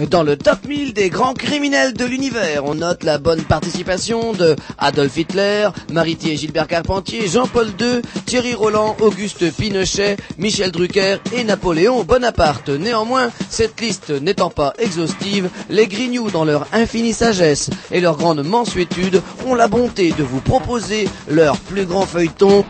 Dans 0.08 0.22
le 0.22 0.36
top 0.36 0.66
1000 0.66 0.94
des 0.94 1.10
grands 1.10 1.34
criminels 1.34 1.92
de 1.92 2.04
l'univers, 2.04 2.64
on 2.64 2.74
note 2.74 3.04
la 3.04 3.18
bonne 3.18 3.42
participation 3.42 4.32
de 4.32 4.56
Adolf 4.78 5.16
Hitler, 5.16 5.68
Maritier 5.92 6.36
Gilbert 6.36 6.66
Carpentier, 6.66 7.28
Jean-Paul 7.28 7.68
II, 7.78 8.00
Thierry 8.24 8.54
Roland, 8.54 8.96
Auguste 9.00 9.54
Pinochet, 9.54 10.16
Michel 10.38 10.72
Drucker 10.72 11.18
et 11.32 11.44
Napoléon 11.44 12.02
Bonaparte. 12.02 12.70
Néanmoins, 12.70 13.30
cette 13.50 13.80
liste 13.80 14.10
n'étant 14.10 14.50
pas 14.50 14.72
exhaustive, 14.78 15.50
les 15.68 15.86
Grignoux, 15.86 16.30
dans 16.30 16.44
leur 16.44 16.66
infinie 16.72 17.12
sagesse 17.12 17.70
et 17.92 18.00
leur 18.00 18.16
grande 18.16 18.42
mansuétude, 18.42 19.22
ont 19.46 19.54
la 19.54 19.68
bonté 19.68 20.12
de 20.12 20.22
vous 20.22 20.40
proposer 20.40 21.08
leur 21.28 21.58
plus 21.58 21.84
grand 21.84 22.06
feuilleton, 22.06 22.64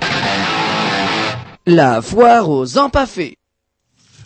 la 1.67 2.03
foire 2.03 2.51
aux 2.51 2.77
empaffés. 2.77 3.40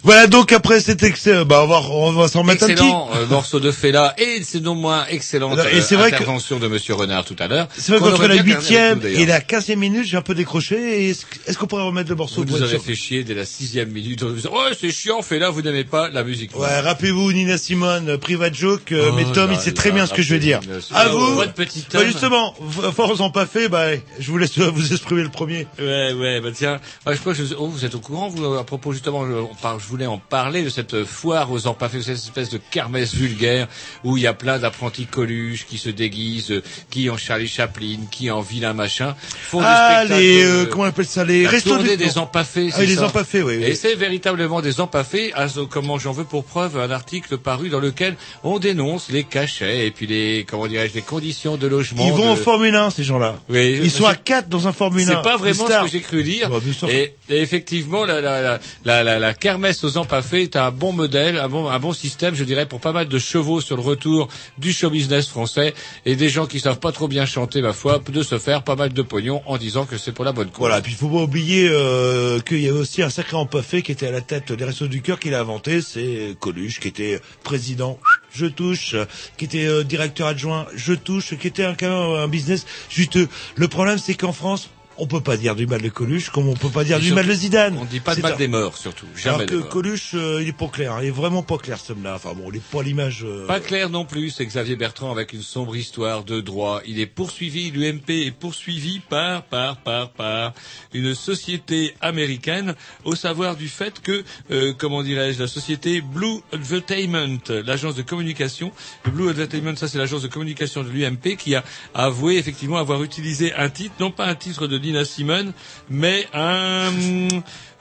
Voilà 0.05 0.26
donc 0.26 0.52
après 0.52 0.81
cet 0.81 1.02
excès, 1.02 1.44
bah 1.47 1.62
on 1.64 1.66
va 1.66 1.81
on 1.90 2.12
va 2.12 2.28
s'en 2.28 2.44
mettre 2.44 2.64
un 2.64 2.66
petit. 2.66 2.72
Excellent 2.74 3.09
euh, 3.14 3.26
morceau 3.26 3.59
de 3.59 3.70
Fela 3.70 4.14
et 4.18 4.43
c'est 4.44 4.60
non 4.60 4.74
moins 4.74 5.06
excellente 5.09 5.59
et 5.72 5.81
c'est 5.81 5.94
euh, 5.94 5.98
vrai 5.98 6.10
que- 6.10 6.16
intervention 6.16 6.59
de 6.59 6.68
Monsieur 6.68 6.93
Renard 6.94 7.24
tout 7.24 7.36
à 7.39 7.48
l'heure. 7.48 7.68
C'est 7.76 7.93
vrai 7.93 8.01
qu'entre 8.10 8.26
la 8.28 8.36
huitième 8.36 9.01
et 9.05 9.24
la 9.24 9.40
quinzième 9.40 9.78
minute, 9.78 10.05
j'ai 10.05 10.16
un 10.18 10.22
peu 10.22 10.35
décroché. 10.35 11.09
Est-ce 11.09 11.24
est-ce 11.47 11.56
qu'on 11.56 11.66
pourrait 11.66 11.85
remettre 11.85 12.10
le 12.10 12.16
morceau 12.16 12.43
Vous 12.43 12.47
pour 12.47 12.59
nous 12.59 12.62
avez 12.64 12.78
fait 12.78 12.94
chier 12.94 13.24
dès 13.24 13.32
la 13.35 13.47
sixième 13.47 13.89
minute. 13.90 14.22
en 14.22 14.31
disant, 14.31 14.51
Ouais, 14.52 14.72
c'est 14.78 14.90
chiant, 14.90 15.22
Fela, 15.22 15.48
vous 15.51 15.62
n'aimez 15.62 15.85
pas 15.85 16.10
la 16.10 16.22
musique. 16.22 16.55
Ouais, 16.59 16.81
rappelez-vous 16.81 17.32
Nina 17.32 17.56
Simone, 17.56 18.10
euh, 18.10 18.18
Private 18.18 18.55
Joke, 18.55 18.93
euh, 18.93 19.09
Oh 19.10 19.14
mais 19.16 19.24
Tom, 19.32 19.51
là 19.51 19.56
il 19.56 19.60
sait 19.62 19.72
très 19.72 19.89
là, 19.89 19.94
bien 19.97 20.06
ce 20.06 20.12
que 20.12 20.20
je 20.22 20.35
veux 20.35 20.40
dire. 20.40 20.60
À 20.94 21.09
vous. 21.09 21.35
Votre 21.35 21.55
petit 21.55 21.85
Bah, 21.93 22.05
justement, 22.05 22.55
force 22.94 23.20
en 23.20 23.31
pas 23.31 23.47
fait, 23.47 23.68
bah, 23.68 23.86
je 24.18 24.31
vous 24.31 24.36
laisse 24.39 24.59
euh, 24.59 24.70
vous 24.70 24.93
exprimer 24.93 25.22
le 25.22 25.31
premier. 25.31 25.66
Ouais, 25.78 26.12
ouais, 26.12 26.40
bah 26.43 26.51
tiens, 26.55 26.78
ouais, 27.06 27.14
je 27.14 27.20
crois 27.20 27.32
que 27.35 27.43
je- 27.43 27.55
oh, 27.59 27.68
vous 27.68 27.85
êtes 27.86 27.94
au 27.94 28.01
courant, 28.01 28.28
vous, 28.28 28.55
à 28.55 28.64
propos 28.64 28.93
justement, 28.93 29.26
je, 29.26 29.32
on 29.32 29.55
parle- 29.55 29.81
je 29.81 29.93
voulais 29.94 30.06
en 30.06 30.18
parler 30.18 30.64
de 30.64 30.70
cette 30.70 31.04
foire 31.04 31.52
aux 31.52 31.68
empaffés, 31.68 32.02
cette 32.02 32.16
espèce 32.16 32.50
de 32.50 32.58
kermesse 32.72 33.14
vulgaire 33.14 33.68
où 34.02 34.16
il 34.16 34.24
y 34.24 34.26
a 34.26 34.32
plein 34.34 34.58
d'apprentis 34.58 35.06
coluches 35.06 35.66
qui 35.66 35.78
se 35.78 35.88
déguisent, 35.88 36.62
qui 36.90 37.08
en 37.10 37.16
Charlie 37.16 37.46
Chaplin, 37.46 37.98
qui 38.10 38.28
en 38.28 38.40
vilain 38.40 38.72
machin, 38.72 39.14
font 39.20 39.60
Ah, 39.62 40.00
des 40.00 40.06
spectacles. 40.06 40.20
les, 40.20 40.42
euh, 40.44 40.64
comment 40.66 40.82
on 40.82 40.86
appelle 40.88 41.06
ça, 41.06 41.24
les 41.24 41.46
restos 41.46 41.78
du- 41.78 41.96
des 41.96 42.18
empaffés. 42.18 42.70
Ah, 42.74 42.82
les 42.82 42.98
empaffés, 42.98 43.42
oui, 43.44 43.54
oui. 43.58 43.64
Et 43.66 43.76
c'est 43.76 43.94
véritablement 43.94 44.60
des 44.60 44.80
empaffés, 44.80 45.32
comment 45.70 45.96
j'en 46.00 46.10
veux 46.10 46.24
pour 46.24 46.42
preuve 46.44 46.76
un 46.76 46.90
article 46.90 47.38
paru 47.38 47.68
dans 47.68 47.78
lequel 47.78 48.16
on 48.42 48.58
dénonce 48.58 49.10
les 49.10 49.22
cachets 49.22 49.86
et 49.86 49.92
puis 49.92 50.08
les, 50.08 50.44
comment 50.48 50.66
dirais-je, 50.66 50.94
les 50.94 51.02
conditions 51.02 51.56
de 51.56 51.68
logement. 51.68 52.04
Ils 52.04 52.12
vont 52.12 52.24
de- 52.24 52.30
en 52.30 52.36
Formule 52.36 52.74
1, 52.74 52.90
ces 52.90 53.04
gens-là. 53.04 53.36
Oui, 53.48 53.78
Ils 53.80 53.92
sont 53.92 54.06
à 54.06 54.16
4 54.16 54.48
dans 54.48 54.66
un 54.66 54.72
Formule 54.72 55.04
1. 55.04 55.06
c'est 55.06 55.22
pas 55.22 55.36
vraiment 55.36 55.68
ce 55.68 55.84
que 55.84 55.88
j'ai 55.92 56.00
cru 56.00 56.24
dire. 56.24 56.50
Bah. 56.50 56.56
Et, 56.90 57.14
et 57.30 57.40
effectivement, 57.40 58.04
la, 58.04 58.20
la, 58.20 58.40
la, 58.42 58.58
la, 58.84 59.04
la, 59.04 59.18
la 59.20 59.34
kermesse 59.34 59.84
aux 59.85 59.97
empaffés 59.98 60.43
est 60.43 60.56
un 60.56 60.70
bon 60.70 60.93
modèle, 60.93 61.39
un 61.39 61.48
bon, 61.48 61.93
système, 61.93 62.35
je 62.35 62.44
dirais, 62.44 62.66
pour 62.66 62.81
pas 62.81 62.93
mal 62.93 63.09
de 63.09 63.19
chevaux 63.19 63.61
sur 63.61 63.77
le 63.77 63.82
retour 63.82 64.28
du 64.59 64.73
show 64.73 64.90
business 64.90 65.28
français 65.28 65.74
et 66.06 66.16
des 66.16 66.28
gens 66.28 66.47
qui 66.47 66.61
savent 66.61 66.81
pas 66.81 66.93
trop 66.93 67.09
bien 67.09 67.27
chanter, 67.27 67.62
ma 67.62 67.73
foi, 67.73 68.01
de 68.06 68.23
se 68.23 68.39
faire 68.39 68.62
pas 68.62 68.77
mal 68.77 68.93
de 68.93 69.02
pognon 69.02 69.43
en 69.47 69.59
disant 69.59 69.85
que 69.85 69.98
c'est 69.98 70.12
pour 70.12 70.24
la 70.24 70.32
bonne 70.32 70.48
cause. 70.48 70.59
Voilà, 70.59 70.81
puis 70.81 70.93
il 70.93 70.97
faut 70.97 71.09
pas 71.09 71.23
oublier 71.23 71.69
euh, 71.70 72.40
qu'il 72.40 72.61
y 72.61 72.69
a 72.69 72.73
aussi 72.73 73.02
un 73.02 73.11
sacré 73.11 73.36
empaffé 73.36 73.82
qui 73.82 73.93
était 73.93 74.06
à 74.06 74.11
la 74.11 74.20
tête 74.20 74.52
des 74.52 74.65
Restos 74.65 74.89
du 74.89 75.02
Cœur 75.02 75.19
qui 75.19 75.31
l'a 75.31 75.40
inventé, 75.40 75.81
c'est 75.81 76.36
Coluche, 76.40 76.81
qui 76.81 76.89
était 76.89 77.20
président, 77.43 77.98
je 78.32 78.47
touche, 78.47 78.97
qui 79.36 79.44
était 79.44 79.66
euh, 79.66 79.85
directeur 79.85 80.27
adjoint, 80.27 80.66
je 80.74 80.94
touche, 80.94 81.36
qui 81.36 81.47
était 81.47 81.65
un, 81.65 81.77
un 81.82 82.28
business 82.28 82.66
juteux. 82.89 83.28
Le 83.56 83.69
problème, 83.69 83.98
c'est 83.98 84.15
qu'en 84.15 84.32
France, 84.32 84.70
on 84.98 85.06
peut 85.06 85.20
pas 85.20 85.36
dire 85.36 85.54
du 85.56 85.66
mal 85.66 85.80
de 85.82 85.88
Coluche, 85.88 86.30
comme 86.30 86.48
on 86.48 86.54
peut 86.54 86.68
pas 86.68 86.84
dire 86.84 86.96
Et 86.96 87.00
du 87.00 87.06
surtout, 87.06 87.16
mal 87.22 87.26
de 87.28 87.34
Zidane. 87.34 87.76
On 87.80 87.84
dit 87.84 88.00
pas 88.00 88.14
de 88.14 88.20
mal 88.22 88.32
un- 88.32 88.36
des 88.36 88.48
morts, 88.48 88.76
surtout. 88.76 89.06
Jamais 89.16 89.36
Alors 89.36 89.46
que 89.46 89.54
morts. 89.56 89.68
Coluche, 89.68 90.10
euh, 90.14 90.40
il 90.42 90.48
est 90.48 90.52
pas 90.56 90.68
clair, 90.68 90.96
il 91.02 91.08
est 91.08 91.10
vraiment 91.10 91.42
pas 91.42 91.58
clair 91.58 91.78
ce 91.78 91.92
homme-là. 91.92 92.14
Enfin 92.16 92.32
bon, 92.34 92.50
il 92.52 92.56
est 92.58 92.62
pas 92.62 92.82
l'image. 92.82 93.24
euh, 93.24 93.46
Pas 93.46 93.60
clair 93.60 93.90
non 93.90 94.04
plus, 94.04 94.30
c'est 94.30 94.46
Xavier 94.46 94.76
Bertrand 94.76 95.10
avec 95.10 95.32
une 95.32 95.42
sombre 95.42 95.76
histoire 95.76 96.24
de 96.24 96.40
droit. 96.40 96.80
Il 96.86 97.00
est 97.00 97.06
poursuivi, 97.06 97.70
l'UMP 97.70 98.08
est 98.10 98.30
poursuivi 98.30 99.00
par, 99.00 99.42
par, 99.44 99.78
par, 99.78 100.10
par 100.10 100.52
une 100.92 101.14
société 101.14 101.94
américaine, 102.00 102.74
au 103.04 103.14
savoir 103.14 103.56
du 103.56 103.68
fait 103.68 104.00
que, 104.00 104.24
euh, 104.50 104.72
comment 104.76 105.02
dirais-je, 105.02 105.40
la 105.40 105.48
société 105.48 106.00
Blue 106.00 106.38
Advertisement, 106.52 107.26
l'agence 107.64 107.94
de 107.94 108.02
communication, 108.02 108.72
le 109.04 109.10
Blue 109.10 109.28
Advertisement, 109.28 109.74
ça 109.76 109.88
c'est 109.88 109.98
l'agence 109.98 110.22
de 110.22 110.28
communication 110.28 110.82
de 110.82 110.88
l'UMP 110.90 111.36
qui 111.36 111.54
a 111.54 111.64
avoué 111.94 112.36
effectivement 112.36 112.76
avoir 112.78 113.02
utilisé 113.02 113.52
un 113.54 113.68
titre, 113.70 113.94
non 114.00 114.10
pas 114.10 114.26
un 114.26 114.34
titre 114.34 114.66
de 114.66 114.78
Nina 114.85 115.05
Simone, 115.05 115.52
mais 115.90 116.27
un, 116.35 116.93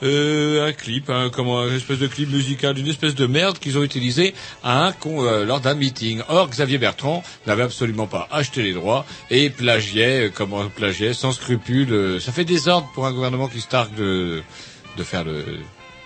euh, 0.04 0.68
un 0.68 0.74
clip, 0.74 1.10
un, 1.10 1.30
comment, 1.30 1.68
une 1.68 1.76
espèce 1.76 2.00
de 2.00 2.08
clip 2.08 2.30
musical, 2.30 2.78
une 2.78 2.88
espèce 2.88 3.16
de 3.16 3.26
merde 3.26 3.60
qu'ils 3.60 3.78
ont 3.78 3.84
utilisé 3.84 4.34
à 4.64 4.86
un 4.86 4.92
con, 4.92 5.24
euh, 5.26 5.46
lors 5.46 5.60
d'un 5.62 5.76
meeting. 5.76 6.22
Or, 6.30 6.50
Xavier 6.50 6.78
Bertrand 6.78 7.24
n'avait 7.48 7.64
absolument 7.64 8.08
pas 8.08 8.28
acheté 8.32 8.62
les 8.64 8.74
droits 8.74 9.06
et 9.30 9.50
plagiait, 9.50 10.28
euh, 10.28 10.32
comment 10.34 10.68
plagiait, 10.70 11.14
sans 11.14 11.32
scrupule. 11.32 11.92
euh, 11.94 12.20
ça 12.20 12.32
fait 12.32 12.46
désordre 12.46 12.90
pour 12.94 13.06
un 13.06 13.12
gouvernement 13.14 13.48
qui 13.48 13.62
se 13.62 13.68
targue 13.68 13.96
de, 13.96 14.42
de 14.98 15.04
faire 15.04 15.24
le. 15.24 15.44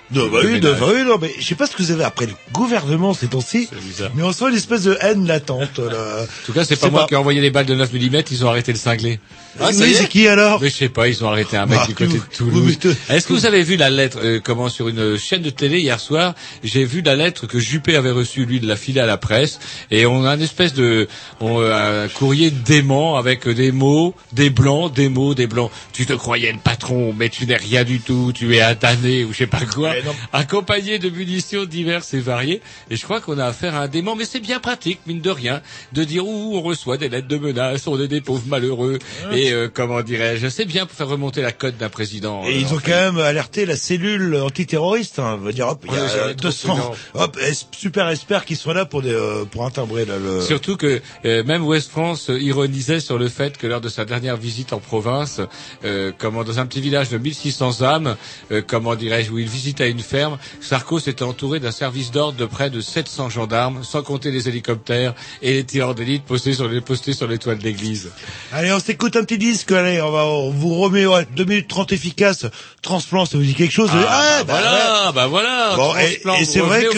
Non, 0.09 0.29
bah 0.29 0.39
oui, 0.41 0.61
non, 0.61 0.71
bah 0.79 0.87
oui, 0.93 1.03
non, 1.03 1.17
mais 1.21 1.29
je 1.37 1.43
sais 1.45 1.55
pas 1.55 1.67
ce 1.67 1.75
que 1.75 1.83
vous 1.83 1.91
avez 1.91 2.05
après 2.05 2.27
le 2.27 2.33
gouvernement 2.53 3.13
ces 3.13 3.27
temps-ci, 3.27 3.67
mais 4.15 4.23
on 4.23 4.31
sent 4.31 4.45
une 4.49 4.55
espèce 4.55 4.83
de 4.83 4.97
haine 5.01 5.27
latente. 5.27 5.79
Là. 5.79 6.21
En 6.43 6.45
tout 6.45 6.53
cas, 6.53 6.63
c'est 6.63 6.77
pas 6.79 6.89
moi 6.89 7.05
qui 7.07 7.13
ai 7.13 7.17
envoyé 7.17 7.41
les 7.41 7.49
balles 7.51 7.65
de 7.65 7.75
9 7.75 7.91
mm, 7.91 8.21
ils 8.31 8.45
ont 8.45 8.49
arrêté 8.49 8.71
le 8.71 8.77
cinglé. 8.77 9.19
Ah, 9.59 9.69
est 9.69 9.73
c'est 9.73 10.07
qui 10.07 10.27
alors 10.27 10.61
Mais 10.61 10.69
je 10.69 10.75
sais 10.75 10.89
pas, 10.89 11.07
ils 11.07 11.23
ont 11.23 11.29
arrêté 11.29 11.57
un 11.57 11.65
mec 11.65 11.79
Bah, 11.79 11.85
du 11.87 11.95
côté 11.95 12.17
vous- 12.17 12.17
de 12.17 12.35
Toulouse. 12.35 12.77
Est-ce 13.09 13.27
que 13.27 13.33
vous 13.33 13.45
avez 13.45 13.63
vu 13.63 13.75
la 13.75 13.89
lettre, 13.89 14.19
euh, 14.23 14.39
comment 14.43 14.69
sur 14.69 14.87
une 14.87 15.17
chaîne 15.17 15.41
de 15.41 15.49
télé 15.49 15.79
hier 15.79 15.99
soir, 15.99 16.35
j'ai 16.63 16.85
vu 16.85 17.01
la 17.01 17.15
lettre 17.15 17.47
que 17.47 17.59
Juppé 17.59 17.95
avait 17.95 18.11
reçue, 18.11 18.45
lui, 18.45 18.59
de 18.59 18.67
la 18.67 18.75
filée 18.75 19.01
à 19.01 19.05
la 19.05 19.17
presse, 19.17 19.59
et 19.91 20.05
on 20.05 20.25
a 20.25 20.35
une 20.35 20.41
espèce 20.41 20.73
de, 20.73 21.07
on, 21.39 21.59
un 21.61 22.07
courrier 22.07 22.51
dément 22.51 23.17
avec 23.17 23.47
des 23.47 23.71
mots, 23.71 24.13
des 24.33 24.49
blancs, 24.49 24.93
des 24.93 25.09
mots, 25.09 25.33
des 25.33 25.47
blancs. 25.47 25.71
Tu 25.93 26.05
te 26.05 26.13
croyais 26.13 26.51
le 26.51 26.59
patron, 26.59 27.13
mais 27.17 27.29
tu 27.29 27.45
n'es 27.45 27.55
rien 27.57 27.83
du 27.83 27.99
tout, 27.99 28.31
tu 28.33 28.55
es 28.55 28.61
un 28.61 28.75
damné, 28.75 29.23
ou 29.23 29.33
je 29.33 29.37
sais 29.39 29.47
pas 29.47 29.65
quoi, 29.65 29.93
accompagné 30.33 30.99
de 30.99 31.09
munitions 31.09 31.65
diverses 31.65 32.13
et 32.13 32.19
variées. 32.19 32.61
Et 32.89 32.95
je 32.95 33.03
crois 33.03 33.21
qu'on 33.21 33.37
a 33.39 33.45
affaire 33.45 33.75
à 33.75 33.81
un 33.83 33.87
dément, 33.87 34.15
mais 34.15 34.25
c'est 34.25 34.39
bien 34.39 34.59
pratique, 34.59 34.99
mine 35.07 35.21
de 35.21 35.29
rien, 35.29 35.61
de 35.93 36.03
dire 36.03 36.25
où 36.27 36.55
on 36.57 36.61
reçoit 36.61 36.97
des 36.97 37.09
lettres 37.09 37.27
de 37.27 37.37
menaces, 37.37 37.87
on 37.87 37.99
est 37.99 38.07
des 38.07 38.21
pauvres 38.21 38.43
malheureux, 38.47 38.99
et 39.33 39.46
euh, 39.51 39.69
comment 39.71 40.01
dirais-je, 40.01 40.47
c'est 40.47 40.65
bien 40.65 40.85
pour 40.85 40.95
faire 40.95 41.07
remonter 41.07 41.41
la 41.41 41.51
cote 41.51 41.77
d'un 41.77 41.89
président. 41.89 42.43
Et 42.43 42.47
euh, 42.47 42.51
ils 42.51 42.73
ont 42.73 42.77
en 42.77 42.79
quand 42.79 42.89
même 42.89 43.17
alerté 43.19 43.65
la 43.65 43.75
cellule 43.75 44.35
antiterroriste. 44.35 45.19
Hein. 45.19 45.37
On 45.41 45.45
va 45.45 45.51
dire, 45.51 45.67
hop, 45.67 45.83
il 45.87 45.93
y 45.93 45.97
a 45.97 46.29
être 46.31 46.41
200, 46.41 46.75
trop 46.75 46.95
hop, 47.13 47.37
super 47.71 48.09
experts 48.09 48.45
qui 48.45 48.55
sont 48.55 48.73
là 48.73 48.85
pour 48.85 49.01
des, 49.01 49.13
euh, 49.13 49.45
pour 49.45 49.65
intembrer 49.65 50.05
là, 50.05 50.17
le. 50.17 50.41
Surtout 50.41 50.77
que 50.77 51.01
euh, 51.25 51.43
même 51.43 51.65
West 51.65 51.89
France 51.91 52.29
euh, 52.29 52.39
ironisait 52.39 52.99
sur 52.99 53.17
le 53.17 53.27
fait 53.27 53.57
que 53.57 53.67
lors 53.67 53.81
de 53.81 53.89
sa 53.89 54.05
dernière 54.05 54.37
visite 54.37 54.73
en 54.73 54.79
province, 54.79 55.41
euh, 55.83 56.11
comment 56.17 56.43
dans 56.43 56.59
un 56.59 56.65
petit 56.65 56.81
village 56.81 57.09
de 57.09 57.17
1600 57.17 57.81
âmes, 57.81 58.15
euh, 58.51 58.61
comment 58.65 58.95
dirais-je, 58.95 59.31
où 59.31 59.39
il 59.39 59.47
visitait 59.47 59.89
une 59.89 59.99
ferme, 59.99 60.37
Sarko 60.61 60.99
s'était 60.99 61.23
entouré 61.23 61.59
d'un 61.59 61.71
service 61.71 62.11
d'ordre 62.11 62.37
de 62.37 62.45
près 62.45 62.69
de 62.69 62.81
700 62.81 63.29
gendarmes, 63.29 63.83
sans 63.83 64.03
compter 64.03 64.31
les 64.31 64.47
hélicoptères 64.49 65.13
et 65.41 65.53
les 65.53 65.63
tireurs 65.63 65.95
d'élite 65.95 66.23
postés 66.23 66.53
sur 66.53 66.67
les 66.67 66.81
postés 66.81 67.13
sur 67.13 67.27
de 67.27 67.63
l'église. 67.63 68.11
Allez, 68.51 68.71
on 68.71 68.79
s'écoute 68.79 69.15
un 69.15 69.23
petit 69.23 69.36
disque. 69.37 69.71
Allez, 69.71 70.01
on 70.01 70.11
va, 70.11 70.25
on 70.25 70.49
vous 70.49 70.75
remet 70.75 71.05
ouais, 71.05 71.25
2 71.35 71.45
minutes 71.45 71.67
30 71.67 71.91
efficaces. 71.91 72.45
Transplant, 72.81 73.25
ça 73.25 73.37
vous 73.37 73.43
dit 73.43 73.53
quelque 73.55 73.71
chose 73.71 73.89
Ah, 73.93 74.43
bah 74.43 74.53
bah, 74.53 74.59
voilà, 74.59 75.11
bah 75.11 75.27
voilà. 75.27 75.75
Bon, 75.75 75.93
et, 75.97 76.21
et 76.41 76.45
c'est 76.45 76.59
vrai 76.59 76.85
que 76.85 76.97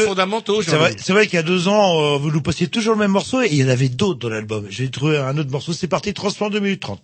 c'est 0.63 0.75
vrai, 0.75 0.95
vrai 1.09 1.27
qu'il 1.27 1.35
y 1.35 1.39
a 1.39 1.43
deux 1.43 1.67
ans, 1.67 2.01
euh, 2.01 2.17
vous 2.17 2.31
nous 2.31 2.41
passiez 2.41 2.67
toujours 2.67 2.93
le 2.93 2.99
même 2.99 3.11
morceau 3.11 3.41
et 3.41 3.47
il 3.51 3.57
y 3.57 3.63
en 3.63 3.69
avait 3.69 3.89
d'autres 3.89 4.19
dans 4.19 4.29
l'album. 4.29 4.65
J'ai 4.69 4.89
trouvé 4.89 5.17
un 5.17 5.37
autre 5.37 5.51
morceau. 5.51 5.73
C'est 5.73 5.87
parti, 5.87 6.13
Transplant 6.13 6.49
2 6.49 6.59
minutes 6.59 6.81
30. 6.81 7.01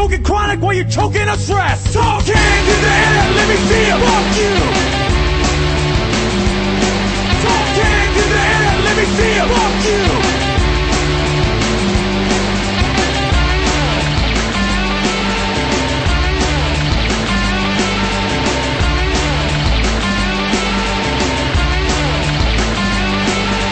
smoking 0.00 0.22
chronic 0.22 0.58
while 0.62 0.72
you're 0.72 0.88
choking 0.88 1.28
on 1.28 1.36
stress. 1.36 1.92
Talking 1.92 2.32
is 2.32 2.80
the 2.80 2.88
air, 2.88 3.34
let 3.36 3.48
me 3.50 3.56
see 3.68 3.84
it. 3.84 4.00
Fuck 4.00 4.36
you. 4.40 4.56
Talking 7.44 8.08
is 8.16 8.28
the 8.32 8.40
air, 8.40 8.80
let 8.86 8.96
me 8.96 9.04
see 9.04 9.32
it. 9.36 9.48
Fuck 9.52 9.84
you. 9.84 10.04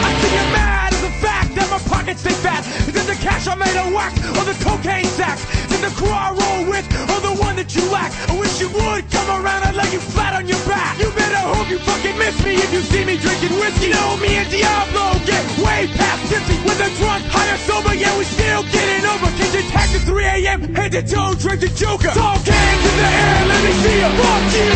I 0.05 0.11
see 0.21 0.33
you 0.37 0.45
mad 0.53 0.93
at 0.93 1.01
the 1.01 1.11
fact 1.27 1.55
that 1.55 1.69
my 1.71 1.79
pockets 1.89 2.21
stay 2.21 2.35
fat. 2.35 2.67
Is 2.87 2.95
it 2.95 3.07
the 3.07 3.15
cash 3.15 3.49
I 3.49 3.55
made 3.55 3.77
a 3.77 3.97
whack 3.97 4.13
or 4.37 4.45
the 4.45 4.53
cocaine 4.63 5.07
sacks? 5.07 5.68
Is 5.79 5.95
the 5.95 6.03
crew 6.03 6.11
I 6.11 6.35
roll 6.35 6.67
with 6.75 6.87
or 7.07 7.21
the 7.23 7.39
one 7.39 7.55
that 7.55 7.71
you 7.71 7.87
lack? 7.95 8.11
I 8.27 8.35
wish 8.35 8.59
you 8.59 8.67
would 8.67 9.07
come 9.15 9.31
around, 9.31 9.63
I'd 9.63 9.79
lay 9.79 9.87
you 9.95 10.03
flat 10.03 10.35
on 10.35 10.51
your 10.51 10.59
back. 10.67 10.99
You 10.99 11.07
better 11.15 11.39
hope 11.39 11.71
you 11.71 11.79
fucking 11.79 12.19
miss 12.19 12.35
me 12.43 12.59
if 12.59 12.75
you 12.75 12.83
see 12.83 13.07
me 13.07 13.15
drinking 13.15 13.55
whiskey. 13.63 13.95
Know 13.95 14.19
me 14.19 14.43
and 14.43 14.51
Diablo 14.51 15.15
get 15.23 15.39
way 15.63 15.87
past 15.95 16.27
tipsy. 16.27 16.59
Whether 16.67 16.91
drunk, 16.99 17.23
high 17.31 17.55
or 17.55 17.61
sober, 17.63 17.95
yeah, 17.95 18.11
we 18.19 18.27
still 18.27 18.67
getting 18.75 19.07
over. 19.07 19.31
Kids 19.39 19.55
attacked 19.55 19.95
at 19.95 20.03
3 20.03 20.19
a.m. 20.43 20.75
Head 20.75 20.99
to 20.99 21.03
toe, 21.07 21.39
drink 21.39 21.63
the 21.63 21.71
Joker. 21.71 22.11
Talk 22.11 22.43
hands 22.43 22.83
in 22.83 22.95
the 22.99 23.09
air, 23.15 23.39
let 23.47 23.61
me 23.63 23.73
see 23.79 23.97
you. 24.03 24.11
Fuck 24.19 24.51
you. 24.59 24.75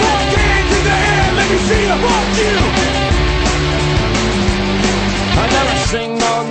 Talk 0.00 0.24
hands 0.40 0.70
in 0.72 0.82
the 0.88 0.96
air, 1.04 1.28
let 1.36 1.46
me 1.52 1.58
see 1.68 1.82
you. 1.84 1.96
Fuck 2.00 2.32
you. 2.40 2.56
I 5.36 5.75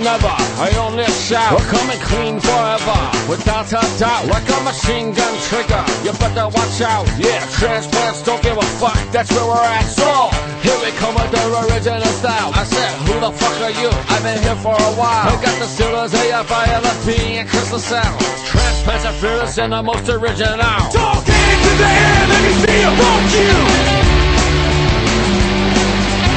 never 0.02 0.04
sing 0.04 0.04
no 0.04 0.12
never, 0.12 0.34
I 0.60 0.68
only 0.78 1.04
shout 1.04 1.52
We're 1.52 1.70
coming 1.70 2.00
clean 2.00 2.40
forever, 2.40 2.98
without 3.28 3.68
a 3.72 3.82
doubt 3.98 4.26
Like 4.26 4.48
a 4.48 4.60
machine 4.62 5.12
gun 5.12 5.34
trigger, 5.48 5.84
you 6.04 6.12
better 6.18 6.48
watch 6.48 6.80
out 6.80 7.06
Yeah, 7.18 7.44
transplants 7.58 8.22
don't 8.22 8.42
give 8.42 8.56
a 8.56 8.66
fuck, 8.80 8.98
that's 9.12 9.30
where 9.32 9.46
we're 9.46 9.62
at 9.62 9.86
So, 9.86 10.30
here 10.62 10.78
we 10.82 10.90
come 10.98 11.14
with 11.14 11.30
the 11.30 11.42
original 11.68 12.12
style 12.20 12.50
I 12.54 12.64
said, 12.64 12.92
who 13.06 13.20
the 13.20 13.32
fuck 13.32 13.56
are 13.62 13.70
you? 13.70 13.90
I've 14.08 14.22
been 14.22 14.42
here 14.42 14.56
for 14.56 14.74
a 14.74 14.92
while 14.96 15.28
I 15.28 15.34
got 15.42 15.56
the 15.58 15.68
Steelers, 15.68 16.12
AFI, 16.12 16.64
LFP, 16.82 17.40
and 17.40 17.48
Crystal 17.48 17.78
Sound 17.78 18.20
Transplants 18.46 19.04
are 19.04 19.12
fearless 19.14 19.58
and 19.58 19.72
the 19.72 19.82
most 19.82 20.08
original 20.08 20.58
Talk 20.58 21.24
hands 21.24 21.66
in 21.70 21.76
the 21.78 21.86
air, 21.86 22.26
let 22.28 22.40
me 22.42 22.52
see. 22.62 22.76
Fuck 22.96 23.24
you. 23.36 23.54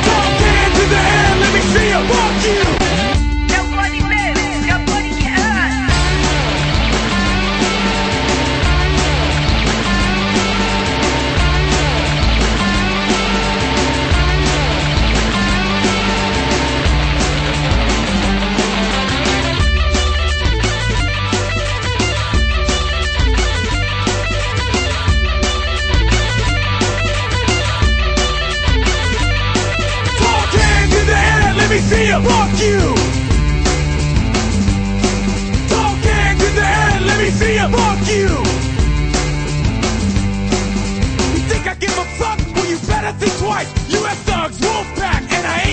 Talk 0.07 0.33
hands 0.43 0.79
in 0.83 0.89
the 0.89 1.01
air, 1.15 1.31
let 1.39 1.51
me 1.53 1.61
see 1.71 1.87
you. 1.89 2.01
Fuck 2.09 2.75
you. 2.75 2.78
Fuck 32.23 32.59
you. 32.59 32.79
Talk 35.69 35.97
hands 36.03 36.43
in 36.43 36.55
the 36.55 36.65
air, 36.65 36.99
let 37.01 37.17
me 37.19 37.29
see 37.29 37.53
you. 37.55 37.67
Fuck 37.69 37.99
you. 38.09 38.29
You 41.33 41.41
think 41.49 41.67
I 41.67 41.75
give 41.75 41.97
a 41.97 42.05
fuck? 42.19 42.39
Well, 42.55 42.65
you 42.69 42.77
better 42.87 43.17
think 43.19 43.33
twice. 43.37 43.88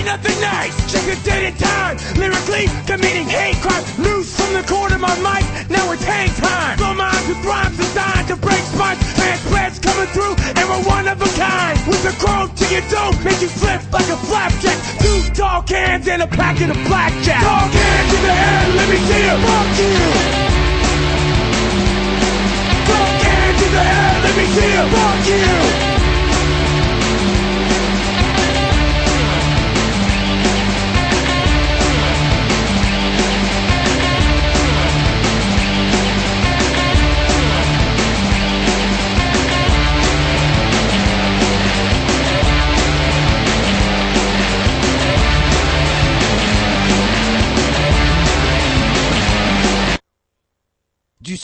Nothing 0.07 0.39
nice. 0.39 0.71
Check 0.87 1.03
the 1.03 1.19
date 1.27 1.51
and 1.51 1.59
time. 1.59 1.95
Lyrically, 2.15 2.71
committing 2.87 3.27
hate 3.27 3.59
crime. 3.59 3.83
Loose 3.99 4.31
from 4.39 4.55
the 4.55 4.63
corner 4.63 4.95
of 4.95 5.01
my 5.03 5.15
mic. 5.19 5.43
Now 5.69 5.91
it's 5.91 6.03
hang 6.03 6.31
time. 6.39 6.79
Blow 6.79 6.95
minds 6.95 7.27
with 7.27 7.43
rhymes 7.43 7.75
designed 7.75 8.27
to 8.31 8.37
break 8.39 8.63
spines. 8.71 9.03
Transplants 9.19 9.79
coming 9.83 10.07
through, 10.15 10.35
and 10.55 10.63
we're 10.71 10.85
one 10.87 11.07
of 11.11 11.19
a 11.19 11.29
kind. 11.35 11.75
With 11.91 12.07
a 12.07 12.15
chrome 12.23 12.55
to 12.55 12.65
your 12.71 12.85
dome, 12.87 13.15
make 13.27 13.41
you 13.43 13.51
flip 13.51 13.83
like 13.91 14.07
a 14.07 14.17
flapjack. 14.27 14.79
Two 15.03 15.19
tall 15.35 15.61
cans 15.63 16.07
and 16.07 16.21
a 16.23 16.27
packet 16.27 16.71
of 16.71 16.79
blackjack. 16.87 17.43
Tall 17.43 17.67
cans 17.67 18.11
in 18.15 18.21
the 18.23 18.33
air, 18.47 18.63
let 18.79 18.87
me 18.87 18.97
see 19.11 19.23
you. 19.27 19.35
Fuck 19.43 19.69
you. 19.75 19.95
Tall 22.87 23.11
cans 23.27 23.59
in 23.59 23.71
the 23.75 23.83
air, 23.83 24.13
let 24.23 24.33
me 24.39 24.45
see 24.55 24.71
you. 24.71 24.83
Fuck 24.95 25.19
you. 25.27 25.96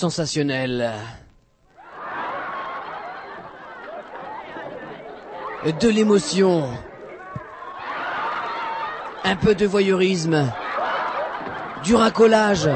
Sensationnel. 0.04 0.92
De 5.80 5.88
l'émotion. 5.88 6.68
Un 9.24 9.36
peu 9.38 9.56
de 9.56 9.66
voyeurisme. 9.66 10.52
Du 11.86 11.96
racolage. 11.96 12.70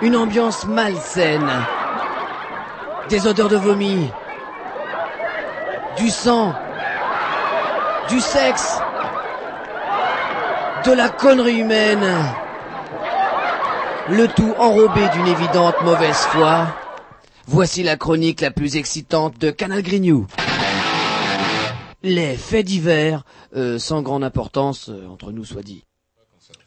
Une 0.00 0.16
ambiance 0.16 0.64
malsaine. 0.66 1.52
Des 3.10 3.26
odeurs 3.26 3.50
de 3.50 3.56
vomi. 3.56 4.10
Du 5.98 6.08
sang. 6.08 6.54
Du 8.08 8.18
sexe. 8.18 8.80
De 10.86 10.92
la 10.92 11.10
connerie 11.10 11.58
humaine. 11.58 12.32
Le 14.10 14.26
tout 14.26 14.52
enrobé 14.58 15.00
d'une 15.14 15.28
évidente 15.28 15.76
mauvaise 15.84 16.16
foi. 16.16 16.74
Voici 17.46 17.84
la 17.84 17.96
chronique 17.96 18.40
la 18.40 18.50
plus 18.50 18.76
excitante 18.76 19.38
de 19.38 19.50
Canal 19.52 19.82
Grignou. 19.82 20.26
Les 22.02 22.36
faits 22.36 22.66
divers, 22.66 23.22
euh, 23.54 23.78
sans 23.78 24.02
grande 24.02 24.24
importance, 24.24 24.88
euh, 24.88 25.06
entre 25.06 25.30
nous 25.30 25.44
soit 25.44 25.62
dit. 25.62 25.84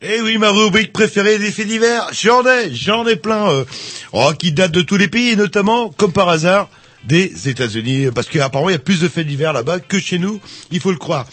Eh 0.01 0.21
oui, 0.21 0.37
ma 0.37 0.49
rubrique 0.49 0.93
préférée 0.93 1.37
des 1.37 1.51
faits 1.51 1.67
divers, 1.67 2.07
j'en 2.13 2.45
ai, 2.45 2.73
j'en 2.73 3.05
ai 3.05 3.17
plein, 3.17 3.49
euh, 3.49 3.65
oh, 4.13 4.31
qui 4.37 4.53
datent 4.53 4.71
de 4.71 4.81
tous 4.81 4.97
les 4.97 5.09
pays, 5.09 5.31
et 5.31 5.35
notamment, 5.35 5.89
comme 5.89 6.13
par 6.13 6.29
hasard, 6.29 6.69
des 7.03 7.49
États-Unis, 7.49 8.07
parce 8.15 8.27
qu'apparemment 8.27 8.69
il 8.69 8.73
y 8.73 8.77
a 8.77 8.79
plus 8.79 9.01
de 9.01 9.07
faits 9.07 9.27
divers 9.27 9.53
là-bas 9.53 9.79
que 9.79 9.99
chez 9.99 10.19
nous, 10.19 10.39
il 10.71 10.79
faut 10.79 10.91
le 10.91 10.97
croire. 10.97 11.27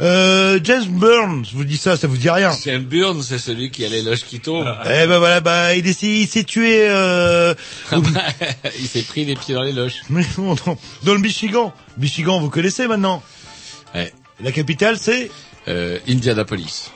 Euh, 0.00 0.58
James 0.64 0.86
Burns, 0.88 1.44
je 1.50 1.56
vous 1.56 1.64
dis 1.64 1.76
ça, 1.76 1.96
ça 1.96 2.06
vous 2.08 2.16
dit 2.16 2.28
rien 2.30 2.50
James 2.64 2.82
Burns, 2.82 3.22
c'est 3.22 3.38
celui 3.38 3.70
qui 3.70 3.84
a 3.84 3.88
l'éloge 3.88 4.24
qui 4.24 4.40
tombe. 4.40 4.66
Eh 4.86 5.06
ben 5.06 5.18
voilà, 5.18 5.40
bah 5.40 5.74
il, 5.76 5.86
est- 5.86 6.02
il 6.02 6.26
s'est 6.26 6.44
tué. 6.44 6.86
Euh... 6.88 7.54
il 7.92 8.86
s'est 8.88 9.02
pris 9.02 9.24
les 9.24 9.36
pieds 9.36 9.54
dans 9.54 9.62
les 9.62 9.72
loges. 9.72 10.02
Mais 10.10 10.24
non, 10.38 10.54
non, 10.66 10.76
dans 11.04 11.14
le 11.14 11.20
Michigan. 11.20 11.72
Michigan, 11.98 12.40
vous 12.40 12.50
connaissez 12.50 12.86
maintenant. 12.88 13.22
Ouais. 13.94 14.12
La 14.40 14.50
capitale, 14.52 14.98
c'est 14.98 15.30
euh, 15.68 15.98
Indianapolis. 16.08 16.90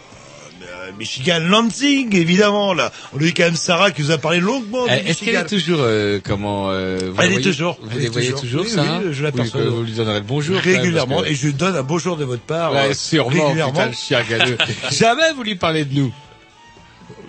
Euh, 0.89 0.93
Michigan 0.99 1.41
Lansing, 1.41 2.15
évidemment. 2.17 2.73
Là, 2.75 2.93
on 3.13 3.19
a 3.21 3.23
eu 3.25 3.33
quand 3.33 3.45
même 3.45 3.57
Sarah 3.57 3.91
qui 3.91 4.03
nous 4.03 4.11
a 4.11 4.19
parlé 4.19 4.41
longuement. 4.41 4.87
de 4.87 4.91
Eh, 4.93 5.11
Est-ce 5.11 5.25
qu'elle 5.25 5.35
est 5.37 5.47
toujours 5.47 5.79
euh, 5.81 6.21
comment 6.23 6.71
euh, 6.71 6.99
vous 7.01 7.21
Elle 7.21 7.27
est 7.27 7.29
voyez- 7.31 7.43
toujours. 7.43 7.79
Vous 7.83 7.89
Elle 7.97 8.03
les 8.03 8.09
voyez 8.09 8.33
toujours, 8.33 8.63
Oui, 8.63 8.71
ça 8.71 9.01
oui, 9.05 9.13
je 9.13 9.23
l'aperçois. 9.23 9.61
Vous, 9.63 9.77
vous 9.77 9.83
lui 9.83 9.93
donnerez 9.93 10.19
le 10.21 10.25
bonjour 10.27 10.57
régulièrement 10.59 11.23
que- 11.23 11.29
et 11.29 11.35
je 11.35 11.47
lui 11.47 11.55
donne 11.55 11.77
un 11.77 11.83
bonjour 11.83 12.17
de 12.17 12.25
votre 12.25 12.43
part. 12.43 12.73
Ouais, 12.73 12.91
euh, 12.91 12.95
sûrement, 12.95 13.31
régulièrement. 13.47 13.73
putain, 13.73 13.87
le 13.87 13.93
chien 13.93 14.23
galeux. 14.29 14.59
Jamais 14.91 15.33
vous 15.35 15.43
lui 15.43 15.57
parlez 15.57 15.85
de 15.85 15.95
nous. 15.95 16.13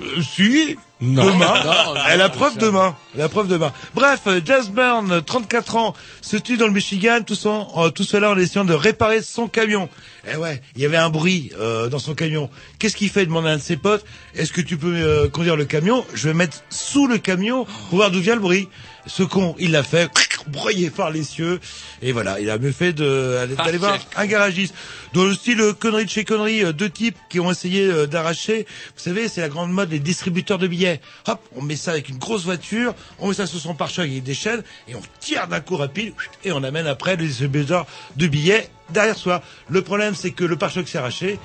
Euh, 0.02 0.22
si, 0.36 0.78
Non. 1.02 1.24
demain. 1.26 1.64
Non, 1.64 1.94
non, 1.94 1.94
la 2.18 2.30
preuve 2.30 2.58
demain. 2.58 2.96
La 3.16 3.30
preuve 3.30 3.48
demain. 3.48 3.72
Bref, 3.96 4.20
euh, 4.28 4.42
Jazz 4.44 4.70
Burn, 4.70 5.22
34 5.22 5.76
ans, 5.78 5.94
se 6.22 6.36
tue 6.36 6.58
dans 6.58 6.68
le 6.68 6.74
Michigan, 6.74 7.20
tout, 7.26 7.36
son- 7.36 7.68
euh, 7.78 7.90
tout 7.90 8.04
cela 8.04 8.32
en 8.32 8.38
essayant 8.38 8.66
de 8.66 8.74
réparer 8.74 9.22
son 9.22 9.48
camion. 9.48 9.88
Eh 10.32 10.36
ouais, 10.36 10.62
il 10.76 10.82
y 10.82 10.86
avait 10.86 10.98
un 10.98 11.10
bruit 11.10 11.52
euh, 11.58 11.88
dans 11.88 12.00
son 12.00 12.16
camion. 12.16 12.50
Qu'est-ce 12.80 12.98
qu'il 12.98 13.10
fait 13.10 13.26
demande 13.26 13.48
à 13.48 13.52
un 13.52 13.58
de 13.58 13.62
ses 13.62 13.78
potes. 13.78 14.04
Est-ce 14.36 14.52
que 14.52 14.62
tu 14.62 14.76
peux 14.78 14.94
euh, 14.94 15.30
conduire 15.30 15.56
le 15.56 15.66
camion? 15.66 16.06
Je 16.14 16.28
vais 16.28 16.34
mettre 16.34 16.58
sous 16.70 17.08
le 17.08 17.18
camion 17.18 17.66
pour 17.90 17.98
voir 18.00 18.12
d'où 18.12 18.20
vient 18.20 18.36
le 18.36 18.42
bruit. 18.42 18.68
Ce 19.10 19.24
con, 19.24 19.56
il 19.60 19.72
l'a 19.72 19.82
fait, 19.84 20.10
broyé 20.48 20.92
par 20.92 21.10
les 21.10 21.24
cieux. 21.24 21.60
Et 22.02 22.12
voilà, 22.12 22.40
il 22.40 22.50
a 22.50 22.58
mieux 22.60 22.72
fait 22.72 22.94
de- 22.94 23.48
d'aller 23.58 23.78
voir 23.80 23.98
un 24.16 24.26
garagiste. 24.28 24.74
Dans 25.14 25.26
le 25.26 25.34
style 25.34 25.60
euh, 25.62 25.74
connerie 25.74 26.06
de 26.06 26.10
chez 26.12 26.24
connerie, 26.24 26.64
euh, 26.64 26.72
deux 26.74 26.90
types 26.92 27.18
qui 27.30 27.40
ont 27.40 27.50
essayé 27.52 27.86
euh, 27.86 28.06
d'arracher. 28.06 28.68
Vous 28.96 29.04
savez, 29.04 29.28
c'est 29.28 29.42
la 29.42 29.50
grande 29.50 29.72
mode 29.72 29.90
des 29.90 30.00
distributeurs 30.00 30.60
de 30.60 30.68
billets. 30.68 31.02
Hop, 31.28 31.40
on 31.56 31.64
met 31.64 31.76
ça 31.76 31.92
avec 31.92 32.08
une 32.10 32.20
grosse 32.20 32.44
voiture, 32.44 32.94
on 33.18 33.30
met 33.30 33.34
ça 33.34 33.48
sur 33.48 33.60
son 33.60 33.74
pare-choc 33.74 34.06
avec 34.06 34.22
des 34.24 34.36
chaînes 34.36 34.62
et 34.88 34.94
on 34.96 35.02
tire 35.20 35.48
d'un 35.48 35.60
coup 35.60 35.76
rapide 35.78 36.14
et 36.46 36.52
on 36.52 36.64
amène 36.64 36.86
après 36.86 37.16
le 37.16 37.26
distributeur 37.26 37.88
de 38.16 38.28
billets 38.28 38.70
derrière 38.92 39.18
soi. 39.18 39.42
Le 39.70 39.82
problème, 39.82 40.14
c'est 40.14 40.32
que 40.32 40.44
le 40.44 40.56
pare-choc 40.56 40.88
s'est 40.88 41.00
arraché. 41.00 41.40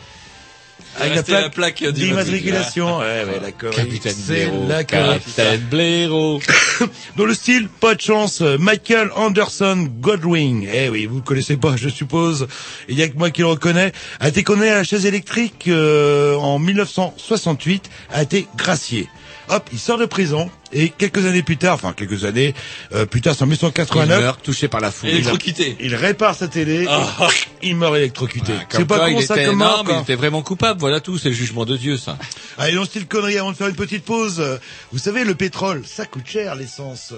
Avec 1.01 1.29
la 1.29 1.49
plaque 1.51 1.85
d'immatriculation. 1.85 2.99
Ouais, 2.99 3.25
ouais, 3.25 3.41
la. 3.41 3.53
Capitaine 3.53 4.15
Blaireau, 4.27 4.69
la 4.69 4.85
connerie. 4.85 5.19
Capitaine 5.19 5.61
Blaireau. 5.71 6.41
Dans 7.16 7.25
le 7.25 7.35
style, 7.35 7.69
pas 7.69 7.95
de 7.95 8.01
chance, 8.01 8.41
euh, 8.41 8.59
Michael 8.59 9.11
Anderson 9.16 9.89
Godwin. 10.01 10.66
Eh 10.73 10.89
oui, 10.89 11.07
vous 11.07 11.16
le 11.16 11.23
connaissez 11.23 11.57
pas, 11.57 11.77
je 11.77 11.89
suppose. 11.89 12.47
Il 12.89 12.99
y 12.99 13.03
a 13.03 13.09
que 13.09 13.16
moi 13.16 13.31
qui 13.31 13.41
le 13.43 13.49
reconnais. 13.49 13.93
A 14.21 14.29
été 14.29 14.43
condamné 14.43 14.71
à 14.71 14.77
la 14.77 14.85
chaise 14.85 15.07
électrique 15.07 15.66
euh, 15.69 16.37
en 16.37 16.59
1968, 16.59 17.91
a 18.11 18.23
été 18.23 18.47
gracié. 18.57 19.09
Hop, 19.49 19.69
il 19.73 19.79
sort 19.79 19.99
de 19.99 20.07
prison 20.07 20.51
et 20.73 20.89
quelques 20.89 21.25
années 21.27 21.43
plus 21.43 21.57
tard, 21.57 21.75
enfin 21.75 21.93
quelques 21.93 22.25
années 22.25 22.55
euh, 22.95 23.07
plus 23.07 23.21
tard, 23.21 23.35
c'est 23.35 23.43
en 23.43 23.47
Il 23.47 23.51
1989, 23.51 24.21
meurt 24.21 24.43
touché 24.43 24.69
par 24.69 24.81
la 24.81 24.91
foudre. 24.91 25.12
Électrocuté. 25.12 25.77
il 25.81 25.95
répare 25.95 26.35
sa 26.35 26.49
télé, 26.49 26.87
Ah. 26.89 27.29
il 27.62 27.77
meurt 27.77 27.97
électrocuté. 27.97 28.53
Comme 28.71 28.81
c'est 28.81 28.85
pas 28.87 28.99
quoi, 28.99 29.11
con 29.11 29.21
il 29.21 29.27
ça 29.27 29.37
était, 29.37 29.47
comme 29.47 29.59
non, 29.59 29.65
mort, 29.66 29.85
mais 29.87 29.95
il 29.95 30.03
était 30.03 30.15
vraiment 30.15 30.43
coupable. 30.43 30.81
Voilà 30.81 31.01
tout, 31.01 31.19
c'est 31.19 31.29
le 31.29 31.35
jugement 31.35 31.65
de 31.65 31.77
Dieu, 31.77 31.97
ça. 31.97 32.19
Allez, 32.59 32.73
le 32.73 32.85
style 32.85 33.07
connerie, 33.07 33.39
avant 33.39 33.53
de 33.53 33.57
faire 33.57 33.69
une 33.69 33.77
petite 33.77 34.05
pause, 34.05 34.41
euh, 34.41 34.57
vous 34.93 34.99
savez, 34.99 35.25
le 35.25 35.35
pétrole, 35.35 35.83
ça 35.87 36.07
coûte 36.07 36.27
cher, 36.27 36.55
l'essence. 36.55 37.12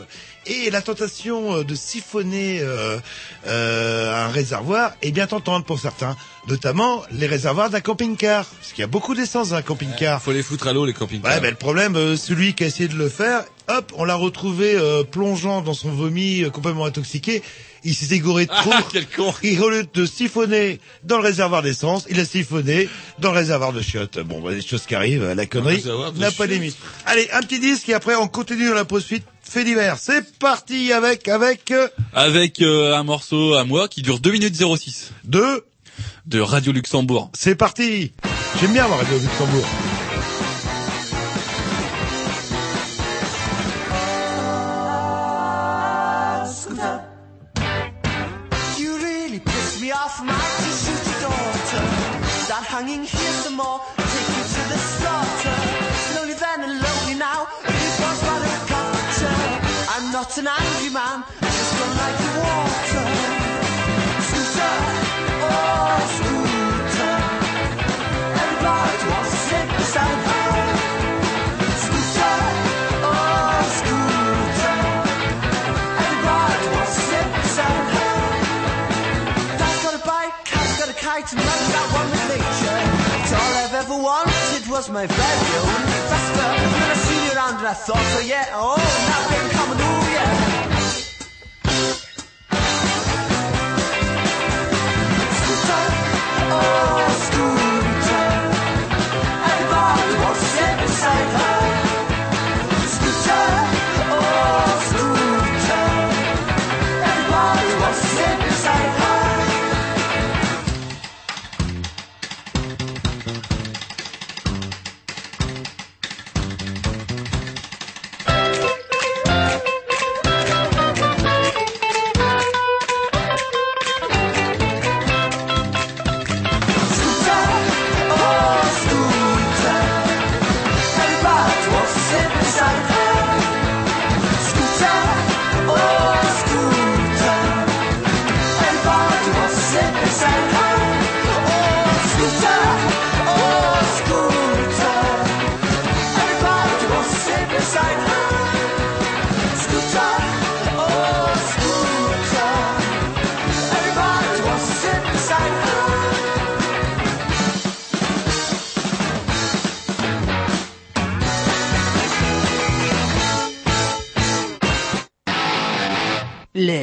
Et 0.46 0.70
la 0.70 0.80
tentation 0.80 1.56
euh, 1.56 1.64
de 1.64 1.74
siphonner 1.74 2.60
euh, 2.60 2.98
euh, 3.46 4.26
un 4.26 4.28
réservoir 4.28 4.92
est 5.02 5.10
bien 5.10 5.26
tentante 5.26 5.66
pour 5.66 5.80
certains, 5.80 6.16
notamment 6.48 7.02
les 7.10 7.26
réservoirs 7.26 7.70
d'un 7.70 7.80
camping-car. 7.80 8.44
Parce 8.44 8.72
qu'il 8.72 8.82
y 8.82 8.84
a 8.84 8.88
beaucoup 8.88 9.14
d'essence 9.14 9.50
dans 9.50 9.56
un 9.56 9.62
camping-car. 9.62 10.22
Faut 10.22 10.32
les 10.32 10.42
foutre 10.42 10.68
à 10.68 10.72
l'eau, 10.72 10.86
les 10.86 10.92
camping-cars. 10.92 11.34
Ouais, 11.34 11.40
ben, 11.40 11.50
le 11.50 11.56
problème, 11.56 11.96
euh, 11.96 12.16
celui 12.16 12.54
qui 12.54 12.62
a 12.64 12.68
essayé 12.68 12.88
de 12.88 12.94
le 12.94 13.08
faire, 13.08 13.44
hop, 13.68 13.92
on 13.96 14.04
l'a 14.04 14.14
retrouvé 14.14 14.74
euh, 14.76 15.02
plongeant 15.02 15.62
dans 15.62 15.74
son 15.74 15.90
vomi, 15.90 16.42
euh, 16.42 16.50
complètement 16.50 16.84
intoxiqué. 16.86 17.42
Il 17.86 17.94
s'est 17.94 18.14
égoré 18.16 18.46
de 18.46 18.50
trop. 18.50 18.70
Ah, 18.72 18.82
quel 18.92 19.06
con. 19.06 19.32
Et 19.44 19.58
au 19.60 19.70
lieu 19.70 19.86
de 19.94 20.04
siphonner 20.04 20.80
dans 21.04 21.18
le 21.18 21.22
réservoir 21.22 21.62
d'essence, 21.62 22.04
il 22.10 22.18
a 22.18 22.24
siphonné 22.24 22.88
dans 23.20 23.30
le 23.30 23.38
réservoir 23.38 23.72
de 23.72 23.80
chiottes. 23.80 24.18
Bon, 24.18 24.40
bah, 24.40 24.52
des 24.52 24.60
choses 24.60 24.82
qui 24.86 24.96
arrivent, 24.96 25.24
la 25.24 25.46
connerie 25.46 25.82
de 25.82 26.18
n'a 26.18 26.32
pas 26.32 26.48
de 26.48 26.52
limite. 26.54 26.76
Allez, 27.06 27.28
un 27.32 27.40
petit 27.40 27.60
disque 27.60 27.88
et 27.88 27.94
après 27.94 28.16
on 28.16 28.26
continue 28.26 28.68
dans 28.68 28.74
la 28.74 28.84
poursuite. 28.84 29.24
Fait 29.48 29.62
divers. 29.62 29.96
C'est 29.98 30.36
parti 30.40 30.92
avec, 30.92 31.28
avec, 31.28 31.70
euh, 31.70 31.86
Avec 32.12 32.60
euh, 32.60 32.96
un 32.96 33.04
morceau 33.04 33.54
à 33.54 33.62
moi 33.62 33.86
qui 33.86 34.02
dure 34.02 34.18
2 34.18 34.32
minutes 34.32 34.56
06 34.56 35.12
deux. 35.22 35.64
de 36.26 36.40
Radio 36.40 36.72
Luxembourg. 36.72 37.30
C'est 37.32 37.54
parti. 37.54 38.12
J'aime 38.60 38.72
bien 38.72 38.88
la 38.88 38.96
radio 38.96 39.16
Luxembourg. 39.16 39.64
An 60.38 60.48
angry 60.48 60.90
man, 60.90 61.24
I 61.24 61.48
just 61.48 61.72
don't 61.78 61.96
like 61.96 62.16
the 62.20 62.30
water. 62.44 63.06
Scooter, 64.26 64.76
oh 65.48 65.96
scooter, 66.16 67.16
everybody 68.42 68.96
wants 69.12 69.30
to 69.32 69.38
sit 69.48 69.66
beside 69.80 70.20
her. 70.28 70.50
Scooter, 71.84 72.36
oh 73.06 73.64
scooter, 73.80 74.78
everybody 76.04 76.66
wants 76.76 76.94
to 76.96 77.02
sit 77.10 77.28
beside 77.40 77.86
her. 77.96 78.16
Dad's 79.56 79.80
got 79.84 79.94
a 79.94 80.02
bike, 80.04 80.36
cat's 80.44 80.74
got 80.80 80.88
a 80.90 80.96
kite, 81.00 81.32
and 81.32 81.40
man's 81.40 81.68
got 81.72 81.86
one 81.96 82.08
with 82.12 82.26
nature. 82.28 82.80
It's 83.24 83.32
all 83.32 83.52
I've 83.64 83.74
ever 83.74 83.96
wanted 83.96 84.62
was 84.68 84.90
my 84.90 85.06
very 85.06 85.52
own 85.64 85.82
Vespa. 86.10 86.85
Around 87.36 87.58
and 87.58 87.66
I 87.66 87.74
thought, 87.74 87.98
oh 87.98 88.20
yeah, 88.20 88.46
oh, 88.54 88.76
now 89.08 89.20
we're 89.28 89.50
coming, 89.50 89.78
oh 89.78 90.08
yeah. 90.14 90.32
Scooter, 95.36 95.82
oh 96.52 97.05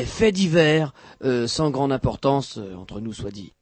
Les 0.03 0.09
faits 0.09 0.35
divers, 0.35 0.91
euh, 1.23 1.47
sans 1.47 1.69
grande 1.69 1.93
importance, 1.93 2.57
euh, 2.57 2.75
entre 2.75 2.99
nous 2.99 3.13
soit 3.13 3.31
dit. 3.31 3.53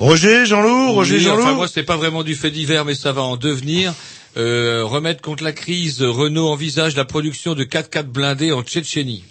Roger, 0.00 0.44
Jean-Loup, 0.44 0.90
Roger, 0.94 1.14
Oui, 1.18 1.20
Jean-Loup. 1.20 1.42
Enfin, 1.44 1.54
moi, 1.54 1.68
c'est 1.68 1.84
pas 1.84 1.96
vraiment 1.96 2.24
du 2.24 2.34
fait 2.34 2.50
divers, 2.50 2.84
mais 2.84 2.96
ça 2.96 3.12
va 3.12 3.22
en 3.22 3.36
devenir. 3.36 3.94
Euh, 4.36 4.82
remettre 4.84 5.22
contre 5.22 5.44
la 5.44 5.52
crise, 5.52 6.02
Renault 6.02 6.48
envisage 6.48 6.96
la 6.96 7.04
production 7.04 7.54
de 7.54 7.62
4x4 7.62 8.02
blindés 8.02 8.50
en 8.50 8.64
Tchétchénie. 8.64 9.22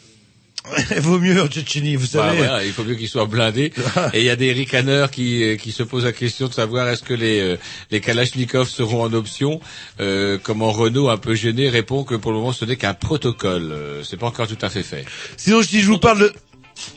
Vaut 0.97 1.19
mieux 1.19 1.39
en 1.39 1.45
Tchétchénie, 1.47 1.95
vous 1.95 2.07
Bah, 2.13 2.23
savez. 2.29 2.37
voilà, 2.37 2.65
il 2.65 2.71
faut 2.71 2.83
mieux 2.83 2.95
qu'ils 2.95 3.07
soient 3.09 3.27
blindés. 3.27 3.71
Et 4.13 4.21
il 4.21 4.25
y 4.25 4.31
a 4.31 4.35
des 4.35 4.51
ricaneurs 4.51 5.11
qui, 5.11 5.43
euh, 5.43 5.55
qui 5.57 5.71
se 5.71 5.83
posent 5.83 6.05
la 6.05 6.11
question 6.11 6.47
de 6.47 6.53
savoir 6.53 6.87
est-ce 6.89 7.03
que 7.03 7.13
les, 7.13 7.55
les 7.91 7.99
Kalachnikov 8.01 8.67
seront 8.67 9.03
en 9.03 9.13
option. 9.13 9.59
Euh, 9.99 10.39
comment 10.41 10.71
Renault, 10.71 11.09
un 11.09 11.17
peu 11.17 11.35
gêné, 11.35 11.69
répond 11.69 12.03
que 12.03 12.15
pour 12.15 12.31
le 12.31 12.37
moment 12.39 12.51
ce 12.53 12.65
n'est 12.65 12.77
qu'un 12.77 12.95
protocole. 12.95 13.75
C'est 14.03 14.17
pas 14.17 14.25
encore 14.25 14.47
tout 14.47 14.57
à 14.61 14.69
fait 14.71 14.81
fait. 14.81 15.05
Sinon, 15.37 15.61
si 15.61 15.81
je 15.81 15.85
vous 15.87 15.99
parle 15.99 16.17
de, 16.19 16.33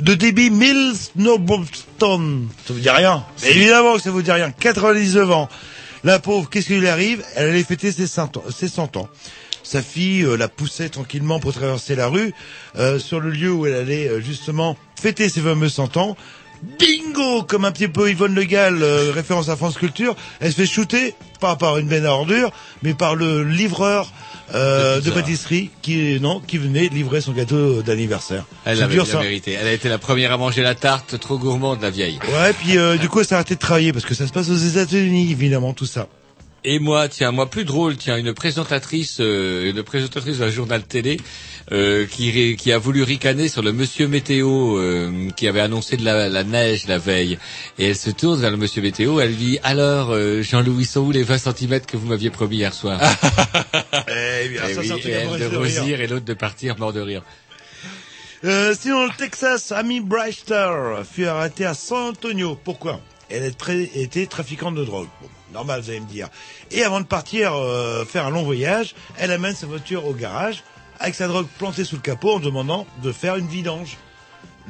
de 0.01 0.15
Debbie 0.15 0.51
Mills 0.51 0.97
Snowboston, 1.15 2.49
ça 2.67 2.73
vous 2.73 2.81
dit 2.81 2.91
rien 2.91 3.25
Mais 3.43 3.51
Évidemment 3.51 3.97
que 3.97 4.03
ça 4.03 4.11
vous 4.11 4.23
dit 4.23 4.33
rien. 4.33 4.51
99 4.51 5.31
ans. 5.31 5.49
La 6.05 6.19
pauvre, 6.19 6.49
qu'est-ce 6.49 6.69
qui 6.69 6.77
lui 6.77 6.89
arrive? 6.89 7.25
Elle 7.35 7.51
allait 7.51 7.65
fêter 7.65 7.91
ses 7.93 8.07
100 8.07 8.37
ans. 8.37 8.45
Ses 8.51 8.69
100 8.69 8.97
ans. 8.97 9.09
Sa 9.63 9.83
fille 9.83 10.23
euh, 10.23 10.37
la 10.37 10.49
poussait 10.49 10.89
tranquillement 10.89 11.41
pour 11.41 11.53
traverser 11.53 11.95
la 11.95 12.07
rue, 12.07 12.33
euh, 12.77 12.99
sur 12.99 13.21
le 13.21 13.31
lieu 13.31 13.53
où 13.53 13.67
elle 13.67 13.75
allait 13.75 14.09
euh, 14.09 14.21
justement 14.21 14.77
fêter 15.01 15.29
ses 15.29 15.41
fameux 15.41 15.69
100 15.69 15.97
ans. 15.97 16.17
Bingo 16.63 17.43
Comme 17.45 17.65
un 17.65 17.73
petit 17.73 17.89
peu 17.89 18.11
Yvonne 18.11 18.35
Le 18.35 18.45
Gall, 18.45 18.83
euh, 18.83 19.13
référence 19.13 19.49
à 19.49 19.57
France 19.57 19.77
Culture, 19.77 20.17
elle 20.41 20.51
se 20.51 20.57
fait 20.57 20.67
shooter, 20.67 21.15
pas 21.41 21.57
par 21.57 21.79
une 21.79 21.89
benne 21.89 22.07
à 22.07 22.13
ordures, 22.13 22.51
mais 22.83 22.95
par 22.95 23.15
le 23.15 23.45
livreur 23.45 24.11
euh, 24.55 25.01
De 25.01 25.11
pâtisserie 25.11 25.71
qui 25.83 26.19
non 26.21 26.41
qui 26.41 26.59
venait 26.59 26.89
livrer 26.89 27.21
son 27.21 27.33
gâteau 27.33 27.83
d'anniversaire. 27.83 28.45
Elle 28.65 28.79
l'avait 28.79 28.95
dur, 28.95 29.05
bien 29.05 29.13
ça. 29.13 29.21
mérité. 29.21 29.53
Elle 29.53 29.67
a 29.67 29.73
été 29.73 29.89
la 29.89 29.99
première 29.99 30.33
à 30.33 30.37
manger 30.37 30.63
la 30.63 30.75
tarte 30.75 31.19
trop 31.19 31.39
gourmande, 31.39 31.83
la 31.83 31.91
vieille. 31.91 32.19
Ouais, 32.33 32.53
puis 32.53 32.79
euh, 32.79 32.97
du 32.97 33.09
coup, 33.09 33.21
elle 33.21 33.27
s'est 33.27 33.35
arrêtée 33.35 33.55
de 33.55 33.61
travailler 33.61 33.93
parce 33.93 34.05
que 34.05 34.15
ça 34.15 34.27
se 34.27 34.33
passe 34.33 34.49
aux 34.51 34.57
États-Unis, 34.57 35.31
évidemment, 35.31 35.73
tout 35.73 35.87
ça. 35.87 36.09
Et 36.65 36.81
moi, 36.81 37.09
tiens, 37.09 37.31
moi 37.31 37.49
plus 37.49 37.65
drôle, 37.65 37.97
tiens, 37.97 38.17
une 38.17 38.35
présentatrice, 38.35 39.19
euh, 39.21 39.71
une 39.71 39.83
présentatrice 39.85 40.39
d'un 40.39 40.51
journal 40.51 40.83
télé 40.83 41.19
euh, 41.71 42.05
qui, 42.07 42.57
qui 42.57 42.73
a 42.73 42.79
voulu 42.79 43.05
ricaner 43.05 43.49
sur 43.49 43.63
le 43.63 43.73
Monsieur 43.73 44.09
Météo 44.09 44.77
euh, 44.77 45.29
qui 45.37 45.47
avait 45.47 45.61
annoncé 45.61 45.97
de 45.97 46.05
la, 46.05 46.29
la 46.29 46.43
neige 46.45 46.87
la 46.89 46.99
veille. 46.99 47.39
Et 47.79 47.87
elle 47.91 47.97
se 47.97 48.11
tourne 48.11 48.41
vers 48.41 48.51
le 48.51 48.57
Monsieur 48.57 48.83
Météo, 48.83 49.21
elle 49.21 49.29
lui 49.31 49.37
dit 49.37 49.59
alors 49.63 50.11
euh, 50.11 50.43
Jean-Louis, 50.43 50.85
sont 50.85 51.01
où 51.01 51.13
les 51.13 51.23
20 51.23 51.39
cm 51.39 51.81
que 51.83 51.97
vous 51.97 52.09
m'aviez 52.09 52.31
promis 52.31 52.57
hier 52.57 52.75
soir? 52.75 53.01
Eh 54.09 54.49
bien, 54.49 54.67
Et 54.67 54.75
ça, 54.75 54.81
oui, 54.81 54.91
un 54.93 54.99
truc 54.99 55.07
et 55.07 55.11
elle 55.11 55.31
de 55.31 55.39
de 55.39 55.57
rire. 55.57 55.59
rosir 55.59 56.01
et 56.01 56.07
l'autre 56.07 56.25
de 56.25 56.35
partir 56.35 56.79
mort 56.79 56.93
de 56.93 57.01
rire. 57.01 57.23
Euh, 58.45 58.75
sinon, 58.79 59.05
le 59.07 59.17
Texas, 59.17 59.73
Amy 59.73 60.01
Brewster 60.01 60.71
fut 61.11 61.27
arrêtée 61.27 61.65
à 61.67 61.75
San 61.75 62.09
Antonio. 62.11 62.59
Pourquoi? 62.63 63.01
Elle 63.31 63.53
était 63.95 64.27
trafiquante 64.27 64.75
de 64.75 64.85
drogue. 64.85 65.09
Bon. 65.21 65.29
Normal, 65.53 65.81
vous 65.81 65.91
allez 65.91 66.01
me 66.01 66.07
dire. 66.07 66.29
Et 66.71 66.83
avant 66.83 67.01
de 67.01 67.07
partir 67.07 67.55
euh, 67.55 68.05
faire 68.05 68.27
un 68.27 68.31
long 68.31 68.43
voyage, 68.43 68.95
elle 69.19 69.31
amène 69.31 69.55
sa 69.55 69.67
voiture 69.67 70.07
au 70.07 70.13
garage 70.13 70.63
avec 71.01 71.15
sa 71.15 71.29
drogue 71.29 71.47
plantée 71.59 71.85
sous 71.85 71.97
le 71.97 72.03
capot 72.03 72.35
en 72.35 72.41
demandant 72.41 72.87
de 73.03 73.13
faire 73.13 73.37
une 73.37 73.47
vidange. 73.47 73.97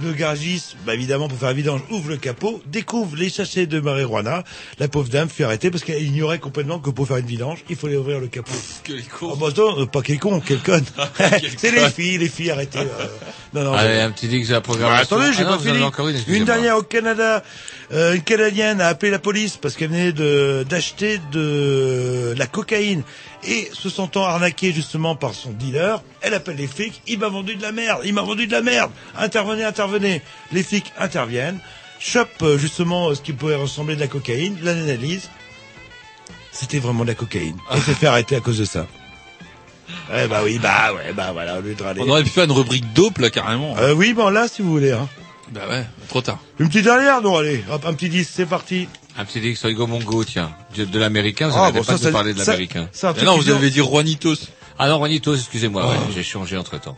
Le 0.00 0.12
garagiste, 0.12 0.76
bah 0.86 0.94
évidemment, 0.94 1.26
pour 1.28 1.38
faire 1.38 1.48
la 1.48 1.54
vidange, 1.54 1.80
ouvre 1.90 2.10
le 2.10 2.16
capot, 2.18 2.62
découvre 2.66 3.16
les 3.16 3.30
sachets 3.30 3.66
de 3.66 3.80
marijuana. 3.80 4.44
La 4.78 4.86
pauvre 4.86 5.08
dame 5.08 5.28
fut 5.28 5.42
arrêtée 5.42 5.72
parce 5.72 5.82
qu'elle 5.82 6.00
ignorait 6.02 6.38
complètement 6.38 6.78
que 6.78 6.90
pour 6.90 7.08
faire 7.08 7.16
une 7.16 7.26
vidange, 7.26 7.64
il 7.68 7.74
fallait 7.74 7.96
ouvrir 7.96 8.20
le 8.20 8.28
capot. 8.28 8.52
Quel 8.84 9.02
con. 9.04 9.30
Oh, 9.32 9.36
bah, 9.36 9.48
attends, 9.50 9.80
euh, 9.80 9.86
pas 9.86 10.02
quel 10.02 10.20
con, 10.20 10.40
quel 10.40 10.60
conne. 10.60 10.84
C'est 11.58 11.72
les 11.72 11.90
filles, 11.90 12.18
les 12.18 12.28
filles, 12.28 12.52
arrêtez. 12.52 12.78
euh. 12.78 13.06
Non, 13.54 13.64
non, 13.64 13.72
Allez, 13.72 13.98
un 14.00 14.10
petit 14.12 14.28
dix 14.28 14.46
de 14.46 14.52
la 14.52 14.60
bah, 14.60 14.64
programmation. 14.64 15.16
attendez, 15.16 15.32
j'ai 15.36 15.42
Ah 15.42 15.50
non, 15.50 15.56
pas 15.56 15.62
fini. 15.64 15.82
encore 15.82 16.08
une, 16.08 16.44
dernière 16.44 16.76
au 16.76 16.82
Canada. 16.82 17.42
Euh, 17.90 18.14
une 18.14 18.22
Canadienne 18.22 18.80
a 18.80 18.86
appelé 18.88 19.10
la 19.10 19.18
police 19.18 19.56
parce 19.56 19.74
qu'elle 19.74 19.88
venait 19.88 20.12
de 20.12 20.64
d'acheter 20.68 21.18
de 21.32 22.34
la 22.36 22.46
cocaïne 22.46 23.02
et 23.44 23.70
se 23.72 23.88
sentant 23.88 24.24
arnaquée 24.24 24.72
justement 24.72 25.14
par 25.16 25.34
son 25.34 25.50
dealer, 25.50 26.02
elle 26.20 26.34
appelle 26.34 26.56
les 26.56 26.66
flics. 26.66 27.02
Il 27.06 27.18
m'a 27.18 27.28
vendu 27.28 27.54
de 27.54 27.62
la 27.62 27.72
merde. 27.72 28.02
Il 28.04 28.14
m'a 28.14 28.22
vendu 28.22 28.46
de 28.46 28.52
la 28.52 28.62
merde. 28.62 28.90
Intervenez, 29.16 29.64
intervenez. 29.64 30.22
Les 30.52 30.62
flics 30.62 30.92
interviennent, 30.98 31.60
chopent 31.98 32.42
euh, 32.42 32.58
justement 32.58 33.14
ce 33.14 33.20
qui 33.20 33.32
pourrait 33.32 33.56
ressembler 33.56 33.94
de 33.94 34.00
la 34.00 34.08
cocaïne, 34.08 34.56
l'analyse. 34.62 35.30
C'était 36.52 36.78
vraiment 36.78 37.04
de 37.04 37.08
la 37.08 37.14
cocaïne. 37.14 37.56
Elle 37.70 37.82
s'est 37.82 37.94
fait 37.94 38.06
arrêter 38.06 38.36
à 38.36 38.40
cause 38.40 38.58
de 38.58 38.64
ça. 38.64 38.86
Eh 40.14 40.26
bah 40.26 40.40
oui, 40.44 40.58
bah 40.58 40.92
ouais, 40.94 41.12
bah 41.12 41.30
voilà, 41.32 41.58
au 41.58 41.62
lieu 41.62 41.74
de 41.74 41.82
râler. 41.82 42.00
On 42.04 42.08
aurait 42.08 42.22
pu 42.22 42.30
faire 42.30 42.44
une 42.44 42.52
rubrique 42.52 42.92
dope 42.92 43.18
là 43.18 43.30
carrément. 43.30 43.76
Euh, 43.78 43.94
oui, 43.94 44.12
bon 44.12 44.28
là, 44.28 44.48
si 44.48 44.62
vous 44.62 44.70
voulez. 44.70 44.92
Hein. 44.92 45.08
Bah 45.50 45.62
ouais, 45.68 45.86
trop 46.08 46.20
tard. 46.20 46.38
Une 46.58 46.68
petite 46.68 46.84
dernière, 46.84 47.22
non, 47.22 47.36
allez, 47.36 47.64
hop, 47.70 47.84
un 47.86 47.94
petit 47.94 48.08
10, 48.08 48.28
c'est 48.30 48.46
parti. 48.46 48.88
Un 49.18 49.24
petit 49.24 49.40
dix 49.40 49.56
Mongo, 49.86 50.24
tiens. 50.24 50.52
De, 50.76 50.84
de 50.84 50.98
l'américain, 50.98 51.48
vous 51.48 51.54
Ah, 51.56 51.70
n'arrêtez 51.72 51.78
bon, 51.80 51.84
pas 51.84 51.92
ça, 51.92 51.98
de 51.98 52.02
ça- 52.04 52.10
parler 52.12 52.34
de 52.34 52.38
l'américain. 52.38 52.88
non, 53.24 53.36
vous 53.36 53.50
avez 53.50 53.70
dit 53.70 53.78
Juanitos. 53.82 54.36
Ah 54.78 54.88
non, 54.88 54.98
Juanitos, 54.98 55.34
excusez-moi, 55.34 55.82
Oh. 55.84 55.90
ouais, 55.90 55.98
j'ai 56.14 56.22
changé 56.22 56.56
entre 56.56 56.78
temps. 56.80 56.96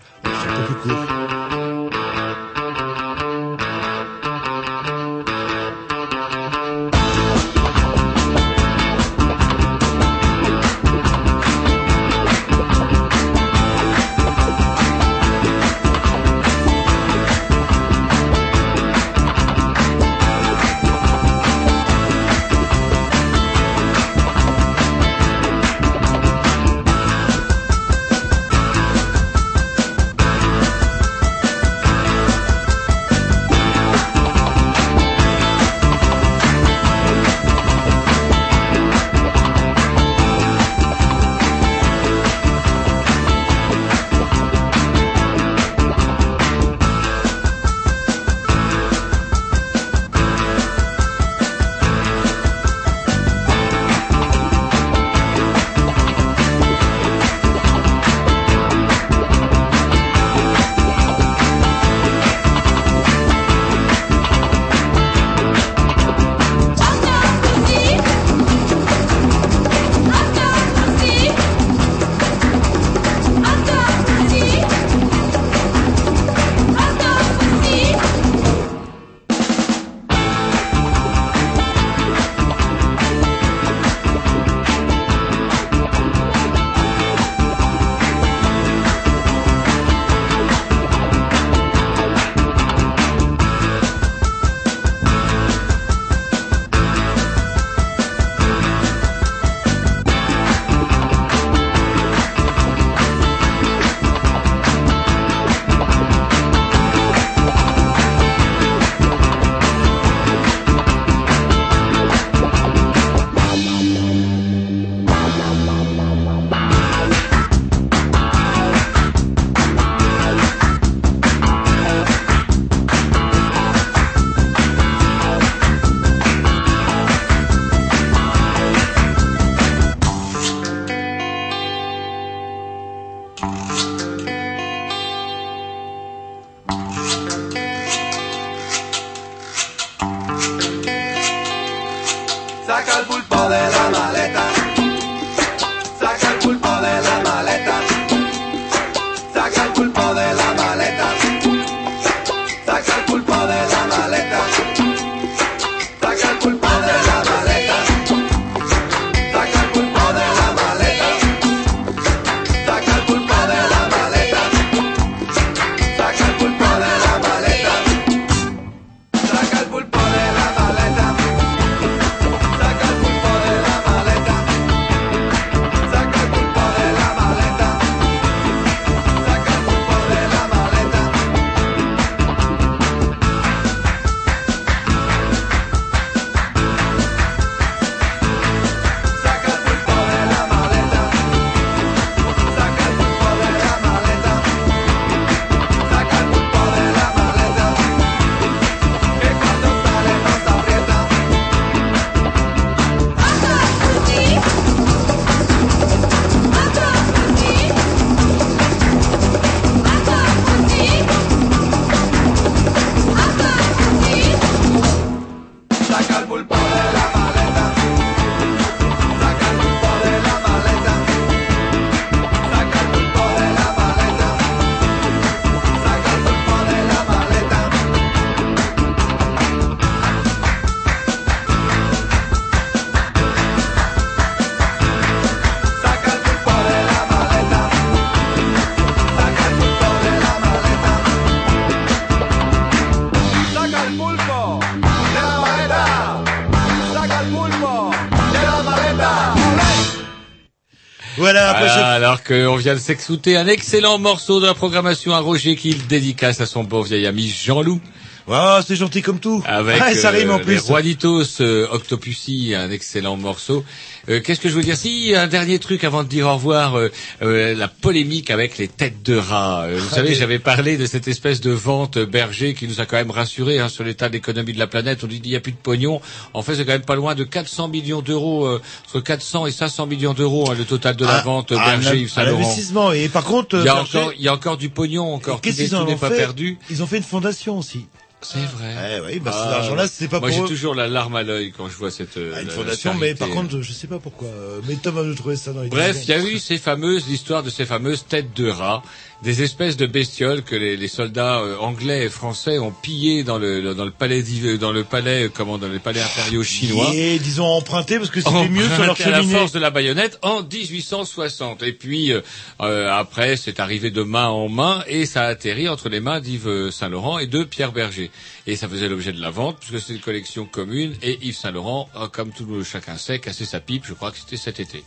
Alors 252.10 252.24
qu'on 252.24 252.56
vient 252.56 252.74
de 252.74 252.80
s'exouter 252.80 253.36
un 253.36 253.46
excellent 253.46 253.96
morceau 253.96 254.40
de 254.40 254.46
la 254.46 254.54
programmation 254.54 255.14
à 255.14 255.20
Roger 255.20 255.54
qu'il 255.54 255.86
dédicace 255.86 256.40
à 256.40 256.46
son 256.46 256.64
bon 256.64 256.80
vieil 256.80 257.06
ami 257.06 257.28
Jean-Loup. 257.28 257.80
Ah, 258.28 258.62
c'est 258.66 258.74
gentil 258.74 259.00
comme 259.00 259.20
tout. 259.20 259.44
Avec 259.46 259.80
Ah, 259.80 259.94
ça 259.94 260.08
euh, 260.08 260.18
rime 260.18 260.32
en 260.32 260.38
les 260.38 260.44
plus. 260.44 260.66
Juanitos 260.66 261.40
euh, 261.40 261.68
Octopussy, 261.70 262.52
un 262.56 262.68
excellent 262.72 263.16
morceau. 263.16 263.64
Euh, 264.09 264.20
Qu'est-ce 264.20 264.40
que 264.40 264.48
je 264.48 264.55
veux 264.55 264.62
dire 264.62 264.77
Si, 264.77 265.12
un 265.14 265.27
dernier 265.27 265.59
truc 265.59 265.85
avant 265.85 266.02
de 266.02 266.09
dire 266.09 266.27
au 266.27 266.35
revoir, 266.35 266.77
euh, 266.78 266.90
euh, 267.22 267.55
la 267.55 267.68
polémique 267.68 268.31
avec 268.31 268.56
les 268.59 268.68
têtes 268.68 269.02
de 269.02 269.16
rat. 269.16 269.64
Euh, 269.64 269.78
vous 269.78 269.89
Ah, 269.93 269.94
savez, 269.97 270.14
j'avais 270.14 270.39
parlé 270.39 270.77
de 270.77 270.86
cette 270.86 271.06
espèce 271.09 271.40
de 271.40 271.51
vente 271.51 271.98
berger 271.98 272.55
qui 272.55 272.66
nous 272.66 272.81
a 272.81 272.86
quand 272.86 272.97
même 272.97 273.10
rassuré 273.10 273.59
hein, 273.59 273.68
sur 273.68 273.85
l'état 273.85 274.09
de 274.09 274.14
l'économie 274.14 274.52
de 274.52 274.59
la 274.59 274.66
planète. 274.66 275.05
On 275.05 275.06
dit 275.06 275.20
il 275.22 275.28
n'y 275.31 275.36
a 275.36 275.40
plus 275.40 275.52
de 275.52 275.56
pognon. 275.59 276.01
En 276.35 276.43
fait, 276.43 276.55
c'est 276.56 276.64
quand 276.64 276.72
même 276.72 276.81
pas 276.82 276.97
loin 276.97 277.14
de 277.14 277.24
400 277.24 277.68
millions 277.68 278.01
d'euros, 278.02 278.47
euh, 278.47 278.60
entre 278.89 279.01
400 279.01 279.47
et 279.47 279.52
500 279.52 279.86
millions 279.86 280.14
d'euros, 280.14 280.51
hein, 280.51 280.55
le 280.56 280.64
total 280.64 280.97
de 280.97 281.05
la 281.05 281.16
Ah, 281.18 281.22
vente 281.22 281.52
ah, 281.56 281.77
berger 281.77 281.98
Yves 282.01 282.10
Saint 282.10 282.24
Laurent. 282.24 282.39
investissement. 282.40 282.93
Et 282.93 283.09
par 283.09 283.24
contre, 283.24 283.56
Il 283.59 283.64
y 283.64 283.68
a 283.68 283.74
Berger- 283.74 283.98
encore, 283.98 284.12
il 284.16 284.22
y 284.22 284.28
a 284.28 284.32
encore 284.32 284.56
du 284.56 284.70
pognon, 284.70 285.12
encore. 285.14 285.40
Qu'est-ce 285.40 285.56
qu'ils 285.64 285.70
n'est 285.72 285.77
ont 285.94 285.98
pas 285.98 286.09
fait 286.10 286.16
perdu. 286.16 286.59
Ils 286.70 286.82
ont 286.82 286.86
fait 286.86 286.97
une 286.97 287.02
fondation 287.02 287.59
aussi. 287.59 287.86
C'est 288.22 288.38
vrai. 288.44 288.98
Eh 288.98 289.01
oui, 289.06 289.18
bah, 289.20 289.30
Ah, 289.34 289.44
cet 289.44 289.52
argent-là, 289.60 289.88
c'est 289.88 290.09
pas 290.09 290.20
Moi, 290.20 290.28
pour 290.28 290.36
j'ai 290.38 290.44
eux. 290.44 290.48
toujours 290.48 290.74
la 290.74 290.88
larme 290.88 291.16
à 291.16 291.22
l'œil 291.22 291.52
quand 291.56 291.68
je 291.68 291.76
vois 291.76 291.90
cette 291.90 292.16
euh, 292.18 292.32
Ah, 292.36 292.42
une 292.42 292.48
la- 292.48 292.52
fondation, 292.52 292.92
la 292.92 292.98
mais 292.98 293.14
par 293.14 293.30
contre, 293.30 293.60
je 293.62 293.72
sais 293.72 293.86
pas 293.86 293.98
pourquoi. 293.98 294.28
Euh, 294.28 294.60
Mais 294.68 294.76
Tom 294.76 294.94
va 294.94 295.02
nous 295.05 295.14
trouver 295.14 295.36
ça 295.36 295.52
dans 295.55 295.62
les 295.62 295.68
Bref, 295.70 295.97
il 296.02 296.09
y 296.10 296.12
a 296.12 296.18
eu 296.22 296.38
ces 296.38 296.59
fameuses 296.59 297.06
l'histoire 297.09 297.42
de 297.42 297.48
ces 297.51 297.64
fameuses 297.64 298.05
têtes 298.06 298.34
de 298.36 298.48
rat, 298.51 298.82
des 299.22 299.42
espèces 299.42 299.76
de 299.76 299.86
bestioles 299.86 300.42
que 300.42 300.56
les, 300.56 300.76
les 300.76 300.88
soldats 300.88 301.40
euh, 301.40 301.59
anglais 301.59 302.06
et 302.06 302.09
français 302.09 302.59
ont 302.59 302.70
pillées 302.72 303.22
dans 303.22 303.38
le 303.38 303.74
dans 303.74 303.84
le 303.84 303.90
palais 303.90 304.22
d'Iv- 304.22 304.56
dans 304.59 304.72
le 304.72 304.82
palais 304.84 305.24
euh, 305.24 305.28
comment 305.32 305.59
dans 305.59 305.68
les 305.68 305.78
palais 305.78 306.01
impériaux 306.01 306.42
chinois. 306.42 306.90
Et 306.94 307.18
disons 307.18 307.44
emprunté 307.47 307.98
parce 307.98 308.10
que 308.10 308.20
c'était 308.20 308.48
mieux 308.48 308.66
sur 308.66 308.84
leur 308.84 308.98
à 309.01 309.10
la 309.10 309.18
cheminée. 309.20 309.34
force 309.38 309.52
de 309.52 309.59
la 309.59 309.70
baïonnette 309.70 310.18
en 310.22 310.42
1860. 310.42 311.62
Et 311.62 311.72
puis 311.72 312.12
euh, 312.12 312.22
euh, 312.62 312.88
après, 312.90 313.36
c'est 313.36 313.60
arrivé 313.60 313.90
de 313.90 314.02
main 314.02 314.28
en 314.28 314.48
main 314.48 314.82
et 314.86 315.05
ça 315.06 315.22
a 315.22 315.26
atterri 315.26 315.68
entre 315.68 315.88
les 315.90 316.01
mains 316.01 316.20
d'Yves 316.20 316.70
Saint 316.70 316.88
Laurent 316.88 317.18
et 317.18 317.26
de 317.26 317.44
Pierre 317.44 317.72
Berger. 317.72 318.10
Et 318.47 318.56
ça 318.56 318.68
faisait 318.68 318.88
l'objet 318.88 319.12
de 319.12 319.20
la 319.20 319.30
vente 319.30 319.59
puisque 319.60 319.84
c'est 319.84 319.92
une 319.92 320.01
collection 320.01 320.47
commune. 320.47 320.94
Et 321.02 321.18
Yves 321.22 321.36
Saint 321.36 321.51
Laurent, 321.52 321.88
euh, 321.97 322.09
comme 322.09 322.30
tout 322.32 322.47
le 322.47 322.64
chacun 322.64 322.97
sait, 322.97 323.18
cassé 323.18 323.44
sa 323.44 323.60
pipe. 323.60 323.84
Je 323.86 323.92
crois 323.92 324.10
que 324.12 324.16
c'était 324.18 324.36
cet 324.38 324.60
été. 324.60 324.82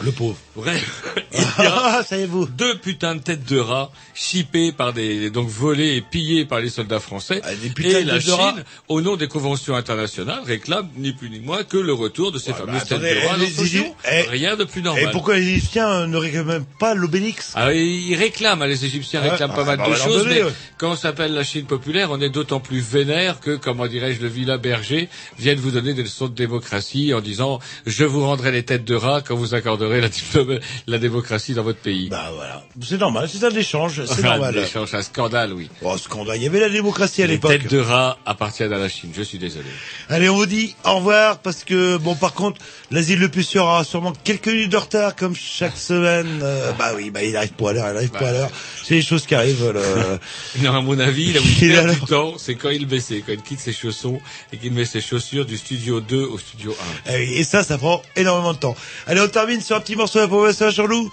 Le 0.00 0.12
pauvre. 0.12 0.36
Bref, 0.54 1.02
il 1.32 1.64
y 1.64 1.66
a 1.66 2.02
ça 2.04 2.16
y 2.16 2.22
est 2.22 2.26
vous. 2.26 2.46
deux 2.46 2.78
putains 2.78 3.16
de 3.16 3.20
têtes 3.20 3.44
de 3.48 3.58
rats 3.58 3.90
chippées 4.14 4.70
par 4.70 4.92
des 4.92 5.28
donc 5.30 5.48
volées 5.48 5.96
et 5.96 6.00
pillées 6.02 6.44
par 6.44 6.60
les 6.60 6.68
soldats 6.70 7.00
français. 7.00 7.40
Ah, 7.42 7.48
putains 7.74 7.98
et 7.98 8.04
de 8.04 8.08
la 8.08 8.36
rats. 8.36 8.52
Chine, 8.54 8.64
au 8.86 9.00
nom 9.00 9.16
des 9.16 9.26
conventions 9.26 9.74
internationales, 9.74 10.40
réclame 10.44 10.88
ni 10.96 11.12
plus 11.12 11.30
ni 11.30 11.40
moins 11.40 11.64
que 11.64 11.76
le 11.76 11.92
retour 11.92 12.30
de 12.30 12.38
ces 12.38 12.52
bah, 12.52 12.58
fameuses 12.58 12.84
têtes 12.84 13.00
de 13.00 13.26
rats. 13.28 13.36
les 13.38 13.66
giron. 13.66 13.92
eh, 14.10 14.22
Rien 14.28 14.56
de 14.56 14.62
plus 14.64 14.82
normal. 14.82 15.02
Et 15.02 15.10
pourquoi 15.10 15.36
les 15.36 15.48
Égyptiens 15.48 15.88
euh, 15.90 16.06
ne 16.06 16.16
réclament 16.16 16.64
pas 16.78 16.94
l'obélix 16.94 17.52
Ah, 17.56 17.72
ils 17.74 18.14
réclament, 18.14 18.62
hein, 18.62 18.66
les 18.68 18.84
Égyptiens 18.84 19.20
Ouais, 19.22 19.30
réclament 19.30 19.50
bah, 19.50 19.56
pas 19.56 19.64
mal 19.64 19.78
bah, 19.78 19.88
de 19.90 19.94
choses, 19.96 20.22
donner, 20.24 20.36
mais 20.36 20.42
ouais. 20.44 20.52
quand 20.78 20.92
on 20.92 20.96
s'appelle 20.96 21.34
la 21.34 21.42
Chine 21.42 21.64
populaire, 21.66 22.10
on 22.12 22.20
est 22.20 22.30
d'autant 22.30 22.60
plus 22.60 22.78
vénère 22.80 23.40
que, 23.40 23.56
comment 23.56 23.88
dirais-je, 23.88 24.20
le 24.20 24.28
vilain 24.28 24.58
berger 24.58 25.08
vienne 25.40 25.58
vous 25.58 25.72
donner 25.72 25.92
des 25.94 26.02
leçons 26.04 26.28
de 26.28 26.34
démocratie 26.34 27.12
en 27.14 27.20
disant 27.20 27.58
«Je 27.86 28.04
vous 28.04 28.20
rendrai 28.24 28.52
les 28.52 28.62
têtes 28.64 28.84
de 28.84 28.94
rat 28.94 29.22
quand 29.26 29.34
vous 29.34 29.54
accorderez 29.54 29.87
la, 30.86 30.98
démocratie 30.98 31.54
dans 31.54 31.62
votre 31.62 31.78
pays.» 31.80 32.08
Bah 32.10 32.30
voilà, 32.34 32.62
c'est 32.82 32.98
normal, 32.98 33.28
c'est 33.32 33.44
un 33.44 33.50
échange, 33.50 34.02
c'est 34.04 34.12
Enfin, 34.12 34.22
normal. 34.22 34.54
l'échange, 34.54 34.94
un 34.94 35.02
scandale, 35.02 35.52
oui. 35.52 35.68
Oh, 35.82 35.96
scandale, 35.96 36.36
il 36.36 36.42
y 36.44 36.46
avait 36.46 36.60
la 36.60 36.68
démocratie 36.68 37.22
à 37.22 37.26
Les 37.26 37.34
l'époque. 37.34 37.50
têtes 37.52 37.70
de 37.70 37.78
rat 37.78 38.18
appartiennent 38.26 38.72
à 38.72 38.78
la 38.78 38.88
Chine, 38.88 39.10
je 39.16 39.22
suis 39.22 39.38
désolé. 39.38 39.66
Allez, 40.08 40.28
on 40.28 40.36
vous 40.36 40.46
dit 40.46 40.74
au 40.84 40.96
revoir 40.96 41.38
parce 41.38 41.64
que 41.64 41.96
bon, 41.96 42.14
par 42.14 42.34
contre, 42.34 42.60
l'asile 42.90 43.18
le 43.18 43.28
plus 43.28 43.54
aura 43.56 43.84
sûrement 43.84 44.12
quelques 44.24 44.48
minutes 44.48 44.72
de 44.72 44.76
retard 44.76 45.16
comme 45.16 45.34
chaque 45.34 45.76
semaine. 45.76 46.40
Euh, 46.42 46.72
bah 46.72 46.92
oui, 46.96 47.10
bah 47.10 47.22
il 47.22 47.36
arrive 47.36 47.52
pas 47.52 47.70
à 47.70 47.72
l'heure, 47.72 47.88
il 47.92 47.96
arrive 47.96 48.10
pas 48.10 48.28
à 48.28 48.32
l'heure. 48.32 48.50
C'est 48.84 48.94
les 48.94 49.02
choses 49.02 49.26
qui 49.26 49.34
arrivent. 49.34 49.70
le- 49.72 50.18
Non, 50.62 50.74
à 50.76 50.80
mon 50.80 50.98
avis, 50.98 51.32
là 51.32 51.40
où 51.40 51.44
Il 51.60 51.68
il 51.68 51.72
perd 51.74 51.90
du 51.94 52.00
temps, 52.00 52.34
c'est 52.38 52.54
quand 52.54 52.70
il 52.70 52.88
ses, 53.00 53.20
quand 53.20 53.32
il 53.32 53.42
quitte 53.42 53.60
ses 53.60 53.72
chaussons 53.72 54.20
et 54.52 54.56
qu'il 54.56 54.72
met 54.72 54.84
ses 54.84 55.00
chaussures 55.00 55.44
du 55.46 55.56
studio 55.56 56.00
2 56.00 56.16
au 56.24 56.38
studio 56.38 56.76
1. 57.06 57.12
Eh 57.14 57.40
Et 57.40 57.44
ça, 57.44 57.62
ça 57.62 57.78
prend 57.78 58.02
énormément 58.16 58.52
de 58.54 58.58
temps. 58.58 58.76
Allez, 59.06 59.20
on 59.20 59.28
termine 59.28 59.60
sur 59.60 59.77
petit 59.80 59.96
morceau 59.96 60.18
de 60.18 60.24
la 60.24 60.28
professeur 60.28 60.70
Jean-Loup. 60.70 61.10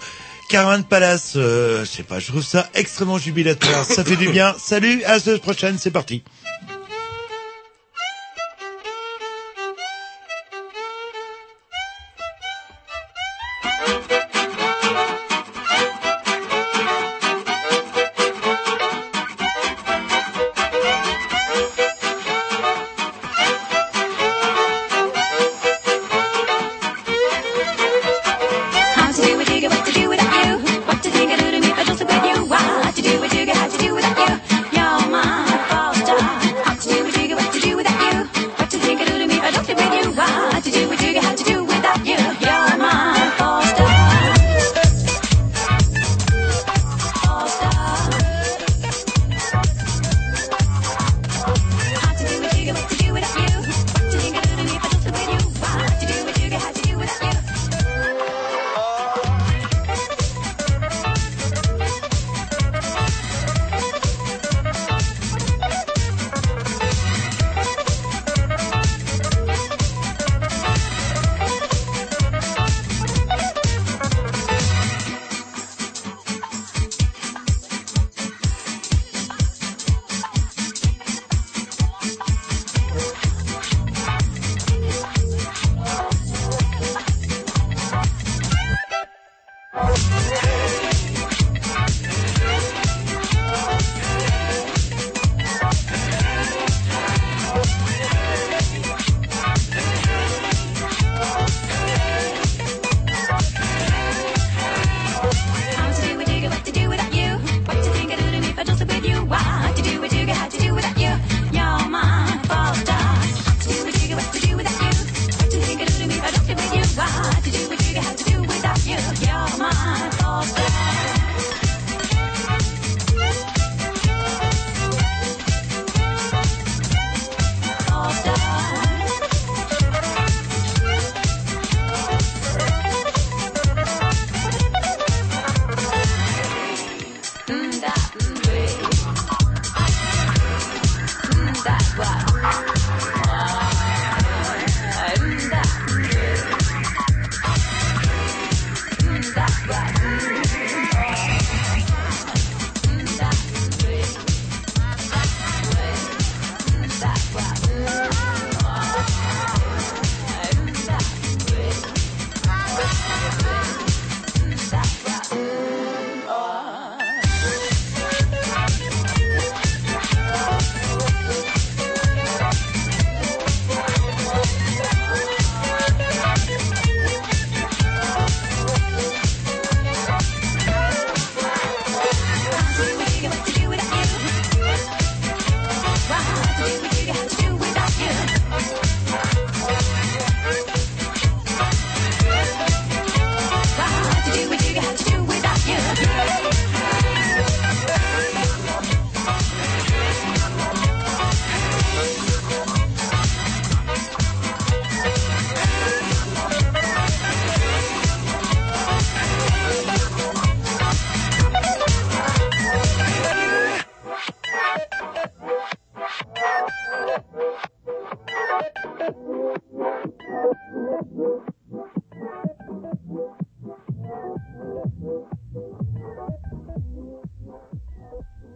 Caravan 0.48 0.82
Palace, 0.82 1.32
euh, 1.36 1.80
je 1.80 1.90
sais 1.90 2.02
pas, 2.04 2.20
je 2.20 2.28
trouve 2.28 2.44
ça 2.44 2.68
extrêmement 2.74 3.18
jubilatoire. 3.18 3.84
ça 3.84 4.04
fait 4.04 4.16
du 4.16 4.28
bien. 4.28 4.54
Salut, 4.58 5.02
à 5.04 5.14
la 5.14 5.20
semaine 5.20 5.40
prochaine, 5.40 5.76
c'est 5.78 5.90
parti. 5.90 6.22